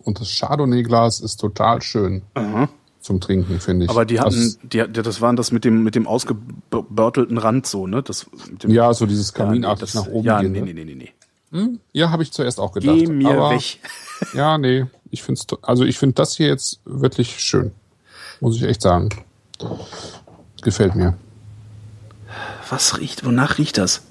Und 0.04 0.20
das 0.20 0.30
Chardonnay-Glas 0.38 1.20
ist 1.20 1.36
total 1.36 1.82
schön 1.82 2.22
Aha. 2.34 2.68
zum 3.00 3.20
Trinken, 3.20 3.60
finde 3.60 3.84
ich. 3.84 3.90
Aber 3.90 4.04
die 4.04 4.20
hatten, 4.20 4.30
Das, 4.30 4.58
die, 4.62 5.02
das 5.02 5.20
waren 5.20 5.36
das 5.36 5.52
mit 5.52 5.64
dem 5.64 5.82
mit 5.82 5.94
dem 5.94 6.06
ausgebörtelten 6.06 7.38
Rand 7.38 7.66
so, 7.66 7.86
ne? 7.86 8.02
Das 8.02 8.26
dem, 8.62 8.70
ja, 8.70 8.92
so 8.94 9.06
dieses 9.06 9.32
ja, 9.32 9.44
nee, 9.44 9.44
kaminartig 9.46 9.92
das, 9.92 9.94
nach 9.94 10.06
oben 10.06 10.26
ja, 10.26 10.40
gehen. 10.40 10.52
nee, 10.52 10.60
ne? 10.60 10.66
nee, 10.66 10.84
nee, 10.84 10.94
nee, 10.94 11.12
nee. 11.50 11.78
Ja, 11.92 12.10
habe 12.10 12.22
ich 12.22 12.32
zuerst 12.32 12.60
auch 12.60 12.72
gedacht. 12.72 12.96
Geh 12.98 13.06
mir 13.06 13.30
aber, 13.30 13.50
weg. 13.50 13.78
Ja, 14.34 14.58
nee, 14.58 14.84
ich 15.10 15.22
finde 15.22 15.40
also 15.62 15.84
ich 15.84 15.96
finde 15.96 16.14
das 16.14 16.36
hier 16.36 16.48
jetzt 16.48 16.80
wirklich 16.84 17.38
schön. 17.38 17.72
Muss 18.40 18.56
ich 18.56 18.62
echt 18.62 18.82
sagen. 18.82 19.08
Gefällt 20.62 20.94
mir. 20.94 21.14
Was 22.70 22.98
riecht, 22.98 23.24
wonach 23.24 23.58
riecht 23.58 23.78
das? 23.78 24.02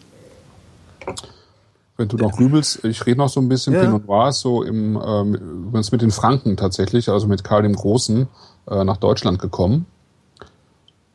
Wenn 1.95 2.07
du 2.09 2.17
noch 2.17 2.33
grübelst, 2.33 2.83
ich 2.85 3.05
rede 3.05 3.17
noch 3.17 3.29
so 3.29 3.39
ein 3.39 3.49
bisschen, 3.49 3.73
Ja. 3.73 3.81
Pinot 3.81 4.07
Noir 4.07 4.29
ist 4.29 4.39
so 4.41 4.63
im, 4.63 5.01
ähm, 5.03 5.33
übrigens 5.35 5.91
mit 5.91 6.01
den 6.01 6.11
Franken 6.11 6.55
tatsächlich, 6.55 7.09
also 7.09 7.27
mit 7.27 7.43
Karl 7.43 7.63
dem 7.63 7.75
Großen, 7.75 8.27
äh, 8.69 8.83
nach 8.83 8.97
Deutschland 8.97 9.39
gekommen. 9.39 9.87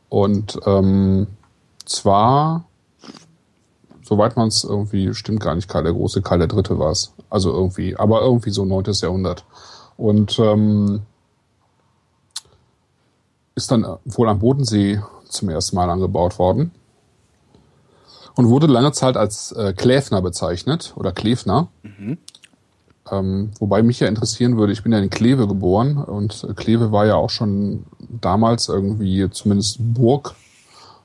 Und 0.09 0.59
ähm, 0.65 1.27
zwar, 1.85 2.65
soweit 4.03 4.35
man 4.35 4.49
es 4.49 4.63
irgendwie, 4.63 5.13
stimmt 5.13 5.39
gar 5.39 5.55
nicht, 5.55 5.69
Karl 5.69 5.83
der 5.83 5.93
Große, 5.93 6.21
Karl 6.21 6.39
der 6.39 6.47
Dritte 6.47 6.77
war 6.79 6.91
es. 6.91 7.13
Also 7.29 7.51
irgendwie, 7.51 7.95
aber 7.95 8.21
irgendwie 8.21 8.51
so 8.51 8.65
9. 8.65 8.83
Jahrhundert. 9.01 9.45
Und 9.95 10.37
ähm, 10.39 11.01
ist 13.55 13.71
dann 13.71 13.85
wohl 14.05 14.29
am 14.29 14.39
Bodensee 14.39 15.01
zum 15.27 15.49
ersten 15.49 15.75
Mal 15.75 15.89
angebaut 15.89 16.39
worden 16.39 16.71
und 18.35 18.49
wurde 18.49 18.67
lange 18.67 18.91
Zeit 18.91 19.17
als 19.17 19.51
äh, 19.51 19.73
Kläfner 19.73 20.21
bezeichnet 20.21 20.93
oder 20.95 21.11
Klefner. 21.11 21.67
Ähm, 23.11 23.51
wobei 23.59 23.83
mich 23.83 23.99
ja 23.99 24.07
interessieren 24.07 24.57
würde, 24.57 24.73
ich 24.73 24.83
bin 24.83 24.91
ja 24.91 24.99
in 24.99 25.09
Kleve 25.09 25.47
geboren 25.47 25.97
und 25.97 26.47
Kleve 26.55 26.91
war 26.91 27.05
ja 27.05 27.15
auch 27.15 27.29
schon 27.29 27.85
damals 27.99 28.69
irgendwie 28.69 29.29
zumindest 29.29 29.77
Burg 29.79 30.35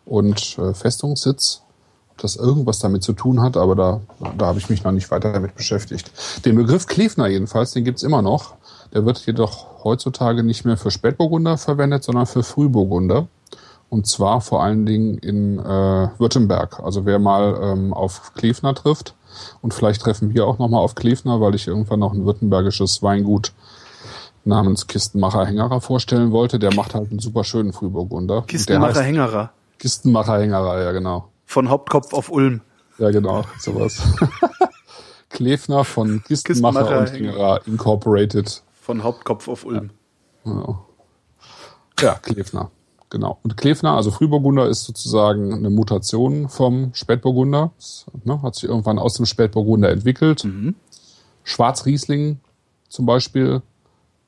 und 0.04 0.58
äh, 0.58 0.74
Festungssitz. 0.74 1.62
Ob 2.10 2.18
das 2.18 2.36
irgendwas 2.36 2.78
damit 2.78 3.02
zu 3.02 3.12
tun 3.12 3.42
hat, 3.42 3.56
aber 3.56 3.76
da, 3.76 4.00
da 4.36 4.46
habe 4.46 4.58
ich 4.58 4.70
mich 4.70 4.82
noch 4.82 4.92
nicht 4.92 5.10
weiter 5.10 5.32
damit 5.32 5.54
beschäftigt. 5.54 6.10
Den 6.44 6.56
Begriff 6.56 6.86
Klefner 6.86 7.28
jedenfalls, 7.28 7.72
den 7.72 7.84
gibt's 7.84 8.02
immer 8.02 8.22
noch. 8.22 8.54
Der 8.92 9.04
wird 9.04 9.18
jedoch 9.26 9.84
heutzutage 9.84 10.42
nicht 10.42 10.64
mehr 10.64 10.76
für 10.76 10.90
Spätburgunder 10.90 11.58
verwendet, 11.58 12.04
sondern 12.04 12.26
für 12.26 12.42
Frühburgunder. 12.42 13.28
Und 13.90 14.06
zwar 14.06 14.40
vor 14.40 14.62
allen 14.62 14.84
Dingen 14.84 15.18
in 15.18 15.58
äh, 15.58 16.08
Württemberg. 16.18 16.80
Also 16.80 17.06
wer 17.06 17.18
mal 17.18 17.58
ähm, 17.62 17.94
auf 17.94 18.34
Klefner 18.34 18.74
trifft, 18.74 19.14
und 19.60 19.74
vielleicht 19.74 20.02
treffen 20.02 20.34
wir 20.34 20.46
auch 20.46 20.58
nochmal 20.58 20.82
auf 20.82 20.94
Klefner, 20.94 21.40
weil 21.40 21.54
ich 21.54 21.66
irgendwann 21.66 22.00
noch 22.00 22.12
ein 22.12 22.24
württembergisches 22.24 23.02
Weingut 23.02 23.52
namens 24.44 24.86
Kistenmacher 24.86 25.44
Hängerer 25.46 25.80
vorstellen 25.80 26.32
wollte. 26.32 26.58
Der 26.58 26.74
macht 26.74 26.94
halt 26.94 27.10
einen 27.10 27.20
super 27.20 27.44
schönen 27.44 27.72
Frühburgunder. 27.72 28.38
Und 28.38 28.48
Kistenmacher 28.48 29.02
Hängerer. 29.02 29.50
Kistenmacher 29.78 30.40
Hängerer, 30.40 30.82
ja 30.82 30.92
genau. 30.92 31.28
Von 31.44 31.68
Hauptkopf 31.68 32.12
auf 32.12 32.30
Ulm. 32.30 32.62
Ja 32.98 33.10
genau, 33.10 33.44
sowas. 33.58 34.02
Klefner 35.30 35.84
von 35.84 36.22
Kistenmacher, 36.24 36.80
Kistenmacher, 36.80 36.98
und 37.00 37.10
Hingerer 37.10 37.60
Incorporated. 37.66 38.62
Von 38.88 39.02
Hauptkopf 39.02 39.48
auf 39.48 39.66
Ulm. 39.66 39.90
Ja. 40.46 40.78
ja, 42.00 42.14
Klefner. 42.14 42.70
Genau. 43.10 43.38
Und 43.42 43.58
Klefner, 43.58 43.92
also 43.92 44.10
Frühburgunder, 44.10 44.66
ist 44.66 44.84
sozusagen 44.84 45.52
eine 45.52 45.68
Mutation 45.68 46.48
vom 46.48 46.94
Spätburgunder. 46.94 47.70
Das, 47.76 48.06
ne, 48.24 48.40
hat 48.40 48.54
sich 48.54 48.64
irgendwann 48.64 48.98
aus 48.98 49.12
dem 49.12 49.26
Spätburgunder 49.26 49.90
entwickelt. 49.90 50.42
Schwarzriesling 51.44 52.40
zum 52.88 53.04
Beispiel 53.04 53.60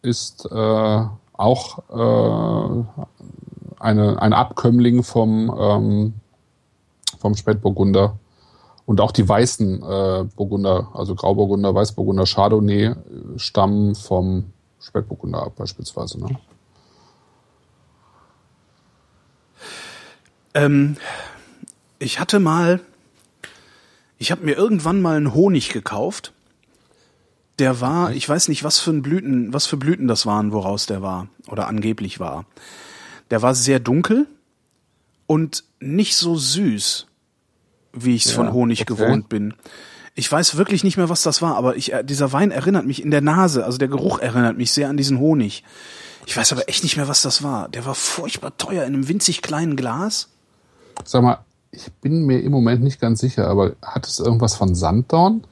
ist 0.02 0.44
äh, 0.52 1.04
auch 1.32 1.78
äh, 1.88 2.84
eine, 3.78 4.20
ein 4.20 4.34
Abkömmling 4.34 5.02
vom, 5.04 5.56
ähm, 5.58 6.14
vom 7.18 7.34
Spätburgunder. 7.34 8.18
Und 8.90 9.00
auch 9.00 9.12
die 9.12 9.28
weißen 9.28 9.84
äh, 9.84 10.24
Burgunder, 10.34 10.90
also 10.94 11.14
Grauburgunder, 11.14 11.72
Weißburgunder, 11.72 12.24
Chardonnay, 12.24 12.86
äh, 12.86 12.94
stammen 13.36 13.94
vom 13.94 14.46
Spätburgunder 14.80 15.44
ab 15.44 15.52
beispielsweise. 15.54 16.18
Ne? 16.18 16.36
Ähm, 20.54 20.96
ich 22.00 22.18
hatte 22.18 22.40
mal, 22.40 22.80
ich 24.18 24.32
habe 24.32 24.44
mir 24.44 24.56
irgendwann 24.56 25.00
mal 25.00 25.16
einen 25.16 25.34
Honig 25.34 25.68
gekauft. 25.68 26.32
Der 27.60 27.80
war, 27.80 28.10
ich 28.10 28.28
weiß 28.28 28.48
nicht, 28.48 28.64
was 28.64 28.80
für 28.80 28.90
ein 28.90 29.02
Blüten, 29.02 29.52
was 29.52 29.66
für 29.66 29.76
Blüten 29.76 30.08
das 30.08 30.26
waren, 30.26 30.50
woraus 30.50 30.86
der 30.86 31.00
war 31.00 31.28
oder 31.46 31.68
angeblich 31.68 32.18
war. 32.18 32.44
Der 33.30 33.40
war 33.40 33.54
sehr 33.54 33.78
dunkel 33.78 34.26
und 35.28 35.62
nicht 35.78 36.16
so 36.16 36.34
süß, 36.34 37.06
wie 37.92 38.14
ich 38.14 38.24
es 38.24 38.32
Ja, 38.32 38.36
von 38.36 38.52
Honig 38.52 38.82
okay. 38.82 38.94
gewohnt 38.94 39.28
bin. 39.28 39.54
Ich 40.14 40.30
weiß 40.30 40.56
wirklich 40.56 40.84
nicht 40.84 40.96
mehr, 40.96 41.08
was 41.08 41.22
das 41.22 41.40
war, 41.40 41.56
aber 41.56 41.76
ich, 41.76 41.92
äh, 41.92 42.04
dieser 42.04 42.32
Wein 42.32 42.50
erinnert 42.50 42.86
mich 42.86 43.02
in 43.02 43.10
der 43.10 43.20
Nase, 43.20 43.64
also 43.64 43.78
der 43.78 43.88
Geruch 43.88 44.18
erinnert 44.18 44.56
mich 44.56 44.72
sehr 44.72 44.88
an 44.88 44.96
diesen 44.96 45.18
Honig. 45.18 45.64
Ich 46.26 46.36
weiß 46.36 46.52
aber 46.52 46.68
echt 46.68 46.82
nicht 46.82 46.96
mehr, 46.96 47.08
was 47.08 47.22
das 47.22 47.42
war. 47.42 47.68
Der 47.68 47.86
war 47.86 47.94
furchtbar 47.94 48.56
teuer 48.56 48.84
in 48.84 48.94
einem 48.94 49.08
winzig 49.08 49.42
kleinen 49.42 49.76
Glas. 49.76 50.28
Sag 51.04 51.22
mal, 51.22 51.38
ich 51.72 51.90
bin 52.02 52.26
mir 52.26 52.40
im 52.40 52.52
Moment 52.52 52.82
nicht 52.82 53.00
ganz 53.00 53.20
sicher, 53.20 53.48
aber 53.48 53.72
hat 53.82 54.06
es 54.06 54.18
irgendwas 54.18 54.54
von 54.54 54.74
Sanddorn? 54.74 55.44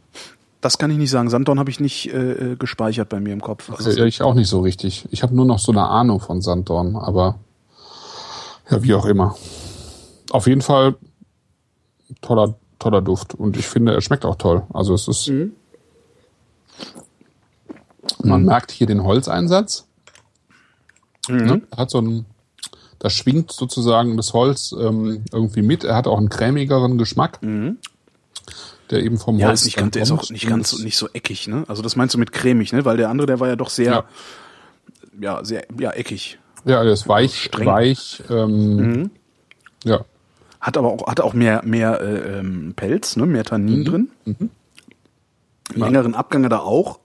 Das 0.61 0.77
kann 0.79 0.91
ich 0.91 0.99
nicht 0.99 1.11
sagen. 1.11 1.31
Sanddorn 1.31 1.59
habe 1.59 1.71
ich 1.71 1.79
nicht 1.79 2.13
äh, 2.13 2.53
äh, 2.53 2.57
gespeichert 2.57 3.09
bei 3.09 3.21
mir 3.21 3.33
im 3.33 3.41
Kopf. 3.41 3.71
Also, 3.71 3.91
Ja, 3.91 4.05
ich 4.05 4.23
auch 4.23 4.35
nicht 4.35 4.49
so 4.49 4.61
richtig. 4.61 5.07
Ich 5.11 5.23
habe 5.23 5.35
nur 5.35 5.47
noch 5.47 5.61
so 5.61 5.71
eine 5.71 5.87
Ahnung 5.87 6.21
von 6.21 6.43
Sanddorn, 6.43 6.97
aber 6.97 7.39
ja, 8.71 8.83
wie 8.83 8.95
auch 8.95 9.07
immer. 9.07 9.37
Auf 10.31 10.47
jeden 10.47 10.63
Fall 10.63 10.97
toller, 12.21 12.55
toller 12.79 13.03
Duft 13.03 13.35
und 13.35 13.57
ich 13.57 13.67
finde, 13.67 13.93
er 13.95 14.01
schmeckt 14.01 14.25
auch 14.25 14.37
toll. 14.37 14.63
Also 14.73 14.95
es 14.95 15.09
ist, 15.09 15.31
man 18.23 18.45
merkt 18.45 18.71
hier 18.71 18.87
den 18.87 19.05
Holzeinsatz. 19.05 19.87
Ne? 21.29 21.63
Er 21.71 21.77
hat 21.77 21.91
so 21.91 22.01
ein, 22.01 22.25
da 22.99 23.11
schwingt 23.11 23.53
sozusagen 23.53 24.17
das 24.17 24.33
Holz 24.33 24.75
ähm, 24.79 25.25
irgendwie 25.33 25.63
mit. 25.63 25.85
Er 25.85 25.95
hat 25.95 26.07
auch 26.07 26.19
einen 26.19 26.31
cremigeren 26.31 26.97
Geschmack, 26.99 27.39
der 28.91 29.03
eben 29.03 29.19
vom 29.19 29.39
ja, 29.39 29.49
Holz 29.49 29.61
ist 29.61 29.67
nicht 29.67 29.77
ganz, 29.77 29.93
der 29.93 30.03
ist 30.03 30.11
auch 30.11 30.31
nicht 30.31 30.49
ganz 30.49 30.71
so, 30.71 30.83
nicht 30.83 30.97
so 30.97 31.09
eckig, 31.13 31.47
ne? 31.49 31.65
Also 31.69 31.83
das 31.83 31.97
meinst 31.97 32.15
du 32.15 32.19
mit 32.19 32.33
cremig, 32.33 32.73
ne? 32.73 32.85
Weil 32.87 32.97
der 32.97 33.11
andere, 33.11 33.27
der 33.27 33.41
war 33.41 33.49
ja 33.49 33.57
doch 33.57 33.69
sehr, 33.69 33.93
Ja. 33.93 34.05
ja, 35.21 35.45
sehr, 35.45 35.67
ja, 35.79 35.91
eckig. 35.91 36.39
Ja, 36.65 36.83
der 36.83 36.93
ist 36.95 37.07
weich, 37.07 37.45
Streng. 37.45 37.67
weich. 37.67 38.23
Ähm, 38.31 38.77
Mhm. 38.77 39.11
Ja, 39.85 40.05
Hat 40.69 40.77
aber 40.77 40.89
auch, 40.93 41.07
hat 41.07 41.19
auch 41.23 41.33
mehr, 41.33 41.63
mehr 41.65 41.99
äh, 42.03 42.39
ähm, 42.41 42.75
Pelz, 42.77 43.17
ne? 43.17 43.25
Mehr 43.25 43.43
Tannin 43.43 43.87
drin. 43.87 44.11
Einen 44.27 44.51
längeren 45.75 46.15
Abgang 46.15 46.45
er 46.45 46.63
auch. 46.63 47.01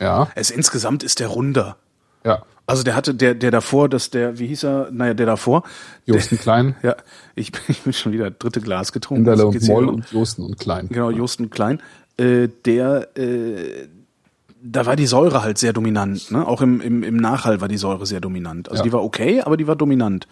ja, 0.00 0.28
Es 0.34 0.50
insgesamt 0.50 1.04
ist 1.04 1.20
der 1.20 1.28
runder. 1.28 1.76
ja. 2.24 2.42
Also 2.66 2.82
der 2.82 2.96
hatte, 2.96 3.14
der, 3.14 3.34
der 3.34 3.50
davor, 3.50 3.90
dass 3.90 4.08
der, 4.08 4.38
wie 4.38 4.46
hieß 4.46 4.64
er? 4.64 4.88
Naja, 4.90 5.12
der 5.12 5.26
davor. 5.26 5.64
Josten 6.06 6.38
Klein, 6.38 6.74
Ja, 6.82 6.96
ich 7.34 7.52
bin, 7.52 7.60
ich 7.68 7.82
bin 7.82 7.92
schon 7.92 8.12
wieder 8.12 8.30
dritte 8.30 8.62
Glas 8.62 8.90
getrunken. 8.90 9.20
Inderle 9.28 9.44
Also 9.44 9.58
und 9.58 9.68
Moll 9.68 9.88
und 9.90 10.10
Josten 10.10 10.42
und 10.42 10.58
Klein. 10.58 10.88
Genau, 10.88 11.10
Josten 11.10 11.50
Klein. 11.50 11.80
Äh, 12.16 12.48
der, 12.64 13.08
äh, 13.18 13.86
da 14.62 14.86
war 14.86 14.96
die 14.96 15.06
Säure 15.06 15.42
halt 15.42 15.58
sehr 15.58 15.74
dominant. 15.74 16.30
Ne? 16.30 16.44
Auch 16.48 16.62
im, 16.62 16.80
im, 16.80 17.02
im 17.02 17.16
Nachhall 17.18 17.60
war 17.60 17.68
die 17.68 17.76
Säure 17.76 18.06
sehr 18.06 18.20
dominant. 18.20 18.70
Also 18.70 18.80
Ja. 18.80 18.84
die 18.84 18.92
war 18.94 19.04
okay, 19.04 19.42
aber 19.42 19.58
die 19.58 19.66
war 19.66 19.76
dominant. 19.76 20.26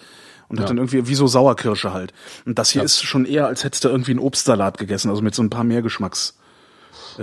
Und 0.53 0.59
hat 0.61 0.65
Ja. 0.65 0.69
dann 0.69 0.77
irgendwie 0.79 1.09
wie 1.09 1.15
so 1.17 1.27
Sauerkirsche 1.27 1.93
halt. 1.93 2.13
Und 2.47 2.59
das 2.59 2.71
hier 2.71 2.83
Ja. 2.83 2.85
ist 2.85 3.03
schon 3.03 3.25
eher, 3.25 3.47
als 3.49 3.65
hättest 3.65 3.83
du 3.85 3.89
irgendwie 3.89 4.11
einen 4.13 4.21
Obstsalat 4.21 4.79
gegessen, 4.79 5.09
also 5.11 5.21
mit 5.23 5.35
so 5.35 5.43
ein 5.43 5.51
paar 5.51 5.65
mehr 5.65 5.83
Geschmacks, 5.83 6.37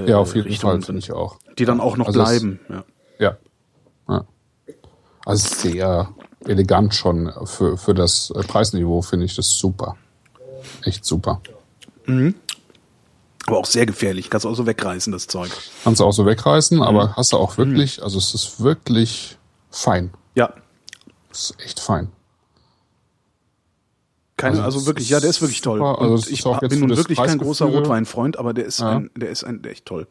Ja, 0.05 0.17
auf 0.17 0.35
jeden 0.35 0.47
Richtungen 0.47 0.81
Fall, 0.81 0.85
finde 0.85 0.99
ich 0.99 1.11
auch. 1.13 1.37
die 1.57 1.63
dann 1.65 1.79
auch 1.79 1.95
noch 1.95 2.07
Also 2.07 2.21
es- 2.21 2.27
bleiben. 2.29 2.59
Ja. 2.69 2.83
Ja. 3.19 3.37
ja. 4.09 4.25
Also 5.25 5.47
sehr 5.55 6.09
elegant 6.45 6.95
schon 6.95 7.31
für, 7.45 7.77
für 7.77 7.93
das 7.93 8.31
äh, 8.35 8.41
Preisniveau, 8.41 9.01
finde 9.03 9.25
ich 9.27 9.35
das 9.35 9.49
super. 9.57 9.95
Echt 10.83 11.05
super. 11.05 11.41
Aber 13.45 13.57
auch 13.57 13.65
sehr 13.65 13.85
gefährlich. 13.85 14.29
Kannst 14.29 14.45
du 14.45 14.49
auch 14.49 14.55
so 14.55 14.65
wegreißen, 14.65 15.11
das 15.13 15.27
Zeug. 15.27 15.51
Kannst 15.83 15.99
du 16.01 16.05
auch 16.05 16.11
so 16.11 16.25
wegreißen, 16.25 16.77
Mhm. 16.77 16.83
aber 16.83 17.15
hast 17.15 17.31
du 17.33 17.37
auch 17.37 17.57
wirklich, 17.57 18.01
also 18.01 18.17
es 18.17 18.33
ist 18.33 18.61
wirklich 18.61 19.37
fein. 19.69 20.11
Ja. 20.35 20.53
Es 21.31 21.51
ist 21.51 21.59
echt 21.63 21.79
fein. 21.79 22.09
Keine, 24.39 24.63
Also 24.63 24.77
also, 24.79 24.85
wirklich, 24.87 25.09
ja, 25.09 25.19
der 25.19 25.29
ist 25.29 25.41
wirklich 25.41 25.61
toll. 25.61 25.79
super. 25.79 25.99
Also 26.01 26.13
Und 26.13 26.29
ich 26.31 26.43
bin 26.69 26.79
nun 26.79 26.95
wirklich 26.95 27.17
kein 27.17 27.37
großer 27.37 27.65
Rotweinfreund, 27.65 28.37
aber 28.39 28.53
der 28.53 28.65
ist 28.65 28.79
Ja. 28.79 28.97
ein, 28.97 29.09
der 29.15 29.29
ist 29.29 29.43
ein, 29.43 29.63
echt 29.63 29.85
toll. 29.85 30.07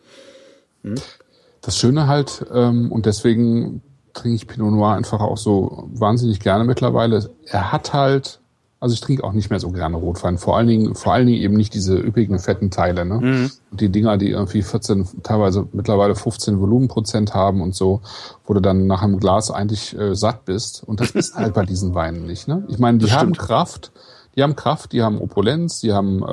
Das 1.60 1.76
Schöne 1.76 2.06
halt, 2.06 2.46
ähm, 2.52 2.92
und 2.92 3.06
deswegen 3.06 3.82
trinke 4.14 4.36
ich 4.36 4.46
Pinot 4.46 4.72
Noir 4.72 4.92
einfach 4.94 5.20
auch 5.20 5.36
so 5.36 5.88
wahnsinnig 5.92 6.40
gerne 6.40 6.64
mittlerweile. 6.64 7.30
Er 7.46 7.72
hat 7.72 7.92
halt, 7.92 8.40
also 8.80 8.92
ich 8.94 9.00
trinke 9.00 9.24
auch 9.24 9.32
nicht 9.32 9.50
mehr 9.50 9.58
so 9.60 9.70
gerne 9.70 9.96
Rotwein, 9.96 10.38
vor 10.38 10.56
allen 10.56 10.68
Dingen, 10.68 10.94
vor 10.94 11.12
allen 11.12 11.26
Dingen 11.26 11.40
eben 11.42 11.54
nicht 11.56 11.74
diese 11.74 11.96
üppigen 11.98 12.38
fetten 12.38 12.70
Teile, 12.70 13.04
ne? 13.04 13.50
Und 13.70 13.80
die 13.80 13.88
Dinger, 13.90 14.16
die 14.16 14.30
irgendwie 14.30 14.62
14, 14.62 15.06
teilweise 15.24 15.66
mittlerweile 15.72 16.14
15 16.14 16.60
Volumenprozent 16.60 17.34
haben 17.34 17.60
und 17.60 17.74
so, 17.74 18.00
wo 18.46 18.54
du 18.54 18.60
dann 18.60 18.86
nach 18.86 19.02
einem 19.02 19.18
Glas 19.18 19.50
eigentlich 19.50 19.98
äh, 19.98 20.14
satt 20.14 20.44
bist. 20.44 20.84
Und 20.84 21.00
das 21.00 21.10
ist 21.10 21.34
halt 21.34 21.54
bei 21.54 21.64
diesen 21.66 21.94
Weinen 21.94 22.24
nicht, 22.26 22.46
ne? 22.48 22.64
Ich 22.68 22.78
meine, 22.78 22.98
die 22.98 23.06
Das 23.06 23.14
haben 23.16 23.34
stimmt. 23.34 23.38
Kraft, 23.48 23.92
die 24.38 24.42
haben 24.44 24.54
Kraft, 24.54 24.92
die 24.92 25.02
haben 25.02 25.20
Opulenz, 25.20 25.80
die 25.80 25.92
haben, 25.92 26.22
äh, 26.22 26.26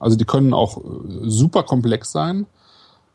also 0.00 0.16
die 0.16 0.24
können 0.24 0.52
auch 0.52 0.78
äh, 0.78 0.80
super 1.22 1.62
komplex 1.62 2.10
sein. 2.10 2.46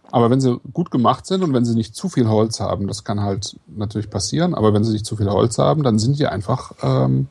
Aber 0.10 0.30
wenn 0.30 0.40
sie 0.40 0.60
gut 0.72 0.90
gemacht 0.90 1.26
sind 1.26 1.44
und 1.44 1.54
wenn 1.54 1.66
sie 1.66 1.76
nicht 1.76 1.96
zu 1.96 2.08
viel 2.08 2.30
Holz 2.30 2.62
haben, 2.62 2.88
das 2.88 3.04
kann 3.04 3.22
halt 3.22 3.58
natürlich 3.68 4.10
passieren, 4.10 4.54
aber 4.56 4.74
wenn 4.74 4.86
sie 4.86 4.94
nicht 4.94 5.06
zu 5.06 5.18
viel 5.18 5.30
Holz 5.30 5.58
haben, 5.58 5.84
dann 5.84 6.00
sind 6.00 6.18
die 6.18 6.28
einfach 6.28 6.72
ähm, 6.82 7.28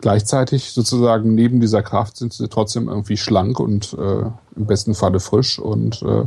gleichzeitig 0.00 0.72
sozusagen 0.72 1.34
neben 1.34 1.60
dieser 1.60 1.82
Kraft 1.82 2.16
sind 2.16 2.32
sie 2.32 2.48
trotzdem 2.48 2.88
irgendwie 2.88 3.16
schlank 3.16 3.58
und 3.58 3.92
äh, 3.94 4.22
im 4.56 4.66
besten 4.66 4.94
Falle 4.94 5.18
frisch 5.18 5.58
und 5.58 6.02
äh, 6.02 6.26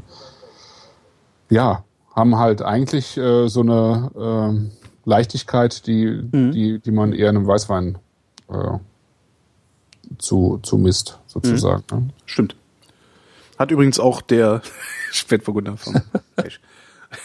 ja, 1.49 1.83
haben 2.13 2.37
halt 2.37 2.61
eigentlich 2.61 3.17
äh, 3.17 3.47
so 3.47 3.61
eine 3.61 4.11
ähm, 4.17 4.71
Leichtigkeit, 5.05 5.87
die, 5.87 6.21
die, 6.23 6.79
die 6.79 6.91
man 6.91 7.13
eher 7.13 7.29
einem 7.29 7.47
Weißwein 7.47 7.97
äh, 8.49 8.77
zu, 10.19 10.59
zu 10.63 10.77
misst, 10.77 11.19
sozusagen. 11.27 11.83
Ne? 11.91 12.09
Stimmt. 12.25 12.55
Hat 13.57 13.71
übrigens 13.71 13.99
auch 13.99 14.21
der 14.21 14.61
Spätburgunder 15.11 15.77
vom 15.77 15.95
Pech. 16.35 16.59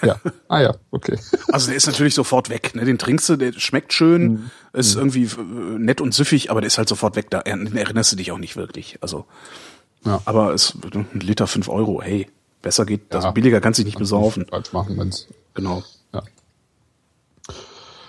Ja. 0.03 0.21
Ah 0.49 0.61
ja, 0.61 0.75
okay. 0.91 1.19
Also 1.51 1.69
der 1.69 1.77
ist 1.77 1.87
natürlich 1.87 2.15
sofort 2.15 2.51
weg. 2.51 2.75
Ne? 2.75 2.85
Den 2.85 2.99
trinkst 2.99 3.27
du, 3.31 3.37
der 3.37 3.53
schmeckt 3.55 3.95
schön, 3.95 4.51
ist 4.75 4.97
irgendwie 4.97 5.25
äh, 5.25 5.79
nett 5.79 6.03
und 6.03 6.13
süffig, 6.13 6.51
aber 6.51 6.61
der 6.61 6.67
ist 6.67 6.77
halt 6.77 6.91
sofort 6.91 7.17
weg. 7.17 7.31
Da 7.31 7.39
er- 7.41 7.59
erinnerst 7.75 8.13
du 8.13 8.17
dich 8.17 8.31
auch 8.31 8.37
nicht 8.39 8.57
wirklich. 8.57 8.99
Also, 9.01 9.25
Ja. 10.05 10.21
aber 10.27 10.53
es 10.53 10.75
ein 10.85 11.07
Liter 11.21 11.47
fünf 11.47 11.71
Euro. 11.71 12.03
Hey, 12.03 12.29
besser 12.61 12.85
geht. 12.85 13.15
Also 13.15 13.29
Ja. 13.29 13.33
billiger 13.33 13.63
kannst 13.63 13.79
du 13.79 13.83
dich 13.85 13.95
nicht 13.95 13.99
besaufen. 13.99 14.45
Falsch 14.51 14.73
machen, 14.75 14.99
wenn's 14.99 15.27
Genau. 15.55 15.83
Ja, 16.13 16.23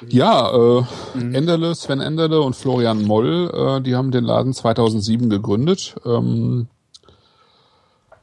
ja 0.07 0.51
äh, 0.51 0.83
Enderle, 1.15 1.75
Sven 1.75 2.01
Enderle 2.01 2.41
und 2.41 2.55
Florian 2.55 3.03
Moll, 3.03 3.51
äh, 3.53 3.81
die 3.81 3.95
haben 3.95 4.11
den 4.11 4.23
Laden 4.23 4.53
2007 4.53 5.29
gegründet. 5.29 5.95
Ähm, 6.05 6.67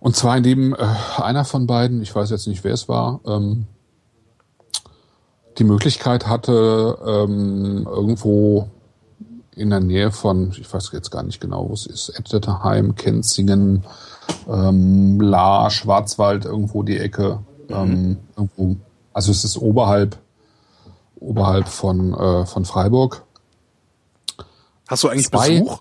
und 0.01 0.15
zwar 0.15 0.37
indem 0.37 0.75
äh, 0.75 0.79
einer 1.17 1.45
von 1.45 1.67
beiden, 1.67 2.03
ich 2.03 2.15
weiß 2.15 2.31
jetzt 2.31 2.47
nicht, 2.47 2.65
wer 2.65 2.75
es 2.75 2.89
war, 2.89 3.21
ähm, 3.27 3.67
die 5.59 5.65
Möglichkeit 5.65 6.27
hatte, 6.27 6.99
ähm, 7.07 7.87
irgendwo 7.91 8.69
in 9.55 9.71
der 9.71 9.81
Nähe 9.81 10.13
von, 10.13 10.51
ich 10.51 10.73
weiß 10.73 10.91
jetzt 10.93 11.11
gar 11.11 11.23
nicht 11.23 11.41
genau, 11.41 11.69
wo 11.69 11.73
es 11.73 11.87
ist, 11.87 12.11
Etterheim, 12.11 12.95
Kenzingen, 12.95 13.85
ähm, 14.49 15.19
La, 15.21 15.71
Schwarzwald, 15.71 16.45
irgendwo 16.45 16.83
die 16.83 16.99
Ecke, 16.99 17.41
ähm, 17.71 18.19
irgendwo, 18.37 18.77
also 19.15 19.31
es 19.31 19.45
ist 19.45 19.57
oberhalb, 19.57 20.19
oberhalb 21.21 21.69
von, 21.69 22.13
äh, 22.15 22.47
von 22.47 22.65
Freiburg. 22.65 23.23
Hast 24.89 25.05
du 25.05 25.09
eigentlich 25.09 25.29
Zwei- 25.29 25.61
Besuch? 25.61 25.81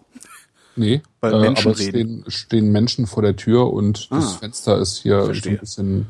Nee, 0.76 1.02
Weil 1.22 1.34
äh, 1.34 1.40
Menschen 1.40 1.68
aber 1.72 1.78
stehen, 1.82 2.24
stehen 2.28 2.72
Menschen 2.72 3.08
vor 3.08 3.24
der 3.24 3.36
Tür 3.36 3.72
und 3.72 4.12
das 4.12 4.26
Ah. 4.26 4.38
Fenster 4.40 4.78
ist 4.78 4.98
hier 4.98 5.20
so 5.22 5.26
Verstehe. 5.28 5.54
ein 5.54 5.60
bisschen 5.60 6.08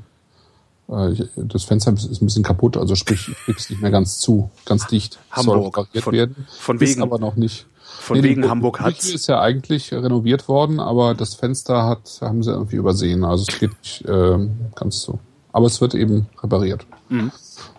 Äh, 0.88 1.16
das 1.36 1.64
Fenster 1.64 1.94
ist 1.94 2.22
ein 2.22 2.26
bisschen 2.26 2.44
kaputt, 2.44 2.78
also 2.78 2.94
sprich, 2.94 3.28
ich 3.30 3.36
krieg's 3.46 3.70
nicht 3.72 3.82
mehr 3.82 3.90
ganz 3.90 4.20
zu, 4.20 4.52
ganz 4.66 4.86
dicht. 4.86 5.18
Hamburg. 5.32 5.76
Soll 5.94 6.02
Von- 6.04 6.14
werden. 6.14 6.46
von 6.60 6.76
Ist 6.78 6.82
wegen- 6.92 7.02
aber 7.02 7.18
noch 7.18 7.36
nicht. 7.36 7.66
Von 8.00 8.18
die 8.18 8.24
wegen 8.24 8.48
Hamburg 8.48 8.78
die 8.78 8.84
hat's. 8.84 9.00
Küche 9.00 9.16
ist 9.16 9.26
ja 9.28 9.40
eigentlich 9.42 9.92
renoviert 9.92 10.48
worden, 10.48 10.80
aber 10.80 11.16
das 11.16 11.34
Fenster 11.34 11.86
hat, 11.86 12.20
haben 12.22 12.44
sie 12.44 12.52
irgendwie 12.52 12.76
übersehen. 12.76 13.24
Also 13.24 13.46
es 13.50 13.60
geht 13.60 13.72
nicht 13.80 14.04
ähm, 14.08 14.58
ganz 14.76 15.02
so. 15.02 15.18
Aber 15.52 15.66
es 15.66 15.82
wird 15.82 15.96
eben 15.96 16.28
repariert. 16.44 16.86
Mhm. 17.10 17.32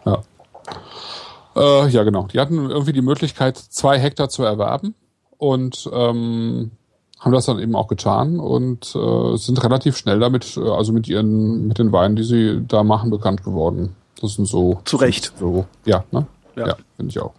Ja. 0.04 0.22
Äh, 1.56 1.88
ja, 1.88 2.04
genau. 2.04 2.26
Die 2.26 2.38
hatten 2.38 2.70
irgendwie 2.70 2.92
die 2.92 3.02
Möglichkeit, 3.02 3.56
zwei 3.56 3.98
Hektar 3.98 4.28
zu 4.28 4.42
erwerben 4.44 4.94
und 5.38 5.88
ähm, 5.92 6.70
haben 7.18 7.32
das 7.32 7.46
dann 7.46 7.58
eben 7.58 7.74
auch 7.74 7.88
getan 7.88 8.38
und 8.38 8.94
äh, 8.94 9.36
sind 9.36 9.62
relativ 9.64 9.96
schnell 9.96 10.20
damit, 10.20 10.56
äh, 10.56 10.68
also 10.68 10.92
mit 10.92 11.08
ihren, 11.08 11.66
mit 11.66 11.78
den 11.78 11.92
Weinen, 11.92 12.16
die 12.16 12.24
sie 12.24 12.62
da 12.66 12.84
machen, 12.84 13.10
bekannt 13.10 13.42
geworden. 13.42 13.96
Das 14.20 14.34
sind 14.34 14.46
so. 14.46 14.80
Zu 14.84 14.96
Recht. 14.96 15.32
So, 15.38 15.66
ja, 15.84 16.04
ne? 16.10 16.26
Ja. 16.56 16.68
Ja, 16.68 16.76
finde 16.96 17.10
ich 17.10 17.20
auch. 17.20 17.32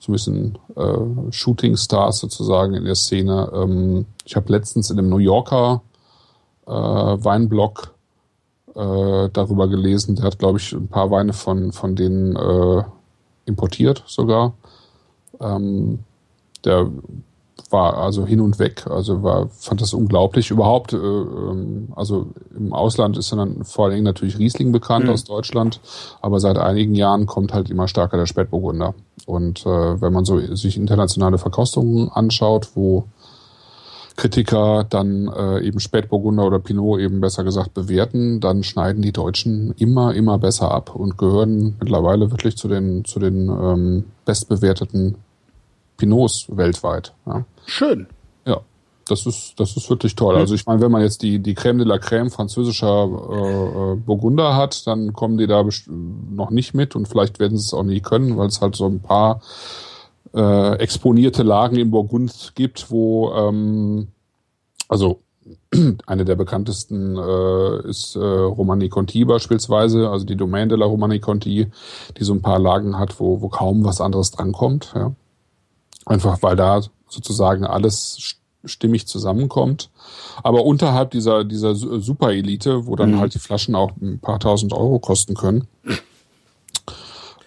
So 0.00 0.10
ein 0.10 0.14
bisschen 0.14 0.58
äh, 0.76 1.32
Shooting 1.32 1.76
Stars 1.76 2.18
sozusagen 2.18 2.74
in 2.74 2.84
der 2.84 2.94
Szene. 2.94 3.50
Ähm, 3.54 4.06
ich 4.24 4.34
habe 4.34 4.50
letztens 4.50 4.90
in 4.90 4.98
einem 4.98 5.10
New 5.10 5.18
Yorker 5.18 5.82
äh, 6.66 6.70
Weinblog 6.70 7.94
äh, 8.74 9.28
darüber 9.32 9.68
gelesen. 9.68 10.16
Der 10.16 10.24
hat, 10.24 10.38
glaube 10.38 10.58
ich, 10.58 10.72
ein 10.72 10.88
paar 10.88 11.10
Weine 11.10 11.32
von, 11.34 11.72
von 11.72 11.96
denen 11.96 12.34
äh, 12.36 12.82
importiert 13.44 14.02
sogar. 14.06 14.54
Ähm, 15.40 16.00
der 16.64 16.90
war 17.70 17.96
also 17.96 18.26
hin 18.26 18.40
und 18.40 18.58
weg, 18.58 18.86
also 18.86 19.22
war, 19.22 19.48
fand 19.48 19.80
das 19.80 19.94
unglaublich. 19.94 20.50
Überhaupt, 20.50 20.92
äh, 20.92 20.96
ähm, 20.96 21.88
also 21.96 22.26
im 22.56 22.72
Ausland 22.72 23.16
ist 23.16 23.32
dann 23.32 23.64
vor 23.64 23.86
allen 23.86 23.94
Dingen 23.94 24.04
natürlich 24.04 24.38
Riesling 24.38 24.72
bekannt 24.72 25.08
aus 25.08 25.24
Deutschland, 25.24 25.80
aber 26.20 26.38
seit 26.38 26.58
einigen 26.58 26.94
Jahren 26.94 27.26
kommt 27.26 27.52
halt 27.52 27.70
immer 27.70 27.88
stärker 27.88 28.18
der 28.18 28.26
Spätburgunder. 28.26 28.94
Und 29.26 29.64
äh, 29.66 30.00
wenn 30.00 30.12
man 30.12 30.24
so 30.24 30.38
sich 30.54 30.76
internationale 30.76 31.38
Verkostungen 31.38 32.10
anschaut, 32.10 32.70
wo 32.74 33.04
Kritiker 34.22 34.86
dann 34.88 35.26
äh, 35.26 35.66
eben 35.66 35.80
Spätburgunder 35.80 36.46
oder 36.46 36.60
Pinot 36.60 37.00
eben 37.00 37.20
besser 37.20 37.42
gesagt 37.42 37.74
bewerten, 37.74 38.38
dann 38.38 38.62
schneiden 38.62 39.02
die 39.02 39.10
Deutschen 39.10 39.74
immer, 39.78 40.14
immer 40.14 40.38
besser 40.38 40.70
ab 40.70 40.94
und 40.94 41.18
gehören 41.18 41.74
mittlerweile 41.80 42.30
wirklich 42.30 42.56
zu 42.56 42.68
den, 42.68 43.04
zu 43.04 43.18
den 43.18 43.48
ähm, 43.48 44.04
bestbewerteten 44.24 45.16
Pinots 45.96 46.46
weltweit. 46.56 47.12
Ja. 47.26 47.44
Schön. 47.66 48.06
Ja, 48.46 48.60
das 49.08 49.26
ist, 49.26 49.54
das 49.58 49.76
ist 49.76 49.90
wirklich 49.90 50.14
toll. 50.14 50.36
Also 50.36 50.54
ich 50.54 50.66
meine, 50.66 50.80
wenn 50.80 50.92
man 50.92 51.02
jetzt 51.02 51.22
die, 51.22 51.40
die 51.40 51.56
Crème 51.56 51.78
de 51.78 51.86
la 51.86 51.96
Crème 51.96 52.30
französischer 52.30 53.08
äh, 53.08 53.92
äh, 53.92 53.96
Burgunder 53.96 54.54
hat, 54.54 54.86
dann 54.86 55.14
kommen 55.14 55.36
die 55.36 55.48
da 55.48 55.64
noch 56.30 56.50
nicht 56.50 56.74
mit 56.74 56.94
und 56.94 57.08
vielleicht 57.08 57.40
werden 57.40 57.58
sie 57.58 57.66
es 57.66 57.74
auch 57.74 57.82
nie 57.82 57.98
können, 57.98 58.36
weil 58.36 58.46
es 58.46 58.60
halt 58.60 58.76
so 58.76 58.86
ein 58.86 59.00
paar 59.00 59.40
äh, 60.34 60.74
exponierte 60.76 61.42
Lagen 61.42 61.76
im 61.76 61.90
Burgund 61.90 62.52
gibt, 62.54 62.90
wo 62.90 63.32
ähm, 63.32 64.08
also 64.88 65.20
eine 66.06 66.24
der 66.24 66.36
bekanntesten 66.36 67.16
äh, 67.18 67.88
ist 67.88 68.14
äh, 68.16 68.20
Romani 68.20 68.88
Conti 68.88 69.24
beispielsweise, 69.24 70.08
also 70.08 70.24
die 70.24 70.36
Domaine 70.36 70.68
de 70.68 70.78
la 70.78 70.86
Romani 70.86 71.18
Conti, 71.18 71.66
die 72.18 72.24
so 72.24 72.32
ein 72.32 72.42
paar 72.42 72.58
Lagen 72.58 72.98
hat, 72.98 73.18
wo, 73.18 73.40
wo 73.40 73.48
kaum 73.48 73.84
was 73.84 74.00
anderes 74.00 74.30
drankommt. 74.30 74.92
Ja. 74.94 75.12
Einfach 76.06 76.42
weil 76.42 76.56
da 76.56 76.80
sozusagen 77.08 77.64
alles 77.64 78.16
st- 78.18 78.36
stimmig 78.64 79.06
zusammenkommt. 79.08 79.90
Aber 80.44 80.64
unterhalb 80.64 81.10
dieser, 81.10 81.42
dieser 81.44 81.74
Su- 81.74 81.98
Superelite, 81.98 82.86
wo 82.86 82.94
dann 82.94 83.18
halt 83.18 83.34
die 83.34 83.38
Flaschen 83.40 83.74
auch 83.74 83.90
ein 84.00 84.20
paar 84.20 84.38
tausend 84.38 84.72
Euro 84.72 85.00
kosten 85.00 85.34
können, 85.34 85.66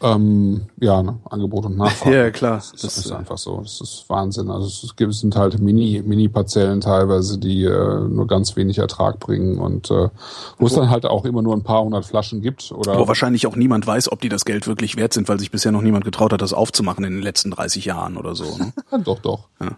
ähm, 0.02 0.68
ja, 0.80 1.02
ne, 1.02 1.20
Angebot 1.30 1.66
und 1.66 1.78
Nachfrage. 1.78 2.16
Ja, 2.26 2.32
klar. 2.32 2.58
Das, 2.58 2.72
Das, 2.74 2.98
ist 2.98 3.12
äh, 3.12 3.16
einfach 3.16 3.38
so. 3.38 3.60
Das 3.62 3.82
ist 3.82 4.06
Wahnsinn. 4.08 4.50
Also 4.50 4.68
es 4.68 4.96
gibt, 4.96 5.14
sind 5.14 5.36
halt 5.36 5.60
Mini, 5.60 6.02
Mini-Parzellen 6.06 6.82
teilweise, 6.82 7.38
die 7.38 7.64
äh, 7.64 8.08
nur 8.08 8.28
ganz 8.28 8.56
wenig 8.56 8.78
Ertrag 8.78 9.20
bringen 9.20 9.60
und 9.60 9.90
äh, 9.92 10.10
wo 10.58 10.66
es 10.68 10.74
dann 10.74 10.90
halt 10.90 11.06
auch 11.06 11.26
immer 11.26 11.42
nur 11.42 11.56
ein 11.56 11.64
paar 11.64 11.84
hundert 11.84 12.06
Flaschen 12.06 12.42
gibt. 12.42 12.72
Oder 12.72 12.98
Wo 13.00 13.08
wahrscheinlich 13.08 13.48
auch 13.48 13.56
niemand 13.56 13.88
weiß, 13.88 14.12
ob 14.12 14.22
die 14.22 14.30
das 14.30 14.46
Geld 14.46 14.68
wirklich 14.68 14.96
wert 14.98 15.14
sind, 15.14 15.28
weil 15.30 15.40
sich 15.40 15.52
bisher 15.52 15.72
noch 15.72 15.82
niemand 15.82 16.06
getraut 16.06 16.34
hat, 16.34 16.42
das 16.42 16.54
aufzumachen 16.54 17.04
in 17.06 17.14
den 17.14 17.24
letzten 17.24 17.52
30 17.52 17.86
Jahren 17.86 18.18
oder 18.18 18.36
so. 18.36 18.46
Ne? 18.58 18.74
Doch, 19.04 19.20
doch. 19.20 19.48
Ja. 19.62 19.78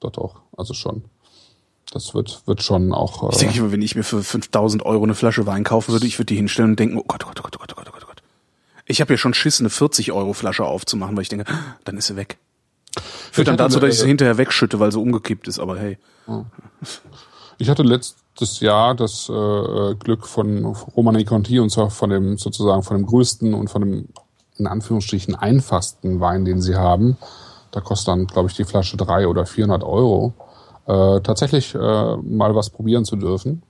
Doch, 0.00 0.10
doch. 0.10 0.34
Also 0.56 0.74
schon. 0.74 1.04
Das 1.92 2.14
wird, 2.14 2.42
wird 2.46 2.62
schon 2.62 2.92
auch. 2.94 3.30
Ich 3.30 3.36
Äh, 3.36 3.44
denke 3.44 3.58
immer, 3.60 3.72
wenn 3.72 3.82
ich 3.82 3.94
mir 3.94 4.02
für 4.02 4.22
5000 4.22 4.84
Euro 4.86 5.04
eine 5.04 5.14
Flasche 5.14 5.46
Wein 5.46 5.62
kaufen 5.64 5.92
würde, 5.92 6.06
ich 6.06 6.18
würde 6.18 6.26
die 6.26 6.36
hinstellen 6.36 6.70
und 6.70 6.80
denken, 6.80 6.96
oh 6.98 7.04
Gott, 7.06 7.24
oh 7.24 7.28
Gott, 7.28 7.38
oh 7.38 7.42
Gott, 7.42 7.54
oh 7.54 7.58
Gott, 7.58 7.70
oh 7.72 7.74
Gott, 7.76 7.88
oh 7.88 7.92
Gott, 7.92 8.02
oh 8.02 8.06
Gott. 8.06 8.22
Ich 8.86 9.00
habe 9.00 9.12
ja 9.12 9.16
schon 9.16 9.34
Schiss, 9.34 9.60
eine 9.60 9.70
40 9.70 10.12
Euro 10.12 10.32
Flasche 10.32 10.64
aufzumachen, 10.64 11.16
weil 11.16 11.22
ich 11.22 11.28
denke, 11.28 11.46
dann 11.84 11.96
ist 11.96 12.06
sie 12.06 12.16
weg. 12.16 12.38
Führt 13.30 13.48
dann 13.48 13.56
dazu, 13.56 13.80
dass 13.80 13.94
ich 13.94 14.00
sie 14.00 14.06
hinterher 14.06 14.36
wegschütte, 14.36 14.78
weil 14.78 14.92
sie 14.92 14.98
umgekippt 14.98 15.48
ist, 15.48 15.58
aber 15.58 15.78
hey. 15.78 15.98
Ich 17.58 17.70
hatte 17.70 17.82
letztes 17.82 18.60
Jahr 18.60 18.94
das 18.94 19.28
äh, 19.28 19.94
Glück 19.94 20.26
von 20.26 20.66
Romani 20.66 21.24
Conti 21.24 21.58
und 21.58 21.70
zwar 21.70 21.90
von 21.90 22.10
dem 22.10 22.36
sozusagen 22.36 22.82
von 22.82 22.98
dem 22.98 23.06
größten 23.06 23.54
und 23.54 23.70
von 23.70 23.82
dem 23.82 24.08
in 24.58 24.66
Anführungsstrichen 24.66 25.34
einfachsten 25.34 26.20
Wein, 26.20 26.44
den 26.44 26.60
sie 26.60 26.76
haben. 26.76 27.16
Da 27.70 27.80
kostet 27.80 28.08
dann, 28.08 28.26
glaube 28.26 28.50
ich, 28.50 28.56
die 28.56 28.64
Flasche 28.64 28.96
drei 28.96 29.26
oder 29.26 29.46
400 29.46 29.82
Euro. 29.82 30.34
Äh, 30.86 31.20
tatsächlich 31.20 31.74
äh, 31.74 31.78
mal 31.78 32.54
was 32.54 32.70
probieren 32.70 33.04
zu 33.04 33.16
dürfen. 33.16 33.62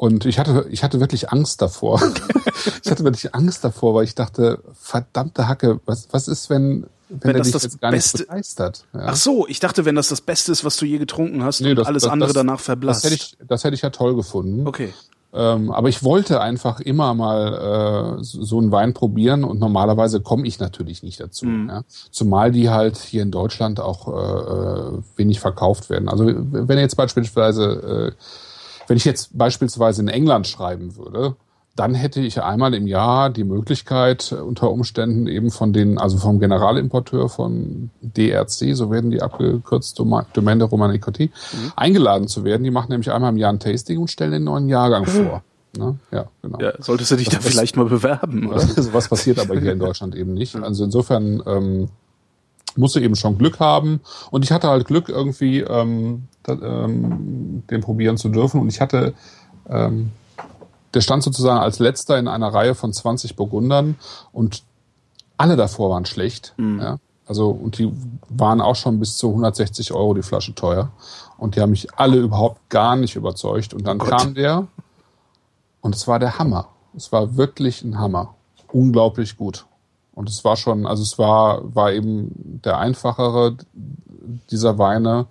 Und 0.00 0.24
ich 0.24 0.38
hatte, 0.38 0.64
ich 0.70 0.82
hatte 0.82 0.98
wirklich 0.98 1.28
Angst 1.30 1.60
davor. 1.60 2.00
ich 2.82 2.90
hatte 2.90 3.04
wirklich 3.04 3.34
Angst 3.34 3.62
davor, 3.62 3.94
weil 3.94 4.04
ich 4.04 4.14
dachte, 4.14 4.58
verdammte 4.72 5.46
Hacke, 5.46 5.78
was, 5.84 6.08
was 6.10 6.26
ist, 6.26 6.48
wenn, 6.48 6.86
wenn, 7.10 7.20
Wenn 7.22 7.30
er 7.34 7.38
das 7.40 7.48
dich 7.48 7.52
das 7.52 7.62
jetzt 7.64 7.80
gar 7.82 7.90
nicht 7.90 7.98
Beste- 8.10 8.18
begeistert? 8.24 8.86
Ja. 8.94 9.00
Ach 9.08 9.16
so, 9.16 9.46
ich 9.46 9.60
dachte, 9.60 9.84
wenn 9.84 9.96
das 9.96 10.08
das 10.08 10.22
Beste 10.22 10.52
ist, 10.52 10.64
was 10.64 10.78
du 10.78 10.86
je 10.86 10.96
getrunken 10.96 11.44
hast 11.44 11.60
Nee, 11.60 11.70
und 11.72 11.76
das- 11.80 11.86
alles 11.86 12.04
das- 12.04 12.12
andere 12.12 12.28
das- 12.28 12.34
danach 12.34 12.56
Das 12.56 12.64
verblasst. 12.64 13.04
hätte 13.04 13.14
ich, 13.14 13.36
das 13.46 13.62
hätte 13.62 13.74
ich 13.74 13.82
ja 13.82 13.90
toll 13.90 14.16
gefunden. 14.16 14.66
okay. 14.66 14.94
Ähm, 15.32 15.70
aber 15.70 15.88
ich 15.90 16.02
wollte 16.02 16.40
einfach 16.40 16.80
immer 16.80 17.14
mal 17.14 18.16
äh, 18.18 18.24
so 18.24 18.58
einen 18.58 18.72
Wein 18.72 18.94
probieren 18.94 19.44
und 19.44 19.60
normalerweise 19.60 20.20
komme 20.22 20.44
ich 20.46 20.58
natürlich 20.58 21.04
nicht 21.04 21.20
dazu. 21.20 21.46
Ja? 21.46 21.82
Zumal 22.10 22.50
die 22.50 22.68
halt 22.70 22.96
hier 22.96 23.22
in 23.22 23.30
Deutschland 23.30 23.78
auch 23.78 24.08
äh, 24.08 24.10
äh, 24.96 24.98
wenig 25.16 25.38
verkauft 25.38 25.88
werden. 25.88 26.08
Also 26.08 26.24
wenn 26.26 26.78
jetzt 26.80 26.96
beispielsweise, 26.96 28.12
äh, 28.16 28.22
wenn 28.90 28.96
ich 28.96 29.04
jetzt 29.04 29.38
beispielsweise 29.38 30.02
in 30.02 30.08
England 30.08 30.48
schreiben 30.48 30.96
würde, 30.96 31.36
dann 31.76 31.94
hätte 31.94 32.20
ich 32.20 32.42
einmal 32.42 32.74
im 32.74 32.88
Jahr 32.88 33.30
die 33.30 33.44
Möglichkeit, 33.44 34.32
äh, 34.32 34.40
unter 34.40 34.68
Umständen 34.72 35.28
eben 35.28 35.52
von 35.52 35.72
den, 35.72 35.96
also 35.96 36.18
vom 36.18 36.40
Generalimporteur 36.40 37.28
von 37.28 37.90
DRC, 38.02 38.74
so 38.74 38.90
werden 38.90 39.12
die 39.12 39.22
abgekürzt, 39.22 39.96
Doma- 39.96 40.26
Domaine 40.32 40.58
de 40.58 40.68
Romanicotti, 40.68 41.30
eingeladen 41.76 42.26
zu 42.26 42.42
werden. 42.42 42.64
Die 42.64 42.72
machen 42.72 42.88
nämlich 42.90 43.12
einmal 43.12 43.30
im 43.30 43.36
Jahr 43.36 43.52
ein 43.52 43.60
Tasting 43.60 43.98
und 43.98 44.10
stellen 44.10 44.32
den 44.32 44.42
neuen 44.44 44.68
Jahrgang 44.68 45.06
vor. 45.06 45.44
Ne? 45.78 45.96
Ja, 46.10 46.24
genau. 46.42 46.58
Ja, 46.58 46.72
solltest 46.80 47.12
du 47.12 47.16
dich 47.16 47.28
da 47.28 47.38
vielleicht 47.38 47.76
mal 47.76 47.86
bewerben, 47.86 48.46
oder? 48.52 48.56
Also 48.56 48.92
was 48.92 49.06
passiert 49.08 49.38
aber 49.38 49.54
hier 49.60 49.70
in 49.72 49.78
Deutschland 49.86 50.16
eben 50.16 50.34
nicht. 50.34 50.56
Also 50.56 50.82
insofern 50.82 51.40
ähm, 51.46 51.88
musst 52.76 52.96
du 52.96 53.00
eben 53.00 53.16
schon 53.16 53.38
Glück 53.38 53.60
haben. 53.60 54.00
Und 54.30 54.44
ich 54.44 54.52
hatte 54.52 54.68
halt 54.68 54.86
Glück, 54.86 55.08
irgendwie 55.08 55.60
ähm, 55.60 56.28
da, 56.42 56.52
ähm, 56.52 57.62
den 57.70 57.80
probieren 57.80 58.16
zu 58.16 58.28
dürfen. 58.28 58.60
Und 58.60 58.68
ich 58.68 58.80
hatte, 58.80 59.14
ähm, 59.68 60.12
der 60.94 61.00
stand 61.00 61.22
sozusagen 61.22 61.60
als 61.60 61.78
letzter 61.78 62.18
in 62.18 62.28
einer 62.28 62.52
Reihe 62.52 62.74
von 62.74 62.92
20 62.92 63.36
Burgundern 63.36 63.96
und 64.32 64.62
alle 65.36 65.56
davor 65.56 65.90
waren 65.90 66.04
schlecht. 66.04 66.54
Ja? 66.80 66.98
Also, 67.26 67.48
und 67.50 67.78
die 67.78 67.92
waren 68.28 68.60
auch 68.60 68.74
schon 68.74 68.98
bis 68.98 69.16
zu 69.16 69.28
160 69.28 69.92
Euro 69.92 70.14
die 70.14 70.22
Flasche 70.22 70.54
teuer. 70.54 70.90
Und 71.38 71.54
die 71.54 71.60
haben 71.60 71.70
mich 71.70 71.94
alle 71.94 72.16
überhaupt 72.16 72.68
gar 72.68 72.96
nicht 72.96 73.14
überzeugt. 73.14 73.72
Und 73.72 73.86
dann 73.86 73.98
Gott. 73.98 74.10
kam 74.10 74.34
der 74.34 74.66
und 75.80 75.94
es 75.94 76.06
war 76.08 76.18
der 76.18 76.38
Hammer. 76.38 76.68
Es 76.96 77.12
war 77.12 77.36
wirklich 77.36 77.82
ein 77.82 77.98
Hammer. 77.98 78.34
Unglaublich 78.72 79.36
gut. 79.36 79.64
Und 80.20 80.28
es 80.28 80.44
war 80.44 80.54
schon, 80.56 80.84
also 80.86 81.02
es 81.02 81.18
war, 81.18 81.74
war 81.74 81.92
eben 81.92 82.60
der 82.62 82.76
einfachere 82.76 83.56
dieser 84.50 84.76
Weine. 84.76 85.28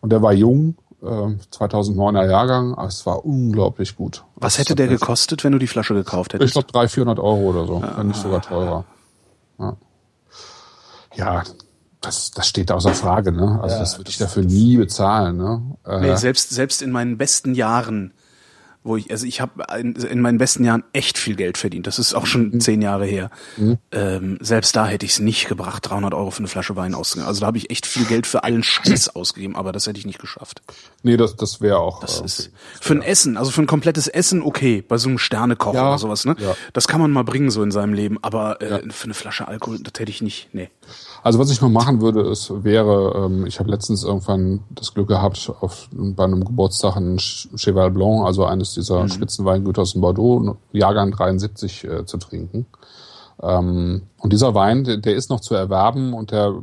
Und 0.00 0.10
der 0.14 0.22
war 0.22 0.32
jung, 0.32 0.76
äh, 1.02 1.06
2009er 1.52 2.26
Jahrgang, 2.26 2.74
aber 2.74 2.88
es 2.88 3.04
war 3.04 3.22
unglaublich 3.26 3.96
gut. 3.96 4.24
Was 4.36 4.54
Das 4.54 4.60
hätte 4.60 4.76
der 4.76 4.88
gekostet, 4.88 5.44
wenn 5.44 5.52
du 5.52 5.58
die 5.58 5.66
Flasche 5.66 5.92
gekauft 5.92 6.32
Ich 6.32 6.40
hättest? 6.40 6.54
glaube 6.54 6.72
300, 6.72 6.90
400 6.90 7.18
Euro 7.18 7.50
oder 7.50 7.66
so, 7.66 7.82
wenn 7.98 8.06
nicht 8.06 8.22
sogar 8.22 8.40
teurer. 8.40 8.86
Ja, 9.58 9.76
ja 11.14 11.42
das, 12.00 12.30
das 12.30 12.48
steht 12.48 12.72
außer 12.72 12.94
Frage. 12.94 13.32
Ne? 13.32 13.60
Also 13.62 13.78
das 13.78 13.98
würde 13.98 14.08
ich 14.08 14.16
dafür 14.16 14.42
nie 14.42 14.78
bezahlen. 14.78 15.36
Ne? 15.36 15.76
Äh, 15.84 16.00
Nee, 16.00 16.16
selbst, 16.16 16.48
selbst 16.48 16.80
in 16.80 16.92
meinen 16.92 17.18
besten 17.18 17.54
Jahren 17.54 18.14
wo 18.82 18.96
ich, 18.96 19.10
also 19.10 19.26
ich 19.26 19.40
habe 19.40 19.62
in, 19.78 19.94
in 19.94 20.20
meinen 20.20 20.38
besten 20.38 20.64
Jahren 20.64 20.84
echt 20.94 21.18
viel 21.18 21.36
Geld 21.36 21.58
verdient. 21.58 21.86
Das 21.86 21.98
ist 21.98 22.14
auch 22.14 22.24
schon 22.26 22.48
Mhm. 22.50 22.60
zehn 22.60 22.80
Jahre 22.82 23.04
her. 23.04 23.30
Ähm, 23.92 24.38
selbst 24.40 24.74
da 24.74 24.86
hätte 24.86 25.04
ich 25.04 25.12
es 25.12 25.18
nicht 25.18 25.48
gebracht, 25.48 25.88
300 25.88 26.14
Euro 26.14 26.30
für 26.30 26.38
eine 26.38 26.48
Flasche 26.48 26.76
Wein 26.76 26.94
auszugeben. 26.94 27.28
Also 27.28 27.40
da 27.40 27.46
habe 27.46 27.58
ich 27.58 27.70
echt 27.70 27.84
viel 27.86 28.04
Geld 28.06 28.26
für 28.26 28.42
allen 28.44 28.62
Scheiß 28.62 29.10
ausgegeben, 29.14 29.54
aber 29.56 29.72
das 29.72 29.86
hätte 29.86 29.98
ich 29.98 30.06
nicht 30.06 30.18
geschafft. 30.18 30.62
Nee, 31.02 31.16
das, 31.16 31.36
das 31.36 31.60
wäre 31.60 31.78
auch. 31.78 32.00
Das 32.00 32.20
äh, 32.20 32.24
ist 32.24 32.50
für 32.80 32.94
ein 32.94 33.02
Essen, 33.02 33.36
also 33.36 33.50
für 33.50 33.60
ein 33.62 33.66
komplettes 33.66 34.08
Essen 34.08 34.42
okay, 34.42 34.82
bei 34.86 34.96
so 34.96 35.08
einem 35.08 35.18
Sternekoch 35.18 35.74
Ja, 35.74 35.88
oder 35.88 35.98
sowas, 35.98 36.24
ne? 36.24 36.36
ja. 36.38 36.56
Das 36.72 36.88
kann 36.88 37.00
man 37.00 37.10
mal 37.10 37.24
bringen 37.24 37.50
so 37.50 37.62
in 37.62 37.70
seinem 37.70 37.92
Leben, 37.92 38.18
aber 38.22 38.62
äh, 38.62 38.82
für 38.90 39.04
eine 39.04 39.14
Flasche 39.14 39.46
Alkohol, 39.46 39.78
das 39.80 40.00
hätte 40.00 40.10
ich 40.10 40.22
nicht. 40.22 40.48
Nee. 40.52 40.70
Also 41.22 41.38
was 41.38 41.50
ich 41.50 41.60
noch 41.60 41.68
machen 41.68 42.00
würde, 42.00 42.22
ist, 42.22 42.50
wäre, 42.64 43.12
ähm, 43.26 43.44
ich 43.46 43.58
habe 43.60 43.70
letztens 43.70 44.04
irgendwann 44.04 44.60
das 44.70 44.94
Glück 44.94 45.08
gehabt, 45.08 45.52
auf, 45.60 45.88
bei 45.92 46.24
einem 46.24 46.44
Geburtstag 46.44 46.96
ein 46.96 47.18
Ch- 47.18 47.48
Cheval 47.56 47.90
Blanc, 47.90 48.24
also 48.26 48.44
eines 48.46 48.72
dieser 48.74 49.00
Spitzenweingüter 49.08 49.82
aus 49.82 49.92
dem 49.92 50.00
Bordeaux, 50.00 50.56
Jahrgang 50.72 51.10
73, 51.10 51.84
äh, 51.84 52.04
zu 52.06 52.16
trinken. 52.16 52.66
Ähm, 53.42 54.02
und 54.18 54.32
dieser 54.34 54.54
Wein, 54.54 54.84
der, 54.84 54.98
der 54.98 55.14
ist 55.14 55.30
noch 55.30 55.40
zu 55.40 55.54
erwerben 55.54 56.12
und 56.12 56.30
der 56.30 56.54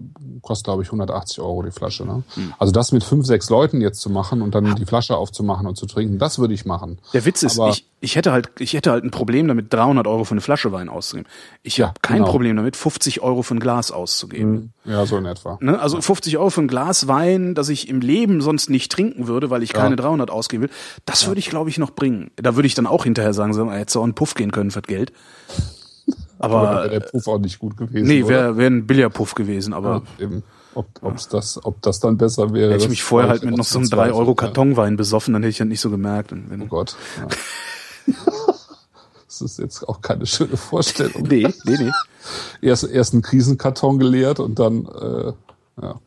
kostet, 0.43 0.65
glaube 0.65 0.83
ich, 0.83 0.89
180 0.89 1.39
Euro 1.41 1.63
die 1.63 1.71
Flasche. 1.71 2.05
Ne? 2.05 2.21
Also 2.59 2.71
das 2.71 2.91
mit 2.91 3.03
fünf, 3.03 3.25
sechs 3.25 3.49
Leuten 3.49 3.81
jetzt 3.81 3.99
zu 3.99 4.11
machen 4.11 4.43
und 4.43 4.53
dann 4.53 4.75
die 4.75 4.85
Flasche 4.85 5.17
aufzumachen 5.17 5.65
und 5.65 5.75
zu 5.75 5.87
trinken, 5.87 6.19
das 6.19 6.37
würde 6.37 6.53
ich 6.53 6.65
machen. 6.65 6.99
Der 7.13 7.25
Witz 7.25 7.41
ist, 7.41 7.59
Aber- 7.59 7.69
ich, 7.71 7.87
ich 7.99 8.15
hätte 8.15 8.31
halt, 8.31 8.51
ich 8.59 8.73
hätte 8.73 8.91
halt 8.91 9.03
ein 9.03 9.09
Problem 9.09 9.47
damit, 9.47 9.73
300 9.73 10.05
Euro 10.05 10.23
für 10.23 10.33
eine 10.33 10.41
Flasche 10.41 10.71
Wein 10.71 10.87
auszugeben. 10.87 11.27
Ich 11.63 11.77
Ja, 11.77 11.87
habe 11.87 11.99
kein 12.03 12.17
genau. 12.17 12.29
Problem 12.29 12.55
damit, 12.55 12.75
50 12.75 13.21
Euro 13.21 13.41
für 13.41 13.55
ein 13.55 13.59
Glas 13.59 13.91
auszugeben. 13.91 14.71
Ja, 14.85 15.07
so 15.07 15.17
in 15.17 15.25
etwa. 15.25 15.57
Ne? 15.59 15.79
Also 15.79 15.99
50 15.99 16.37
Euro 16.37 16.51
für 16.51 16.61
ein 16.61 16.67
Glas 16.67 17.07
Wein, 17.07 17.55
das 17.55 17.69
ich 17.69 17.89
im 17.89 18.01
Leben 18.01 18.39
sonst 18.41 18.69
nicht 18.69 18.91
trinken 18.91 19.25
würde, 19.27 19.49
weil 19.49 19.63
ich 19.63 19.73
keine 19.73 19.95
300 19.95 20.29
ausgeben 20.29 20.63
will, 20.63 20.69
das 21.05 21.25
würde 21.25 21.39
ich, 21.39 21.49
glaube 21.49 21.71
ich, 21.71 21.79
noch 21.79 21.89
bringen. 21.89 22.29
Da 22.35 22.55
würde 22.55 22.67
ich 22.67 22.75
dann 22.75 22.85
auch 22.85 23.03
hinterher 23.03 23.33
sagen, 23.33 23.53
so, 23.55 23.71
hätte 23.71 23.91
so 23.91 24.03
einen 24.03 24.13
Puff 24.13 24.35
gehen 24.35 24.51
können 24.51 24.69
für 24.69 24.81
das 24.81 24.87
Geld. 24.87 25.11
Aber 26.39 26.61
wäre 26.61 26.89
der 26.89 26.99
Puff 27.01 27.27
auch 27.27 27.39
nicht 27.39 27.59
gut 27.59 27.77
gewesen. 27.77 28.07
nee, 28.07 28.27
wäre 28.27 28.57
wär 28.57 28.67
ein 28.69 28.85
Billardpuff 28.85 29.35
gewesen, 29.35 29.73
aber 29.73 30.03
Eben. 30.19 30.43
Ob, 30.77 30.87
ob's 31.01 31.27
das, 31.27 31.59
ob 31.65 31.81
das 31.81 31.99
dann 31.99 32.17
besser 32.17 32.53
wäre. 32.53 32.73
hätte 32.73 32.83
ich 32.83 32.89
mich 32.89 33.01
vorher 33.01 33.31
halt 33.31 33.43
mit 33.43 33.57
noch 33.57 33.65
so 33.65 33.79
einem 33.79 33.85
zu 33.85 33.95
zweifeln, 33.95 34.13
3 34.13 34.19
Euro 34.19 34.29
ja. 34.29 34.35
Kartonwein 34.35 34.95
besoffen, 34.95 35.33
dann 35.33 35.41
hätte 35.41 35.49
ich 35.49 35.57
das 35.57 35.67
nicht 35.67 35.81
so 35.81 35.89
gemerkt. 35.89 36.33
Oh 36.33 36.65
Gott. 36.65 36.95
Ja. 38.07 38.15
das 39.25 39.41
ist 39.41 39.59
jetzt 39.59 39.89
auch 39.89 40.01
keine 40.01 40.25
schöne 40.25 40.55
Vorstellung. 40.55 41.23
nee, 41.23 41.45
nee, 41.65 41.77
nee. 41.77 41.91
Erst, 42.61 42.89
erst 42.89 43.11
einen 43.11 43.21
Krisenkarton 43.21 43.99
geleert 43.99 44.39
und 44.39 44.59
dann, 44.59 44.85
äh, 44.85 45.33
ja. 45.81 45.99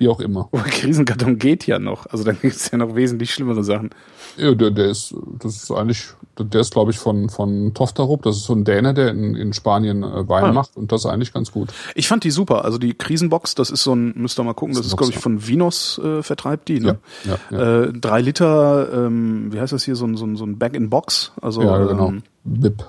Wie 0.00 0.08
auch 0.08 0.18
immer. 0.20 0.48
Aber 0.50 0.62
Krisenkarton 0.62 1.38
geht 1.38 1.66
ja 1.66 1.78
noch. 1.78 2.06
Also 2.06 2.24
dann 2.24 2.38
gibt 2.40 2.56
es 2.56 2.70
ja 2.70 2.78
noch 2.78 2.94
wesentlich 2.96 3.34
schlimmere 3.34 3.62
Sachen. 3.62 3.90
Ja, 4.38 4.54
der, 4.54 4.70
der 4.70 4.86
ist, 4.88 5.14
das 5.38 5.56
ist 5.56 5.70
eigentlich, 5.70 6.06
der 6.38 6.62
ist, 6.62 6.72
glaube 6.72 6.90
ich, 6.90 6.98
von, 6.98 7.28
von 7.28 7.74
Toftarup. 7.74 8.22
Das 8.22 8.36
ist 8.36 8.44
so 8.44 8.54
ein 8.54 8.64
Däne, 8.64 8.94
der 8.94 9.10
in, 9.10 9.34
in 9.34 9.52
Spanien 9.52 10.02
äh, 10.02 10.26
Wein 10.26 10.44
Ah. 10.44 10.52
macht 10.52 10.74
und 10.78 10.90
das 10.90 11.02
ist 11.04 11.06
eigentlich 11.10 11.34
ganz 11.34 11.52
gut. 11.52 11.68
Ich 11.94 12.08
fand 12.08 12.24
die 12.24 12.30
super. 12.30 12.64
Also 12.64 12.78
die 12.78 12.94
Krisenbox, 12.94 13.54
das 13.54 13.70
ist 13.70 13.82
so 13.82 13.94
ein, 13.94 14.14
müsst 14.16 14.40
ihr 14.40 14.42
mal 14.44 14.54
gucken, 14.54 14.74
das 14.74 14.86
ist, 14.86 14.96
glaube 14.96 15.12
ich, 15.12 15.18
von 15.18 15.46
Vinos 15.46 16.00
äh, 16.02 16.22
vertreibt 16.22 16.68
die. 16.68 16.80
Ne? 16.80 16.98
Ja, 17.24 17.36
ja, 17.50 17.82
Äh, 17.82 17.92
drei 17.92 18.22
Liter, 18.22 19.06
ähm, 19.06 19.52
wie 19.52 19.60
heißt 19.60 19.74
das 19.74 19.84
hier, 19.84 19.96
so 19.96 20.06
ein, 20.06 20.16
so 20.16 20.24
ein, 20.24 20.36
so 20.36 20.44
ein 20.46 20.56
Bag-in-Box. 20.56 21.32
Also 21.42 21.62
Ja, 21.62 21.76
genau. 21.84 22.08
ähm, 22.08 22.22
Bip. 22.44 22.84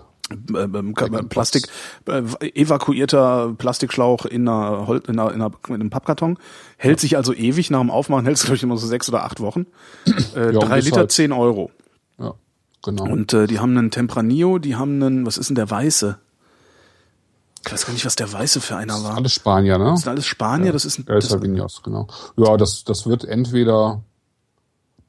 Äh, 0.53 0.59
ähm, 0.63 0.93
Plastik, 1.29 1.67
äh, 2.07 2.21
evakuierter 2.53 3.53
Plastikschlauch 3.57 4.25
in 4.25 4.47
einer, 4.47 4.87
in 5.07 5.19
einer, 5.19 5.31
in 5.33 5.41
einer 5.41 5.49
mit 5.67 5.69
einem 5.81 5.89
Pappkarton. 5.89 6.37
Hält 6.77 6.99
sich 6.99 7.17
also 7.17 7.33
ewig 7.33 7.69
nach 7.71 7.79
dem 7.79 7.89
Aufmachen, 7.91 8.25
hält 8.25 8.37
es, 8.37 8.43
glaube 8.43 8.55
ich, 8.57 8.63
immer 8.63 8.77
so 8.77 8.87
sechs 8.87 9.07
oder 9.09 9.23
acht 9.23 9.39
Wochen. 9.39 9.65
Äh, 10.35 10.53
Ja, 10.53 10.59
drei 10.59 10.79
Liter, 10.79 10.97
halt- 10.97 11.11
zehn 11.11 11.31
Euro. 11.31 11.71
Ja, 12.19 12.33
genau. 12.83 13.03
Und 13.03 13.33
äh, 13.33 13.47
die 13.47 13.59
haben 13.59 13.77
einen 13.77 13.91
Tempranillo, 13.91 14.59
die 14.59 14.75
haben 14.75 15.01
einen, 15.01 15.25
was 15.25 15.37
ist 15.37 15.49
denn 15.49 15.55
der 15.55 15.69
Weiße? 15.69 16.17
Ich 17.65 17.71
weiß 17.71 17.85
gar 17.85 17.93
nicht, 17.93 18.05
was 18.05 18.15
der 18.15 18.31
Weiße 18.31 18.59
für 18.59 18.75
einer 18.75 19.03
war. 19.03 19.15
Alles 19.17 19.33
Spanier, 19.33 19.77
ne? 19.77 19.91
Das 19.91 20.01
sind 20.01 20.09
alles 20.09 20.25
Spanier, 20.25 20.71
das 20.73 20.83
ist 20.85 20.97
ein, 20.97 21.05
Ja, 21.07 21.17
ist 21.17 21.25
das, 21.31 21.33
ja 21.33 21.41
Vinos, 21.43 21.81
genau. 21.83 22.07
Ja, 22.35 22.57
das, 22.57 22.83
das 22.85 23.05
wird 23.05 23.23
entweder, 23.23 24.01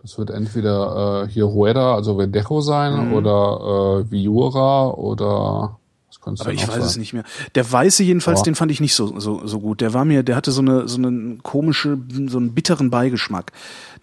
das 0.03 0.19
wird 0.19 0.31
entweder 0.31 1.24
äh, 1.24 1.29
hier 1.29 1.45
Rueda, 1.45 1.95
also 1.95 2.16
Verdejo 2.16 2.61
sein, 2.61 3.09
Mhm. 3.09 3.12
oder 3.15 4.03
äh, 4.07 4.11
Viura 4.11 4.89
oder 4.91 5.79
aber 6.24 6.53
ich 6.53 6.69
weiß 6.69 6.74
sein? 6.74 6.81
es 6.83 6.97
nicht 6.99 7.15
mehr. 7.15 7.24
Der 7.57 7.73
Weiße 7.73 8.05
jedenfalls, 8.05 8.41
Ja. 8.41 8.45
den 8.45 8.55
fand 8.55 8.70
ich 8.70 8.81
nicht 8.81 8.95
so, 8.95 9.19
so, 9.19 9.45
so 9.45 9.59
gut. 9.59 9.81
Der 9.81 9.93
war 9.93 10.05
mir, 10.05 10.23
der 10.23 10.37
hatte 10.37 10.53
so 10.53 10.61
eine, 10.61 10.87
so 10.87 10.97
einen 10.99 11.43
komische, 11.43 11.99
so 12.29 12.39
einen 12.39 12.55
bitteren 12.55 12.91
Beigeschmack. 12.91 13.51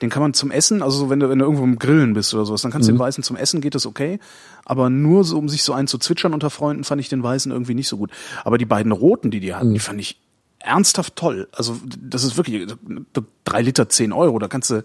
Den 0.02 0.10
kann 0.10 0.22
man 0.22 0.34
zum 0.34 0.52
Essen, 0.52 0.82
also 0.84 0.98
so, 0.98 1.10
wenn 1.10 1.22
du, 1.22 1.30
wenn 1.30 1.40
du 1.40 1.46
irgendwo 1.46 1.64
im 1.64 1.80
Grillen 1.80 2.14
bist 2.14 2.34
oder 2.34 2.44
sowas, 2.46 2.62
dann 2.62 2.72
kannst 2.74 2.90
du 2.90 2.92
Mhm. 2.92 2.98
den 2.98 3.00
Weißen 3.04 3.24
zum 3.24 3.38
Essen, 3.38 3.62
geht 3.62 3.74
das 3.74 3.86
okay. 3.86 4.20
Aber 4.66 4.90
nur 4.90 5.24
so, 5.24 5.38
um 5.38 5.48
sich 5.48 5.64
so 5.64 5.72
einen 5.72 5.88
zu 5.88 5.98
zwitschern 5.98 6.34
unter 6.34 6.50
Freunden, 6.50 6.84
fand 6.84 7.00
ich 7.00 7.08
den 7.08 7.24
Weißen 7.24 7.54
irgendwie 7.54 7.74
nicht 7.74 7.88
so 7.88 7.96
gut. 7.96 8.12
Aber 8.44 8.58
die 8.58 8.66
beiden 8.66 8.92
Roten, 8.92 9.32
die 9.32 9.40
die 9.40 9.52
Mhm. 9.52 9.56
hatten, 9.56 9.74
die 9.74 9.80
fand 9.80 10.02
ich 10.02 10.20
ernsthaft 10.60 11.16
toll. 11.16 11.48
Also, 11.54 11.78
das 12.02 12.26
ist 12.26 12.36
wirklich, 12.36 12.68
drei 13.46 13.62
Liter, 13.62 13.88
zehn 13.88 14.12
Euro, 14.12 14.40
da 14.40 14.50
kannst 14.50 14.72
du, 14.72 14.84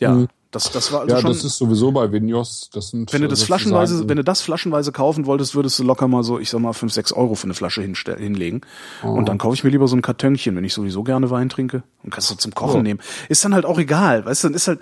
ja, 0.00 0.26
das, 0.50 0.72
das 0.72 0.90
war 0.90 1.02
also 1.02 1.12
Mhm. 1.12 1.16
Ja, 1.16 1.20
schon. 1.22 1.30
das 1.32 1.44
ist 1.44 1.58
sowieso 1.58 1.92
bei 1.92 2.10
Vinos, 2.10 2.70
das 2.72 2.88
sind 2.90 3.12
Wenn 3.12 3.22
du 3.22 3.28
das 3.28 3.44
flaschenweise, 3.44 4.08
wenn 4.08 4.16
du 4.16 4.24
das 4.24 4.40
flaschenweise 4.42 4.90
kaufen 4.90 5.26
wolltest, 5.26 5.54
würdest 5.54 5.78
du 5.78 5.84
locker 5.84 6.08
mal 6.08 6.24
so, 6.24 6.40
ich 6.40 6.50
sag 6.50 6.60
mal, 6.60 6.72
fünf, 6.72 6.92
sechs 6.92 7.12
Euro 7.12 7.36
für 7.36 7.44
eine 7.44 7.54
Flasche 7.54 7.82
hinlegen. 7.82 8.62
Oh. 9.04 9.10
Und 9.10 9.28
dann 9.28 9.38
kaufe 9.38 9.54
ich 9.54 9.62
mir 9.62 9.70
lieber 9.70 9.86
so 9.86 9.94
ein 9.94 10.02
Kartönchen, 10.02 10.56
wenn 10.56 10.64
ich 10.64 10.74
sowieso 10.74 11.04
gerne 11.04 11.30
Wein 11.30 11.48
trinke. 11.50 11.84
Und 12.02 12.10
kannst 12.10 12.30
du 12.32 12.34
zum 12.34 12.52
Kochen 12.52 12.78
Ja. 12.78 12.82
nehmen. 12.82 13.00
Ist 13.28 13.44
dann 13.44 13.54
halt 13.54 13.64
auch 13.64 13.78
egal. 13.78 14.24
Weißt 14.24 14.42
du, 14.42 14.48
dann 14.48 14.54
ist 14.56 14.66
halt, 14.66 14.80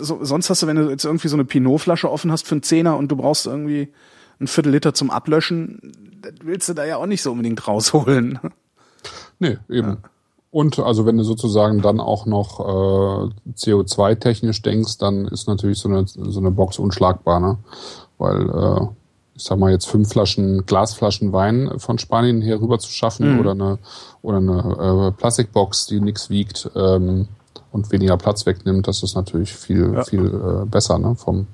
so, 0.00 0.20
sonst 0.24 0.48
hast 0.48 0.62
du, 0.62 0.68
wenn 0.68 0.76
du 0.76 0.88
jetzt 0.90 1.04
irgendwie 1.04 1.26
so 1.28 1.34
eine 1.36 1.44
Pinot-Flasche 1.44 2.08
offen 2.08 2.30
hast 2.30 2.46
für 2.46 2.54
einen 2.54 2.62
Zehner 2.62 2.96
und 2.96 3.08
du 3.08 3.16
brauchst 3.16 3.46
irgendwie 3.46 3.92
ein 4.40 4.46
Viertel 4.46 4.70
Liter 4.70 4.94
zum 4.94 5.10
Ablöschen, 5.10 5.92
das 6.22 6.34
willst 6.44 6.68
du 6.68 6.74
da 6.74 6.84
ja 6.84 6.98
auch 6.98 7.06
nicht 7.06 7.22
so 7.22 7.32
unbedingt 7.32 7.66
rausholen. 7.66 8.38
Nee, 9.40 9.58
eben. 9.68 9.98
Und 10.52 10.78
also 10.80 11.06
wenn 11.06 11.16
du 11.16 11.22
sozusagen 11.22 11.80
dann 11.80 12.00
auch 12.00 12.26
noch 12.26 12.58
äh, 12.60 13.30
CO2-technisch 13.52 14.62
denkst, 14.62 14.98
dann 14.98 15.26
ist 15.28 15.46
natürlich 15.46 15.78
so 15.78 15.88
eine, 15.88 16.04
so 16.06 16.40
eine 16.40 16.50
Box 16.50 16.78
unschlagbar, 16.78 17.38
ne? 17.38 17.58
Weil, 18.18 18.50
äh, 18.50 18.86
ich 19.36 19.44
sag 19.44 19.58
mal, 19.58 19.70
jetzt 19.70 19.86
fünf 19.86 20.08
Flaschen, 20.10 20.66
Glasflaschen 20.66 21.32
Wein 21.32 21.70
von 21.78 21.98
Spanien 21.98 22.42
hier 22.42 22.60
rüber 22.60 22.78
zu 22.80 22.90
schaffen 22.90 23.34
Mhm. 23.34 23.40
oder 23.40 23.50
eine 23.52 23.78
oder 24.22 24.38
eine 24.38 25.06
äh, 25.08 25.12
Plastikbox, 25.12 25.86
die 25.86 26.00
nichts 26.00 26.28
wiegt 26.30 26.68
ähm, 26.74 27.28
und 27.72 27.90
weniger 27.92 28.16
Platz 28.16 28.44
wegnimmt, 28.44 28.88
das 28.88 29.02
ist 29.04 29.14
natürlich 29.14 29.54
viel, 29.54 29.94
Ja. 29.94 30.04
viel 30.04 30.26
äh, 30.26 30.66
besser, 30.66 30.98
ne? 30.98 31.14
Vom 31.14 31.46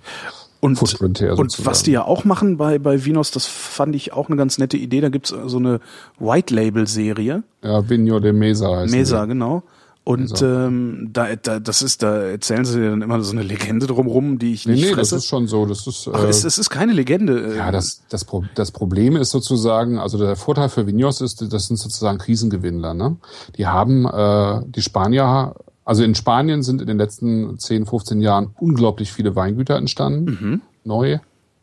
Und, 0.60 0.76
Footprint 0.78 1.20
her 1.20 1.38
und 1.38 1.64
was 1.66 1.82
die 1.82 1.92
ja 1.92 2.04
auch 2.04 2.24
machen 2.24 2.56
bei, 2.56 2.78
bei 2.78 3.04
Vinos, 3.04 3.30
das 3.30 3.46
fand 3.46 3.94
ich 3.94 4.12
auch 4.12 4.28
eine 4.28 4.36
ganz 4.36 4.58
nette 4.58 4.76
Idee. 4.76 5.00
Da 5.00 5.10
gibt's 5.10 5.34
so 5.46 5.58
eine 5.58 5.80
White-Label-Serie. 6.18 7.42
ja, 7.62 7.88
Vigno 7.88 8.20
de 8.20 8.32
Mesa 8.32 8.76
heißt 8.76 8.92
Mesa, 8.94 9.24
genau. 9.26 9.62
Und 10.04 10.40
ähm, 10.40 11.10
da, 11.12 11.34
da, 11.34 11.58
das 11.58 11.82
ist, 11.82 12.00
da 12.04 12.16
erzählen 12.22 12.64
sie 12.64 12.78
dir 12.78 12.90
dann 12.90 13.02
immer 13.02 13.20
so 13.22 13.32
eine 13.32 13.42
Legende 13.42 13.88
drumrum, 13.88 14.38
die 14.38 14.52
ich 14.54 14.64
Nee, 14.64 14.74
nicht 14.74 14.82
nee, 14.84 14.88
das 14.90 14.96
fresse. 15.10 15.16
ist 15.16 15.26
schon 15.26 15.48
so. 15.48 15.66
Das 15.66 15.84
ist, 15.88 16.08
Ach, 16.12 16.22
äh, 16.22 16.28
es, 16.28 16.44
es 16.44 16.58
ist 16.58 16.70
keine 16.70 16.92
Legende. 16.92 17.54
äh, 17.54 17.56
Ja, 17.56 17.72
das, 17.72 18.02
das, 18.08 18.24
Pro- 18.24 18.44
das 18.54 18.70
Problem 18.70 19.16
ist 19.16 19.30
sozusagen, 19.30 19.98
also 19.98 20.16
der 20.16 20.36
Vorteil 20.36 20.68
für 20.68 20.86
Vinos 20.86 21.20
ist, 21.20 21.52
das 21.52 21.66
sind 21.66 21.76
sozusagen 21.76 22.18
Krisengewinnler. 22.18 22.94
Ne? 22.94 23.16
Die 23.58 23.66
haben, 23.66 24.06
äh, 24.06 24.60
die 24.68 24.82
Spanier, 24.82 25.56
also 25.86 26.02
in 26.02 26.14
Spanien 26.14 26.62
sind 26.62 26.82
in 26.82 26.86
den 26.88 26.98
letzten 26.98 27.58
10, 27.58 27.86
15 27.86 28.20
Jahren 28.20 28.50
unglaublich 28.58 29.12
viele 29.12 29.36
Weingüter 29.36 29.76
entstanden, 29.76 30.60
neu, 30.84 31.20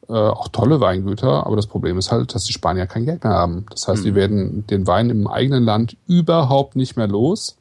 äh, 0.09 0.13
auch 0.13 0.47
tolle 0.47 0.79
Weingüter, 0.79 1.45
aber 1.45 1.55
das 1.55 1.67
Problem 1.67 1.97
ist 1.97 2.11
halt, 2.11 2.33
dass 2.33 2.45
die 2.45 2.53
Spanier 2.53 2.87
kein 2.87 3.05
Geld 3.05 3.23
mehr 3.23 3.33
haben. 3.33 3.65
Das 3.69 3.87
heißt, 3.87 4.03
die 4.03 4.15
werden 4.15 4.65
den 4.67 4.87
Wein 4.87 5.09
im 5.09 5.27
eigenen 5.27 5.63
Land 5.63 5.97
überhaupt 6.07 6.75
nicht 6.75 6.97
mehr 6.97 7.07
los. 7.07 7.57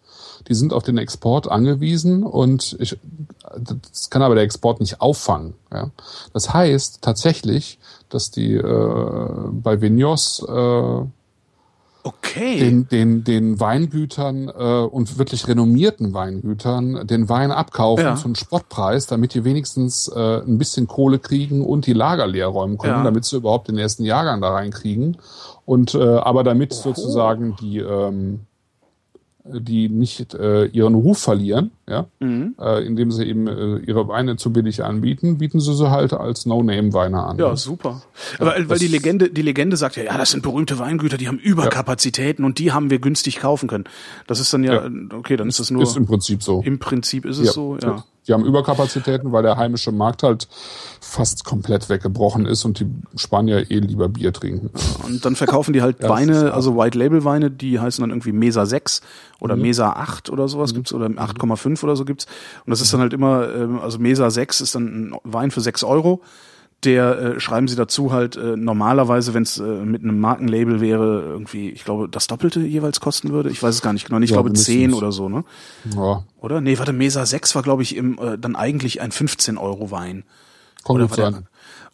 Die 0.49 0.55
sind 0.55 0.73
auf 0.73 0.83
den 0.83 0.99
Export 0.99 1.51
angewiesen 1.51 2.23
und 2.23 2.77
ich, 2.79 2.99
das 3.57 4.11
kann 4.11 4.23
aber 4.23 4.35
der 4.35 4.45
Export 4.45 4.81
nicht 4.81 5.01
auffangen. 5.01 5.55
Ja? 5.73 5.91
Das 6.33 6.53
heißt 6.53 6.99
tatsächlich, 7.01 7.79
dass 8.09 8.31
die 8.31 8.55
äh, 8.55 9.29
bei 9.51 9.81
Vinos 9.81 10.45
äh, 10.49 11.05
okay. 12.05 12.59
den, 12.59 12.89
den, 12.89 13.25
den 13.25 13.61
Weingütern 13.61 14.49
äh, 14.49 14.85
und 14.85 15.19
wirklich 15.19 15.47
renommierten 15.49 16.15
Weingütern 16.15 17.07
den 17.07 17.29
Wein 17.29 17.51
abkaufen 17.51 18.05
Ja. 18.05 18.17
zu 18.17 18.27
einem 18.27 18.35
Spottpreis, 18.35 19.07
damit 19.07 19.35
die 19.35 19.45
wenigstens 19.45 20.09
äh, 20.09 20.41
ein 20.41 20.59
bisschen 20.59 20.87
Kohle 20.87 21.19
kriegen 21.19 21.65
und 21.65 21.87
die 21.87 21.93
Lager 21.93 22.27
leer 22.27 22.49
räumen 22.49 22.79
können, 22.79 22.99
Ja. 22.99 23.05
damit 23.05 23.25
sie 23.25 23.37
überhaupt 23.37 23.69
den 23.69 23.79
ersten 23.79 24.05
Jahrgang 24.05 24.41
da 24.41 24.51
reinkriegen. 24.51 25.17
Und 25.65 25.95
äh, 25.95 26.03
aber 26.03 26.43
damit 26.43 26.73
sozusagen 26.73 27.57
die 27.61 27.79
ähm, 27.79 28.41
die 29.45 29.89
nicht 29.89 30.35
äh, 30.35 30.67
ihren 30.67 30.95
Ruf 30.95 31.19
verlieren, 31.19 31.73
ja, 31.89 32.07
Mhm. 32.21 32.55
äh, 32.61 32.85
indem 32.87 33.11
sie 33.11 33.25
eben 33.25 33.49
äh, 33.49 33.79
ihre 33.79 34.07
Weine 34.07 34.37
zu 34.37 34.53
billig 34.53 34.85
anbieten, 34.85 35.39
bieten 35.39 35.59
sie 35.59 35.75
sie 35.75 35.91
halt 35.91 36.13
als 36.13 36.47
No-Name-Weine 36.47 37.23
an. 37.25 37.39
ja, 37.39 37.51
ne? 37.51 37.57
super. 37.57 38.03
weil, 38.39 38.49
weil 38.49 38.65
das- 38.69 38.79
die 38.79 38.87
Legende, 38.87 39.31
die 39.31 39.43
Legende 39.43 39.77
sagt 39.77 39.97
ja, 39.97 40.05
ja, 40.05 40.17
das 40.17 40.31
sind 40.31 40.43
berühmte 40.43 40.79
Weingüter, 40.79 41.17
die 41.17 41.27
haben 41.27 41.39
Überkapazitäten 41.39 42.45
und 42.45 42.59
die 42.59 42.73
haben 42.73 42.91
wir 42.91 42.99
günstig 43.01 43.41
kaufen 43.41 43.69
können. 43.69 43.85
Das 44.27 44.39
ist 44.39 44.53
dann 44.53 44.63
ja, 44.65 44.87
Ja. 44.87 44.91
okay, 45.17 45.37
dann 45.37 45.49
ist 45.49 45.59
das 45.59 45.71
nur, 45.71 45.83
ist 45.83 45.97
im 45.97 46.07
Prinzip 46.07 46.43
so. 46.43 46.63
im 46.65 46.79
Prinzip 46.79 47.25
ist 47.25 47.39
es 47.39 47.47
Ja. 47.47 47.53
so, 47.53 47.77
ja. 47.83 48.05
Die 48.29 48.33
haben 48.33 48.45
Überkapazitäten, 48.45 49.33
weil 49.33 49.43
der 49.43 49.57
heimische 49.57 49.91
Markt 49.91 50.23
halt 50.23 50.47
fast 51.01 51.45
komplett 51.45 51.89
weggebrochen 51.89 52.47
ist 52.47 52.65
und 52.65 52.79
die 52.79 52.87
Spanier 53.17 53.71
eh 53.71 53.79
lieber 53.81 54.09
Bier 54.09 54.33
trinken. 54.33 54.71
Und 55.05 55.25
dann 55.25 55.35
verkaufen 55.35 55.73
die 55.73 55.83
halt 55.83 56.03
Weine, 56.09 56.53
also 56.55 56.77
White 56.77 56.97
Label 56.97 57.25
Weine, 57.25 57.51
die 57.51 57.81
heißen 57.81 58.01
dann 58.01 58.11
irgendwie 58.11 58.33
Mesa 58.33 58.65
6 58.65 59.01
oder 59.41 59.57
Mesa 59.57 59.91
8 59.91 60.31
oder 60.31 60.47
sowas 60.47 60.73
gibt's 60.73 60.93
oder 60.93 61.07
8,5 61.07 61.83
oder 61.83 61.97
so 61.97 62.05
gibt's. 62.05 62.27
Und 62.65 62.71
das 62.71 62.81
ist 62.81 62.93
dann 62.93 63.01
halt 63.01 63.13
immer, 63.13 63.53
ähm, 63.53 63.81
also 63.81 63.99
Mesa 63.99 64.31
6 64.31 64.61
ist 64.61 64.75
dann 64.77 64.85
ein 64.85 65.15
Wein 65.25 65.51
für 65.51 65.61
6 65.61 65.83
Euro. 65.83 66.21
Der 66.85 67.19
äh, 67.19 67.41
schreiben 67.41 67.69
sie 67.69 67.77
dazu 67.77 68.13
halt 68.13 68.37
äh, 68.37 68.57
normalerweise, 68.57 69.35
wenn 69.35 69.45
es 69.45 69.59
äh, 69.59 69.63
mit 69.63 70.03
einem 70.03 70.19
Markenlabel 70.19 70.81
wäre, 70.81 71.23
irgendwie, 71.23 71.71
ich 71.71 71.85
glaube, 71.85 72.09
das 72.09 72.27
Doppelte 72.27 72.61
jeweils 72.61 72.99
kosten 73.01 73.31
würde. 73.31 73.51
Ich 73.51 73.63
weiß 73.63 73.75
es 73.77 73.83
gar 73.83 73.93
nicht 73.93 74.07
genau. 74.07 74.21
Ich 74.21 74.31
Ja, 74.31 74.37
glaube. 74.37 74.53
10 74.53 74.93
oder 74.93 75.13
so, 75.13 75.29
ne? 75.29 75.45
Ja, 75.95 76.25
Oder? 76.41 76.61
Nee, 76.61 76.79
warte, 76.79 76.93
Mesa 76.93 77.25
6 77.25 77.55
war, 77.55 77.63
glaube 77.63 77.83
ich, 77.83 77.95
im, 77.97 78.19
äh, 78.19 78.37
dann 78.37 78.57
eigentlich 78.57 79.01
ein 79.01 79.13
15 79.13 79.59
Euro 79.59 79.91
Wein. 79.93 80.25
kann 80.85 80.97
Oder 80.97 81.09
war 81.11 81.17
der-. 81.17 81.43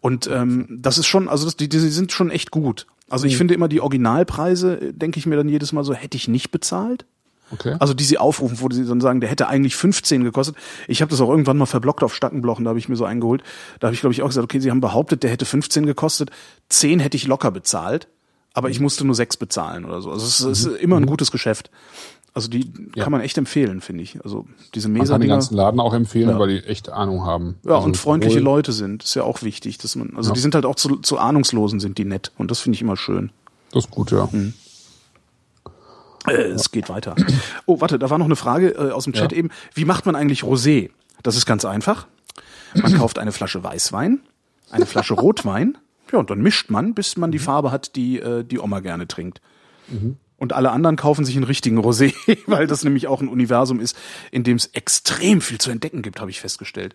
Und 0.01 0.29
ähm, 0.33 0.67
das 0.71 0.97
ist 0.97 1.07
schon, 1.07 1.29
also 1.29 1.45
das, 1.45 1.57
die, 1.57 1.69
die 1.69 1.79
sind 1.79 2.13
schon 2.13 2.31
echt 2.31 2.51
gut. 2.51 2.87
Also 3.11 3.27
ich 3.27 3.37
finde 3.37 3.55
immer 3.55 3.69
die 3.69 3.81
Originalpreise, 3.81 4.81
äh, 4.81 4.93
denke 4.93 5.19
ich 5.19 5.27
mir 5.27 5.37
dann 5.37 5.49
jedes 5.49 5.73
Mal 5.73 5.85
so, 5.85 5.93
hätte 5.93 6.17
ich 6.17 6.29
nicht 6.29 6.51
bezahlt. 6.51 7.05
Okay. 7.51 7.77
Also 7.79 7.95
die 7.95 8.05
sie 8.05 8.19
aufrufen, 8.19 8.61
wo 8.61 8.69
sie 8.71 8.85
dann 8.87 9.01
sagen, 9.01 9.21
der 9.21 9.31
hätte 9.31 9.49
eigentlich 9.49 9.75
15 9.77 10.23
gekostet. 10.25 10.57
Ich 10.87 11.01
habe 11.01 11.11
das 11.11 11.21
auch 11.21 11.31
irgendwann 11.31 11.57
mal 11.57 11.67
verblockt 11.67 12.03
auf 12.03 12.15
Stackenblochen, 12.15 12.65
da 12.65 12.71
habe 12.71 12.79
ich 12.79 12.89
mir 12.89 12.97
so 12.97 13.05
eingeholt. 13.05 13.43
Da 13.81 13.87
habe 13.89 13.95
ich, 13.95 14.01
glaube 14.01 14.13
ich, 14.13 14.23
auch 14.23 14.27
gesagt, 14.29 14.45
okay, 14.45 14.61
sie 14.61 14.71
haben 14.71 14.81
behauptet, 14.81 15.23
der 15.23 15.31
hätte 15.31 15.45
15 15.47 15.87
gekostet. 15.87 16.31
10 16.69 17.01
hätte 17.01 17.17
ich 17.17 17.27
locker 17.27 17.51
bezahlt, 17.51 18.09
aber 18.53 18.69
ich 18.71 18.81
musste 18.81 19.05
nur 19.07 19.15
6 19.15 19.37
bezahlen 19.39 19.85
oder 19.85 20.01
so. 20.03 20.11
Also 20.11 20.27
es 20.27 20.41
ist, 20.41 20.67
ist 20.67 20.81
immer 20.81 20.97
ein 20.97 21.07
gutes 21.07 21.31
Geschäft. 21.31 21.71
Also 22.35 22.49
die 22.49 22.67
Mhm. 22.67 22.93
Ja. 22.95 23.03
kann 23.05 23.11
man 23.13 23.23
echt 23.23 23.37
empfehlen, 23.39 23.81
finde 23.81 24.03
ich. 24.05 24.23
Also 24.23 24.47
diese 24.75 24.89
Man 24.91 25.05
kann 25.07 25.21
den 25.21 25.31
ganzen 25.31 25.57
Laden 25.57 25.81
auch 25.81 25.95
empfehlen, 25.95 26.29
Ja. 26.29 26.39
weil 26.39 26.49
die 26.49 26.65
echt 26.67 26.89
Ahnung 26.91 27.25
haben. 27.25 27.57
Ja, 27.65 27.77
Also 27.77 27.87
und 27.87 27.97
freundliche 27.97 28.35
sowohl- 28.39 28.45
Leute 28.45 28.73
sind. 28.73 29.03
Ist 29.03 29.15
ja 29.17 29.25
auch 29.25 29.43
wichtig, 29.43 29.79
dass 29.79 29.97
man, 29.97 30.13
also 30.17 30.31
Ja. 30.31 30.35
die 30.35 30.41
sind 30.41 30.55
halt 30.55 30.67
auch 30.67 30.77
zu, 30.77 30.97
zu 30.97 31.19
Ahnungslosen 31.19 31.81
sind 31.81 31.99
die 31.99 32.05
nett. 32.05 32.31
Und 32.37 32.51
das 32.51 32.61
finde 32.61 32.77
ich 32.77 32.83
immer 32.83 32.97
schön. 32.97 33.31
Das 33.73 33.87
ist 33.87 33.91
gut, 33.91 34.11
ja. 34.13 34.29
Mhm. 34.31 34.53
Äh, 36.31 36.43
es 36.53 36.71
geht 36.71 36.89
weiter. 36.89 37.15
Oh, 37.67 37.81
warte, 37.81 37.99
da 37.99 38.11
war 38.11 38.19
noch 38.19 38.27
eine 38.27 38.37
Frage 38.37 38.71
äh, 38.71 38.91
aus 38.91 39.05
dem 39.05 39.13
Chat 39.13 39.33
Ja. 39.33 39.39
eben. 39.39 39.51
Wie 39.75 39.85
macht 39.85 40.07
man 40.07 40.17
eigentlich 40.17 40.43
Rosé? 40.43 40.91
Das 41.23 41.37
ist 41.37 41.47
ganz 41.47 41.65
einfach. 41.65 42.07
Man 42.75 42.95
kauft 42.97 43.19
eine 43.19 43.33
Flasche 43.33 43.63
Weißwein, 43.65 44.21
eine 44.71 44.87
Flasche 44.87 45.15
Rotwein, 45.15 45.79
ja, 46.13 46.19
und 46.19 46.31
dann 46.31 46.41
mischt 46.41 46.71
man, 46.71 46.95
bis 46.95 47.17
man 47.17 47.31
Mhm. 47.31 47.33
die 47.33 47.39
Farbe 47.39 47.71
hat, 47.71 47.97
die 47.97 48.19
äh, 48.21 48.45
die 48.45 48.59
Oma 48.59 48.81
gerne 48.81 49.09
trinkt. 49.09 49.41
Und 50.37 50.53
alle 50.53 50.71
anderen 50.71 50.97
kaufen 50.97 51.25
sich 51.25 51.35
einen 51.35 51.45
richtigen 51.45 51.79
Rosé, 51.81 52.15
weil 52.47 52.67
das 52.67 52.85
nämlich 52.85 53.07
auch 53.09 53.21
ein 53.23 53.29
Universum 53.29 53.81
ist, 53.81 53.97
in 54.31 54.45
dem 54.45 54.57
es 54.57 54.67
extrem 54.67 55.41
viel 55.41 55.59
zu 55.59 55.71
entdecken 55.71 56.03
gibt, 56.03 56.21
habe 56.21 56.31
ich 56.31 56.41
festgestellt. 56.41 56.95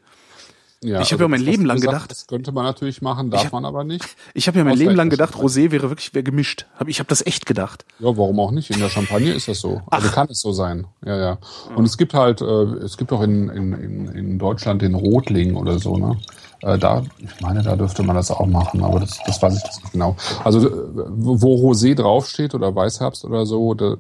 Ja 0.84 1.02
Ich 1.02 1.12
hab 1.14 1.20
ja 1.20 1.28
mein 1.28 1.40
das, 1.40 1.50
Leben 1.50 1.66
lang 1.66 1.78
gesagt 1.78 1.94
gedacht- 1.94 2.12
Das 2.12 2.28
könnte 2.28 2.52
man 2.52 2.66
natürlich 2.66 3.02
machen, 3.02 3.30
darf 3.32 3.46
hab- 3.46 3.52
man 3.54 3.66
aber 3.66 3.84
nicht. 3.84 4.06
Ich 4.34 4.48
habe 4.48 4.58
ja 4.58 4.64
mein 4.64 4.78
Leben 4.78 4.96
lang 4.96 5.10
gedacht, 5.10 5.36
Rosé 5.36 5.72
wäre 5.72 5.90
wirklich 5.90 6.14
wäre 6.14 6.24
gemischt. 6.24 6.66
Hab, 6.78 6.88
ich 6.88 7.00
habe 7.00 7.08
das 7.10 7.26
echt 7.26 7.46
gedacht. 7.46 7.86
Ja, 8.00 8.08
warum 8.18 8.40
auch 8.40 8.52
nicht? 8.52 8.70
In 8.70 8.80
der 8.80 8.90
Champagne 8.90 9.32
ist 9.34 9.48
das 9.48 9.60
so. 9.60 9.82
Also 9.90 10.10
kann 10.10 10.28
es 10.30 10.42
so 10.42 10.52
sein. 10.52 10.86
Ja, 11.06 11.18
ja. 11.18 11.38
Und 11.76 11.86
es 11.86 11.98
gibt 11.98 12.14
halt, 12.14 12.42
äh, 12.42 12.46
es 12.46 12.98
gibt 12.98 13.12
auch 13.12 13.22
in, 13.22 13.50
in, 13.50 13.74
in, 13.74 14.06
in 14.08 14.40
Deutschland 14.40 14.82
den 14.82 14.96
Rotling 14.96 15.56
oder 15.56 15.80
so, 15.80 15.98
ne? 15.98 16.18
Äh, 16.62 16.78
da, 16.78 17.04
ich 17.20 17.42
meine, 17.42 17.62
da 17.62 17.76
dürfte 17.76 18.04
man 18.04 18.16
das 18.16 18.32
auch 18.32 18.46
machen, 18.46 18.82
aber 18.84 19.02
das, 19.02 19.20
das 19.26 19.42
weiß 19.42 19.58
ich 19.58 19.64
jetzt 19.64 19.82
nicht 19.84 19.92
genau. 19.92 20.16
Also 20.46 20.66
äh, 20.70 20.72
wo 21.10 21.56
Rosé 21.72 21.94
draufsteht 21.94 22.56
oder 22.56 22.74
Weißherbst 22.74 23.26
oder 23.26 23.46
so, 23.46 23.74
da, 23.74 23.98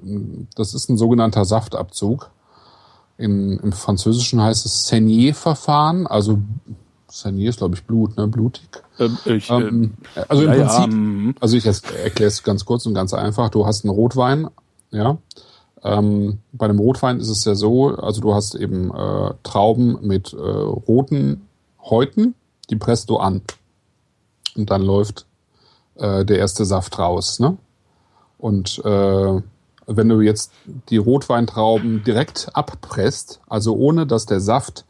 das 0.55 0.73
ist 0.73 0.89
ein 0.89 0.97
sogenannter 0.97 1.43
Saftabzug. 1.43 2.29
In, 3.17 3.59
Im 3.59 3.71
Französischen 3.71 4.41
heißt 4.41 4.65
es 4.65 4.87
Saignée-Verfahren, 4.87 6.07
also 6.07 6.39
Saignée 7.13 7.47
ist, 7.47 7.59
glaube 7.59 7.75
ich, 7.75 7.83
Blut, 7.83 8.17
ne? 8.17 8.27
Blutig. 8.27 8.67
Ähm, 8.99 9.17
ich, 9.25 9.49
Ähm, 9.49 9.93
also 10.27 10.43
im 10.43 10.49
ja, 10.49 10.55
ja, 10.55 10.65
Prinzip, 10.65 10.93
mhm. 10.93 11.35
also 11.39 11.57
ich 11.57 11.65
erkläre 11.65 12.27
es 12.27 12.43
ganz 12.43 12.65
kurz 12.65 12.85
und 12.85 12.95
ganz 12.95 13.13
einfach. 13.13 13.49
Du 13.49 13.65
hast 13.65 13.85
einen 13.85 13.93
Rotwein, 13.93 14.49
ja. 14.91 15.17
Ähm, 15.83 16.39
bei 16.53 16.65
einem 16.65 16.79
Rotwein 16.79 17.19
ist 17.19 17.29
es 17.29 17.45
ja 17.45 17.55
so, 17.55 17.89
also 17.89 18.21
du 18.21 18.33
hast 18.33 18.55
eben 18.55 18.91
äh, 18.93 19.33
Trauben 19.43 19.99
mit 20.01 20.33
äh, 20.33 20.37
roten 20.37 21.47
Häuten, 21.81 22.35
die 22.69 22.77
presst 22.77 23.09
du 23.09 23.17
an. 23.17 23.41
Und 24.55 24.71
dann 24.71 24.81
läuft 24.81 25.25
äh, 25.95 26.25
der 26.25 26.39
erste 26.39 26.65
Saft 26.65 26.97
raus, 26.97 27.39
ne? 27.39 27.57
Und 28.37 28.81
äh, 28.83 29.41
wenn 29.87 30.09
du 30.09 30.21
jetzt 30.21 30.51
die 30.89 30.97
Rotweintrauben 30.97 32.03
direkt 32.03 32.49
abpresst, 32.53 33.41
also 33.47 33.75
ohne 33.75 34.07
dass 34.07 34.25
der 34.25 34.39
Saft 34.39 34.85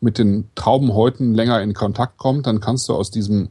mit 0.00 0.18
den 0.18 0.48
Traubenhäuten 0.54 1.34
länger 1.34 1.62
in 1.62 1.74
Kontakt 1.74 2.18
kommt, 2.18 2.46
dann 2.46 2.60
kannst 2.60 2.88
du 2.88 2.94
aus 2.94 3.10
diesem 3.10 3.48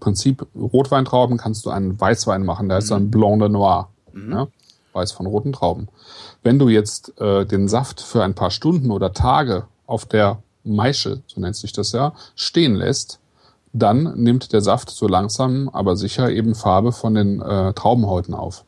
Prinzip 0.00 0.46
Rotweintrauben 0.54 1.38
kannst 1.38 1.66
du 1.66 1.70
einen 1.70 2.00
Weißwein 2.00 2.44
machen, 2.44 2.68
da 2.68 2.78
ist 2.78 2.90
dann 2.90 3.10
Blanc 3.10 3.40
de 3.40 3.48
Noir, 3.48 3.88
ja? 4.14 4.48
Weiß 4.92 5.12
von 5.12 5.26
roten 5.26 5.52
Trauben. 5.52 5.88
Wenn 6.42 6.58
du 6.58 6.68
jetzt 6.68 7.18
äh, 7.18 7.46
den 7.46 7.66
Saft 7.66 8.00
für 8.00 8.22
ein 8.22 8.34
paar 8.34 8.50
Stunden 8.50 8.90
oder 8.90 9.14
Tage 9.14 9.64
auf 9.86 10.04
der 10.04 10.42
Maische, 10.64 11.22
so 11.26 11.40
nennt 11.40 11.56
sich 11.56 11.72
das 11.72 11.92
ja, 11.92 12.12
stehen 12.36 12.74
lässt, 12.74 13.18
dann 13.72 14.12
nimmt 14.16 14.52
der 14.52 14.60
Saft 14.60 14.90
so 14.90 15.08
langsam, 15.08 15.70
aber 15.70 15.96
sicher 15.96 16.30
eben 16.30 16.54
Farbe 16.54 16.92
von 16.92 17.14
den 17.14 17.40
äh, 17.40 17.72
Traubenhäuten 17.72 18.34
auf. 18.34 18.64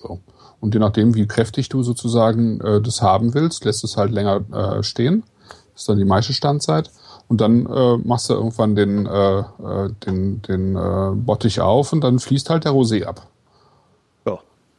So. 0.00 0.20
Und 0.60 0.74
je 0.74 0.80
nachdem, 0.80 1.14
wie 1.14 1.26
kräftig 1.26 1.68
du 1.68 1.82
sozusagen 1.82 2.60
äh, 2.60 2.80
das 2.80 3.02
haben 3.02 3.34
willst, 3.34 3.64
lässt 3.64 3.84
es 3.84 3.96
halt 3.96 4.12
länger 4.12 4.42
äh, 4.52 4.82
stehen. 4.82 5.24
Das 5.72 5.82
ist 5.82 5.88
dann 5.88 5.98
die 5.98 6.04
meiste 6.04 6.32
Standzeit. 6.32 6.90
Und 7.28 7.40
dann 7.40 7.66
äh, 7.66 7.96
machst 7.98 8.28
du 8.28 8.34
irgendwann 8.34 8.74
den, 8.74 9.06
äh, 9.06 9.38
äh, 9.38 9.90
den, 10.04 10.42
den 10.42 10.76
äh, 10.76 11.12
Bottich 11.14 11.60
auf 11.60 11.92
und 11.92 12.02
dann 12.02 12.18
fließt 12.18 12.50
halt 12.50 12.64
der 12.64 12.72
Rosé 12.72 13.04
ab. 13.04 13.28
ja. 14.26 14.38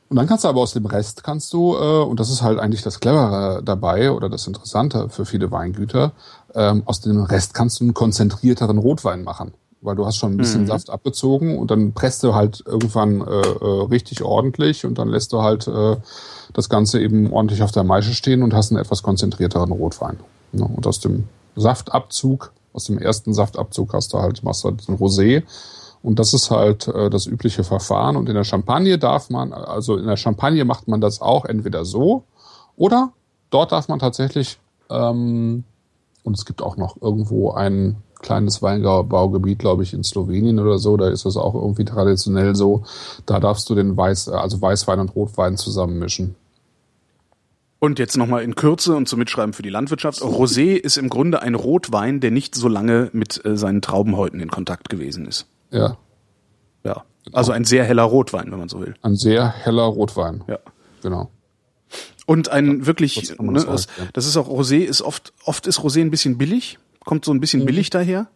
Und 0.10 0.18
dann 0.18 0.28
kannst 0.28 0.44
du 0.44 0.50
aber 0.50 0.60
aus 0.60 0.74
dem 0.74 0.86
Rest 0.86 1.24
kannst 1.24 1.54
du, 1.54 1.76
äh, 1.76 2.04
und 2.04 2.20
das 2.20 2.30
ist 2.30 2.42
halt 2.42 2.60
eigentlich 2.60 2.82
das 2.82 3.00
Clevere 3.00 3.62
dabei 3.64 4.12
oder 4.12 4.28
das 4.28 4.48
Interessante 4.48 5.08
für 5.08 5.26
viele 5.26 5.50
Weingüter, 5.50 6.12
ähm, 6.54 6.84
aus 6.86 7.00
dem 7.00 7.24
Rest 7.24 7.54
kannst 7.54 7.80
du 7.80 7.86
einen 7.86 7.94
konzentrierteren 7.94 8.78
Rotwein 8.78 9.24
machen. 9.24 9.54
Weil 9.82 9.96
du 9.96 10.06
hast 10.06 10.18
schon 10.18 10.34
ein 10.34 10.38
bisschen 10.38 10.68
Saft 10.68 10.90
abgezogen 10.92 11.58
und 11.58 11.72
dann 11.72 11.94
presst 11.94 12.24
du 12.24 12.36
halt 12.36 12.64
irgendwann 12.66 13.22
äh, 13.22 13.42
äh, 13.42 13.84
richtig 13.90 14.22
ordentlich 14.22 14.86
und 14.86 15.00
dann 15.00 15.08
lässt 15.08 15.34
du 15.34 15.42
halt 15.42 15.68
äh, 15.68 15.98
das 16.54 16.70
Ganze 16.70 17.02
eben 17.02 17.34
ordentlich 17.34 17.64
auf 17.64 17.72
der 17.72 17.84
Maische 17.84 18.14
stehen 18.14 18.44
und 18.44 18.54
hast 18.54 18.72
einen 18.72 18.80
etwas 18.80 19.02
konzentrierteren 19.02 19.72
Rotwein. 19.72 20.20
Ne? 20.52 20.66
Und 20.66 20.86
aus 20.86 21.00
dem 21.00 21.24
Saftabzug, 21.56 22.52
aus 22.74 22.86
dem 22.86 23.00
ersten 23.00 23.34
Saftabzug 23.34 23.94
hast 23.94 24.14
du 24.14 24.20
halt, 24.20 24.44
machst 24.44 24.64
du 24.64 24.70
halt 24.70 24.88
ein 24.88 24.98
Rosé. 24.98 25.44
Und 26.04 26.20
das 26.20 26.34
ist 26.34 26.52
halt 26.52 26.88
äh, 26.88 27.10
das 27.10 27.26
übliche 27.26 27.64
Verfahren. 27.64 28.16
Und 28.16 28.30
in 28.30 28.36
der 28.36 28.44
Champagne 28.44 28.98
darf 28.98 29.30
man, 29.30 29.54
also 29.54 29.98
in 29.98 30.08
der 30.08 30.18
Champagne 30.18 30.66
macht 30.66 30.88
man 30.88 31.02
das 31.02 31.22
auch 31.22 31.46
entweder 31.46 31.86
so 31.86 32.24
oder 32.76 33.12
dort 33.52 33.72
darf 33.72 33.88
man 33.88 34.00
tatsächlich, 34.00 34.60
ähm, 34.90 35.64
und 36.24 36.38
es 36.38 36.46
gibt 36.46 36.62
auch 36.62 36.78
noch 36.78 37.02
irgendwo 37.02 37.52
ein 37.52 37.98
kleines 38.22 38.62
Weinbaugebiet, 38.62 39.60
glaube 39.60 39.84
ich, 39.84 39.94
in 39.94 40.04
Slowenien 40.04 40.60
oder 40.60 40.78
so, 40.78 40.98
da 40.98 41.10
ist 41.10 41.26
das 41.26 41.38
auch 41.38 41.56
irgendwie 41.56 41.86
traditionell 41.86 42.56
so. 42.56 42.84
Da 43.26 43.40
darfst 43.40 43.70
du 43.70 43.76
den 43.76 43.98
Weiß, 43.98 44.30
also 44.30 44.62
Weißwein 44.62 45.00
und 45.00 45.16
Rotwein 45.16 45.58
zusammenmischen. 45.58 46.36
Und 47.80 47.98
jetzt 47.98 48.16
nochmal 48.16 48.44
in 48.44 48.54
Kürze 48.54 48.96
und 48.96 49.10
zum 49.10 49.18
Mitschreiben 49.18 49.54
für 49.54 49.64
die 49.64 49.70
Landwirtschaft. 49.70 50.22
Rosé 50.22 50.76
ist 50.76 50.98
im 50.98 51.10
Grunde 51.10 51.42
ein 51.42 51.56
Rotwein, 51.56 52.20
der 52.20 52.30
nicht 52.30 52.54
so 52.54 52.68
lange 52.68 53.10
mit 53.12 53.44
äh, 53.44 53.58
seinen 53.58 53.82
Traubenhäuten 53.82 54.40
in 54.40 54.52
Kontakt 54.52 54.90
gewesen 54.90 55.26
ist. 55.26 55.48
Ja, 55.72 55.98
Ja. 56.86 57.04
Also 57.34 57.52
ein 57.52 57.66
sehr 57.66 57.84
heller 57.84 58.04
Rotwein, 58.04 58.52
wenn 58.52 58.60
man 58.60 58.70
so 58.70 58.80
will. 58.82 58.94
ein 59.02 59.16
sehr 59.16 59.50
heller 59.50 59.84
Rotwein. 59.84 60.44
Ja. 60.48 60.60
Genau. 61.02 61.32
Und 62.26 62.50
ein 62.50 62.86
wirklich, 62.86 63.16
Kurz 63.16 63.36
kann 63.36 63.46
man 63.46 63.56
ne, 63.56 63.66
das 63.66 63.88
das, 63.88 63.98
ja. 63.98 64.08
das 64.14 64.26
ist 64.28 64.38
auch 64.38 64.48
Rosé, 64.48 64.78
ist 64.78 65.02
oft, 65.02 65.34
oft 65.44 65.68
ist 65.68 65.80
Rosé 65.80 66.02
ein 66.02 66.12
bisschen 66.12 66.38
billig, 66.38 66.78
kommt 67.06 67.26
so 67.26 67.32
ein 67.32 67.38
Mhm. 67.38 67.42
bisschen 67.42 67.66
billig 67.66 67.90
daher. 67.90 68.28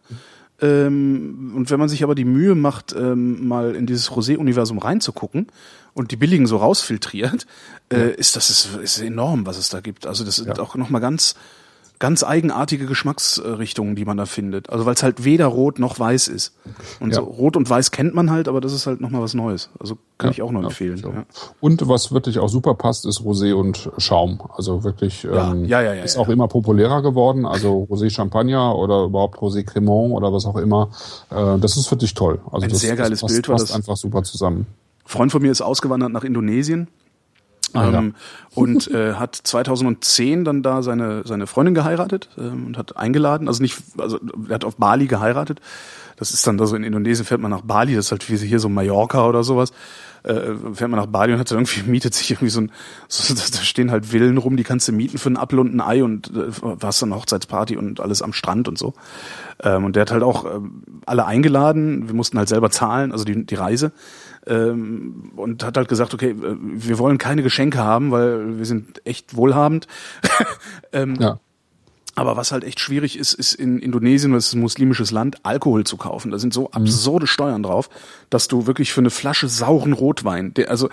Ähm, 0.60 1.52
und 1.54 1.70
wenn 1.70 1.78
man 1.78 1.88
sich 1.88 2.02
aber 2.02 2.14
die 2.14 2.24
Mühe 2.24 2.54
macht, 2.54 2.94
ähm, 2.96 3.46
mal 3.46 3.74
in 3.74 3.86
dieses 3.86 4.10
Rosé-Universum 4.10 4.78
reinzugucken 4.78 5.48
und 5.92 6.12
die 6.12 6.16
billigen 6.16 6.46
so 6.46 6.56
rausfiltriert, 6.56 7.46
äh, 7.92 8.14
ist 8.14 8.36
das 8.36 8.48
ist, 8.48 8.74
ist 8.76 8.98
enorm, 9.00 9.44
was 9.44 9.58
es 9.58 9.68
da 9.68 9.80
gibt. 9.80 10.06
Also 10.06 10.24
das 10.24 10.36
sind 10.36 10.58
auch 10.58 10.74
nochmal 10.74 11.02
ganz, 11.02 11.34
ganz 11.98 12.22
eigenartige 12.22 12.86
Geschmacksrichtungen, 12.86 13.96
die 13.96 14.04
man 14.04 14.16
da 14.16 14.26
findet. 14.26 14.70
Also 14.70 14.84
weil 14.86 14.94
es 14.94 15.02
halt 15.02 15.24
weder 15.24 15.46
rot 15.46 15.78
noch 15.78 15.98
weiß 15.98 16.28
ist. 16.28 16.54
Und 17.00 17.10
Ja. 17.10 17.16
so 17.16 17.22
rot 17.24 17.56
und 17.56 17.68
weiß 17.68 17.90
kennt 17.90 18.14
man 18.14 18.30
halt, 18.30 18.48
aber 18.48 18.60
das 18.60 18.72
ist 18.72 18.86
halt 18.86 19.00
nochmal 19.00 19.22
was 19.22 19.34
Neues. 19.34 19.70
Also 19.80 19.96
kann 20.18 20.28
Ja, 20.28 20.32
ich 20.32 20.42
auch 20.42 20.50
nur 20.52 20.62
ja, 20.62 20.68
empfehlen. 20.68 21.02
Ja. 21.02 21.24
Und 21.60 21.88
was 21.88 22.12
wirklich 22.12 22.38
auch 22.38 22.48
super 22.48 22.74
passt, 22.74 23.06
ist 23.06 23.20
Rosé 23.20 23.54
und 23.54 23.90
Schaum. 23.98 24.40
Also 24.56 24.84
wirklich 24.84 25.24
ähm, 25.24 25.64
ja, 25.64 25.80
ja, 25.80 25.94
ja, 25.94 26.02
ist 26.04 26.16
auch 26.18 26.28
immer 26.28 26.48
populärer 26.48 27.02
geworden. 27.02 27.46
Also 27.46 27.86
Rosé 27.90 28.10
Champagner 28.10 28.76
oder 28.76 29.04
überhaupt 29.04 29.38
Rosé 29.38 29.64
Cremant 29.64 30.12
oder 30.12 30.32
was 30.32 30.44
auch 30.46 30.56
immer. 30.56 30.90
Äh, 31.30 31.58
das 31.58 31.76
ist 31.76 31.90
wirklich 31.90 32.14
toll. 32.14 32.40
Also 32.52 32.64
Ein 32.64 32.70
das, 32.70 32.80
sehr 32.80 32.96
geiles 32.96 33.20
das 33.20 33.20
passt, 33.22 33.34
Bild 33.34 33.48
war 33.48 33.56
passt 33.56 33.70
das. 33.70 33.76
einfach 33.76 33.96
super 33.96 34.22
zusammen. 34.22 34.66
Freund 35.06 35.32
von 35.32 35.40
mir 35.40 35.52
ist 35.52 35.62
ausgewandert 35.62 36.12
nach 36.12 36.24
Indonesien. 36.24 36.88
Ähm, 37.76 38.14
ja. 38.16 38.62
Und 38.62 38.90
äh, 38.90 39.14
hat 39.14 39.36
2010 39.36 40.44
dann 40.44 40.62
da 40.62 40.82
seine, 40.82 41.22
seine 41.26 41.46
Freundin 41.46 41.74
geheiratet 41.74 42.28
ähm, 42.38 42.66
und 42.66 42.78
hat 42.78 42.96
eingeladen, 42.96 43.48
also 43.48 43.62
nicht, 43.62 43.78
also 43.98 44.18
er 44.48 44.54
hat 44.54 44.64
auf 44.64 44.76
Bali 44.76 45.06
geheiratet. 45.06 45.60
Das 46.16 46.32
ist 46.32 46.46
dann 46.46 46.56
da 46.56 46.66
so 46.66 46.76
in 46.76 46.82
Indonesien 46.82 47.26
fährt 47.26 47.40
man 47.40 47.50
nach 47.50 47.60
Bali, 47.60 47.94
das 47.94 48.06
ist 48.06 48.10
halt 48.12 48.30
wie 48.30 48.36
hier 48.38 48.58
so 48.58 48.68
Mallorca 48.68 49.26
oder 49.26 49.44
sowas 49.44 49.72
äh, 50.26 50.54
fährt 50.74 50.90
man 50.90 51.00
nach 51.00 51.06
Bali 51.06 51.32
und 51.32 51.38
hat 51.38 51.50
dann 51.50 51.58
irgendwie, 51.58 51.82
mietet 51.90 52.14
sich 52.14 52.30
irgendwie 52.30 52.50
so 52.50 52.60
ein, 52.60 52.72
so, 53.08 53.34
da 53.34 53.58
stehen 53.62 53.90
halt 53.90 54.06
Villen 54.06 54.38
rum, 54.38 54.56
die 54.56 54.64
kannst 54.64 54.88
du 54.88 54.92
mieten 54.92 55.18
für 55.18 55.28
einen 55.28 55.36
Apfel 55.36 55.58
und 55.58 55.74
ein 55.74 55.80
Ei 55.80 56.02
und 56.02 56.30
äh, 56.36 56.50
hast 56.82 57.02
dann 57.02 57.12
eine 57.12 57.20
Hochzeitsparty 57.20 57.76
und 57.76 58.00
alles 58.00 58.22
am 58.22 58.32
Strand 58.32 58.68
und 58.68 58.78
so. 58.78 58.94
Ähm, 59.62 59.84
und 59.84 59.96
der 59.96 60.02
hat 60.02 60.10
halt 60.10 60.22
auch 60.22 60.44
äh, 60.44 60.60
alle 61.06 61.26
eingeladen, 61.26 62.08
wir 62.08 62.14
mussten 62.14 62.38
halt 62.38 62.48
selber 62.48 62.70
zahlen, 62.70 63.12
also 63.12 63.24
die, 63.24 63.46
die 63.46 63.54
Reise. 63.54 63.92
Ähm, 64.46 65.32
und 65.36 65.64
hat 65.64 65.76
halt 65.76 65.88
gesagt, 65.88 66.14
okay, 66.14 66.30
äh, 66.30 66.56
wir 66.60 66.98
wollen 66.98 67.18
keine 67.18 67.42
Geschenke 67.42 67.78
haben, 67.78 68.10
weil 68.10 68.58
wir 68.58 68.64
sind 68.64 69.04
echt 69.04 69.36
wohlhabend. 69.36 69.88
ähm, 70.92 71.16
ja. 71.18 71.40
Aber 72.16 72.36
was 72.36 72.50
halt 72.50 72.64
echt 72.64 72.80
schwierig 72.80 73.18
ist, 73.18 73.34
ist 73.34 73.52
in 73.52 73.78
Indonesien, 73.78 74.32
das 74.32 74.48
ist 74.48 74.54
ein 74.54 74.60
muslimisches 74.60 75.10
Land, 75.10 75.44
Alkohol 75.44 75.84
zu 75.84 75.98
kaufen. 75.98 76.30
Da 76.30 76.38
sind 76.38 76.54
so 76.54 76.62
mhm. 76.62 76.68
absurde 76.72 77.26
Steuern 77.26 77.62
drauf, 77.62 77.90
dass 78.30 78.48
du 78.48 78.66
wirklich 78.66 78.92
für 78.92 79.02
eine 79.02 79.10
Flasche 79.10 79.48
sauren 79.48 79.92
Rotwein, 79.92 80.54
der, 80.54 80.70
also 80.70 80.88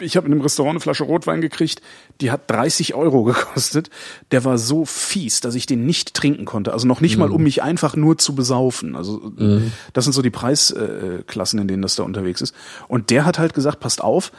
ich 0.00 0.16
habe 0.16 0.26
in 0.26 0.32
einem 0.32 0.40
Restaurant 0.40 0.72
eine 0.72 0.80
Flasche 0.80 1.04
Rotwein 1.04 1.40
gekriegt, 1.40 1.82
die 2.20 2.30
hat 2.30 2.50
30 2.50 2.94
Euro 2.94 3.22
gekostet. 3.24 3.90
Der 4.32 4.44
war 4.44 4.58
so 4.58 4.84
fies, 4.84 5.40
dass 5.40 5.54
ich 5.54 5.66
den 5.66 5.86
nicht 5.86 6.14
trinken 6.14 6.46
konnte. 6.46 6.72
Also 6.72 6.86
noch 6.88 7.00
nicht 7.00 7.16
mhm. 7.16 7.20
mal, 7.20 7.30
um 7.30 7.42
mich 7.42 7.62
einfach 7.62 7.94
nur 7.94 8.18
zu 8.18 8.34
besaufen. 8.34 8.96
Also 8.96 9.32
mhm. 9.36 9.72
das 9.92 10.04
sind 10.04 10.14
so 10.14 10.22
die 10.22 10.30
Preisklassen, 10.30 11.60
in 11.60 11.68
denen 11.68 11.82
das 11.82 11.94
da 11.94 12.02
unterwegs 12.02 12.40
ist. 12.40 12.54
Und 12.88 13.10
der 13.10 13.24
hat 13.24 13.38
halt 13.38 13.54
gesagt, 13.54 13.78
passt 13.78 14.02
auf, 14.02 14.32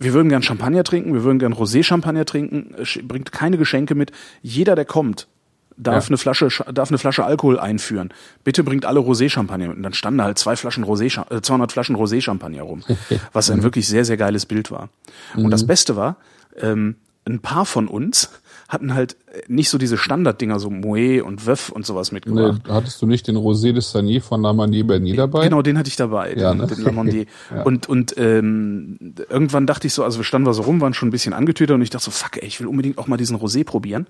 wir 0.00 0.14
würden 0.14 0.30
gern 0.30 0.42
Champagner 0.42 0.82
trinken, 0.82 1.12
wir 1.12 1.24
würden 1.24 1.38
gern 1.38 1.52
Rosé-Champagner 1.52 2.24
trinken, 2.24 2.74
bringt 3.02 3.32
keine 3.32 3.58
Geschenke 3.58 3.94
mit. 3.94 4.12
Jeder, 4.42 4.74
der 4.74 4.86
kommt, 4.86 5.28
darf 5.76 6.06
ja. 6.06 6.08
eine 6.08 6.16
Flasche 6.16 6.48
darf 6.72 6.90
eine 6.90 6.98
Flasche 6.98 7.24
Alkohol 7.24 7.60
einführen. 7.60 8.12
Bitte 8.42 8.64
bringt 8.64 8.86
alle 8.86 9.00
Rosé-Champagner 9.00 9.68
mit. 9.68 9.76
Und 9.76 9.82
dann 9.82 9.92
standen 9.92 10.18
da 10.18 10.24
halt 10.24 10.38
zwei 10.38 10.56
Flaschen 10.56 10.84
Rosé, 10.84 11.22
äh, 11.30 11.42
200 11.42 11.70
Flaschen 11.70 11.96
Rosé-Champagner 11.96 12.62
rum, 12.62 12.82
was 13.32 13.50
ein 13.50 13.58
mhm. 13.58 13.62
wirklich 13.62 13.86
sehr 13.86 14.06
sehr 14.06 14.16
geiles 14.16 14.46
Bild 14.46 14.70
war. 14.70 14.88
Und 15.36 15.44
mhm. 15.44 15.50
das 15.50 15.66
Beste 15.66 15.96
war, 15.96 16.16
ähm, 16.56 16.96
ein 17.26 17.40
paar 17.40 17.66
von 17.66 17.86
uns 17.86 18.30
hatten 18.70 18.94
halt 18.94 19.16
nicht 19.48 19.68
so 19.68 19.78
diese 19.78 19.98
Standarddinger, 19.98 20.60
so 20.60 20.70
Moe 20.70 21.24
und 21.24 21.44
Wöff 21.46 21.70
und 21.70 21.84
sowas 21.84 22.12
mitgebracht. 22.12 22.62
Nee, 22.64 22.72
hattest 22.72 23.02
du 23.02 23.06
nicht 23.06 23.26
den 23.26 23.36
Rosé 23.36 23.72
de 23.72 23.80
Sanier 23.80 24.22
von 24.22 24.42
Lamandier 24.42 24.86
Bernier 24.86 25.16
dabei? 25.16 25.44
Genau, 25.44 25.60
den 25.60 25.76
hatte 25.76 25.88
ich 25.88 25.96
dabei, 25.96 26.34
ja, 26.34 26.52
den, 26.52 26.58
ne? 26.58 26.66
den 26.68 26.84
Lamandier. 26.84 27.26
ja. 27.54 27.62
Und, 27.64 27.88
und 27.88 28.14
ähm, 28.16 29.14
irgendwann 29.28 29.66
dachte 29.66 29.88
ich 29.88 29.92
so, 29.92 30.04
also 30.04 30.20
wir 30.20 30.24
standen 30.24 30.46
wir 30.46 30.54
so 30.54 30.62
rum, 30.62 30.80
waren 30.80 30.94
schon 30.94 31.08
ein 31.08 31.10
bisschen 31.10 31.32
angetütert 31.32 31.74
und 31.74 31.82
ich 31.82 31.90
dachte 31.90 32.04
so, 32.04 32.10
fuck 32.12 32.36
ey, 32.36 32.46
ich 32.46 32.60
will 32.60 32.68
unbedingt 32.68 32.96
auch 32.98 33.08
mal 33.08 33.16
diesen 33.16 33.36
Rosé 33.36 33.64
probieren. 33.64 34.06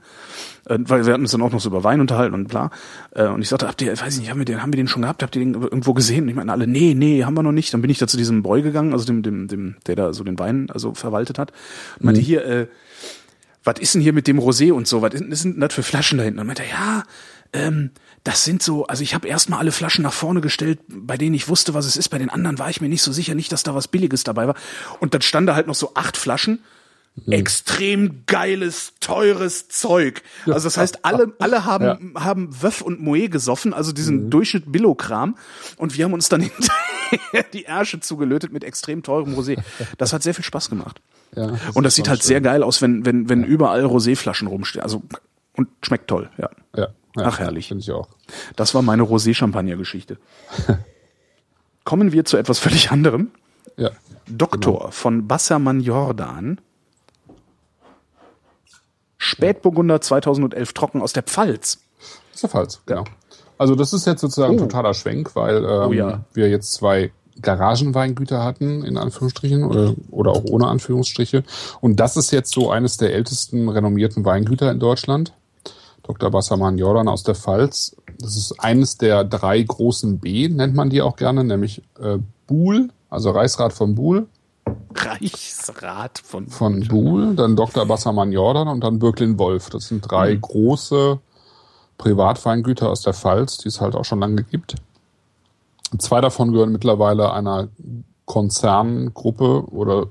Äh, 0.67 0.79
weil 0.81 1.07
wir 1.07 1.15
hatten 1.15 1.23
uns 1.23 1.33
dann 1.33 1.41
auch 1.41 1.53
noch 1.53 1.61
so 1.61 1.71
über 1.71 1.83
Wein 1.83 2.03
unterhalten 2.03 2.35
und 2.35 2.49
bla. 2.49 2.71
Äh, 3.13 3.29
und 3.29 3.41
ich 3.41 3.49
sagte, 3.49 3.67
habt 3.67 3.81
ihr, 3.81 3.99
weiß 3.99 4.15
ich 4.15 4.21
nicht, 4.21 4.31
haben 4.31 4.39
wir 4.39 4.45
den, 4.45 4.63
haben 4.63 4.75
wir 4.75 4.77
den 4.77 4.89
schon 4.89 5.03
gehabt? 5.03 5.23
Habt 5.23 5.37
ihr 5.37 5.41
den 5.41 5.55
irgendwo 5.55 5.95
gesehen? 5.95 6.25
Und 6.25 6.29
ich 6.29 6.37
meine 6.37 6.53
alle, 6.53 6.67
nee, 6.67 6.93
nee, 6.95 7.25
haben 7.25 7.35
wir 7.35 7.43
noch 7.43 7.53
nicht. 7.53 7.73
Dann 7.73 7.81
bin 7.81 7.91
ich 7.91 7.99
da 7.99 8.07
zu 8.07 8.19
diesem 8.19 8.43
Boy 8.43 8.61
gegangen, 8.61 8.93
also 8.93 9.07
dem, 9.07 9.23
dem, 9.23 9.49
dem, 9.49 9.77
der 9.87 9.97
da 9.97 10.13
so 10.13 10.23
den 10.23 10.39
Wein 10.39 10.69
also 10.71 10.93
verwaltet 10.93 11.39
hat. 11.39 11.53
Und 11.99 12.05
meinte, 12.05 12.21
mhm. 12.21 12.25
hier, 12.25 12.45
äh, 12.45 12.67
was 13.65 13.79
ist 13.79 13.95
denn 13.95 14.01
hier 14.01 14.13
mit 14.13 14.27
dem 14.27 14.39
Rosé 14.39 14.73
und 14.73 14.89
so, 14.89 15.03
was 15.03 15.13
sind 15.13 15.31
denn 15.45 15.61
das 15.61 15.75
für 15.75 15.83
Flaschen 15.83 16.19
da 16.19 16.25
hinten? 16.25 16.41
Und 16.41 16.47
meinte, 16.47 16.65
ja, 16.65 17.05
ähm, 17.53 17.91
das 18.25 18.45
sind 18.45 18.63
so, 18.63 18.87
also 18.87 19.03
ich 19.03 19.15
habe 19.15 19.29
erstmal 19.29 19.61
alle 19.61 19.73
Flaschen 19.73 20.03
nach 20.03 20.13
vorne 20.13 20.41
gestellt, 20.41 20.81
bei 20.89 21.17
denen 21.17 21.35
ich 21.35 21.49
wusste, 21.49 21.75
was 21.75 21.87
es 21.87 21.97
ist. 21.97 22.09
Bei 22.11 22.19
den 22.19 22.31
anderen 22.31 22.59
war 22.59 22.71
ich 22.71 22.81
mir 22.81 22.89
nicht 22.89 23.03
so 23.03 23.13
sicher, 23.13 23.35
nicht, 23.35 23.53
dass 23.53 23.63
da 23.63 23.75
was 23.75 23.89
Billiges 23.89 24.25
dabei 24.25 24.47
war. 24.47 24.55
Und 25.01 25.15
dann 25.15 25.23
stand 25.23 25.49
da 25.49 25.55
halt 25.55 25.67
noch 25.67 25.75
so 25.75 25.93
acht 25.95 26.17
Flaschen. 26.17 26.61
Mhm. 27.27 27.33
Extrem 27.33 28.23
geiles, 28.27 28.95
teures 29.01 29.69
Zeug. 29.69 30.23
Also 30.47 30.67
das 30.67 30.77
heißt, 30.77 31.05
alle, 31.05 31.33
alle 31.39 31.65
haben, 31.65 32.13
ja. 32.15 32.25
haben 32.25 32.63
Wöff 32.63 32.81
und 32.81 33.01
Moe 33.01 33.29
gesoffen, 33.29 33.75
also 33.75 33.93
diesen 33.93 34.27
mhm. 34.27 34.31
Durchschnitt 34.31 34.71
Billo-Kram. 34.71 35.37
Und 35.77 35.97
wir 35.97 36.05
haben 36.05 36.13
uns 36.13 36.29
dann 36.29 36.41
hinterher 37.21 37.45
die 37.53 37.65
Ärsche 37.65 38.01
zugelötet 38.01 38.53
mit 38.53 38.65
extrem 38.65 39.03
teurem 39.03 39.35
Rosé. 39.35 39.59
Das 39.99 40.13
hat 40.13 40.23
sehr 40.23 40.35
viel 40.35 40.45
Spaß 40.45 40.71
gemacht. 40.71 41.01
Ja, 41.35 41.47
das 41.49 41.77
und 41.77 41.85
das 41.85 41.95
sieht 41.95 42.09
halt 42.09 42.21
schön. 42.21 42.29
sehr 42.29 42.41
geil 42.41 42.63
aus, 42.63 42.83
wenn, 42.83 43.05
wenn, 43.05 43.29
wenn 43.29 43.43
ja. 43.43 43.47
überall 43.47 43.85
Roséflaschen 43.85 44.49
rumstehen. 44.49 44.83
Also, 44.83 45.03
und 45.57 45.69
schmeckt 45.83 46.09
toll, 46.09 46.29
ja. 46.39 46.51
Ja. 46.77 46.89
ja 47.17 47.23
Ach, 47.25 47.39
herrlich. 47.39 47.69
Finde 47.69 47.83
ich 47.83 47.91
auch. 47.93 48.09
Das 48.57 48.75
war 48.75 48.83
meine 48.83 49.03
Rosé-Champagner-Geschichte. 49.03 50.19
Kommen 51.85 52.13
wir 52.13 52.25
zu 52.25 52.37
etwas 52.37 52.59
völlig 52.59 52.91
anderem. 52.91 53.31
Ja. 53.77 53.91
Doktor 54.27 54.79
genau. 54.79 54.91
von 54.91 55.27
Bassermann 55.27 55.81
Jordan. 55.81 56.61
Spätburgunder 59.21 60.01
2011 60.01 60.73
trocken 60.73 61.03
aus 61.03 61.13
der 61.13 61.23
Pfalz. 61.23 61.79
Aus 62.35 62.41
der 62.41 62.51
Pfalz, 62.51 62.81
genau. 62.87 63.05
Also 63.59 63.75
das 63.75 63.93
ist 63.93 64.07
jetzt 64.07 64.23
sozusagen 64.23 64.55
oh. 64.55 64.61
totaler 64.61 64.95
Schwenk, 64.95 65.37
weil 65.37 65.59
ähm, 65.59 65.89
oh, 65.89 65.93
ja. 65.93 66.21
wir 66.33 66.49
jetzt 66.49 66.73
zwei 66.73 67.13
Garagenweingüter 67.43 68.43
hatten, 68.43 68.83
in 68.83 68.97
Anführungsstrichen, 68.97 69.65
oder, 69.65 69.95
oder 70.11 70.31
auch 70.33 70.45
ohne 70.45 70.69
Anführungsstriche. 70.69 71.45
Und 71.83 72.01
das 72.01 72.17
ist 72.17 72.31
jetzt 72.31 72.53
so 72.53 72.71
eines 72.71 72.97
der 72.97 73.13
ältesten 73.13 73.69
renommierten 73.69 74.25
Weingüter 74.25 74.71
in 74.71 74.81
Deutschland. 74.81 75.35
Dr. 76.03 76.31
Bassermann 76.31 76.79
Jordan 76.79 77.07
aus 77.07 77.23
der 77.23 77.35
Pfalz. 77.35 77.97
Das 78.19 78.37
ist 78.37 78.59
eines 78.59 78.97
der 78.97 79.25
drei 79.25 79.63
großen 79.63 80.19
B, 80.19 80.49
nennt 80.49 80.75
man 80.75 80.89
die 80.89 81.03
auch 81.03 81.17
gerne, 81.17 81.45
nämlich 81.45 81.83
äh, 82.01 82.17
Buhl, 82.47 82.89
also 83.11 83.31
Reichsrat 83.31 83.75
von 83.75 83.95
Buhl. 83.95 84.27
Reichsrat 84.95 86.19
von 86.19 86.47
Buhl. 86.47 86.53
Von 86.53 86.81
Buhl, 86.89 87.35
dann 87.35 87.57
Dr. 87.57 87.87
Bassermann 87.87 88.33
Jordan 88.33 88.69
und 88.69 88.83
dann 88.83 88.99
Birklin 88.99 89.39
Wolf. 89.39 89.71
Das 89.71 89.89
sind 89.89 90.11
drei 90.11 90.35
mhm. 90.35 90.41
große 90.41 91.19
Privatweingüter 91.99 92.89
aus 92.89 93.03
der 93.03 93.15
Pfalz, 93.15 93.59
die 93.59 93.69
es 93.69 93.81
halt 93.81 93.95
auch 93.95 94.05
schon 94.05 94.21
lange 94.21 94.43
gibt. 94.43 94.77
Zwei 95.99 96.21
davon 96.21 96.53
gehören 96.53 96.73
mittlerweile 96.73 97.33
einer 97.33 97.69
Konzerngruppe 98.25 99.65
oder 99.71 100.07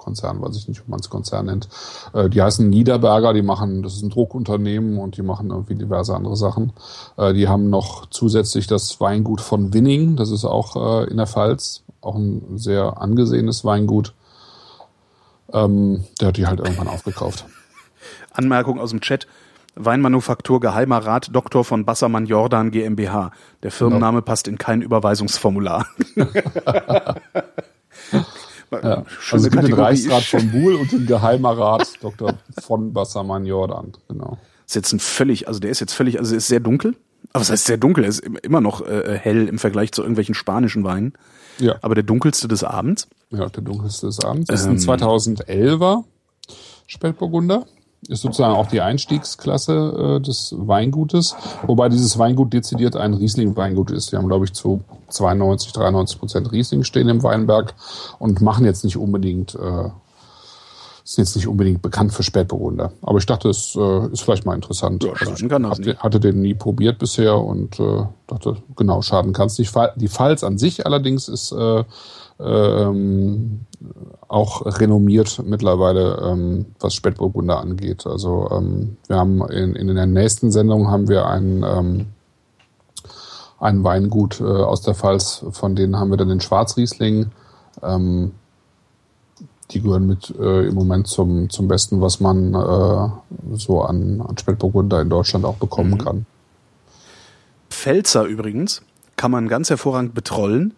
Konzern, 0.00 0.40
weiß 0.40 0.56
ich 0.56 0.66
nicht, 0.66 0.80
ob 0.80 0.88
man 0.88 0.98
es 0.98 1.10
Konzern 1.10 1.46
nennt. 1.46 1.68
Äh, 2.14 2.28
die 2.30 2.42
heißen 2.42 2.68
Niederberger, 2.68 3.32
die 3.32 3.42
machen, 3.42 3.82
das 3.82 3.94
ist 3.94 4.02
ein 4.02 4.10
Druckunternehmen 4.10 4.98
und 4.98 5.16
die 5.16 5.22
machen 5.22 5.50
irgendwie 5.50 5.74
diverse 5.74 6.16
andere 6.16 6.36
Sachen. 6.36 6.72
Äh, 7.16 7.34
die 7.34 7.48
haben 7.48 7.70
noch 7.70 8.06
zusätzlich 8.06 8.66
das 8.66 9.00
Weingut 9.00 9.40
von 9.40 9.72
Winning, 9.72 10.16
das 10.16 10.30
ist 10.30 10.44
auch 10.44 11.04
äh, 11.04 11.10
in 11.10 11.18
der 11.18 11.26
Pfalz, 11.26 11.84
auch 12.00 12.14
ein 12.16 12.58
sehr 12.58 13.00
angesehenes 13.00 13.64
Weingut. 13.64 14.14
Ähm, 15.52 16.04
der 16.20 16.28
hat 16.28 16.36
die 16.36 16.46
halt 16.46 16.60
irgendwann 16.60 16.88
aufgekauft. 16.88 17.46
Anmerkung 18.32 18.78
aus 18.80 18.90
dem 18.90 19.00
Chat. 19.00 19.26
Weinmanufaktur 19.76 20.60
Geheimer 20.60 20.98
Rat 20.98 21.34
Doktor 21.34 21.64
von 21.64 21.84
Bassermann 21.84 22.26
Jordan 22.26 22.70
GmbH. 22.70 23.30
Der 23.62 23.70
Firmenname 23.70 24.18
genau. 24.18 24.24
passt 24.24 24.48
in 24.48 24.58
kein 24.58 24.82
Überweisungsformular. 24.82 25.86
Ja. 28.72 29.04
Also 29.32 29.46
es 29.46 29.50
gibt 29.50 29.64
den 29.64 29.72
Reichsrat 29.72 30.22
von 30.22 30.50
Buhl 30.50 30.74
und 30.74 30.92
den 30.92 31.06
Geheimer 31.06 31.58
Rat 31.58 31.92
Dr. 32.02 32.34
von 32.60 32.92
Bassermann 32.92 33.44
Jordan, 33.44 33.92
genau. 34.08 34.38
Ist 34.66 34.76
jetzt 34.76 34.92
ein 34.92 35.00
völlig, 35.00 35.48
also 35.48 35.58
der 35.58 35.70
ist 35.70 35.80
jetzt 35.80 35.92
völlig, 35.92 36.18
also 36.18 36.36
ist 36.36 36.46
sehr 36.46 36.60
dunkel. 36.60 36.94
Aber 37.32 37.42
was 37.42 37.50
heißt 37.50 37.66
sehr 37.66 37.76
dunkel? 37.76 38.04
Er 38.04 38.10
ist 38.10 38.20
immer 38.20 38.60
noch 38.60 38.86
äh, 38.86 39.18
hell 39.18 39.48
im 39.48 39.58
Vergleich 39.58 39.92
zu 39.92 40.02
irgendwelchen 40.02 40.34
spanischen 40.34 40.84
Weinen. 40.84 41.12
Ja. 41.58 41.76
Aber 41.82 41.94
der 41.94 42.04
dunkelste 42.04 42.48
des 42.48 42.64
Abends. 42.64 43.08
Ja, 43.30 43.48
der 43.48 43.62
dunkelste 43.62 44.06
des 44.06 44.24
Abends. 44.24 44.48
Das 44.48 44.66
ähm, 44.66 44.76
ist 44.76 44.88
ein 44.88 44.98
2011er 44.98 46.04
Spätburgunder 46.86 47.66
ist 48.08 48.22
sozusagen 48.22 48.54
auch 48.54 48.68
die 48.68 48.80
Einstiegsklasse 48.80 50.18
äh, 50.18 50.20
des 50.20 50.54
Weingutes, 50.56 51.36
wobei 51.66 51.88
dieses 51.88 52.18
Weingut 52.18 52.52
dezidiert 52.52 52.96
ein 52.96 53.14
Riesling-Weingut 53.14 53.90
ist. 53.90 54.12
Wir 54.12 54.18
haben, 54.18 54.28
glaube 54.28 54.46
ich, 54.46 54.52
zu 54.52 54.80
92, 55.08 55.72
93 55.72 56.18
Prozent 56.18 56.52
Riesling 56.52 56.84
stehen 56.84 57.08
im 57.08 57.22
Weinberg 57.22 57.74
und 58.18 58.40
machen 58.40 58.64
jetzt 58.64 58.84
nicht 58.84 58.96
unbedingt, 58.96 59.54
äh, 59.54 59.90
sind 61.10 61.24
jetzt 61.24 61.34
nicht 61.34 61.48
unbedingt 61.48 61.82
bekannt 61.82 62.12
für 62.12 62.22
Spätburgunder. 62.22 62.92
Aber 63.02 63.18
ich 63.18 63.26
dachte, 63.26 63.48
es 63.48 63.74
äh, 63.74 64.06
ist 64.12 64.20
vielleicht 64.20 64.46
mal 64.46 64.54
interessant. 64.54 65.02
Ja, 65.02 65.12
also 65.18 65.32
ich 65.32 65.48
kann 65.48 65.64
das 65.64 65.78
hatte, 65.78 65.98
hatte 65.98 66.20
den 66.20 66.40
nie 66.40 66.54
probiert 66.54 67.00
bisher 67.00 67.36
und 67.36 67.80
äh, 67.80 68.04
dachte, 68.28 68.58
genau, 68.76 69.02
schaden 69.02 69.32
kann 69.32 69.48
es 69.48 69.58
nicht. 69.58 69.74
Die 69.96 70.08
Pfalz 70.08 70.44
an 70.44 70.56
sich 70.56 70.86
allerdings 70.86 71.26
ist 71.26 71.50
äh, 71.50 71.82
ähm, 72.38 73.66
auch 74.28 74.64
renommiert 74.64 75.42
mittlerweile, 75.44 76.22
ähm, 76.24 76.66
was 76.78 76.94
Spätburgunder 76.94 77.58
angeht. 77.58 78.06
Also 78.06 78.48
ähm, 78.52 78.96
wir 79.08 79.16
haben 79.16 79.42
in, 79.48 79.74
in 79.74 79.92
der 79.92 80.06
nächsten 80.06 80.52
Sendung 80.52 80.92
haben 80.92 81.08
wir 81.08 81.26
einen, 81.26 81.64
ähm, 81.64 82.06
ein 83.58 83.82
Weingut 83.82 84.40
äh, 84.40 84.44
aus 84.44 84.82
der 84.82 84.94
Pfalz, 84.94 85.44
von 85.50 85.74
denen 85.74 85.98
haben 85.98 86.10
wir 86.10 86.18
dann 86.18 86.28
den 86.28 86.40
Schwarzriesling. 86.40 87.32
Ähm, 87.82 88.30
die 89.70 89.80
gehören 89.80 90.06
mit 90.06 90.34
äh, 90.38 90.66
im 90.66 90.74
Moment 90.74 91.06
zum, 91.06 91.50
zum 91.50 91.68
Besten, 91.68 92.00
was 92.00 92.20
man 92.20 92.54
äh, 92.54 93.56
so 93.56 93.82
an, 93.82 94.20
an 94.20 94.36
Spätburgunder 94.38 95.00
in 95.00 95.10
Deutschland 95.10 95.44
auch 95.44 95.56
bekommen 95.56 95.92
mhm. 95.92 95.98
kann. 95.98 96.26
Pfälzer 97.70 98.24
übrigens 98.24 98.82
kann 99.16 99.30
man 99.30 99.48
ganz 99.48 99.70
hervorragend 99.70 100.14
betrollen 100.14 100.74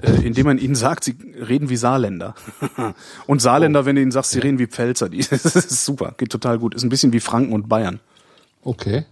äh, 0.00 0.12
indem 0.26 0.46
man 0.46 0.58
ihnen 0.58 0.74
sagt, 0.74 1.04
sie 1.04 1.16
reden 1.36 1.68
wie 1.68 1.76
Saarländer. 1.76 2.34
und 3.26 3.42
Saarländer, 3.42 3.84
wenn 3.84 3.96
du 3.96 4.02
ihnen 4.02 4.10
sagst, 4.10 4.32
sie 4.32 4.38
reden 4.38 4.58
wie 4.58 4.66
Pfälzer, 4.66 5.08
die, 5.08 5.18
das 5.30 5.44
ist 5.44 5.84
super, 5.84 6.14
geht 6.16 6.30
total 6.30 6.58
gut. 6.58 6.74
Ist 6.74 6.82
ein 6.82 6.88
bisschen 6.88 7.12
wie 7.12 7.20
Franken 7.20 7.52
und 7.52 7.68
Bayern. 7.68 8.00
Okay. 8.62 9.04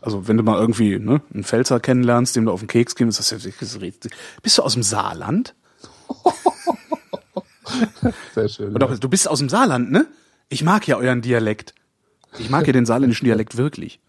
Also 0.00 0.26
wenn 0.26 0.36
du 0.36 0.42
mal 0.42 0.58
irgendwie 0.58 0.98
ne, 0.98 1.22
einen 1.32 1.44
Pfälzer 1.44 1.78
kennenlernst, 1.78 2.34
dem 2.34 2.46
du 2.46 2.52
auf 2.52 2.60
den 2.60 2.66
Keks 2.66 2.96
gehst, 2.96 3.34
bist 4.42 4.58
du 4.58 4.62
aus 4.62 4.72
dem 4.74 4.82
Saarland? 4.82 5.54
Sehr 8.34 8.48
schön. 8.48 8.74
Oder, 8.74 8.88
du 8.96 9.08
bist 9.08 9.28
aus 9.28 9.38
dem 9.38 9.48
Saarland, 9.48 9.90
ne? 9.90 10.06
Ich 10.48 10.64
mag 10.64 10.86
ja 10.86 10.96
euren 10.96 11.22
Dialekt. 11.22 11.74
Ich 12.38 12.50
mag 12.50 12.66
ja 12.66 12.72
den 12.72 12.86
saarländischen 12.86 13.24
Dialekt 13.24 13.56
wirklich. 13.56 14.00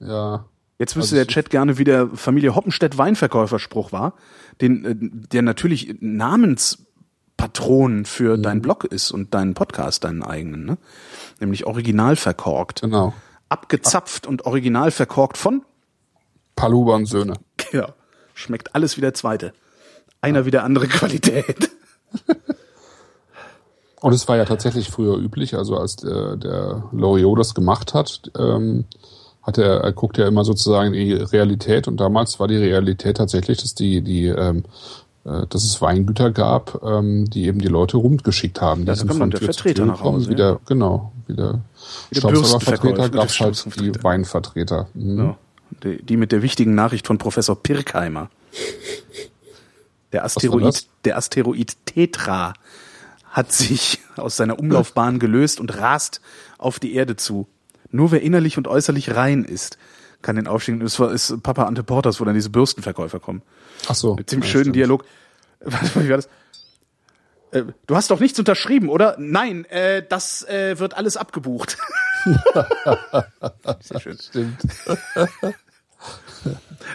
Ja. 0.00 0.46
Jetzt 0.78 0.94
wüsste 0.96 1.16
Also 1.16 1.24
der 1.24 1.26
Chat 1.26 1.50
gerne, 1.50 1.78
wie 1.78 1.84
der 1.84 2.08
Familie 2.08 2.54
Hoppenstedt 2.54 2.98
Weinverkäuferspruch 2.98 3.90
war, 3.90 4.14
den, 4.60 4.84
äh, 4.84 4.94
der 4.96 5.42
natürlich 5.42 5.96
Namenspatron 6.00 8.04
für 8.04 8.36
Mhm. 8.36 8.42
dein 8.42 8.62
Blog 8.62 8.84
ist 8.84 9.10
und 9.10 9.34
deinen 9.34 9.54
Podcast, 9.54 10.04
deinen 10.04 10.22
eigenen, 10.22 10.64
ne? 10.64 10.78
Nämlich 11.40 11.66
original 11.66 12.16
verkorkt. 12.16 12.82
Genau. 12.82 13.12
Abgezapft 13.48 14.26
und 14.26 14.46
original 14.46 14.90
verkorkt 14.90 15.36
von, 15.36 15.62
Paluba 16.54 16.94
und 16.96 17.06
Söhne. 17.06 17.34
ja, 17.72 17.94
schmeckt 18.34 18.74
alles 18.74 18.96
wie 18.96 19.00
der 19.00 19.14
zweite. 19.14 19.52
Einer 20.20 20.44
wie 20.44 20.50
der 20.50 20.64
andere 20.64 20.88
Qualität. 20.88 21.70
Und 24.00 24.12
es 24.12 24.28
war 24.28 24.36
ja 24.36 24.44
tatsächlich 24.44 24.90
früher 24.90 25.16
üblich, 25.16 25.56
also 25.56 25.76
als 25.76 25.96
der, 25.96 26.36
der 26.36 26.84
Loriot 26.92 27.38
das 27.38 27.54
gemacht 27.54 27.94
hat, 27.94 28.30
ähm, 28.38 28.84
hat 29.42 29.58
er, 29.58 29.80
er 29.80 29.92
guckt 29.92 30.18
ja 30.18 30.28
immer 30.28 30.44
sozusagen 30.44 30.94
in 30.94 31.06
die 31.06 31.14
Realität 31.14 31.88
und 31.88 31.98
damals 31.98 32.38
war 32.38 32.48
die 32.48 32.56
Realität 32.56 33.16
tatsächlich, 33.16 33.58
dass 33.58 33.74
die, 33.74 34.02
die, 34.02 34.26
ähm, 34.26 34.64
äh, 35.24 35.46
dass 35.48 35.64
es 35.64 35.80
Weingüter 35.80 36.30
gab, 36.30 36.80
ähm, 36.84 37.28
die 37.28 37.46
eben 37.46 37.58
die 37.60 37.68
Leute 37.68 37.96
rumgeschickt 37.96 38.60
haben. 38.60 38.82
Die 38.82 38.88
Ja, 38.88 38.92
da 38.92 38.96
sind 38.96 39.14
von 39.14 39.30
der 39.30 39.40
Tür 39.40 39.52
Vertreter 39.52 39.86
nach 39.86 40.02
Hause, 40.02 40.30
Wieder, 40.30 40.60
genau, 40.66 41.12
wieder 41.26 41.60
der 42.12 42.20
Staubsaugervertreter 42.20 43.08
Bürstenverkäufer, 43.08 43.10
gab 43.10 43.28
es 43.28 43.66
halt 43.66 43.80
die. 43.80 44.04
Weinvertreter. 44.04 44.88
Mhm. 44.94 45.18
Ja. 45.18 45.38
Die, 45.82 46.02
die 46.02 46.16
mit 46.16 46.32
der 46.32 46.42
wichtigen 46.42 46.74
Nachricht 46.74 47.06
von 47.06 47.18
Professor 47.18 47.56
Pirkheimer. 47.56 48.30
Der 50.12 50.24
Asteroid, 50.24 50.86
der 51.04 51.18
Asteroid 51.18 51.76
Tetra 51.84 52.54
hat 53.30 53.52
sich 53.52 54.00
aus 54.16 54.36
seiner 54.36 54.58
Umlaufbahn 54.58 55.18
gelöst 55.18 55.60
und 55.60 55.76
rast 55.78 56.20
auf 56.58 56.78
die 56.80 56.94
Erde 56.94 57.16
zu. 57.16 57.46
Nur 57.90 58.12
wer 58.12 58.22
innerlich 58.22 58.58
und 58.58 58.68
äußerlich 58.68 59.14
rein 59.14 59.44
ist, 59.44 59.78
kann 60.22 60.36
den 60.36 60.46
Aufstieg. 60.46 60.80
Das 60.80 60.98
war 60.98 61.12
ist 61.12 61.42
Papa 61.42 61.64
Ante 61.64 61.82
Porters, 61.82 62.20
wo 62.20 62.24
dann 62.24 62.34
diese 62.34 62.50
Bürstenverkäufer 62.50 63.20
kommen. 63.20 63.42
Ach 63.88 63.94
so. 63.94 64.16
Mit 64.16 64.32
dem 64.32 64.42
schönen 64.42 64.64
stimmt. 64.64 64.76
Dialog. 64.76 65.04
Warte 65.60 65.98
mal, 65.98 66.04
wie 66.04 66.10
war 66.10 66.16
das? 66.16 66.28
Äh, 67.50 67.64
Du 67.86 67.96
hast 67.96 68.10
doch 68.10 68.20
nichts 68.20 68.38
unterschrieben, 68.38 68.88
oder? 68.88 69.16
Nein, 69.18 69.64
äh, 69.66 70.04
das 70.06 70.42
äh, 70.48 70.78
wird 70.78 70.94
alles 70.94 71.16
abgebucht. 71.16 71.78
Sehr 73.80 74.00
schön. 74.00 74.18
Stimmt. 74.18 74.60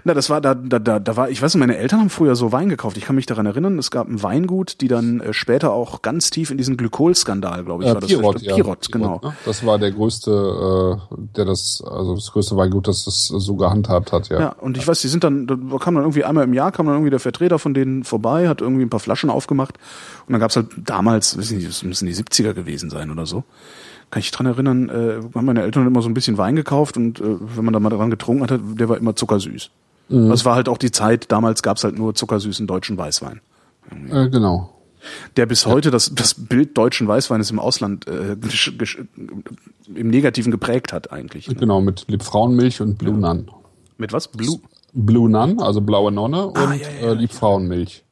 Na, 0.03 0.13
das 0.13 0.29
war 0.29 0.41
da, 0.41 0.55
da, 0.55 0.79
da, 0.79 0.99
da 0.99 1.17
war, 1.17 1.29
ich 1.29 1.41
weiß 1.41 1.53
nicht, 1.53 1.59
meine 1.59 1.77
Eltern 1.77 1.99
haben 1.99 2.09
früher 2.09 2.35
so 2.35 2.51
Wein 2.51 2.69
gekauft. 2.69 2.97
Ich 2.97 3.05
kann 3.05 3.15
mich 3.15 3.25
daran 3.25 3.45
erinnern, 3.45 3.77
es 3.77 3.91
gab 3.91 4.07
ein 4.07 4.23
Weingut, 4.23 4.81
die 4.81 4.87
dann 4.87 5.19
äh, 5.19 5.33
später 5.33 5.71
auch 5.71 6.01
ganz 6.01 6.29
tief 6.29 6.51
in 6.51 6.57
diesen 6.57 6.77
Glykolskandal, 6.77 7.63
glaube 7.63 7.83
ich, 7.83 7.89
Äh, 7.89 7.93
war 7.93 8.01
das. 8.01 8.09
Pirot, 8.09 8.41
ja. 8.41 8.55
Pirot, 8.55 8.91
genau. 8.91 9.19
ne? 9.23 9.33
Das 9.45 9.65
war 9.65 9.77
der 9.79 9.91
größte, 9.91 10.99
äh, 11.11 11.15
der 11.35 11.45
das, 11.45 11.83
also 11.85 12.15
das 12.15 12.31
größte 12.31 12.55
Weingut, 12.57 12.87
das 12.87 13.05
das 13.05 13.27
so 13.27 13.55
gehandhabt 13.55 14.11
hat, 14.11 14.29
ja. 14.29 14.39
Ja, 14.39 14.49
und 14.59 14.77
ich 14.77 14.87
weiß, 14.87 15.01
die 15.01 15.07
sind 15.07 15.23
dann, 15.23 15.47
da 15.47 15.55
kam 15.79 15.95
dann 15.95 16.03
irgendwie 16.03 16.23
einmal 16.23 16.43
im 16.43 16.53
Jahr, 16.53 16.71
kam 16.71 16.85
dann 16.85 16.95
irgendwie 16.95 17.11
der 17.11 17.19
Vertreter 17.19 17.59
von 17.59 17.73
denen 17.73 18.03
vorbei, 18.03 18.47
hat 18.47 18.61
irgendwie 18.61 18.83
ein 18.83 18.89
paar 18.89 18.99
Flaschen 18.99 19.29
aufgemacht. 19.29 19.77
Und 20.27 20.33
dann 20.33 20.39
gab's 20.39 20.55
halt 20.55 20.67
damals, 20.77 21.37
weiß 21.37 21.51
nicht, 21.51 21.67
das 21.67 21.83
müssen 21.83 22.05
die 22.05 22.15
70er 22.15 22.53
gewesen 22.53 22.89
sein 22.89 23.11
oder 23.11 23.25
so. 23.25 23.43
Kann 24.13 24.19
ich 24.19 24.29
dran 24.29 24.45
erinnern, 24.45 24.89
äh, 24.89 25.21
haben 25.33 25.45
meine 25.45 25.63
Eltern 25.63 25.87
immer 25.87 26.03
so 26.03 26.07
ein 26.07 26.13
bisschen 26.13 26.37
Wein 26.37 26.55
gekauft 26.55 26.97
und 26.97 27.19
äh, 27.19 27.23
wenn 27.39 27.65
man 27.65 27.73
da 27.73 27.79
mal 27.79 27.89
dran 27.89 28.11
getrunken 28.11 28.43
hat, 28.43 28.59
der 28.79 28.87
war 28.87 28.95
immer 28.95 29.15
zuckersüß. 29.15 29.71
Das 30.09 30.45
war 30.45 30.53
halt 30.53 30.69
auch 30.69 30.77
die 30.77 30.91
Zeit, 30.91 31.31
damals 31.31 31.63
gab's 31.63 31.83
halt 31.83 31.97
nur 31.97 32.13
zuckersüßen 32.13 32.67
deutschen 32.67 32.95
Weißwein. 32.95 33.41
Äh, 34.11 34.29
genau. 34.29 34.69
der 35.35 35.47
bis 35.47 35.65
heute 35.65 35.89
das, 35.89 36.13
das 36.13 36.35
Bild 36.35 36.77
deutschen 36.77 37.07
Weißweines 37.07 37.49
im 37.49 37.57
Ausland 37.57 38.07
äh, 38.07 38.37
im 39.95 40.09
Negativen 40.09 40.51
geprägt 40.51 40.93
hat 40.93 41.11
eigentlich. 41.11 41.47
Ne? 41.47 41.55
Genau, 41.55 41.81
mit 41.81 42.05
Liebfrauenmilch 42.07 42.81
und 42.81 42.99
Blue 42.99 43.17
Nun. 43.17 43.49
Mit 43.97 44.13
was? 44.13 44.27
Blue? 44.27 44.59
Blue 44.93 45.27
Nun, 45.27 45.59
also 45.59 45.81
blaue 45.81 46.11
Nonne 46.11 46.45
und 46.45 46.57
Ah, 46.57 46.75
ja, 46.75 46.87
ja, 47.01 47.11
äh, 47.11 47.13
Liebfrauenmilch. 47.15 48.03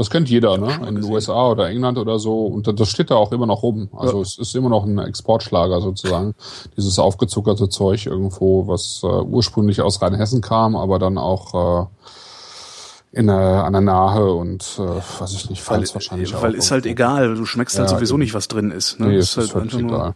Das 0.00 0.08
kennt 0.08 0.30
jeder, 0.30 0.56
ne? 0.56 0.80
In 0.88 0.94
den 0.94 1.04
USA 1.04 1.48
oder 1.50 1.68
England 1.68 1.98
oder 1.98 2.18
so. 2.18 2.46
Und 2.46 2.66
das 2.80 2.88
steht 2.88 3.10
da 3.10 3.16
auch 3.16 3.32
immer 3.32 3.44
noch 3.44 3.62
rum. 3.62 3.90
Also 3.94 4.16
Ja. 4.16 4.22
es 4.22 4.38
ist 4.38 4.56
immer 4.56 4.70
noch 4.70 4.86
ein 4.86 4.96
Exportschlager 4.98 5.82
sozusagen. 5.82 6.34
Dieses 6.74 6.98
aufgezuckerte 6.98 7.68
Zeug 7.68 8.06
irgendwo, 8.06 8.66
was 8.66 9.02
äh, 9.02 9.06
ursprünglich 9.06 9.82
aus 9.82 10.00
Rheinhessen 10.00 10.40
kam, 10.40 10.74
aber 10.74 10.98
dann 10.98 11.18
auch 11.18 11.82
äh, 11.82 13.18
in, 13.18 13.28
äh, 13.28 13.32
an 13.32 13.74
der 13.74 13.82
Nahe 13.82 14.32
und 14.32 14.62
äh, 14.78 15.20
weiß 15.20 15.34
ich 15.34 15.50
nicht, 15.50 15.60
Pfalz 15.60 15.92
wahrscheinlich 15.92 16.34
auch. 16.34 16.40
weil 16.40 16.54
ist 16.54 16.70
halt 16.70 16.86
egal, 16.86 17.34
du 17.34 17.44
schmeckst 17.44 17.78
halt 17.78 17.90
Ja, 17.90 17.94
sowieso 17.96 18.14
eben. 18.14 18.20
nicht, 18.22 18.32
was 18.32 18.48
drin 18.48 18.70
ist. 18.70 19.00
Ne? 19.00 19.08
Nee, 19.08 19.16
es 19.16 19.36
ist 19.36 19.50
völlig 19.50 19.54
einfach 19.54 19.78
nur 19.80 19.90
egal. 19.98 20.14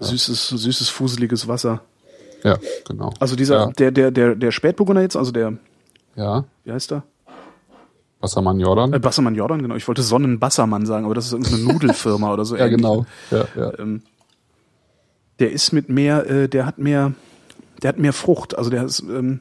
süßes, 0.00 0.48
süßes, 0.48 0.88
fuseliges 0.88 1.46
Wasser. 1.46 1.82
Ja, 2.42 2.56
genau. 2.88 3.12
Also 3.20 3.36
dieser, 3.36 3.54
ja, 3.58 3.66
der, 3.66 3.90
der, 3.90 4.10
der, 4.12 4.34
der 4.34 4.50
Spätburgunder 4.50 5.02
jetzt, 5.02 5.14
also 5.16 5.30
der, 5.30 5.58
ja. 6.16 6.44
wie 6.64 6.72
heißt 6.72 6.90
der? 6.90 7.02
Wassermann 8.20 8.60
Jordan. 8.60 8.92
Äh, 8.92 8.98
Bassermann 8.98 9.34
Jordan, 9.34 9.62
genau. 9.62 9.76
Ich 9.76 9.88
wollte 9.88 10.02
Sonnenbassermann 10.02 10.86
sagen, 10.86 11.04
aber 11.06 11.14
das 11.14 11.26
ist 11.26 11.32
irgendeine 11.32 11.62
Nudelfirma 11.72 12.32
oder 12.32 12.44
so. 12.44 12.56
ja, 12.56 12.66
ähnlich. 12.66 12.76
genau. 12.76 13.06
Ja, 13.30 13.44
ja. 13.56 13.78
Ähm, 13.78 14.02
der 15.38 15.52
ist 15.52 15.72
mit 15.72 15.88
mehr, 15.88 16.28
äh, 16.28 16.48
der 16.48 16.66
hat 16.66 16.78
mehr, 16.78 17.14
der 17.82 17.88
hat 17.88 17.98
mehr 17.98 18.12
Frucht. 18.12 18.56
Also 18.56 18.70
der 18.70 18.84
ist, 18.84 19.00
ähm, 19.00 19.40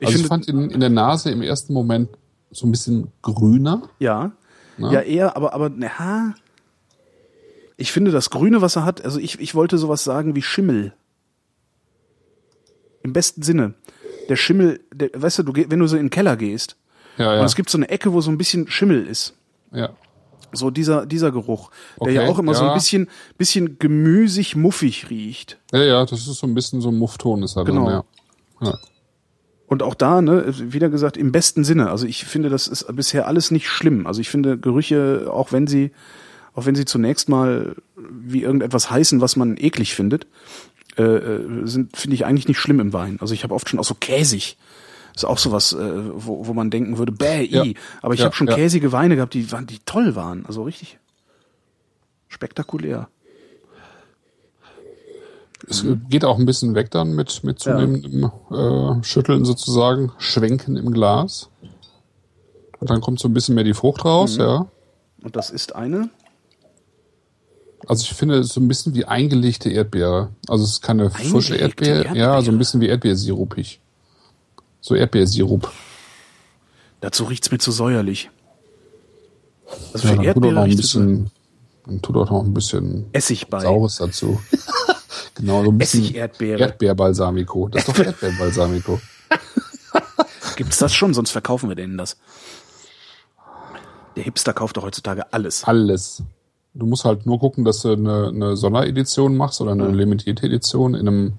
ich 0.00 0.06
also 0.06 0.18
ich 0.18 0.26
finde, 0.26 0.28
fand 0.28 0.48
ihn 0.48 0.70
in 0.70 0.80
der 0.80 0.90
Nase 0.90 1.30
im 1.30 1.42
ersten 1.42 1.74
Moment 1.74 2.08
so 2.50 2.66
ein 2.66 2.70
bisschen 2.70 3.12
grüner. 3.20 3.82
ja, 3.98 4.32
Na? 4.78 4.92
ja 4.92 5.00
eher, 5.00 5.36
aber, 5.36 5.52
aber, 5.52 5.68
na, 5.68 6.34
ich 7.76 7.92
finde 7.92 8.10
das 8.10 8.30
Grüne, 8.30 8.62
was 8.62 8.76
er 8.76 8.84
hat, 8.84 9.04
also 9.04 9.18
ich, 9.20 9.38
ich 9.40 9.54
wollte 9.54 9.76
sowas 9.76 10.04
sagen 10.04 10.34
wie 10.34 10.42
Schimmel. 10.42 10.94
Im 13.02 13.12
besten 13.12 13.42
Sinne. 13.42 13.74
Der 14.28 14.36
Schimmel, 14.36 14.80
der, 14.92 15.10
weißt 15.14 15.38
du, 15.40 15.42
du, 15.44 15.52
wenn 15.70 15.78
du 15.78 15.86
so 15.86 15.96
in 15.96 16.04
den 16.04 16.10
Keller 16.10 16.36
gehst, 16.36 16.76
Ja, 17.16 17.32
und 17.32 17.38
ja. 17.38 17.44
es 17.44 17.54
gibt 17.56 17.70
so 17.70 17.78
eine 17.78 17.88
Ecke, 17.88 18.12
wo 18.12 18.20
so 18.20 18.30
ein 18.30 18.38
bisschen 18.38 18.68
Schimmel 18.68 19.06
ist. 19.06 19.34
ja. 19.72 19.90
So 20.50 20.70
dieser, 20.70 21.04
dieser 21.04 21.30
Geruch, 21.30 21.68
der 22.00 22.02
Okay, 22.02 22.14
ja 22.14 22.26
auch 22.26 22.38
immer 22.38 22.54
so 22.54 22.62
ein 22.62 22.68
ja. 22.68 22.74
bisschen, 22.74 23.08
bisschen 23.36 23.78
gemüsig, 23.78 24.56
muffig 24.56 25.10
riecht. 25.10 25.58
Ja, 25.72 25.82
ja, 25.82 26.06
das 26.06 26.26
ist 26.26 26.38
so 26.38 26.46
ein 26.46 26.54
bisschen 26.54 26.80
so 26.80 26.88
ein 26.88 26.96
Muffton 26.96 27.42
ist 27.42 27.54
da 27.54 27.64
Genau. 27.64 27.84
drin, 27.84 28.02
ja. 28.62 28.68
ja. 28.70 28.78
Und 29.66 29.82
auch 29.82 29.94
da, 29.94 30.22
ne, 30.22 30.46
wieder 30.72 30.88
gesagt, 30.88 31.18
im 31.18 31.32
besten 31.32 31.64
Sinne. 31.64 31.90
Also 31.90 32.06
ich 32.06 32.24
finde, 32.24 32.48
das 32.48 32.66
ist 32.66 32.86
bisher 32.96 33.26
alles 33.26 33.50
nicht 33.50 33.68
schlimm. 33.68 34.06
Also 34.06 34.22
ich 34.22 34.30
finde 34.30 34.56
Gerüche, 34.56 35.28
auch 35.30 35.52
wenn 35.52 35.66
sie, 35.66 35.90
auch 36.54 36.64
wenn 36.64 36.74
sie 36.74 36.86
zunächst 36.86 37.28
mal 37.28 37.76
wie 37.96 38.40
irgendetwas 38.42 38.90
heißen, 38.90 39.20
was 39.20 39.36
man 39.36 39.58
eklig 39.58 39.94
findet, 39.94 40.26
äh, 40.98 41.02
äh, 41.02 41.66
sind, 41.66 41.96
finde 41.96 42.14
ich 42.14 42.24
eigentlich 42.26 42.48
nicht 42.48 42.58
schlimm 42.58 42.80
im 42.80 42.92
Wein. 42.92 43.18
Also 43.20 43.32
ich 43.34 43.44
habe 43.44 43.54
oft 43.54 43.68
schon 43.68 43.78
auch 43.78 43.84
so 43.84 43.94
käsig. 43.94 44.56
Ist 45.14 45.24
auch 45.24 45.38
sowas, 45.38 45.72
äh, 45.72 45.78
wo, 46.14 46.46
wo 46.46 46.52
man 46.54 46.70
denken 46.70 46.98
würde, 46.98 47.12
bäh, 47.12 47.42
i. 47.44 47.48
Ja. 47.50 47.64
Aber 48.02 48.14
ich 48.14 48.20
Ja, 48.20 48.26
habe 48.26 48.36
schon 48.36 48.46
ja. 48.48 48.54
käsige 48.54 48.92
Weine 48.92 49.16
gehabt, 49.16 49.34
die 49.34 49.50
waren, 49.50 49.66
die 49.66 49.78
toll 49.84 50.14
waren. 50.14 50.46
Also 50.46 50.62
richtig 50.62 50.98
spektakulär. 52.28 53.08
Es 55.68 55.84
geht 56.08 56.24
auch 56.24 56.38
ein 56.38 56.46
bisschen 56.46 56.74
weg 56.74 56.90
dann 56.92 57.14
mit, 57.14 57.42
mit 57.42 57.58
zunehmendem 57.58 58.30
äh, 58.50 59.02
Schütteln 59.04 59.44
sozusagen, 59.44 60.12
Schwenken 60.18 60.76
im 60.76 60.92
Glas. 60.92 61.50
Und 62.78 62.90
dann 62.90 63.00
kommt 63.00 63.18
so 63.18 63.28
ein 63.28 63.34
bisschen 63.34 63.54
mehr 63.56 63.64
die 63.64 63.74
Frucht 63.74 64.04
raus, 64.04 64.36
Mhm. 64.36 64.42
ja. 64.42 64.66
Und 65.22 65.34
das 65.34 65.50
ist 65.50 65.74
eine. 65.74 66.10
Also 67.88 68.02
ich 68.02 68.12
finde, 68.12 68.36
es 68.36 68.48
ist 68.48 68.52
so 68.52 68.60
ein 68.60 68.68
bisschen 68.68 68.94
wie 68.94 69.06
eingelegte 69.06 69.70
Erdbeere. 69.70 70.28
Also 70.46 70.64
es 70.64 70.72
ist 70.72 70.82
keine 70.82 71.10
frische 71.10 71.54
Eingelegte 71.54 71.86
Erdbeere, 71.86 72.02
ja, 72.04 72.24
Erdbeere. 72.24 72.42
so 72.42 72.50
ein 72.52 72.58
bisschen 72.58 72.80
wie 72.82 72.88
Erdbeersirupig. 72.88 73.80
So 74.82 74.94
Erdbeersirup. 74.94 75.72
Dazu 77.00 77.24
riecht's 77.24 77.50
mir 77.50 77.58
zu 77.58 77.72
säuerlich. 77.72 78.30
Also 79.94 80.08
Ja, 80.08 80.14
für 80.16 80.22
Erdbeere 80.22 80.52
noch 80.52 80.62
ein 80.64 80.76
bisschen, 80.76 81.30
dann 81.86 82.02
tut 82.02 82.16
auch 82.18 82.30
noch 82.30 82.44
ein 82.44 82.52
bisschen 82.52 83.06
Essig 83.12 83.48
bei. 83.48 83.60
Saures 83.60 83.96
dazu. 83.96 84.38
genau, 85.34 85.64
so 85.64 85.70
ein 85.70 85.78
bisschen 85.78 86.02
Essig-Erdbeere. 86.04 86.60
Erdbeerbalsamico. 86.60 87.68
Das 87.68 87.88
ist 87.88 87.88
doch 87.88 87.98
Erdbeerbalsamico. 88.04 89.00
Gibt's 90.56 90.76
das 90.76 90.92
schon? 90.92 91.14
Sonst 91.14 91.30
verkaufen 91.30 91.70
wir 91.70 91.76
denen 91.76 91.96
das. 91.96 92.18
Der 94.16 94.24
Hipster 94.24 94.52
kauft 94.52 94.76
doch 94.76 94.82
heutzutage 94.82 95.32
alles. 95.32 95.64
Alles. 95.64 96.22
Du 96.74 96.86
musst 96.86 97.04
halt 97.04 97.26
nur 97.26 97.38
gucken, 97.40 97.64
dass 97.64 97.80
du 97.82 97.92
eine, 97.92 98.28
eine 98.28 98.56
Sonderedition 98.56 99.36
machst 99.36 99.60
oder 99.60 99.72
eine 99.72 99.88
limitierte 99.88 100.46
Edition 100.46 100.94
in 100.94 101.08
einem 101.08 101.32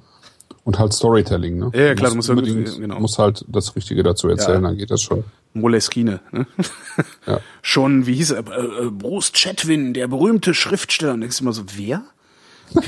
Und 0.65 0.77
halt 0.80 0.93
Storytelling, 0.93 1.57
ne? 1.57 1.72
Ja, 1.73 1.81
ja, 1.81 1.95
klar, 1.95 2.10
du 2.10 2.18
musst 2.18 2.27
ja 2.30 2.35
gut- 2.35 2.47
unbedingt, 2.47 2.80
genau. 2.80 2.99
musst 2.99 3.18
halt 3.19 3.45
das 3.47 3.76
Richtige 3.76 4.03
dazu 4.03 4.27
erzählen, 4.27 4.61
Ja. 4.64 4.69
dann 4.69 4.77
geht 4.77 4.91
das 4.91 5.01
schon. 5.01 5.23
Moleskine. 5.53 6.19
Ne? 6.31 6.45
Ja. 7.26 7.39
Schon, 7.61 8.06
wie 8.06 8.15
hieß 8.15 8.31
er? 8.31 8.39
Äh, 8.47 8.85
äh, 8.88 8.89
Bruce 8.91 9.31
Chatwin, 9.34 9.93
der 9.93 10.07
berühmte 10.07 10.53
Schriftsteller. 10.53 11.14
Und 11.14 11.22
denkst 11.22 11.38
du 11.38 11.43
immer 11.43 11.53
so, 11.53 11.64
wer? 11.76 12.03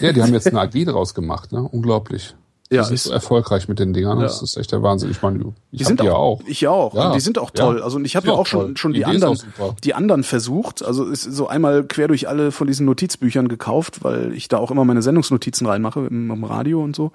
Ja, 0.00 0.12
die 0.12 0.22
haben 0.22 0.32
jetzt 0.34 0.48
eine 0.48 0.60
AG 0.60 0.72
draus 0.86 1.14
gemacht, 1.14 1.52
ne? 1.52 1.62
Unglaublich. 1.62 2.34
Ja, 2.76 2.88
die 2.88 2.94
ist- 2.94 3.04
so 3.04 3.12
erfolgreich 3.12 3.68
mit 3.68 3.78
den 3.78 3.92
Dingern. 3.92 4.20
Das 4.20 4.42
ist 4.42 4.56
echt 4.56 4.72
der 4.72 4.82
Wahnsinn. 4.82 5.10
Ich 5.10 5.22
meine, 5.22 5.38
ich 5.70 5.78
Die 5.78 5.84
sind 5.84 6.00
auch, 6.00 6.04
ja 6.04 6.12
auch. 6.14 6.40
Ich 6.46 6.66
auch. 6.68 6.94
Ja. 6.94 7.06
Und 7.08 7.14
die 7.16 7.20
sind 7.20 7.38
auch 7.38 7.50
Ja. 7.56 7.64
toll. 7.64 7.82
Also 7.82 7.96
und 7.96 8.04
ich 8.04 8.16
habe 8.16 8.26
Ja, 8.26 8.32
ja 8.34 8.38
auch 8.38 8.46
toll. 8.48 8.62
schon 8.66 8.76
schon 8.76 8.92
Die 8.92 8.98
die, 9.00 9.04
anderen, 9.06 9.38
die 9.84 9.94
anderen 9.94 10.22
versucht. 10.24 10.84
Also 10.84 11.04
ist 11.04 11.22
so 11.24 11.48
einmal 11.48 11.84
quer 11.84 12.08
durch 12.08 12.28
alle 12.28 12.52
von 12.52 12.66
diesen 12.66 12.86
Notizbüchern 12.86 13.48
gekauft, 13.48 14.02
weil 14.04 14.32
ich 14.32 14.48
da 14.48 14.58
auch 14.58 14.70
immer 14.70 14.84
meine 14.84 15.02
Sendungsnotizen 15.02 15.66
reinmache 15.66 16.00
im, 16.06 16.30
im 16.30 16.44
Radio 16.44 16.82
und 16.82 16.94
so. 16.96 17.12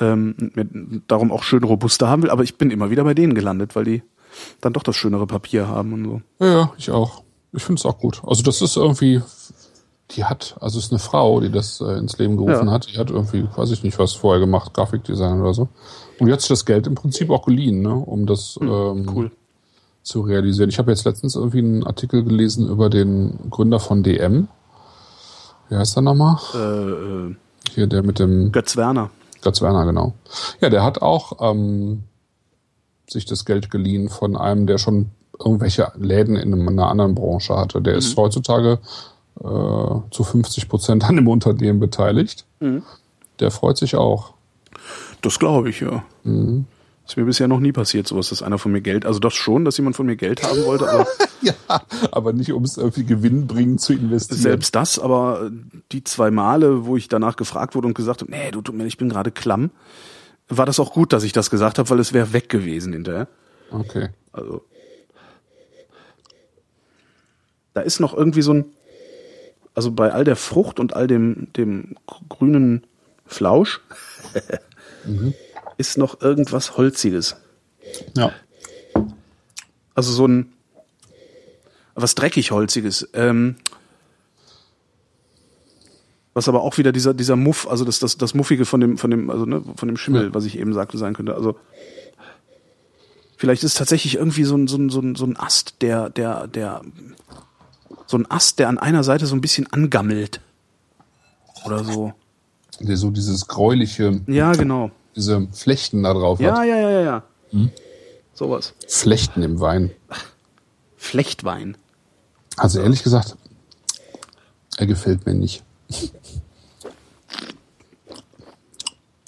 Ähm, 0.00 0.34
und 0.40 0.56
mir 0.56 0.66
darum 1.08 1.32
auch 1.32 1.42
schön 1.42 1.64
robuster 1.64 2.08
haben 2.08 2.22
will. 2.22 2.30
Aber 2.30 2.44
ich 2.44 2.56
bin 2.56 2.70
immer 2.70 2.90
wieder 2.90 3.04
bei 3.04 3.14
denen 3.14 3.34
gelandet, 3.34 3.74
weil 3.76 3.84
die 3.84 4.02
dann 4.60 4.72
doch 4.72 4.82
das 4.84 4.94
schönere 4.96 5.26
Papier 5.26 5.66
haben 5.68 5.92
und 5.92 6.04
so. 6.04 6.22
Ja, 6.44 6.52
ja, 6.52 6.72
ich 6.78 6.90
auch. 6.90 7.22
Ich 7.52 7.62
finde 7.64 7.80
es 7.80 7.86
auch 7.86 7.98
gut. 7.98 8.20
Also 8.26 8.42
das 8.42 8.60
ist 8.62 8.76
irgendwie, 8.76 9.22
die 10.12 10.24
hat, 10.24 10.56
also 10.60 10.78
es 10.78 10.86
ist 10.86 10.92
eine 10.92 10.98
Frau, 10.98 11.40
die 11.40 11.50
das 11.50 11.80
äh, 11.80 11.98
ins 11.98 12.16
Leben 12.18 12.36
gerufen 12.36 12.66
Ja. 12.68 12.72
hat. 12.72 12.92
Die 12.92 12.98
hat 12.98 13.10
irgendwie, 13.10 13.46
weiß 13.56 13.70
ich 13.72 13.82
nicht, 13.82 13.98
was 13.98 14.14
vorher 14.14 14.40
gemacht, 14.40 14.72
Grafikdesign 14.74 15.40
oder 15.40 15.52
so. 15.54 15.68
Und 16.18 16.26
die 16.26 16.32
hat 16.32 16.40
sich 16.40 16.48
das 16.48 16.64
Geld 16.64 16.86
im 16.86 16.94
Prinzip 16.94 17.30
auch 17.30 17.44
geliehen, 17.44 17.82
ne, 17.82 17.94
um 17.94 18.24
das 18.26 18.58
ähm, 18.60 18.68
Hm, 18.68 19.08
Cool. 19.16 19.30
zu 20.02 20.22
realisieren. 20.22 20.70
Ich 20.70 20.78
habe 20.78 20.90
jetzt 20.90 21.04
letztens 21.04 21.34
irgendwie 21.36 21.58
einen 21.58 21.84
Artikel 21.84 22.24
gelesen 22.24 22.68
über 22.68 22.88
den 22.88 23.50
Gründer 23.50 23.80
von 23.80 24.02
DM. 24.02 24.48
Wie 25.68 25.76
heißt 25.76 25.96
er 25.98 26.02
nochmal? 26.02 26.38
Äh, 26.54 26.58
äh, 27.28 27.36
Hier 27.74 27.86
der 27.86 28.02
mit 28.02 28.18
dem 28.18 28.50
Götz 28.50 28.76
Werner. 28.78 29.10
Götz 29.42 29.60
Werner, 29.60 29.84
genau. 29.84 30.14
Ja, 30.60 30.70
der 30.70 30.82
hat 30.82 31.02
auch 31.02 31.32
ähm, 31.52 32.04
sich 33.08 33.26
das 33.26 33.44
Geld 33.44 33.70
geliehen 33.70 34.08
von 34.08 34.36
einem, 34.36 34.66
der 34.66 34.78
schon 34.78 35.10
irgendwelche 35.38 35.92
Läden 35.98 36.34
in 36.36 36.66
einer 36.66 36.88
anderen 36.88 37.14
Branche 37.14 37.54
hatte. 37.56 37.80
Der 37.82 37.94
ist 37.94 38.16
heutzutage 38.16 38.78
äh, 39.40 40.10
zu 40.10 40.24
50 40.24 40.68
Prozent 40.68 41.04
an 41.04 41.16
dem 41.16 41.28
Unternehmen 41.28 41.80
beteiligt. 41.80 42.46
Der 43.40 43.50
freut 43.50 43.76
sich 43.76 43.96
auch. 43.96 44.34
Das 45.22 45.38
glaube 45.38 45.70
ich, 45.70 45.80
ja. 45.80 46.04
Mhm. 46.24 46.66
Ist 47.06 47.16
mir 47.16 47.24
bisher 47.24 47.48
noch 47.48 47.60
nie 47.60 47.72
passiert, 47.72 48.06
sowas, 48.06 48.28
dass 48.28 48.42
einer 48.42 48.58
von 48.58 48.70
mir 48.70 48.82
Geld, 48.82 49.06
also 49.06 49.18
das 49.18 49.32
schon, 49.34 49.64
dass 49.64 49.78
jemand 49.78 49.96
von 49.96 50.04
mir 50.04 50.16
Geld 50.16 50.42
haben 50.42 50.64
wollte, 50.64 50.90
aber 50.90 51.06
Ja, 51.40 51.54
aber 52.10 52.32
nicht, 52.32 52.52
um 52.52 52.64
es 52.64 52.76
irgendwie 52.76 53.04
gewinnbringend 53.04 53.80
zu 53.80 53.92
investieren. 53.92 54.40
selbst 54.40 54.74
das, 54.74 54.98
aber 54.98 55.50
die 55.92 56.04
zwei 56.04 56.30
Male, 56.30 56.84
wo 56.86 56.96
ich 56.96 57.08
danach 57.08 57.36
gefragt 57.36 57.74
wurde 57.74 57.86
und 57.86 57.94
gesagt 57.94 58.22
habe, 58.22 58.30
nee, 58.30 58.50
du 58.50 58.60
tut 58.60 58.74
mir, 58.74 58.86
ich 58.86 58.98
bin 58.98 59.08
gerade 59.08 59.30
klamm, 59.30 59.70
war 60.48 60.66
das 60.66 60.80
auch 60.80 60.92
gut, 60.92 61.12
dass 61.12 61.22
ich 61.22 61.32
das 61.32 61.50
gesagt 61.50 61.78
habe, 61.78 61.88
weil 61.90 62.00
es 62.00 62.12
wäre 62.12 62.32
weg 62.32 62.48
gewesen 62.48 62.92
hinterher. 62.92 63.28
Okay. 63.70 64.08
Also 64.32 64.62
da 67.74 67.82
ist 67.82 68.00
noch 68.00 68.16
irgendwie 68.16 68.42
so 68.42 68.54
ein, 68.54 68.64
also 69.78 69.92
bei 69.92 70.12
all 70.12 70.24
der 70.24 70.34
Frucht 70.34 70.80
und 70.80 70.94
all 70.96 71.06
dem, 71.06 71.52
dem 71.56 71.94
grünen 72.28 72.84
Flausch 73.26 73.80
ist 75.76 75.96
noch 75.96 76.20
irgendwas 76.20 76.76
Holziges. 76.76 77.36
Ja. 78.16 78.32
Also 79.94 80.10
so 80.10 80.26
ein 80.26 80.52
was 81.94 82.16
dreckig 82.16 82.50
holziges. 82.50 83.08
Ähm, 83.12 83.54
was 86.34 86.48
aber 86.48 86.62
auch 86.62 86.76
wieder 86.76 86.90
dieser 86.90 87.14
dieser 87.14 87.36
Muff, 87.36 87.68
also 87.68 87.84
das 87.84 88.00
das 88.00 88.18
das 88.18 88.34
muffige 88.34 88.64
von 88.64 88.80
dem 88.80 88.98
von 88.98 89.12
dem 89.12 89.30
also 89.30 89.44
ne, 89.46 89.62
von 89.76 89.86
dem 89.86 89.96
Schimmel, 89.96 90.24
Ja. 90.24 90.34
was 90.34 90.44
ich 90.44 90.58
eben 90.58 90.74
sagte 90.74 90.98
sein 90.98 91.14
könnte. 91.14 91.36
Also 91.36 91.56
vielleicht 93.36 93.62
ist 93.62 93.74
es 93.74 93.78
tatsächlich 93.78 94.16
irgendwie 94.16 94.42
so 94.42 94.56
ein 94.56 94.66
so 94.66 94.76
ein 94.76 94.90
so 94.90 94.98
ein, 95.00 95.14
so 95.14 95.24
ein 95.24 95.36
Ast, 95.36 95.82
der 95.82 96.10
der 96.10 96.48
der 96.48 96.82
so 98.08 98.16
ein 98.16 98.28
Ast, 98.30 98.58
der 98.58 98.68
an 98.68 98.78
einer 98.78 99.04
Seite 99.04 99.26
so 99.26 99.36
ein 99.36 99.40
bisschen 99.42 99.70
angammelt 99.72 100.40
oder 101.64 101.84
so. 101.84 102.12
Der 102.80 102.96
so 102.96 103.10
dieses 103.10 103.46
gräuliche, 103.48 104.20
Ja, 104.26 104.52
genau. 104.52 104.90
diese 105.14 105.46
Flechten 105.52 106.02
da 106.02 106.14
drauf 106.14 106.40
Ja, 106.40 106.56
hat. 106.58 106.66
ja, 106.66 106.76
ja, 106.76 106.90
ja, 106.90 107.00
ja. 107.02 107.22
Sowas. 108.34 108.72
Flechten 108.88 109.42
im 109.42 109.60
Wein. 109.60 109.90
Flechtwein. 110.96 111.76
Also 112.56 112.80
ehrlich 112.80 113.02
gesagt, 113.02 113.36
er 114.78 114.86
gefällt 114.86 115.26
mir 115.26 115.34
nicht. 115.34 115.62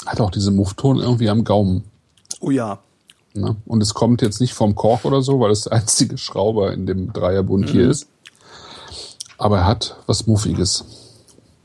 Hat 0.07 0.20
auch 0.20 0.31
diese 0.31 0.51
Muffton 0.51 0.98
irgendwie 0.98 1.28
am 1.28 1.44
Gaumen. 1.44 1.85
Oh 2.40 2.51
ja. 2.51 2.78
Ne? 3.35 3.57
Und 3.66 3.82
es 3.82 3.94
kommt 3.94 4.23
jetzt 4.23 4.40
nicht 4.40 4.55
vom 4.55 4.74
Kork 4.74 5.05
oder 5.05 5.23
so, 5.23 5.39
weil 5.40 5.51
es 5.51 5.62
der 5.62 5.73
einzige 5.74 6.16
Schrauber 6.19 6.73
in 6.73 6.86
dem 6.86 7.12
Dreierbund 7.12 7.69
hier 7.69 7.89
ist. 7.90 8.09
Aber 9.41 9.59
er 9.59 9.67
hat 9.67 9.97
was 10.07 10.27
Muffiges. 10.27 10.85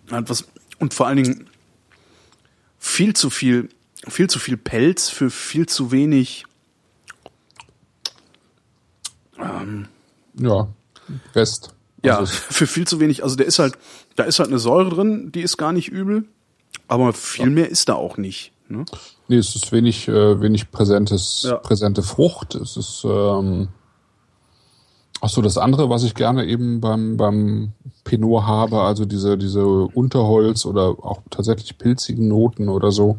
Hat 0.10 0.30
was, 0.30 0.46
und 0.80 0.94
vor 0.94 1.08
allen 1.08 1.18
Dingen 1.18 1.50
viel 2.80 3.14
zu 3.14 3.30
viel, 3.30 3.70
viel 4.08 4.30
zu 4.30 4.40
viel 4.40 4.56
Pelz 4.58 5.10
für 5.10 5.30
viel 5.30 5.66
zu 5.68 5.92
wenig. 5.92 6.46
Ja, 10.38 10.68
Rest. 11.34 11.74
Ja, 12.04 12.20
Also, 12.20 12.34
für 12.50 12.68
viel 12.68 12.88
zu 12.88 13.00
wenig. 13.00 13.24
Also 13.24 13.36
der 13.36 13.46
ist 13.46 13.60
halt, 13.60 13.78
da 14.16 14.24
ist 14.24 14.40
halt 14.40 14.50
eine 14.50 14.60
Säure 14.60 14.90
drin, 14.90 15.32
die 15.34 15.42
ist 15.42 15.58
gar 15.58 15.74
nicht 15.74 15.90
übel. 15.90 16.26
Aber 16.88 17.14
viel 17.14 17.50
mehr 17.50 17.70
ist 17.70 17.90
da 17.90 17.96
auch 17.96 18.18
nicht. 18.18 18.52
Ne? 18.68 18.86
nee, 19.28 19.38
es 19.38 19.56
ist 19.56 19.72
wenig, 19.72 20.08
äh, 20.08 20.42
wenig 20.42 20.72
präsentes, 20.72 21.44
Ja. 21.48 21.58
präsente 21.58 22.02
Frucht. 22.02 22.56
Es 22.56 22.78
ist, 22.78 23.04
ähm, 23.06 23.68
ach 25.22 25.30
so, 25.30 25.42
das 25.42 25.58
andere, 25.58 25.90
was 25.90 26.04
ich 26.04 26.14
gerne 26.16 26.46
eben 26.46 26.82
beim, 26.82 27.18
beim 27.18 27.72
Pinot 28.04 28.44
habe, 28.44 28.82
also 28.82 29.06
diese, 29.06 29.38
diese 29.38 29.66
Unterholz 29.66 30.66
oder 30.66 30.90
auch 31.02 31.22
tatsächlich 31.30 31.78
pilzigen 31.78 32.28
Noten 32.28 32.70
oder 32.70 32.92
so. 32.92 33.18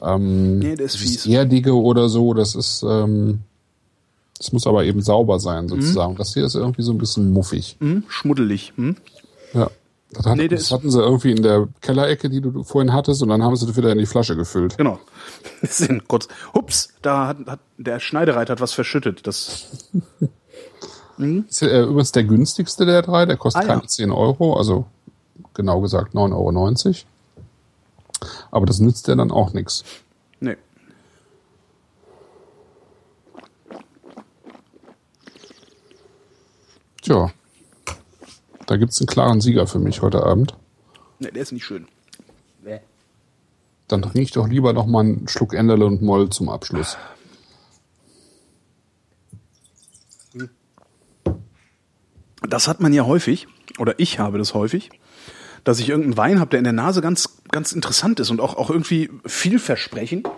Ähm, 0.00 0.58
Nee, 0.60 0.74
der 0.76 0.86
ist 0.86 0.96
fies. 0.96 1.26
Erdige 1.26 1.74
oder 1.74 2.08
so, 2.08 2.34
das 2.34 2.54
ist, 2.54 2.82
ähm, 2.88 3.40
das 4.38 4.52
muss 4.52 4.66
aber 4.66 4.84
eben 4.84 5.00
sauber 5.02 5.38
sein 5.38 5.68
sozusagen. 5.68 6.16
Das 6.16 6.34
hier 6.34 6.44
ist 6.44 6.54
irgendwie 6.56 6.82
so 6.82 6.92
ein 6.92 6.98
bisschen 6.98 7.32
muffig. 7.32 7.76
Hm? 7.80 8.02
Schmuddelig. 8.08 8.72
Hm? 8.76 8.96
Ja. 9.54 9.70
Das, 10.14 10.26
hat, 10.26 10.36
Nee, 10.36 10.48
das 10.48 10.62
ist- 10.62 10.70
hatten 10.72 10.90
sie 10.90 11.00
irgendwie 11.00 11.30
in 11.30 11.42
der 11.42 11.68
Kellerecke, 11.80 12.28
die 12.28 12.40
du 12.42 12.62
vorhin 12.64 12.92
hattest, 12.92 13.22
und 13.22 13.28
dann 13.30 13.42
haben 13.42 13.56
sie 13.56 13.66
das 13.66 13.76
wieder 13.76 13.92
in 13.92 13.98
die 13.98 14.04
Flasche 14.06 14.36
gefüllt. 14.36 14.76
Genau. 14.76 14.98
Das 15.62 15.78
sind 15.78 16.06
kurz. 16.08 16.28
Hups, 16.54 16.88
da 17.00 17.28
hat, 17.28 17.38
hat 17.46 17.60
der 17.78 17.98
Schneidereit 18.00 18.50
hat 18.50 18.60
was 18.60 18.72
verschüttet. 18.72 19.26
Das 19.26 19.68
Ist 21.48 21.62
äh, 21.62 21.82
übrigens 21.82 22.12
der 22.12 22.24
günstigste 22.24 22.84
der 22.86 23.02
drei, 23.02 23.26
der 23.26 23.36
kostet 23.36 23.62
Ah, 23.62 23.66
ja. 23.66 23.74
keine 23.74 23.86
10 23.86 24.10
Euro, 24.10 24.56
also 24.56 24.86
genau 25.54 25.80
gesagt 25.80 26.14
9,90 26.14 26.86
Euro. 26.86 26.96
Aber 28.50 28.66
das 28.66 28.78
nützt 28.80 29.08
ja 29.08 29.14
dann 29.14 29.30
auch 29.30 29.52
nichts. 29.52 29.84
nee. 30.40 30.56
Tja, 37.02 37.32
da 38.66 38.76
gibt's 38.76 39.00
einen 39.00 39.08
klaren 39.08 39.40
Sieger 39.40 39.66
für 39.66 39.78
mich 39.80 40.02
heute 40.02 40.22
Abend. 40.24 40.54
Nee, 41.18 41.30
der 41.30 41.42
ist 41.42 41.52
nicht 41.52 41.64
schön. 41.64 41.86
Dann 43.88 44.02
trinke 44.02 44.22
ich 44.22 44.30
doch 44.30 44.48
lieber 44.48 44.72
noch 44.72 44.86
mal 44.86 45.00
einen 45.00 45.28
Schluck 45.28 45.52
Enderle 45.52 45.84
und 45.84 46.00
Moll 46.00 46.30
zum 46.30 46.48
Abschluss. 46.48 46.96
Das 52.48 52.68
hat 52.68 52.80
man 52.80 52.92
ja 52.92 53.06
häufig, 53.06 53.46
oder 53.78 53.98
ich 53.98 54.18
habe 54.18 54.38
das 54.38 54.54
häufig, 54.54 54.90
dass 55.64 55.78
ich 55.78 55.88
irgendeinen 55.88 56.16
Wein 56.16 56.40
habe, 56.40 56.50
der 56.50 56.58
in 56.58 56.64
der 56.64 56.72
Nase 56.72 57.00
ganz, 57.00 57.38
ganz 57.50 57.72
interessant 57.72 58.20
ist 58.20 58.30
und 58.30 58.40
auch, 58.40 58.56
auch 58.56 58.70
irgendwie 58.70 59.10
vielversprechend. 59.24 60.28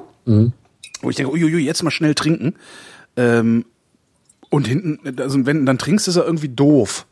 Wo 1.00 1.10
ich 1.10 1.16
denke, 1.16 1.32
uiuiui, 1.32 1.64
jetzt 1.64 1.82
mal 1.82 1.90
schnell 1.90 2.14
trinken. 2.14 2.54
Ähm, 3.16 3.64
und 4.50 4.66
hinten, 4.66 5.20
also 5.20 5.44
wenn 5.46 5.60
du 5.60 5.64
dann 5.64 5.78
trinkst, 5.78 6.08
ist 6.08 6.16
er 6.16 6.24
irgendwie 6.24 6.48
doof. 6.48 7.06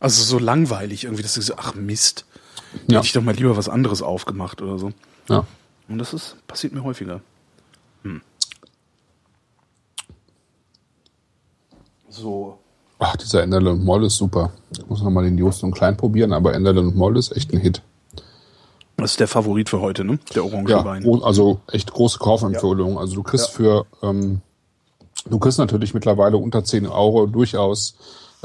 Also 0.00 0.22
so 0.22 0.38
langweilig 0.38 1.04
irgendwie, 1.04 1.22
dass 1.22 1.34
du 1.34 1.42
so, 1.42 1.54
ach 1.56 1.74
Mist. 1.74 2.26
Ja. 2.86 2.98
Hätte 2.98 3.06
ich 3.06 3.12
doch 3.12 3.22
mal 3.22 3.34
lieber 3.34 3.56
was 3.56 3.68
anderes 3.68 4.02
aufgemacht 4.02 4.62
oder 4.62 4.78
so. 4.78 4.92
Ja. 5.28 5.46
Und 5.88 5.98
das 5.98 6.14
ist, 6.14 6.36
passiert 6.46 6.72
mir 6.72 6.82
häufiger. 6.82 7.20
Hm. 8.02 8.22
So. 12.08 12.58
Ach, 13.02 13.16
dieser 13.16 13.42
Enderle 13.42 13.70
und 13.70 13.82
Moll 13.84 14.04
ist 14.04 14.16
super. 14.16 14.52
Ich 14.72 14.86
muss 14.86 15.02
noch 15.02 15.10
mal 15.10 15.24
den 15.24 15.38
Jost 15.38 15.64
und 15.64 15.72
Klein 15.72 15.96
probieren, 15.96 16.32
aber 16.34 16.54
Enderle 16.54 16.80
und 16.80 16.94
Moll 16.96 17.16
ist 17.16 17.34
echt 17.34 17.52
ein 17.52 17.58
Hit. 17.58 17.80
Das 18.98 19.12
ist 19.12 19.20
der 19.20 19.28
Favorit 19.28 19.70
für 19.70 19.80
heute, 19.80 20.04
ne? 20.04 20.18
Der 20.34 20.42
Ja, 20.44 20.48
Orangenwein. 20.48 21.02
gro- 21.02 21.22
also 21.24 21.60
echt 21.72 21.90
große 21.92 22.18
Kaufempfehlung. 22.18 22.98
Also 22.98 23.14
du 23.14 23.22
kriegst 23.22 23.46
Ja. 23.48 23.52
für, 23.54 23.86
ähm, 24.02 24.42
du 25.28 25.38
kriegst 25.38 25.58
natürlich 25.58 25.94
mittlerweile 25.94 26.36
unter 26.36 26.62
10 26.62 26.86
Euro 26.86 27.26
durchaus 27.26 27.94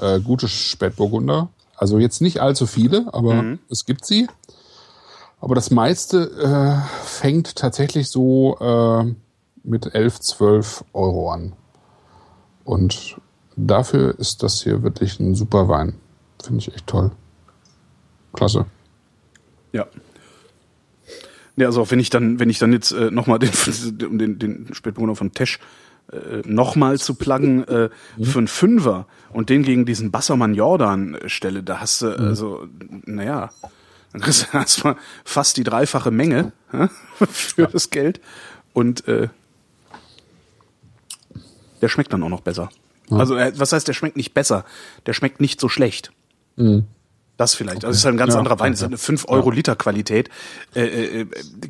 äh, 0.02 0.20
gute 0.22 0.48
Spätburgunder. 0.48 1.50
Also 1.78 2.00
jetzt 2.00 2.22
nicht 2.22 2.40
allzu 2.42 2.66
viele, 2.68 3.14
aber 3.14 3.34
Mhm. 3.34 3.60
es 3.70 3.86
gibt 3.86 4.06
sie. 4.06 4.28
Aber 5.42 5.56
das 5.56 5.70
meiste 5.72 6.32
äh, 6.42 7.04
fängt 7.06 7.56
tatsächlich 7.58 8.10
so 8.10 8.58
äh, 8.60 9.14
mit 9.64 9.94
11, 9.94 10.22
12 10.22 10.86
Euro 10.94 11.32
an. 11.32 11.54
Und 12.64 13.18
dafür 13.56 14.18
ist 14.20 14.44
das 14.44 14.62
hier 14.62 14.84
wirklich 14.84 15.20
ein 15.20 15.36
super 15.36 15.68
Wein. 15.68 15.96
Finde 16.44 16.60
ich 16.60 16.74
echt 16.74 16.88
toll. 16.88 17.12
Klasse. 18.34 18.66
Ja. 19.72 19.88
Ja, 21.56 21.68
also 21.68 21.82
auch 21.82 21.92
wenn 21.92 22.00
ich 22.00 22.10
dann, 22.10 22.40
wenn 22.40 22.50
ich 22.50 22.60
dann 22.60 22.74
jetzt 22.74 22.92
äh, 22.92 23.12
nochmal 23.12 23.40
den, 23.40 23.52
den, 24.18 24.40
den 24.40 24.74
Spätburgunder 24.74 25.16
von 25.16 25.32
Tesch 25.32 25.60
äh, 26.12 26.42
nochmal 26.46 27.00
zu 27.00 27.16
pluggen 27.16 27.68
äh, 27.68 27.90
mhm. 28.18 28.24
für 28.24 28.38
einen 28.40 28.48
Fünfer 28.48 29.08
und 29.32 29.50
den 29.50 29.64
gegen 29.64 29.86
diesen 29.86 30.12
Bassermann 30.12 30.54
Jordan 30.54 31.18
stelle, 31.28 31.64
da 31.64 31.80
hast 31.80 32.02
du, 32.02 32.08
mhm. 32.08 32.28
also, 32.28 32.68
naja, 33.06 33.52
dann 34.12 34.22
kriegst 34.22 34.48
du 34.54 34.58
erstmal 34.58 34.98
fast 35.24 35.58
die 35.58 35.64
dreifache 35.64 36.12
Menge 36.12 36.52
äh, 36.72 36.88
für 37.28 37.64
ja. 37.64 37.68
das 37.68 37.90
Geld. 37.90 38.22
Und 38.74 39.08
äh, 39.08 39.30
der 41.82 41.88
schmeckt 41.88 42.12
dann 42.12 42.24
auch 42.24 42.30
noch 42.30 42.42
besser. 42.42 42.70
Ja. 43.10 43.18
Also, 43.18 43.36
äh, 43.36 43.54
was 43.58 43.72
heißt, 43.72 43.88
der 43.88 43.94
schmeckt 43.94 44.18
nicht 44.18 44.34
besser? 44.34 44.66
Der 45.06 45.14
schmeckt 45.14 45.42
nicht 45.42 45.60
so 45.60 45.70
schlecht. 45.70 46.12
Mhm. 46.56 46.86
Das 47.38 47.54
vielleicht. 47.54 47.78
Okay. 47.78 47.88
Also 47.88 47.96
es 47.96 48.00
ist 48.00 48.06
halt 48.06 48.16
ein 48.16 48.18
ganz 48.18 48.34
ja, 48.34 48.40
anderer 48.40 48.60
Wein. 48.60 48.74
Es 48.74 48.80
ist 48.80 48.86
eine 48.86 48.98
5 48.98 49.28
Euro 49.28 49.52
Liter 49.52 49.76
Qualität. 49.76 50.30
Äh, 50.74 51.22
äh, 51.22 51.26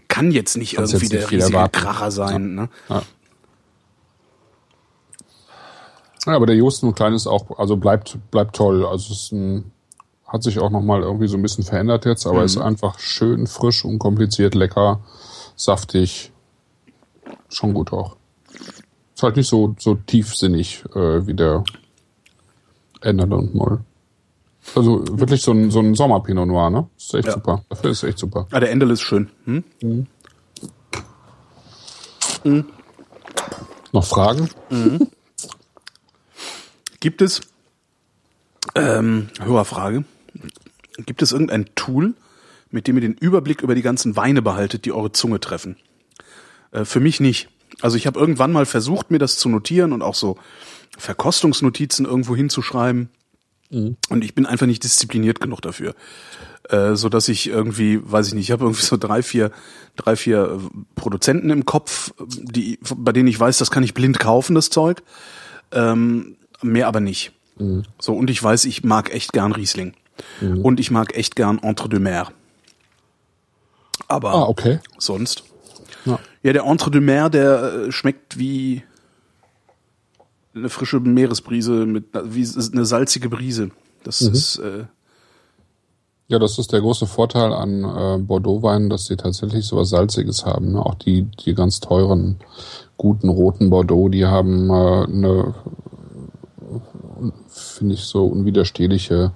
kann 0.07 0.31
jetzt 0.31 0.57
nicht 0.57 0.75
Kannst 0.75 0.93
irgendwie 0.93 1.05
jetzt 1.05 1.13
nicht 1.13 1.31
der 1.31 1.39
riesige 1.39 1.57
erwarten. 1.57 1.79
Kracher 1.79 2.11
sein. 2.11 2.55
Ne? 2.55 2.69
Ja. 2.89 3.01
aber 6.27 6.45
der 6.45 6.55
Josten 6.55 6.93
Klein 6.93 7.13
ist 7.13 7.27
auch, 7.27 7.57
also 7.57 7.77
bleibt, 7.77 8.17
bleibt 8.29 8.55
toll. 8.55 8.85
Also 8.85 9.13
es 9.13 9.31
ein, 9.31 9.71
hat 10.27 10.43
sich 10.43 10.59
auch 10.59 10.69
nochmal 10.69 11.01
irgendwie 11.01 11.27
so 11.27 11.37
ein 11.37 11.41
bisschen 11.41 11.63
verändert 11.63 12.05
jetzt, 12.05 12.27
aber 12.27 12.39
mhm. 12.39 12.45
ist 12.45 12.57
einfach 12.57 12.99
schön, 12.99 13.47
frisch, 13.47 13.85
unkompliziert, 13.85 14.53
lecker, 14.53 15.01
saftig. 15.55 16.31
Schon 17.49 17.73
gut 17.73 17.91
auch. 17.91 18.17
Ist 19.15 19.23
halt 19.23 19.37
nicht 19.37 19.47
so, 19.47 19.75
so 19.79 19.95
tiefsinnig 19.95 20.83
äh, 20.93 21.25
wie 21.25 21.33
der 21.33 21.63
Ender 22.99 23.37
und 23.37 23.55
Moll. 23.55 23.79
Also 24.75 25.05
wirklich 25.17 25.41
so 25.41 25.51
ein, 25.51 25.71
so 25.71 25.79
ein 25.79 25.95
Sommer-Pinot 25.95 26.47
Noir, 26.47 26.69
ne? 26.69 26.89
Ist 26.97 27.13
echt 27.13 27.27
ja. 27.27 27.33
super. 27.33 27.63
Dafür 27.69 27.91
ist 27.91 28.03
echt 28.03 28.19
super. 28.19 28.47
Ah, 28.51 28.59
der 28.59 28.71
Endel 28.71 28.91
ist 28.91 29.01
schön. 29.01 29.29
Hm? 29.45 29.63
Mhm. 29.81 30.07
Mhm. 32.43 32.65
Noch 33.93 34.05
Fragen? 34.05 34.49
Mhm. 34.69 35.07
Gibt 36.99 37.21
es, 37.21 37.39
ähm, 38.75 39.29
Hörerfrage, 39.39 40.03
gibt 41.05 41.21
es 41.21 41.31
irgendein 41.31 41.69
Tool, 41.75 42.15
mit 42.69 42.87
dem 42.87 42.95
ihr 42.95 43.01
den 43.01 43.13
Überblick 43.13 43.61
über 43.61 43.75
die 43.75 43.81
ganzen 43.81 44.17
Weine 44.17 44.41
behaltet, 44.41 44.83
die 44.83 44.91
eure 44.91 45.13
Zunge 45.13 45.39
treffen? 45.39 45.77
Äh, 46.71 46.83
für 46.83 46.99
mich 46.99 47.21
nicht. 47.21 47.47
Also 47.81 47.97
ich 47.97 48.07
habe 48.07 48.19
irgendwann 48.19 48.51
mal 48.51 48.65
versucht, 48.65 49.11
mir 49.11 49.19
das 49.19 49.37
zu 49.37 49.49
notieren 49.49 49.93
und 49.93 50.01
auch 50.01 50.15
so 50.15 50.37
Verkostungsnotizen 50.97 52.05
irgendwo 52.05 52.35
hinzuschreiben. 52.35 53.09
Mhm. 53.69 53.97
Und 54.09 54.23
ich 54.23 54.35
bin 54.35 54.45
einfach 54.45 54.67
nicht 54.67 54.83
diszipliniert 54.83 55.41
genug 55.41 55.61
dafür. 55.61 55.95
Äh, 56.69 56.95
so 56.95 57.09
dass 57.09 57.27
ich 57.27 57.47
irgendwie, 57.47 57.99
weiß 58.03 58.27
ich 58.27 58.33
nicht, 58.33 58.45
ich 58.45 58.51
habe 58.51 58.65
irgendwie 58.65 58.81
so 58.81 58.97
drei, 58.97 59.21
vier, 59.21 59.51
drei, 59.95 60.15
vier 60.15 60.59
äh, 60.59 60.77
Produzenten 60.95 61.49
im 61.49 61.65
Kopf, 61.65 62.13
die, 62.19 62.79
bei 62.95 63.11
denen 63.11 63.27
ich 63.27 63.39
weiß, 63.39 63.57
das 63.57 63.71
kann 63.71 63.83
ich 63.83 63.93
blind 63.93 64.19
kaufen, 64.19 64.55
das 64.55 64.69
Zeug. 64.69 65.03
Ähm, 65.71 66.37
mehr 66.61 66.87
aber 66.87 67.01
nicht. 67.01 67.33
Mhm. 67.57 67.83
So, 67.99 68.13
und 68.13 68.29
ich 68.29 68.41
weiß, 68.41 68.65
ich 68.65 68.83
mag 68.83 69.13
echt 69.13 69.33
gern 69.33 69.51
Riesling. 69.51 69.93
Mhm. 70.41 70.61
Und 70.61 70.79
ich 70.79 70.91
mag 70.91 71.15
echt 71.15 71.35
gern 71.35 71.59
Entre 71.59 71.89
deux 71.89 71.99
Mer. 71.99 72.31
Aber 74.07 74.33
ah, 74.33 74.43
okay. 74.43 74.79
sonst. 74.97 75.43
Ja. 76.05 76.19
ja, 76.43 76.53
der 76.53 76.63
Entre 76.65 76.91
deux 76.91 77.01
Mer, 77.01 77.29
der 77.29 77.87
äh, 77.87 77.91
schmeckt 77.91 78.37
wie 78.37 78.83
eine 80.53 80.69
frische 80.69 80.99
Meeresbrise 80.99 81.85
mit 81.85 82.05
wie 82.13 82.47
eine 82.71 82.85
salzige 82.85 83.29
Brise. 83.29 83.71
Das 84.03 84.21
mhm. 84.21 84.33
ist 84.33 84.57
äh, 84.59 84.85
ja, 86.27 86.39
das 86.39 86.57
ist 86.57 86.73
der 86.73 86.81
große 86.81 87.05
Vorteil 87.05 87.53
an 87.53 87.83
äh, 87.83 88.17
Bordeaux-Weinen, 88.17 88.89
dass 88.89 89.05
sie 89.05 89.15
tatsächlich 89.15 89.65
so 89.65 89.77
was 89.77 89.89
Salziges 89.89 90.43
haben. 90.43 90.71
Ne? 90.71 90.83
Auch 90.83 90.95
die, 90.95 91.23
die 91.23 91.53
ganz 91.53 91.79
teuren, 91.81 92.37
guten 92.97 93.29
roten 93.29 93.69
Bordeaux, 93.69 94.09
die 94.09 94.25
haben 94.25 94.69
äh, 94.71 95.03
eine, 95.03 95.53
finde 97.47 97.93
ich, 97.93 98.05
so 98.05 98.25
unwiderstehliche, 98.25 99.33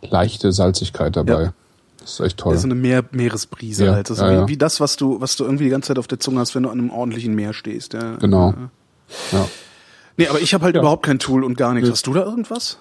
leichte 0.00 0.52
Salzigkeit 0.52 1.16
dabei. 1.16 1.42
Ja. 1.42 1.52
Das 2.10 2.20
ist 2.20 2.26
echt 2.26 2.38
toll. 2.38 2.52
Das 2.52 2.62
ist 2.62 2.64
eine 2.64 2.74
Meer 2.74 3.04
Meeresbrise 3.12 3.86
ja, 3.86 3.94
halt. 3.94 4.10
Das 4.10 4.18
ja, 4.18 4.42
wie, 4.42 4.52
wie, 4.52 4.56
das, 4.56 4.80
was 4.80 4.96
du, 4.96 5.20
was 5.20 5.36
du 5.36 5.44
irgendwie 5.44 5.64
die 5.64 5.70
ganze 5.70 5.88
Zeit 5.88 5.98
auf 5.98 6.08
der 6.08 6.18
Zunge 6.18 6.40
hast, 6.40 6.54
wenn 6.54 6.64
du 6.64 6.70
an 6.70 6.78
einem 6.78 6.90
ordentlichen 6.90 7.34
Meer 7.34 7.52
stehst. 7.52 7.94
Ja. 7.94 8.16
Genau. 8.16 8.54
Ja. 9.32 9.48
Nee, 10.16 10.26
aber 10.26 10.40
ich 10.40 10.52
habe 10.54 10.64
halt 10.64 10.74
ja. 10.74 10.80
überhaupt 10.80 11.04
kein 11.04 11.18
Tool 11.18 11.44
und 11.44 11.56
gar 11.56 11.72
nichts. 11.72 11.88
Hast 11.88 12.06
du 12.06 12.12
da 12.12 12.24
irgendwas? 12.24 12.78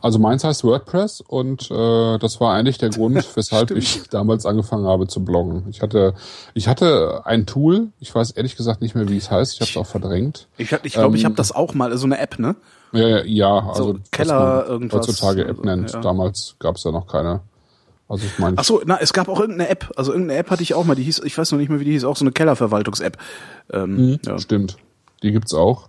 Also 0.00 0.20
meins 0.20 0.44
heißt 0.44 0.62
WordPress 0.62 1.22
und 1.22 1.70
äh, 1.72 2.18
das 2.18 2.40
war 2.40 2.54
eigentlich 2.54 2.78
der 2.78 2.90
Grund, 2.90 3.26
weshalb 3.36 3.72
ich 3.72 4.08
damals 4.10 4.46
angefangen 4.46 4.86
habe 4.86 5.08
zu 5.08 5.24
bloggen. 5.24 5.64
Ich 5.70 5.82
hatte, 5.82 6.14
ich 6.54 6.68
hatte 6.68 7.22
ein 7.24 7.46
Tool, 7.46 7.88
ich 7.98 8.14
weiß 8.14 8.32
ehrlich 8.32 8.56
gesagt 8.56 8.80
nicht 8.80 8.94
mehr, 8.94 9.08
wie 9.08 9.16
es 9.16 9.30
heißt, 9.30 9.54
ich 9.54 9.60
habe 9.60 9.70
es 9.70 9.76
auch 9.76 9.86
verdrängt. 9.86 10.46
Ich 10.56 10.68
glaube, 10.68 10.86
ich, 10.86 10.92
glaub, 10.92 11.08
ähm, 11.08 11.14
ich 11.14 11.24
habe 11.24 11.34
das 11.34 11.50
auch 11.50 11.74
mal, 11.74 11.96
so 11.96 12.06
eine 12.06 12.18
App, 12.18 12.38
ne? 12.38 12.54
Ja, 12.92 13.24
ja, 13.24 13.68
also 13.68 13.94
so 13.94 13.98
Keller 14.10 14.66
irgendwas. 14.68 15.08
Heutzutage 15.08 15.46
App 15.46 15.64
nennt. 15.64 15.92
Ja. 15.92 16.00
Damals 16.00 16.56
gab 16.58 16.76
es 16.76 16.84
ja 16.84 16.92
noch 16.92 17.06
keine. 17.06 17.40
Also 18.12 18.26
ich 18.26 18.38
meine. 18.38 18.58
Ach 18.58 18.64
so, 18.64 18.82
na, 18.84 18.98
es 19.00 19.14
gab 19.14 19.30
auch 19.30 19.40
irgendeine 19.40 19.70
App. 19.70 19.90
Also 19.96 20.12
irgendeine 20.12 20.38
App 20.38 20.50
hatte 20.50 20.62
ich 20.62 20.74
auch 20.74 20.84
mal. 20.84 20.94
Die 20.94 21.02
hieß, 21.02 21.20
ich 21.24 21.38
weiß 21.38 21.50
noch 21.50 21.58
nicht 21.58 21.70
mehr, 21.70 21.80
wie 21.80 21.86
die 21.86 21.92
hieß, 21.92 22.04
auch 22.04 22.16
so 22.16 22.26
eine 22.26 22.32
Kellerverwaltungs-App. 22.32 23.16
Ähm, 23.72 23.96
mhm, 23.96 24.18
ja. 24.26 24.38
Stimmt. 24.38 24.76
Die 25.22 25.32
gibt's 25.32 25.54
auch. 25.54 25.88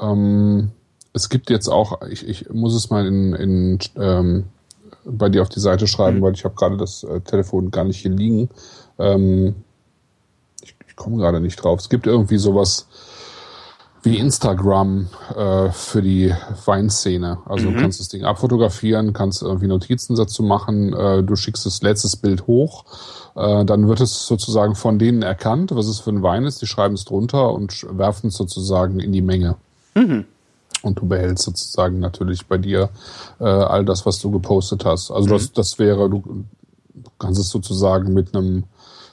Ähm, 0.00 0.72
es 1.12 1.28
gibt 1.28 1.48
jetzt 1.48 1.68
auch, 1.68 2.02
ich, 2.10 2.26
ich 2.26 2.50
muss 2.50 2.74
es 2.74 2.90
mal 2.90 3.06
in, 3.06 3.34
in 3.34 3.78
ähm, 3.94 4.44
bei 5.04 5.28
dir 5.28 5.42
auf 5.42 5.48
die 5.48 5.60
Seite 5.60 5.86
schreiben, 5.86 6.18
mhm. 6.18 6.22
weil 6.22 6.34
ich 6.34 6.44
habe 6.44 6.56
gerade 6.56 6.76
das 6.76 7.04
äh, 7.04 7.20
Telefon 7.20 7.70
gar 7.70 7.84
nicht 7.84 7.98
hier 7.98 8.10
liegen. 8.10 8.50
Ähm, 8.98 9.54
ich 10.60 10.74
ich 10.88 10.96
komme 10.96 11.18
gerade 11.18 11.40
nicht 11.40 11.54
drauf. 11.62 11.78
Es 11.78 11.88
gibt 11.88 12.08
irgendwie 12.08 12.38
sowas 12.38 12.88
wie 14.02 14.18
Instagram 14.18 15.08
äh, 15.36 15.70
für 15.70 16.02
die 16.02 16.34
Weinszene. 16.64 17.38
Also 17.46 17.68
mhm. 17.68 17.74
du 17.74 17.80
kannst 17.80 18.00
das 18.00 18.08
Ding 18.08 18.24
abfotografieren, 18.24 19.12
kannst 19.12 19.42
irgendwie 19.42 19.68
Notizen 19.68 20.16
dazu 20.16 20.42
machen, 20.42 20.92
äh, 20.92 21.22
du 21.22 21.36
schickst 21.36 21.66
das 21.66 21.82
letztes 21.82 22.16
Bild 22.16 22.46
hoch, 22.46 22.84
äh, 23.36 23.64
dann 23.64 23.88
wird 23.88 24.00
es 24.00 24.26
sozusagen 24.26 24.74
von 24.74 24.98
denen 24.98 25.22
erkannt, 25.22 25.74
was 25.74 25.86
es 25.86 26.00
für 26.00 26.10
ein 26.10 26.22
Wein 26.22 26.44
ist, 26.44 26.60
die 26.60 26.66
schreiben 26.66 26.94
es 26.94 27.04
drunter 27.04 27.52
und 27.52 27.86
werfen 27.96 28.28
es 28.28 28.36
sozusagen 28.36 28.98
in 28.98 29.12
die 29.12 29.22
Menge. 29.22 29.56
Mhm. 29.94 30.24
Und 30.82 30.98
du 30.98 31.06
behältst 31.06 31.44
sozusagen 31.44 32.00
natürlich 32.00 32.46
bei 32.46 32.58
dir 32.58 32.88
äh, 33.38 33.44
all 33.44 33.84
das, 33.84 34.04
was 34.04 34.18
du 34.18 34.32
gepostet 34.32 34.84
hast. 34.84 35.12
Also 35.12 35.28
mhm. 35.28 35.32
das, 35.32 35.52
das 35.52 35.78
wäre, 35.78 36.10
du 36.10 36.44
kannst 37.20 37.40
es 37.40 37.50
sozusagen 37.50 38.12
mit 38.12 38.34
einem 38.34 38.64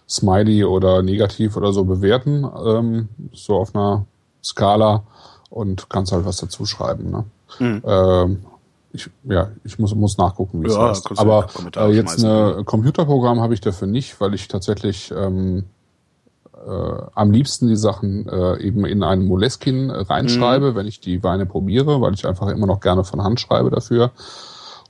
Smiley 0.09 0.63
oder 0.63 1.03
negativ 1.03 1.55
oder 1.55 1.71
so 1.71 1.83
bewerten, 1.83 2.43
ähm, 2.65 3.09
so 3.31 3.55
auf 3.57 3.75
einer 3.75 4.07
Skala 4.43 5.03
und 5.49 5.89
kannst 5.89 6.11
halt 6.11 6.25
was 6.25 6.37
dazu 6.37 6.65
schreiben. 6.65 7.09
Ne? 7.11 7.25
Mhm. 7.59 7.83
Ähm, 7.85 8.45
ich, 8.91 9.09
ja, 9.23 9.49
ich 9.63 9.77
muss, 9.77 9.93
muss 9.93 10.17
nachgucken, 10.17 10.63
wie 10.63 10.67
es 10.67 10.75
ja, 10.75 10.89
heißt. 10.89 11.19
Aber 11.19 11.47
äh, 11.75 11.91
jetzt 11.91 12.23
ein 12.23 12.65
Computerprogramm 12.65 13.39
habe 13.39 13.53
ich 13.53 13.61
dafür 13.61 13.87
nicht, 13.87 14.19
weil 14.19 14.33
ich 14.33 14.47
tatsächlich 14.47 15.11
ähm, 15.15 15.65
äh, 16.53 17.01
am 17.13 17.31
liebsten 17.31 17.67
die 17.67 17.75
Sachen 17.75 18.27
äh, 18.27 18.59
eben 18.59 18.85
in 18.85 19.03
einen 19.03 19.25
Moleskin 19.25 19.91
reinschreibe, 19.91 20.71
mhm. 20.71 20.75
wenn 20.75 20.87
ich 20.87 20.99
die 20.99 21.23
Weine 21.23 21.45
probiere, 21.45 22.01
weil 22.01 22.13
ich 22.13 22.27
einfach 22.27 22.47
immer 22.47 22.65
noch 22.65 22.79
gerne 22.79 23.03
von 23.03 23.23
Hand 23.23 23.39
schreibe 23.39 23.69
dafür 23.69 24.11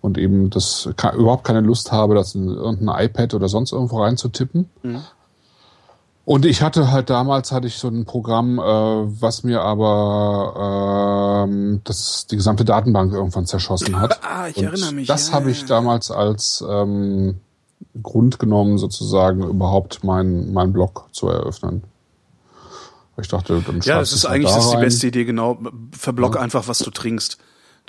und 0.02 0.18
eben 0.18 0.50
das 0.50 0.90
kann, 0.96 1.16
überhaupt 1.18 1.44
keine 1.44 1.62
Lust 1.62 1.92
habe, 1.92 2.16
das 2.16 2.36
in 2.36 2.48
irgendein 2.48 3.06
iPad 3.06 3.34
oder 3.34 3.50
sonst 3.50 3.74
irgendwo 3.74 4.02
reinzutippen. 4.02 4.70
Mhm. 4.82 5.02
Und 6.30 6.46
ich 6.46 6.62
hatte 6.62 6.92
halt 6.92 7.10
damals 7.10 7.52
hatte 7.52 7.66
ich 7.66 7.80
so 7.80 7.88
ein 7.88 8.06
Programm, 8.06 8.60
äh, 8.60 8.62
was 8.62 9.42
mir 9.42 9.62
aber 9.62 11.48
äh, 11.50 11.80
das 11.86 12.28
die 12.28 12.36
gesamte 12.36 12.64
Datenbank 12.64 13.14
irgendwann 13.14 13.48
zerschossen 13.48 14.00
hat. 14.00 14.20
Ah, 14.30 14.48
ich 14.48 14.58
und 14.58 14.66
erinnere 14.66 14.92
mich. 14.92 15.08
Das 15.08 15.30
ja, 15.30 15.34
habe 15.34 15.50
ich 15.50 15.66
damals 15.66 16.12
als 16.12 16.64
ähm, 16.70 17.40
Grund 18.04 18.38
genommen, 18.38 18.78
sozusagen 18.78 19.42
überhaupt 19.42 20.04
meinen 20.04 20.54
mein 20.54 20.72
Blog 20.72 21.08
zu 21.14 21.30
eröffnen. 21.30 21.82
Ich 23.20 23.28
dachte, 23.28 23.64
dann 23.66 23.82
Ja, 23.82 23.98
das 23.98 24.14
ist 24.14 24.26
eigentlich 24.28 24.52
da 24.52 24.58
das 24.58 24.66
ist 24.66 24.74
die 24.74 24.78
beste 24.78 25.08
Idee, 25.08 25.26
genau. 25.26 25.58
Verblog 25.94 26.36
ja. 26.36 26.42
einfach, 26.42 26.68
was 26.68 26.78
du 26.78 26.92
trinkst. 26.92 27.40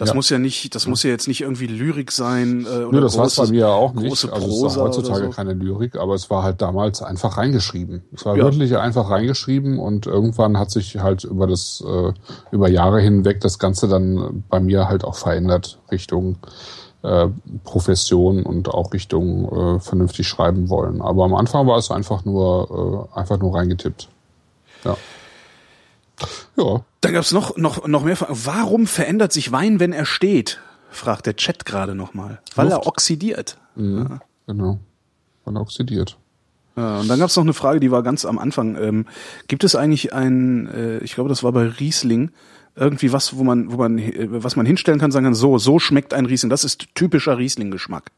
Das 0.01 0.09
ja. 0.09 0.14
muss 0.14 0.31
ja 0.31 0.39
nicht, 0.39 0.74
das 0.74 0.86
muss 0.86 1.02
ja 1.02 1.10
jetzt 1.10 1.28
nicht 1.28 1.43
irgendwie 1.43 1.66
Lyrik 1.66 2.10
sein. 2.10 2.64
Äh, 2.64 2.85
oder 2.85 2.93
Nö, 2.93 3.01
das 3.02 3.18
war 3.18 3.27
es 3.27 3.36
bei 3.36 3.48
mir 3.48 3.60
ja 3.60 3.68
auch 3.68 3.93
nicht. 3.93 4.32
Also 4.32 4.66
es 4.66 4.77
war 4.77 4.86
heutzutage 4.86 5.27
so. 5.27 5.31
keine 5.31 5.52
Lyrik, 5.52 5.97
aber 5.97 6.14
es 6.14 6.31
war 6.31 6.43
halt 6.43 6.62
damals 6.62 7.02
einfach 7.02 7.36
reingeschrieben. 7.36 8.02
Es 8.14 8.24
war 8.24 8.35
ja. 8.35 8.44
wirklich 8.44 8.78
einfach 8.78 9.10
reingeschrieben 9.10 9.78
und 9.78 10.06
irgendwann 10.06 10.59
hat 10.59 10.70
sich 10.70 10.97
halt 11.01 11.24
über 11.24 11.47
das, 11.47 11.85
äh, 11.86 12.14
über 12.51 12.70
Jahre 12.70 13.02
hinweg 13.02 13.40
das 13.43 13.59
Ganze 13.59 13.89
dann 13.89 14.43
bei 14.48 14.59
mir 14.59 14.89
halt 14.89 15.05
auch 15.05 15.16
verändert 15.16 15.78
Richtung 15.90 16.39
äh, 17.02 17.28
Profession 17.64 18.43
und 18.43 18.70
auch 18.70 18.94
Richtung 18.94 19.77
äh, 19.77 19.81
vernünftig 19.81 20.27
schreiben 20.27 20.70
wollen. 20.70 21.02
Aber 21.02 21.24
am 21.27 21.35
Anfang 21.35 21.66
war 21.66 21.77
es 21.77 21.90
einfach 21.90 22.24
nur 22.24 23.10
äh, 23.14 23.18
einfach 23.18 23.39
nur 23.39 23.55
reingetippt. 23.55 24.09
Ja. 24.86 24.97
Ja. 26.56 26.84
Dann 27.01 27.12
gab 27.12 27.22
es 27.22 27.32
noch, 27.32 27.56
noch, 27.56 27.86
noch 27.86 28.05
mehr 28.05 28.16
Fragen. 28.16 28.38
Warum 28.44 28.86
verändert 28.86 29.32
sich 29.32 29.52
Wein, 29.52 29.80
wenn 29.80 29.92
er 29.92 30.05
steht? 30.05 30.60
Fragt 30.90 31.26
der 31.26 31.36
Chat 31.36 31.64
gerade 31.64 31.94
nochmal. 31.94 32.40
Weil 32.55 32.68
Luft. 32.68 32.82
er 32.82 32.86
oxidiert. 32.86 33.59
Mhm, 33.76 33.98
ja. 33.98 34.20
Genau. 34.47 34.80
Weil 35.44 35.56
er 35.56 35.60
oxidiert. 35.60 36.18
Ja, 36.76 37.01
und 37.01 37.09
dann 37.09 37.18
gab 37.18 37.28
es 37.28 37.36
noch 37.36 37.44
eine 37.44 37.52
Frage, 37.52 37.80
die 37.80 37.90
war 37.90 38.02
ganz 38.02 38.24
am 38.24 38.38
Anfang. 38.38 38.76
Ähm, 38.76 39.06
gibt 39.48 39.64
es 39.64 39.74
eigentlich 39.74 40.12
ein, 40.12 40.66
äh, 40.68 40.98
ich 40.98 41.14
glaube, 41.14 41.28
das 41.28 41.42
war 41.42 41.52
bei 41.52 41.66
Riesling, 41.66 42.30
irgendwie 42.76 43.12
was, 43.12 43.36
wo 43.36 43.44
man, 43.44 43.72
wo 43.72 43.76
man, 43.76 43.98
äh, 43.98 44.28
was 44.30 44.56
man 44.56 44.66
hinstellen 44.66 45.01
kann, 45.01 45.10
sagen 45.10 45.24
kann, 45.24 45.34
so, 45.34 45.59
so 45.59 45.78
schmeckt 45.78 46.14
ein 46.14 46.26
Riesling. 46.26 46.51
Das 46.51 46.64
ist 46.64 46.94
typischer 46.94 47.38
Riesling-Geschmack. 47.38 48.10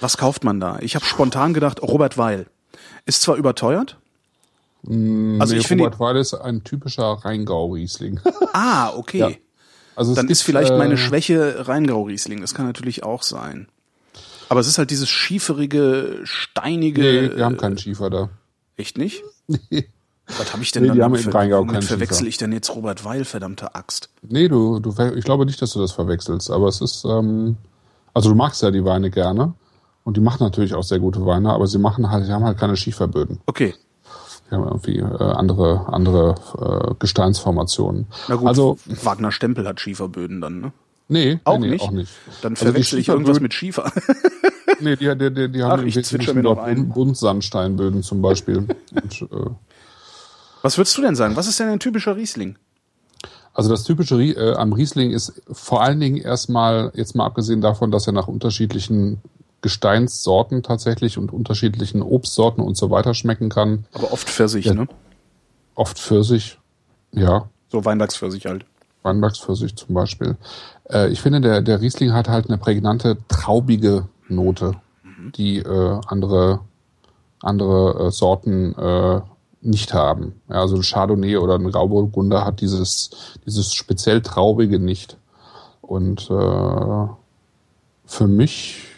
Was 0.00 0.16
kauft 0.16 0.44
man 0.44 0.60
da? 0.60 0.78
Ich 0.80 0.94
habe 0.94 1.04
spontan 1.04 1.54
gedacht, 1.54 1.82
Robert 1.82 2.16
Weil. 2.18 2.46
Ist 3.06 3.22
zwar 3.22 3.36
überteuert. 3.36 3.98
Mm, 4.82 5.40
also 5.40 5.54
nee, 5.54 5.60
ich 5.60 5.66
finde, 5.66 5.84
Robert 5.84 6.00
Weil 6.00 6.16
ist 6.16 6.34
ein 6.34 6.64
typischer 6.64 7.04
Rheingau-Riesling. 7.04 8.20
Ah, 8.52 8.92
okay. 8.96 9.18
Ja. 9.18 9.30
Also 9.94 10.14
Dann 10.14 10.28
ist 10.28 10.42
vielleicht 10.42 10.72
äh, 10.72 10.78
meine 10.78 10.96
Schwäche 10.96 11.68
Rheingau-Riesling. 11.68 12.40
Das 12.40 12.54
kann 12.54 12.66
natürlich 12.66 13.04
auch 13.04 13.22
sein. 13.22 13.68
Aber 14.48 14.60
es 14.60 14.66
ist 14.66 14.78
halt 14.78 14.90
dieses 14.90 15.08
schieferige, 15.08 16.20
steinige. 16.24 17.02
Nee, 17.02 17.36
wir 17.36 17.44
haben 17.44 17.56
keinen 17.56 17.78
Schiefer 17.78 18.10
da. 18.10 18.30
Echt 18.76 18.98
nicht? 18.98 19.22
Nee. 19.70 19.86
Was 20.38 20.52
habe 20.52 20.62
ich 20.62 20.70
denn 20.70 20.84
nee, 20.84 20.96
dann? 20.96 21.12
Rheingau 21.12 21.60
womit 21.60 21.82
verwechsel 21.82 22.28
ich 22.28 22.36
denn 22.36 22.52
jetzt 22.52 22.74
Robert 22.74 23.04
Weil, 23.04 23.24
verdammte 23.24 23.74
Axt? 23.74 24.10
Nee, 24.22 24.46
du, 24.46 24.78
du, 24.78 24.94
ich 25.16 25.24
glaube 25.24 25.44
nicht, 25.44 25.60
dass 25.60 25.72
du 25.72 25.80
das 25.80 25.90
verwechselst, 25.90 26.50
aber 26.50 26.68
es 26.68 26.80
ist, 26.80 27.04
ähm, 27.04 27.56
also 28.14 28.30
du 28.30 28.36
magst 28.36 28.62
ja 28.62 28.70
die 28.70 28.84
Weine 28.84 29.10
gerne 29.10 29.54
und 30.04 30.16
die 30.16 30.20
machen 30.20 30.44
natürlich 30.44 30.74
auch 30.74 30.84
sehr 30.84 31.00
gute 31.00 31.24
Weine, 31.26 31.50
aber 31.50 31.66
sie 31.66 31.78
machen 31.78 32.10
halt, 32.10 32.26
sie 32.26 32.32
haben 32.32 32.44
halt 32.44 32.58
keine 32.58 32.76
Schieferböden. 32.76 33.40
Okay. 33.46 33.74
Die 34.50 34.54
haben 34.54 34.64
irgendwie 34.64 34.98
äh, 34.98 35.22
andere, 35.22 35.86
andere 35.92 36.34
äh, 36.90 36.94
Gesteinsformationen. 36.98 38.06
Na 38.28 38.36
gut, 38.36 38.48
also 38.48 38.78
Wagner 38.86 39.30
Stempel 39.30 39.66
hat 39.66 39.80
Schieferböden 39.80 40.40
dann, 40.40 40.60
ne? 40.60 40.72
Nee, 41.08 41.40
auch, 41.44 41.58
nee, 41.58 41.70
nicht? 41.70 41.82
auch 41.82 41.90
nicht. 41.90 42.12
Dann 42.42 42.52
also 42.52 42.66
verwechsel 42.66 43.00
ich 43.00 43.08
irgendwas 43.08 43.40
mit 43.40 43.52
Schiefer. 43.52 43.92
nee, 44.80 44.94
die, 44.94 45.16
die, 45.16 45.34
die, 45.34 45.50
die 45.50 45.62
haben 45.62 45.80
Ach, 45.82 45.84
ich 45.84 46.04
zwitscher 46.04 46.34
mir 46.34 46.42
noch 46.42 46.58
ein. 46.58 46.88
Buntsandsteinböden 46.88 48.04
zum 48.04 48.22
Beispiel. 48.22 48.58
und, 48.94 49.22
äh, 49.22 49.50
was 50.62 50.78
würdest 50.78 50.96
du 50.96 51.02
denn 51.02 51.16
sagen? 51.16 51.36
Was 51.36 51.48
ist 51.48 51.58
denn 51.58 51.68
ein 51.68 51.80
typischer 51.80 52.16
Riesling? 52.16 52.56
Also 53.52 53.70
das 53.70 53.84
typische 53.84 54.22
äh, 54.22 54.54
am 54.54 54.72
Riesling 54.72 55.10
ist 55.10 55.42
vor 55.50 55.82
allen 55.82 55.98
Dingen 55.98 56.18
erstmal, 56.18 56.92
jetzt 56.94 57.16
mal 57.16 57.26
abgesehen 57.26 57.60
davon, 57.60 57.90
dass 57.90 58.06
er 58.06 58.12
nach 58.12 58.28
unterschiedlichen 58.28 59.20
Gesteinssorten 59.62 60.62
tatsächlich 60.62 61.18
und 61.18 61.32
unterschiedlichen 61.32 62.02
Obstsorten 62.02 62.62
und 62.62 62.76
so 62.76 62.90
weiter 62.90 63.14
schmecken 63.14 63.48
kann. 63.48 63.84
Aber 63.92 64.12
oft 64.12 64.28
Pfirsich, 64.28 64.66
ja, 64.66 64.74
ne? 64.74 64.88
Oft 65.74 65.98
Pfirsich, 65.98 66.58
ja. 67.12 67.48
So 67.70 67.84
Weinbergspfirsich 67.84 68.46
halt. 68.46 68.64
Weinbergspfirsich 69.02 69.76
zum 69.76 69.94
Beispiel. 69.94 70.36
Äh, 70.90 71.10
ich 71.10 71.20
finde, 71.20 71.40
der, 71.40 71.62
der 71.62 71.80
Riesling 71.80 72.12
hat 72.12 72.28
halt 72.28 72.48
eine 72.48 72.58
prägnante, 72.58 73.18
traubige 73.28 74.08
Note, 74.28 74.74
mhm. 75.02 75.32
die 75.32 75.58
äh, 75.58 76.00
andere, 76.06 76.60
andere 77.40 78.08
äh, 78.08 78.10
Sorten 78.10 78.74
äh, 78.74 79.20
nicht 79.62 79.92
haben. 79.94 80.40
Ja, 80.48 80.56
also 80.56 80.76
ein 80.76 80.82
Chardonnay 80.82 81.36
oder 81.36 81.54
ein 81.54 81.70
Grauburgunder 81.70 82.44
hat 82.44 82.60
dieses, 82.60 83.10
dieses 83.46 83.74
speziell 83.74 84.22
Traubige 84.22 84.78
nicht. 84.78 85.18
Und 85.82 86.30
äh, 86.30 87.06
für 88.06 88.26
mich 88.26 88.89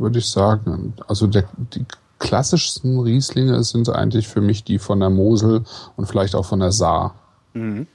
würde 0.00 0.18
ich 0.18 0.28
sagen, 0.28 0.94
also 1.06 1.26
der, 1.26 1.44
die 1.74 1.84
klassischsten 2.18 2.98
Rieslinge 3.00 3.62
sind 3.64 3.88
eigentlich 3.88 4.28
für 4.28 4.40
mich 4.40 4.64
die 4.64 4.78
von 4.78 5.00
der 5.00 5.10
Mosel 5.10 5.64
und 5.96 6.06
vielleicht 6.06 6.34
auch 6.34 6.44
von 6.44 6.60
der 6.60 6.72
Saar. 6.72 7.14
Mhm. 7.54 7.86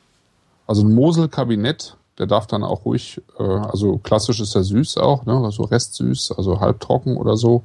Also 0.67 0.83
ein 0.83 0.93
Mosel-Kabinett, 0.93 1.97
der 2.17 2.27
darf 2.27 2.47
dann 2.47 2.63
auch 2.63 2.85
ruhig, 2.85 3.21
äh, 3.37 3.43
also 3.43 3.97
klassisch 3.97 4.39
ist 4.39 4.55
er 4.55 4.63
süß 4.63 4.97
auch, 4.97 5.25
ne? 5.25 5.33
also 5.33 5.63
restsüß, 5.63 6.31
also 6.31 6.59
halbtrocken 6.59 7.17
oder 7.17 7.37
so. 7.37 7.63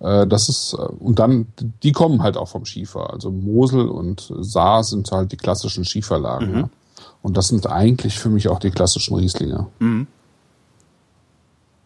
Äh, 0.00 0.26
das 0.26 0.48
ist, 0.48 0.74
äh, 0.74 0.76
und 0.76 1.18
dann, 1.18 1.46
die 1.82 1.92
kommen 1.92 2.22
halt 2.22 2.36
auch 2.36 2.48
vom 2.48 2.64
Schiefer. 2.64 3.12
Also 3.12 3.30
Mosel 3.30 3.88
und 3.88 4.32
Saar 4.40 4.82
sind 4.82 5.10
halt 5.12 5.30
die 5.30 5.36
klassischen 5.36 5.84
Schieferlagen. 5.84 6.48
Mhm. 6.48 6.54
Ne? 6.54 6.70
Und 7.22 7.36
das 7.36 7.48
sind 7.48 7.68
eigentlich 7.68 8.18
für 8.18 8.28
mich 8.28 8.48
auch 8.48 8.58
die 8.58 8.70
klassischen 8.70 9.14
Rieslinge. 9.14 9.68
Mhm. 9.78 10.08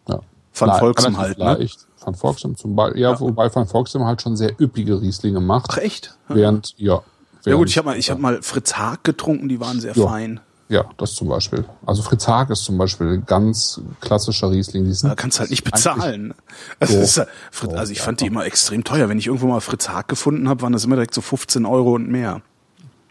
Ja. 0.07 0.19
Van 0.53 0.79
Volksem 0.79 1.17
halt, 1.17 1.37
ne? 1.37 1.67
Van 2.07 2.15
Volksem 2.15 2.55
zum 2.55 2.75
Beispiel, 2.75 3.01
ja, 3.01 3.11
ja, 3.11 3.19
wobei 3.19 3.53
Van 3.53 3.67
Volksem 3.67 4.05
halt 4.05 4.21
schon 4.21 4.37
sehr 4.37 4.59
üppige 4.59 5.01
Rieslinge 5.01 5.41
macht. 5.41 5.71
Ach 5.71 5.77
echt? 5.77 6.17
Während, 6.29 6.73
ja. 6.77 7.01
Während, 7.43 7.45
ja 7.45 7.55
gut, 7.55 7.69
ich 7.69 7.77
habe 7.77 7.89
mal, 7.89 7.97
ich 7.97 8.09
habe 8.09 8.21
mal 8.21 8.41
Fritz 8.41 8.75
Haag 8.75 9.03
getrunken, 9.03 9.49
die 9.49 9.59
waren 9.59 9.81
sehr 9.81 9.93
ja. 9.93 10.07
fein. 10.07 10.39
Ja, 10.69 10.85
das 10.97 11.13
zum 11.15 11.27
Beispiel. 11.27 11.65
Also 11.85 12.01
Fritz 12.03 12.27
Haag 12.27 12.49
ist 12.49 12.63
zum 12.63 12.77
Beispiel 12.77 13.07
ein 13.07 13.25
ganz 13.25 13.81
klassischer 13.99 14.51
Riesling. 14.51 14.85
Die 14.85 14.93
sind 14.93 15.09
da 15.09 15.15
kannst 15.15 15.37
du 15.37 15.41
halt 15.41 15.49
nicht 15.51 15.63
bezahlen. 15.63 16.33
Also, 16.79 16.97
ist, 16.99 17.21
Fritz, 17.51 17.73
also 17.73 17.91
ich 17.91 18.01
fand 18.01 18.21
die 18.21 18.27
immer 18.27 18.45
extrem 18.45 18.83
teuer. 18.83 19.09
Wenn 19.09 19.17
ich 19.17 19.27
irgendwo 19.27 19.47
mal 19.47 19.59
Fritz 19.59 19.89
Haag 19.89 20.07
gefunden 20.07 20.47
habe, 20.47 20.61
waren 20.61 20.73
das 20.73 20.85
immer 20.85 20.95
direkt 20.95 21.13
so 21.13 21.21
15 21.21 21.65
Euro 21.65 21.95
und 21.95 22.09
mehr. 22.09 22.41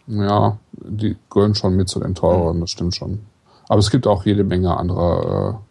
Ja, 0.06 0.58
die 0.72 1.16
gehören 1.30 1.54
schon 1.54 1.76
mit 1.76 1.88
zu 1.88 1.98
den 2.00 2.14
teureren, 2.14 2.60
das 2.60 2.70
stimmt 2.70 2.94
schon. 2.94 3.20
Aber 3.68 3.80
es 3.80 3.90
gibt 3.90 4.06
auch 4.06 4.24
jede 4.24 4.44
Menge 4.44 4.76
anderer 4.76 5.54
äh, 5.54 5.65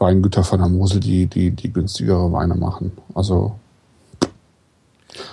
Weingüter 0.00 0.42
von 0.42 0.58
der 0.58 0.68
Mosel, 0.68 0.98
die, 0.98 1.26
die, 1.26 1.52
die 1.52 1.72
günstigere 1.72 2.32
Weine 2.32 2.56
machen. 2.56 2.92
Also 3.14 3.54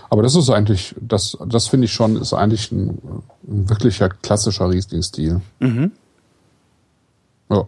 aber 0.10 0.24
das 0.24 0.36
ist 0.36 0.50
eigentlich, 0.50 0.96
das, 1.00 1.38
das 1.46 1.68
finde 1.68 1.86
ich 1.86 1.94
schon, 1.94 2.16
ist 2.16 2.34
eigentlich 2.34 2.72
ein, 2.72 2.98
ein 3.48 3.70
wirklicher 3.70 4.10
klassischer 4.10 4.70
Riesling-Stil. 4.70 5.42
Mhm. 5.60 5.92
Ja. 7.50 7.68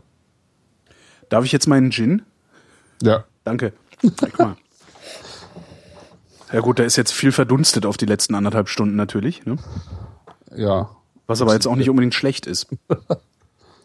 Darf 1.29 1.45
ich 1.45 1.51
jetzt 1.51 1.67
meinen 1.67 1.91
Gin? 1.91 2.23
Ja. 3.01 3.25
Danke. 3.43 3.73
Guck 4.01 4.39
mal. 4.39 4.57
Ja 6.51 6.61
gut, 6.61 6.79
der 6.79 6.85
ist 6.85 6.95
jetzt 6.95 7.11
viel 7.11 7.31
verdunstet 7.31 7.85
auf 7.85 7.97
die 7.97 8.07
letzten 8.07 8.33
anderthalb 8.33 8.69
Stunden 8.69 8.95
natürlich. 8.95 9.45
Ne? 9.45 9.57
Ja. 10.55 10.89
Was 11.27 11.41
aber 11.41 11.53
jetzt 11.53 11.67
auch 11.67 11.75
nicht 11.75 11.89
unbedingt 11.89 12.15
schlecht 12.15 12.47
ist. 12.47 12.67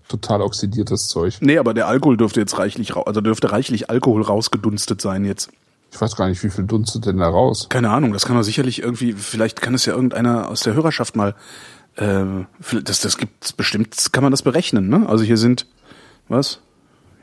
Total 0.09 0.43
oxidiertes 0.43 1.09
Zeug. 1.09 1.39
Nee, 1.41 1.59
aber 1.59 1.73
der 1.73 1.89
Alkohol 1.89 2.17
dürfte 2.17 2.41
jetzt 2.41 2.59
reichlich, 2.59 2.95
also 2.97 3.21
dürfte 3.21 3.53
reichlich 3.53 3.89
Alkohol 3.89 4.23
rausgedunstet 4.23 5.01
sein 5.01 5.25
jetzt. 5.25 5.51
Ich 5.91 6.01
weiß 6.01 6.17
gar 6.17 6.29
nicht, 6.29 6.43
wie 6.43 6.51
viel 6.51 6.65
dunstet 6.65 7.07
denn 7.07 7.19
da 7.19 7.29
raus? 7.29 7.69
Keine 7.69 7.91
Ahnung, 7.91 8.13
das 8.13 8.27
kann 8.27 8.35
man 8.35 8.45
sicherlich 8.45 8.83
irgendwie, 8.83 9.13
vielleicht 9.13 9.63
kann 9.63 9.75
es 9.75 9.87
ja 9.87 9.95
irgendeiner 9.95 10.49
aus 10.49 10.61
der 10.61 10.75
Hörerschaft 10.75 11.17
mal, 11.17 11.35
äh, 11.97 12.25
das, 12.83 13.01
das 13.01 13.17
gibt 13.17 13.57
bestimmt, 13.57 14.13
kann 14.13 14.23
man 14.23 14.31
das 14.31 14.43
berechnen, 14.43 14.89
ne? 14.89 15.09
Also 15.09 15.25
hier 15.25 15.37
sind, 15.37 15.67
was? 16.29 16.61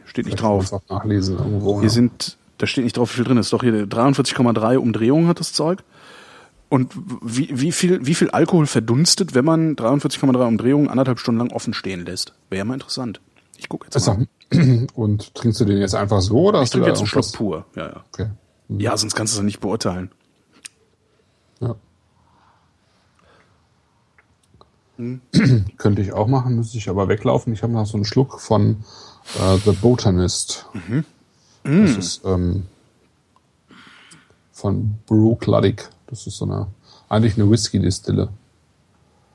Steht 0.05 0.25
nicht 0.25 0.41
drauf. 0.41 0.73
Einfach 0.73 0.89
nachlesen 0.89 1.37
irgendwo. 1.37 1.75
Hier 1.75 1.83
ja. 1.83 1.89
sind, 1.89 2.37
da 2.57 2.67
steht 2.67 2.83
nicht 2.83 2.97
drauf, 2.97 3.11
wie 3.11 3.15
viel 3.15 3.25
drin 3.25 3.37
ist. 3.37 3.53
Doch 3.53 3.61
hier 3.61 3.85
43,3 3.85 4.77
Umdrehungen 4.77 5.27
hat 5.27 5.39
das 5.39 5.53
Zeug. 5.53 5.83
Und 6.72 6.93
wie, 7.22 7.49
wie 7.52 7.73
viel, 7.73 8.06
wie 8.06 8.15
viel 8.15 8.30
Alkohol 8.30 8.65
verdunstet, 8.65 9.35
wenn 9.35 9.43
man 9.43 9.76
43,3 9.76 10.48
Umdrehungen 10.48 10.88
anderthalb 10.88 11.19
Stunden 11.19 11.39
lang 11.39 11.52
offen 11.52 11.73
stehen 11.73 12.06
lässt? 12.06 12.34
Wäre 12.49 12.60
ja 12.60 12.64
mal 12.64 12.76
interessant. 12.76 13.19
Ich 13.57 13.68
gucke 13.68 13.88
jetzt 13.88 14.07
mal. 14.07 14.26
Und 14.95 15.35
trinkst 15.35 15.60
du 15.60 15.65
den 15.65 15.80
jetzt 15.80 15.95
einfach 15.95 16.22
so 16.22 16.48
oder? 16.48 16.61
Ich 16.61 16.69
trinke 16.69 16.88
jetzt 16.88 16.99
einen 16.99 17.07
Schluck 17.07 17.30
pur. 17.34 17.65
Ja, 17.76 17.88
ja. 17.89 18.06
Okay. 18.14 18.30
Ja, 18.69 18.95
sonst 18.95 19.15
kannst 19.15 19.35
du 19.35 19.39
es 19.39 19.43
nicht 19.43 19.60
beurteilen. 19.60 20.11
Ja. 21.60 21.76
Hm. 24.95 25.19
Könnte 25.77 26.02
ich 26.02 26.14
auch 26.14 26.27
machen, 26.27 26.56
müsste 26.56 26.77
ich 26.77 26.88
aber 26.88 27.10
weglaufen. 27.10 27.52
Ich 27.52 27.64
habe 27.64 27.73
noch 27.73 27.85
so 27.85 27.98
einen 27.98 28.06
Schluck 28.06 28.39
von 28.39 28.85
äh, 29.41 29.57
The 29.57 29.73
Botanist. 29.73 30.68
Mhm. 30.72 31.03
Das 31.64 31.98
ist 31.98 32.22
ähm, 32.23 32.68
von 34.53 34.99
Brew 35.06 35.35
Cludic. 35.35 35.89
Das 36.11 36.27
ist 36.27 36.38
so 36.38 36.45
eine, 36.45 36.67
eigentlich 37.09 37.35
eine 37.35 37.49
Whisky-Distille. 37.49 38.29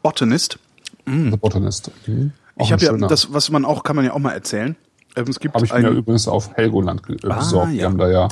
Botanist? 0.03 0.59
Mhm. 1.05 1.32
The 1.32 1.36
Botanist. 1.36 1.90
Mhm. 2.07 2.32
Ich 2.59 2.73
habe 2.73 2.85
ja, 2.85 2.93
das, 2.97 3.32
was 3.32 3.51
man 3.51 3.65
auch, 3.65 3.82
kann 3.82 3.97
man 3.97 4.05
ja 4.05 4.12
auch 4.12 4.19
mal 4.19 4.32
erzählen. 4.32 4.77
Ähm, 5.16 5.24
es 5.28 5.40
gibt 5.40 5.55
Habe 5.55 5.66
ich 5.66 5.73
mir 5.73 5.89
übrigens 5.89 6.28
auf 6.28 6.55
Helgoland 6.55 7.03
ah, 7.24 7.39
besorgt. 7.39 7.69
Ah, 7.69 7.73
ja. 7.73 7.78
Wir 7.78 7.85
haben 7.86 7.98
da 7.98 8.09
ja 8.09 8.28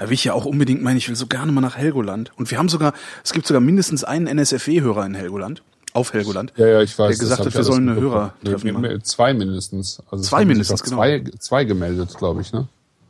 da 0.00 0.06
will 0.06 0.14
ich 0.14 0.24
ja 0.24 0.32
auch 0.32 0.46
unbedingt 0.46 0.82
meinen, 0.82 0.96
ich 0.96 1.10
will 1.10 1.16
so 1.16 1.26
gerne 1.26 1.52
mal 1.52 1.60
nach 1.60 1.76
Helgoland. 1.76 2.32
Und 2.36 2.50
wir 2.50 2.56
haben 2.56 2.70
sogar, 2.70 2.94
es 3.22 3.34
gibt 3.34 3.46
sogar 3.46 3.60
mindestens 3.60 4.02
einen 4.02 4.34
NSFE-Hörer 4.34 5.04
in 5.04 5.14
Helgoland. 5.14 5.62
Auf 5.92 6.14
Helgoland. 6.14 6.54
Ja, 6.56 6.66
ja, 6.68 6.80
ich 6.80 6.98
weiß. 6.98 7.18
Der 7.18 7.24
gesagt 7.26 7.44
hat, 7.44 7.54
wir 7.54 7.64
sollen 7.64 7.86
eine 7.86 8.00
Hörer 8.00 8.32
treffen. 8.42 8.80
Nee, 8.80 8.98
zwei 9.02 9.34
mindestens. 9.34 10.00
Also 10.10 10.24
zwei 10.24 10.46
mindestens, 10.46 10.84
genau. 10.84 10.96
Zwei, 10.96 11.24
zwei 11.38 11.64
gemeldet, 11.64 12.16
glaube 12.16 12.40
ich, 12.40 12.52
ne? 12.52 12.68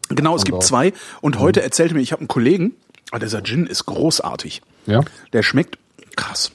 Genau, 0.09 0.35
es 0.35 0.45
gibt 0.45 0.65
zwei. 0.65 0.93
Und 1.21 1.37
mhm. 1.37 1.41
heute 1.41 1.63
erzählte 1.63 1.95
mir, 1.95 2.01
ich 2.01 2.11
habe 2.11 2.21
einen 2.21 2.29
Kollegen, 2.29 2.73
ah, 3.11 3.19
dieser 3.19 3.43
Gin 3.43 3.67
ist 3.67 3.87
großartig. 3.87 4.63
Ja. 4.87 5.01
Der 5.33 5.43
schmeckt 5.43 5.79
krass. 6.17 6.53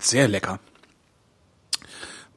Sehr 0.00 0.28
lecker. 0.28 0.58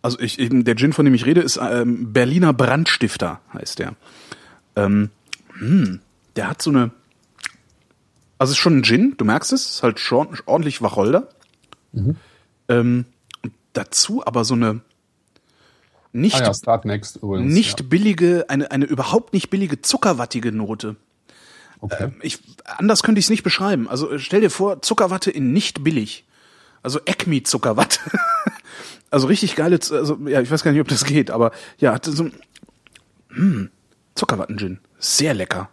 Also 0.02 0.19
ich, 0.19 0.38
der 0.39 0.76
Gin, 0.76 0.93
von 0.93 1.06
dem 1.06 1.14
ich 1.14 1.26
rede, 1.26 1.41
ist 1.41 1.60
ähm, 1.61 2.11
Berliner 2.11 2.53
Brandstifter, 2.53 3.39
heißt 3.53 3.80
der. 3.80 3.95
Ähm, 4.76 5.10
hm, 5.60 5.99
der 6.35 6.49
hat 6.49 6.61
so 6.61 6.72
eine. 6.72 6.91
Also 8.38 8.52
es 8.52 8.57
ist 8.57 8.61
schon 8.61 8.80
ein 8.80 8.84
Gin, 8.84 9.15
du 9.18 9.26
merkst 9.26 9.53
es, 9.53 9.69
ist 9.69 9.84
halt 9.84 9.99
schon 9.99 10.35
ordentlich 10.45 10.81
Wacholder. 10.81 11.30
Ähm, 12.69 13.06
und 13.43 13.53
dazu 13.73 14.26
aber 14.26 14.43
so 14.45 14.56
eine 14.56 14.81
nicht, 16.14 16.35
Ah 16.35 16.45
ja, 16.45 16.53
Start 16.53 16.85
Next 16.85 17.18
übrigens. 17.18 17.53
nicht 17.53 17.89
billige, 17.89 18.45
eine, 18.49 18.72
eine 18.72 18.85
überhaupt 18.85 19.34
nicht 19.34 19.49
billige 19.49 19.81
zuckerwattige 19.81 20.52
Note. 20.52 20.98
Okay. 21.82 22.12
Ich, 22.22 22.40
anders 22.78 23.03
könnte 23.03 23.20
ich 23.20 23.26
es 23.26 23.30
nicht 23.30 23.44
beschreiben. 23.44 23.90
Also 23.90 24.12
äh, 24.12 24.20
stell 24.20 24.41
dir 24.41 24.49
vor, 24.49 24.82
Zuckerwatte 24.82 25.32
in 25.32 25.52
nicht 25.52 25.84
billig. 25.84 26.26
Also 26.84 26.99
Acme 27.06 27.44
Zuckerwatte. 27.44 27.99
also 29.12 29.28
richtig 29.28 29.56
geile, 29.56 29.80
also 29.91 30.18
ja, 30.26 30.41
ich 30.41 30.49
weiß 30.49 30.64
gar 30.64 30.72
nicht, 30.72 30.82
ob 30.82 30.88
das 30.88 31.03
geht, 31.06 31.32
aber 31.32 31.52
ja, 31.78 31.94
hatte 31.94 32.12
so 32.12 32.30
hm, 33.30 33.70
Zuckerwatten-Gin. 34.16 34.80
Sehr 34.99 35.34
lecker. 35.34 35.70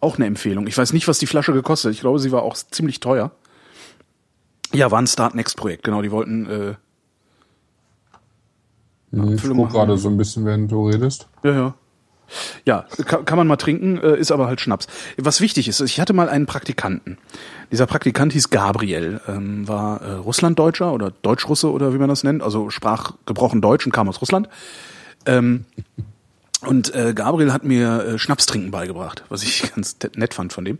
Auch 0.00 0.16
eine 0.16 0.26
Empfehlung. 0.26 0.66
Ich 0.66 0.76
weiß 0.76 0.92
nicht, 0.92 1.08
was 1.08 1.18
die 1.18 1.26
Flasche 1.26 1.52
gekostet. 1.52 1.92
Ich 1.92 2.00
glaube, 2.00 2.18
sie 2.18 2.32
war 2.32 2.42
auch 2.42 2.56
ziemlich 2.56 3.00
teuer. 3.00 3.32
Ja, 4.72 4.90
war 4.90 5.00
ein 5.00 5.06
Start 5.06 5.34
Next 5.34 5.56
Projekt. 5.56 5.84
Genau, 5.84 6.02
die 6.02 6.10
wollten 6.10 6.46
äh, 6.46 6.74
Hm, 9.12 9.34
ich 9.34 9.42
guck 9.42 9.70
gerade 9.70 9.98
so 9.98 10.08
ein 10.08 10.16
bisschen, 10.16 10.44
während 10.44 10.70
du 10.70 10.88
redest. 10.88 11.28
Ja, 11.42 11.52
ja. 11.52 11.74
Ja, 12.64 12.86
kann, 13.06 13.24
kann 13.24 13.38
man 13.38 13.46
mal 13.46 13.56
trinken, 13.56 13.98
äh, 13.98 14.16
ist 14.16 14.32
aber 14.32 14.46
halt 14.46 14.60
Schnaps. 14.60 14.86
Was 15.16 15.40
wichtig 15.40 15.68
ist, 15.68 15.80
ich 15.80 16.00
hatte 16.00 16.12
mal 16.12 16.28
einen 16.28 16.46
Praktikanten. 16.46 17.18
Dieser 17.72 17.86
Praktikant 17.86 18.32
hieß 18.32 18.50
Gabriel, 18.50 19.20
ähm, 19.28 19.66
war 19.68 20.00
äh, 20.02 20.12
Russlanddeutscher 20.12 20.92
oder 20.92 21.10
Deutschrusse 21.10 21.70
oder 21.70 21.94
wie 21.94 21.98
man 21.98 22.08
das 22.08 22.24
nennt, 22.24 22.42
also 22.42 22.70
sprach 22.70 23.12
gebrochen 23.26 23.60
Deutsch 23.60 23.86
und 23.86 23.92
kam 23.92 24.08
aus 24.08 24.20
Russland. 24.20 24.48
Ähm, 25.26 25.64
und 26.66 26.94
äh, 26.94 27.14
Gabriel 27.14 27.52
hat 27.54 27.64
mir 27.64 28.04
äh, 28.04 28.18
Schnapstrinken 28.18 28.70
beigebracht, 28.70 29.24
was 29.30 29.42
ich 29.42 29.72
ganz 29.74 29.96
nett 30.14 30.34
fand 30.34 30.52
von 30.52 30.64
dem. 30.64 30.78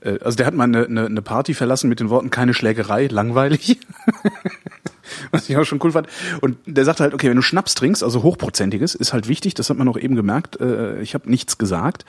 Äh, 0.00 0.18
also 0.20 0.36
der 0.36 0.46
hat 0.46 0.54
mal 0.54 0.64
eine, 0.64 0.86
eine, 0.86 1.06
eine 1.06 1.22
Party 1.22 1.54
verlassen 1.54 1.88
mit 1.88 2.00
den 2.00 2.08
Worten 2.08 2.30
keine 2.30 2.54
Schlägerei, 2.54 3.08
langweilig. 3.08 3.78
was 5.30 5.48
ich 5.48 5.56
auch 5.56 5.64
schon 5.64 5.80
cool 5.82 5.92
fand. 5.92 6.08
Und 6.40 6.56
der 6.66 6.84
sagte 6.84 7.02
halt, 7.02 7.14
okay, 7.14 7.28
wenn 7.28 7.36
du 7.36 7.42
Schnaps 7.42 7.74
trinkst, 7.74 8.02
also 8.02 8.22
hochprozentiges, 8.22 8.94
ist 8.94 9.12
halt 9.12 9.28
wichtig, 9.28 9.54
das 9.54 9.70
hat 9.70 9.76
man 9.76 9.88
auch 9.88 9.98
eben 9.98 10.14
gemerkt, 10.14 10.60
äh, 10.60 11.00
ich 11.00 11.14
habe 11.14 11.30
nichts 11.30 11.58
gesagt. 11.58 12.04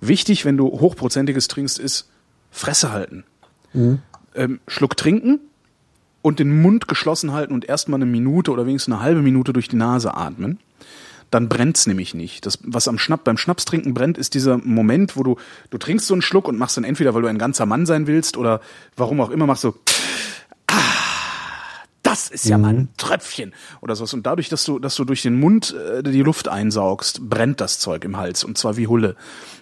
Wichtig, 0.00 0.44
wenn 0.44 0.56
du 0.56 0.66
hochprozentiges 0.66 1.48
trinkst, 1.48 1.78
ist 1.78 2.08
Fresse 2.50 2.92
halten. 2.92 3.24
Ähm, 4.34 4.60
Schluck 4.68 4.96
trinken 4.96 5.40
und 6.22 6.38
den 6.38 6.62
Mund 6.62 6.88
geschlossen 6.88 7.32
halten 7.32 7.52
und 7.52 7.64
erstmal 7.64 7.98
eine 7.98 8.06
Minute 8.06 8.50
oder 8.50 8.66
wenigstens 8.66 8.94
eine 8.94 9.02
halbe 9.02 9.22
Minute 9.22 9.52
durch 9.52 9.68
die 9.68 9.76
Nase 9.76 10.14
atmen. 10.14 10.58
Dann 11.30 11.48
brennt's 11.48 11.86
nämlich 11.86 12.14
nicht. 12.14 12.46
Das, 12.46 12.60
was 12.62 12.86
am 12.86 12.96
Schnapp, 12.96 13.24
beim 13.24 13.36
Schnapstrinken 13.36 13.92
brennt, 13.92 14.18
ist 14.18 14.34
dieser 14.34 14.58
Moment, 14.58 15.16
wo 15.16 15.22
du, 15.22 15.36
du 15.70 15.78
trinkst 15.78 16.06
so 16.06 16.14
einen 16.14 16.22
Schluck 16.22 16.46
und 16.46 16.56
machst 16.56 16.76
dann 16.76 16.84
entweder, 16.84 17.12
weil 17.12 17.22
du 17.22 17.28
ein 17.28 17.38
ganzer 17.38 17.66
Mann 17.66 17.86
sein 17.86 18.06
willst 18.06 18.36
oder 18.36 18.60
warum 18.96 19.20
auch 19.20 19.30
immer, 19.30 19.44
machst 19.46 19.64
du, 19.64 19.74
das 19.84 19.93
ist 22.34 22.46
ja 22.46 22.58
mal 22.58 22.74
ein 22.74 22.88
Tröpfchen 22.96 23.54
oder 23.80 23.96
sowas. 23.96 24.12
Und 24.12 24.26
dadurch, 24.26 24.48
dass 24.48 24.64
du, 24.64 24.78
dass 24.78 24.96
du 24.96 25.04
durch 25.04 25.22
den 25.22 25.38
Mund 25.38 25.74
äh, 25.74 26.02
die 26.02 26.22
Luft 26.22 26.48
einsaugst, 26.48 27.28
brennt 27.28 27.60
das 27.60 27.78
Zeug 27.78 28.04
im 28.04 28.16
Hals 28.16 28.44
und 28.44 28.58
zwar 28.58 28.76
wie 28.76 28.86
Hulle. 28.86 29.16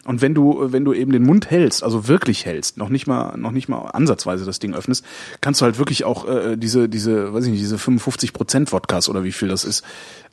Und 0.05 0.21
wenn 0.21 0.35
du, 0.35 0.73
wenn 0.73 0.85
du 0.85 0.93
eben 0.93 1.13
den 1.13 1.23
Mund 1.23 1.51
hältst, 1.51 1.85
also 1.85 2.09
wirklich 2.09 2.47
hältst, 2.47 2.79
noch 2.79 2.89
nicht 2.89 3.07
mal, 3.07 3.37
noch 3.37 3.53
nicht 3.53 3.69
mal 3.69 3.83
ansatzweise 3.91 4.45
das 4.45 4.59
Ding 4.59 4.75
öffnest, 4.75 5.05
kannst 5.41 5.61
du 5.61 5.65
halt 5.65 5.79
wirklich 5.79 6.05
auch 6.05 6.27
äh, 6.27 6.57
diese, 6.57 6.89
diese, 6.89 7.33
weiß 7.33 7.45
ich 7.45 7.51
nicht, 7.53 7.63
diese 7.63 7.79
55 7.79 8.33
Prozent 8.33 8.73
Wodkas 8.73 9.09
oder 9.09 9.23
wie 9.23 9.33
viel 9.33 9.49
das 9.49 9.65
ist, 9.65 9.85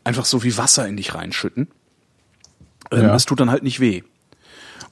einfach 0.03 0.25
so 0.25 0.43
wie 0.43 0.57
Wasser 0.57 0.87
in 0.87 0.97
dich 0.97 1.13
reinschütten. 1.13 1.67
Ähm, 2.91 3.01
Ja. 3.01 3.07
Das 3.09 3.25
tut 3.25 3.39
dann 3.39 3.51
halt 3.51 3.63
nicht 3.63 3.79
weh. 3.79 4.01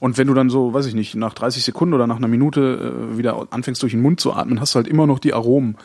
Und 0.00 0.16
wenn 0.16 0.28
du 0.28 0.34
dann 0.34 0.48
so, 0.48 0.72
weiß 0.72 0.86
ich 0.86 0.94
nicht, 0.94 1.16
nach 1.16 1.34
30 1.34 1.64
Sekunden 1.64 1.94
oder 1.94 2.06
nach 2.06 2.18
einer 2.18 2.28
Minute 2.28 3.10
äh, 3.12 3.18
wieder 3.18 3.48
anfängst 3.50 3.82
durch 3.82 3.92
den 3.92 4.02
Mund 4.02 4.20
zu 4.20 4.32
atmen, 4.32 4.60
hast 4.60 4.74
du 4.74 4.76
halt 4.76 4.86
immer 4.86 5.06
noch 5.06 5.18
die 5.18 5.34
Aromen 5.34 5.76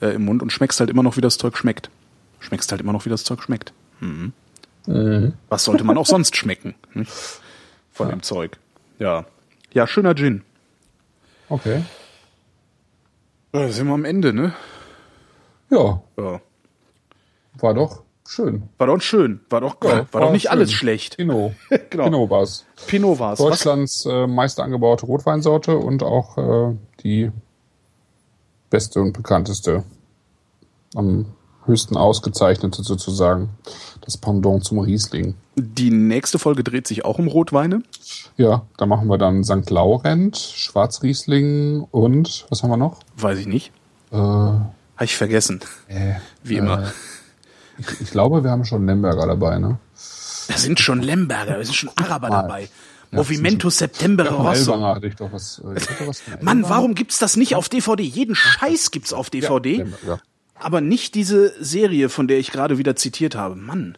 äh, 0.00 0.08
im 0.14 0.24
Mund 0.24 0.42
und 0.42 0.50
schmeckst 0.52 0.80
halt 0.80 0.90
immer 0.90 1.02
noch, 1.02 1.16
wie 1.16 1.20
das 1.20 1.38
Zeug 1.38 1.56
schmeckt. 1.56 1.90
Schmeckst 2.40 2.70
halt 2.70 2.80
immer 2.80 2.92
noch, 2.92 3.04
wie 3.04 3.10
das 3.10 3.24
Zeug 3.24 3.42
schmeckt. 3.42 3.72
Mhm. 4.00 4.32
Was 5.48 5.64
sollte 5.64 5.84
man 5.84 5.98
auch 5.98 6.06
sonst 6.06 6.34
schmecken? 6.36 6.74
Nicht? 6.94 7.12
Von 7.92 8.08
dem 8.08 8.22
Zeug. 8.22 8.56
Ja. 8.98 9.26
Ja, 9.74 9.86
schöner 9.86 10.14
Gin. 10.14 10.42
Okay. 11.50 11.82
Da 13.52 13.68
sind 13.68 13.86
wir 13.86 13.94
am 13.94 14.04
Ende, 14.04 14.32
ne? 14.32 14.54
Ja, 15.70 16.02
Ja. 16.16 16.40
war 17.58 17.74
doch 17.74 18.02
schön. 18.26 18.68
War 18.78 18.86
doch 18.86 19.00
schön. 19.02 19.40
War 19.50 19.60
doch, 19.60 19.76
Ja, 19.82 20.06
war, 20.12 20.20
doch 20.22 20.32
nicht 20.32 20.42
schön. 20.44 20.52
alles 20.52 20.72
schlecht. 20.72 21.16
Pinot. 21.16 21.52
Genau. 21.90 22.04
Pinot 22.04 22.30
war's. 22.30 22.66
Pinot 22.86 23.18
war's. 23.18 23.40
Was? 23.40 23.46
Deutschlands 23.48 24.06
äh, 24.06 24.26
meist 24.26 24.60
angebaute 24.60 25.06
Rotweinsorte 25.06 25.76
und 25.76 26.02
auch 26.02 26.38
äh, 26.72 26.76
die 27.02 27.30
beste 28.70 29.00
und 29.00 29.12
bekannteste, 29.12 29.84
am 30.94 31.26
höchsten 31.66 31.96
ausgezeichnete 31.96 32.82
sozusagen, 32.82 33.50
das 34.00 34.16
Pendant 34.16 34.64
zum 34.64 34.78
Riesling. 34.78 35.34
Die 35.56 35.90
nächste 35.90 36.38
Folge 36.38 36.64
dreht 36.64 36.86
sich 36.86 37.04
auch 37.04 37.18
um 37.18 37.28
Rotweine. 37.28 37.82
Ja, 38.36 38.62
da 38.78 38.86
machen 38.86 39.08
wir 39.08 39.18
dann 39.18 39.44
St. 39.44 39.68
Laurent, 39.70 40.36
Schwarzriesling 40.38 41.82
und 41.90 42.46
was 42.48 42.62
haben 42.62 42.70
wir 42.70 42.76
noch? 42.76 43.00
Weiß 43.16 43.38
ich 43.38 43.46
nicht. 43.46 43.72
Äh, 44.10 44.16
Habe 44.16 44.64
ich 45.00 45.16
vergessen. 45.16 45.60
äh, 45.88 46.14
Wie 46.42 46.56
immer. 46.56 46.90
ich, 47.78 48.00
ich 48.00 48.10
glaube, 48.10 48.42
wir 48.44 48.50
haben 48.50 48.64
schon 48.64 48.86
Lemberger 48.86 49.26
dabei, 49.26 49.58
ne? 49.58 49.78
Da 50.48 50.56
sind 50.56 50.80
schon 50.80 51.02
Lemberger, 51.02 51.58
da 51.58 51.64
sind 51.64 51.74
schon 51.74 51.90
Araber 51.96 52.28
Mal. 52.30 52.42
dabei. 52.42 52.68
Movimento 53.10 53.70
September 53.70 54.28
Rosso. 54.30 54.80
Hatte 54.80 55.06
ich 55.06 55.16
doch 55.16 55.32
was. 55.32 55.60
äh, 55.64 55.76
Ich 55.78 55.88
hatte 55.88 56.06
was 56.06 56.22
Mann, 56.42 56.62
warum 56.68 56.94
gibt's 56.94 57.18
das 57.18 57.36
nicht 57.36 57.54
auf 57.54 57.68
DVD? 57.68 58.02
Jeden 58.02 58.34
Scheiß 58.34 58.90
gibt's 58.90 59.12
auf 59.12 59.30
DVD, 59.30 59.76
Lemberger. 59.78 60.20
aber 60.56 60.80
nicht 60.80 61.14
diese 61.14 61.52
Serie, 61.62 62.08
von 62.08 62.28
der 62.28 62.38
ich 62.38 62.50
gerade 62.50 62.78
wieder 62.78 62.96
zitiert 62.96 63.34
habe. 63.34 63.54
Mann. 63.56 63.96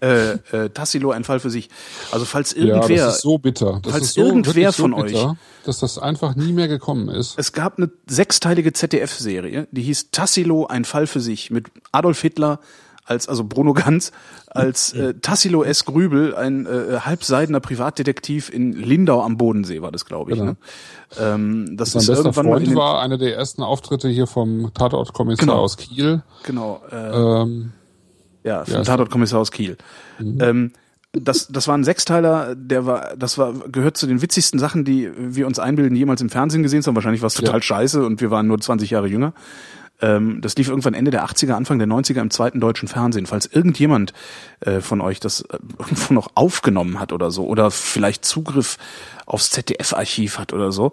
Äh, 0.00 0.34
äh, 0.52 0.70
Tassilo, 0.72 1.10
ein 1.10 1.24
Fall 1.24 1.40
für 1.40 1.50
sich. 1.50 1.70
Also 2.12 2.24
falls 2.24 2.52
Ja, 2.54 2.58
irgendwer, 2.66 3.06
das 3.06 3.16
ist 3.16 3.22
so 3.22 3.36
bitter. 3.36 3.80
Das 3.82 3.92
falls 3.92 4.04
ist 4.04 4.14
so, 4.14 4.20
irgendwer 4.22 4.70
so 4.70 4.82
von 4.84 4.94
bitter, 4.94 5.30
euch- 5.32 5.36
dass 5.64 5.80
das 5.80 5.98
einfach 5.98 6.36
nie 6.36 6.52
mehr 6.52 6.68
gekommen 6.68 7.08
ist. 7.08 7.34
es 7.36 7.52
gab 7.52 7.78
eine 7.78 7.90
sechsteilige 8.08 8.72
ZDF-Serie, 8.72 9.66
die 9.72 9.82
hieß 9.82 10.12
Tassilo, 10.12 10.66
ein 10.68 10.84
Fall 10.84 11.08
für 11.08 11.18
sich, 11.20 11.50
mit 11.50 11.66
Adolf 11.90 12.20
Hitler 12.20 12.60
als, 13.08 13.28
also 13.28 13.44
Bruno 13.44 13.72
Ganz, 13.72 14.12
als 14.48 14.92
äh, 14.92 15.14
Tassilo 15.14 15.62
S. 15.64 15.84
Grübel, 15.84 16.34
ein 16.34 16.66
äh, 16.66 16.98
halbseidener 17.00 17.60
Privatdetektiv 17.60 18.50
in 18.52 18.72
Lindau 18.72 19.22
am 19.22 19.36
Bodensee, 19.36 19.80
war 19.82 19.90
das, 19.90 20.04
glaube 20.04 20.32
ich. 20.32 20.38
Genau. 20.38 20.52
Ne? 20.52 20.56
Ähm, 21.18 21.76
das 21.76 21.92
Sein 21.92 22.00
ist 22.02 22.06
bester 22.08 22.24
irgendwann 22.24 22.46
mal 22.46 22.50
in 22.52 22.56
Freund 22.64 22.68
den, 22.68 22.76
war 22.76 23.00
einer 23.00 23.18
der 23.18 23.34
ersten 23.36 23.62
Auftritte 23.62 24.08
hier 24.08 24.26
vom 24.26 24.72
Tatortkommissar 24.74 25.46
Genau. 25.46 25.58
aus 25.58 25.76
Kiel. 25.76 26.22
genau, 26.44 26.82
äh, 26.92 26.96
Ähm, 26.96 27.72
Ja, 28.44 28.64
vom 28.64 28.74
Ja, 28.74 28.82
Tatortkommissar 28.82 29.40
aus 29.40 29.50
Kiel. 29.50 29.76
Ähm, 30.20 30.72
das, 31.12 31.48
das 31.48 31.66
war 31.66 31.76
ein 31.76 31.84
Sechsteiler, 31.84 32.54
der 32.54 32.84
war, 32.84 33.16
das 33.16 33.38
war, 33.38 33.54
gehört 33.72 33.96
zu 33.96 34.06
den 34.06 34.20
witzigsten 34.20 34.58
Sachen, 34.60 34.84
die 34.84 35.10
wir 35.16 35.46
uns 35.46 35.58
einbilden, 35.58 35.96
jemals 35.96 36.20
im 36.20 36.28
Fernsehen 36.28 36.62
gesehen 36.62 36.82
zu 36.82 36.88
haben. 36.88 36.96
Wahrscheinlich 36.96 37.22
war 37.22 37.28
es 37.28 37.34
total 37.34 37.56
Ja. 37.56 37.62
scheiße 37.62 38.04
und 38.04 38.20
wir 38.20 38.30
waren 38.30 38.46
nur 38.46 38.58
20 38.60 38.90
Jahre 38.90 39.06
jünger. 39.08 39.32
Ähm, 40.00 40.40
das 40.40 40.56
lief 40.56 40.68
irgendwann 40.68 40.94
Ende 40.94 41.10
der 41.10 41.24
80er, 41.24 41.52
Anfang 41.52 41.78
der 41.78 41.88
90er 41.88 42.20
im 42.20 42.30
zweiten 42.30 42.60
deutschen 42.60 42.88
Fernsehen. 42.88 43.26
Falls 43.26 43.46
irgendjemand 43.46 44.12
äh, 44.60 44.80
von 44.80 45.00
euch 45.00 45.20
das 45.20 45.42
äh, 45.42 45.58
irgendwo 45.78 46.14
noch 46.14 46.30
aufgenommen 46.34 47.00
hat 47.00 47.12
oder 47.12 47.30
so, 47.30 47.46
oder 47.46 47.70
vielleicht 47.70 48.24
Zugriff 48.24 48.78
aufs 49.26 49.50
ZDF-Archiv 49.50 50.38
hat 50.38 50.52
oder 50.52 50.72
so, 50.72 50.92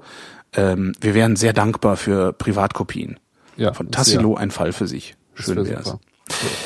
ähm, 0.54 0.94
wir 1.00 1.14
wären 1.14 1.36
sehr 1.36 1.54
dankbar 1.54 1.98
für 1.98 2.34
Privatkopien. 2.34 3.20
Ja, 3.58 3.74
Von. 3.74 3.92
Tassilo 3.92 4.36
ein 4.36 4.52
Fall 4.52 4.74
für 4.74 4.88
sich. 4.88 5.16
Schön 5.36 5.58
wär 5.58 5.66
wär's. 5.68 5.86
super. 5.86 6.00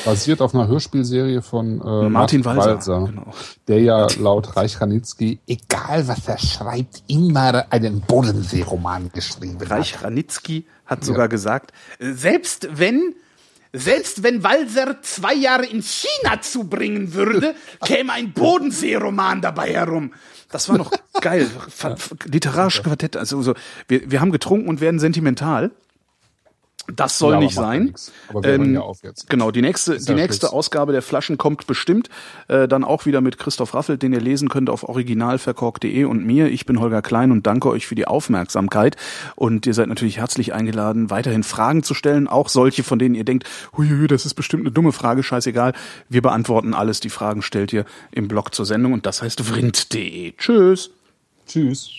Basiert 0.06 0.40
auf 0.40 0.54
einer 0.54 0.68
Hörspielserie 0.68 1.42
von 1.42 1.80
äh, 1.82 2.08
Martin 2.08 2.44
Walser, 2.44 3.06
genau. 3.06 3.26
der 3.68 3.80
ja 3.80 4.06
laut 4.18 4.56
Reich 4.56 4.80
Ranitzky 4.80 5.38
egal 5.46 6.08
was 6.08 6.26
er 6.28 6.38
schreibt, 6.38 7.02
immer 7.08 7.66
einen 7.70 8.00
Bodenseeroman 8.00 9.10
geschrieben 9.12 9.60
hat. 9.60 9.70
Reich 9.70 10.02
Ranitzky 10.02 10.66
hat 10.86 11.04
sogar 11.04 11.28
gesagt, 11.28 11.72
selbst 11.98 12.68
wenn 12.72 13.14
selbst 13.72 14.22
wenn 14.22 14.42
Walser 14.42 15.00
zwei 15.02 15.34
Jahre 15.34 15.64
in 15.64 15.82
China 15.82 16.40
zubringen 16.40 17.14
würde, 17.14 17.54
käme 17.84 18.12
ein 18.12 18.32
Bodenseeroman 18.32 19.42
dabei 19.42 19.72
herum. 19.72 20.12
Das 20.50 20.68
war 20.68 20.78
noch 20.78 20.90
geil. 21.20 21.48
Literarische 22.24 22.82
Quartett. 22.82 23.16
Also 23.16 23.42
so, 23.42 23.54
wir, 23.86 24.10
wir 24.10 24.20
haben 24.20 24.32
getrunken 24.32 24.68
und 24.68 24.80
werden 24.80 24.98
sentimental. 24.98 25.70
Das 26.96 27.18
soll 27.18 27.34
Ja, 27.34 27.40
nicht 27.40 27.54
sein. 27.54 27.94
Aber 28.28 28.42
wir 28.42 28.50
Ähm, 28.54 28.74
ja 28.74 28.80
auf 28.80 29.02
jetzt. 29.02 29.28
Genau, 29.28 29.50
die 29.50 29.62
nächste, 29.62 29.98
die 29.98 30.14
nächste 30.14 30.46
Schluss. 30.46 30.52
Ausgabe 30.52 30.92
der 30.92 31.02
Flaschen 31.02 31.38
kommt 31.38 31.66
bestimmt. 31.66 32.08
Äh, 32.48 32.68
dann 32.68 32.84
auch 32.84 33.06
wieder 33.06 33.20
mit 33.20 33.38
Christoph 33.38 33.74
Raffelt, 33.74 34.02
den 34.02 34.12
ihr 34.12 34.20
lesen 34.20 34.48
könnt 34.48 34.70
auf 34.70 34.88
originalverkork.de 34.88 36.04
und 36.04 36.24
mir. 36.24 36.48
Ich 36.48 36.66
bin 36.66 36.80
Holger 36.80 37.02
Klein 37.02 37.32
und 37.32 37.46
danke 37.46 37.68
euch 37.68 37.86
für 37.86 37.94
die 37.94 38.06
Aufmerksamkeit. 38.06 38.96
Und 39.36 39.66
ihr 39.66 39.74
seid 39.74 39.88
natürlich 39.88 40.18
herzlich 40.18 40.52
eingeladen, 40.52 41.10
weiterhin 41.10 41.42
Fragen 41.42 41.82
zu 41.82 41.94
stellen, 41.94 42.28
auch 42.28 42.48
solche, 42.48 42.82
von 42.82 42.98
denen 42.98 43.14
ihr 43.14 43.24
denkt, 43.24 43.48
huiui, 43.76 44.06
das 44.06 44.26
ist 44.26 44.34
bestimmt 44.34 44.62
eine 44.62 44.72
dumme 44.72 44.92
Frage, 44.92 45.22
scheißegal. 45.22 45.72
Wir 46.08 46.22
beantworten 46.22 46.74
alles. 46.74 47.00
Die 47.00 47.10
Fragen 47.10 47.42
stellt 47.42 47.72
ihr 47.72 47.84
im 48.12 48.28
Blog 48.28 48.54
zur 48.54 48.66
Sendung 48.66 48.92
und 48.92 49.06
das 49.06 49.22
heißt 49.22 49.40
vrind.de. 49.40 50.32
Tschüss. 50.36 50.90
Tschüss. 51.46 51.90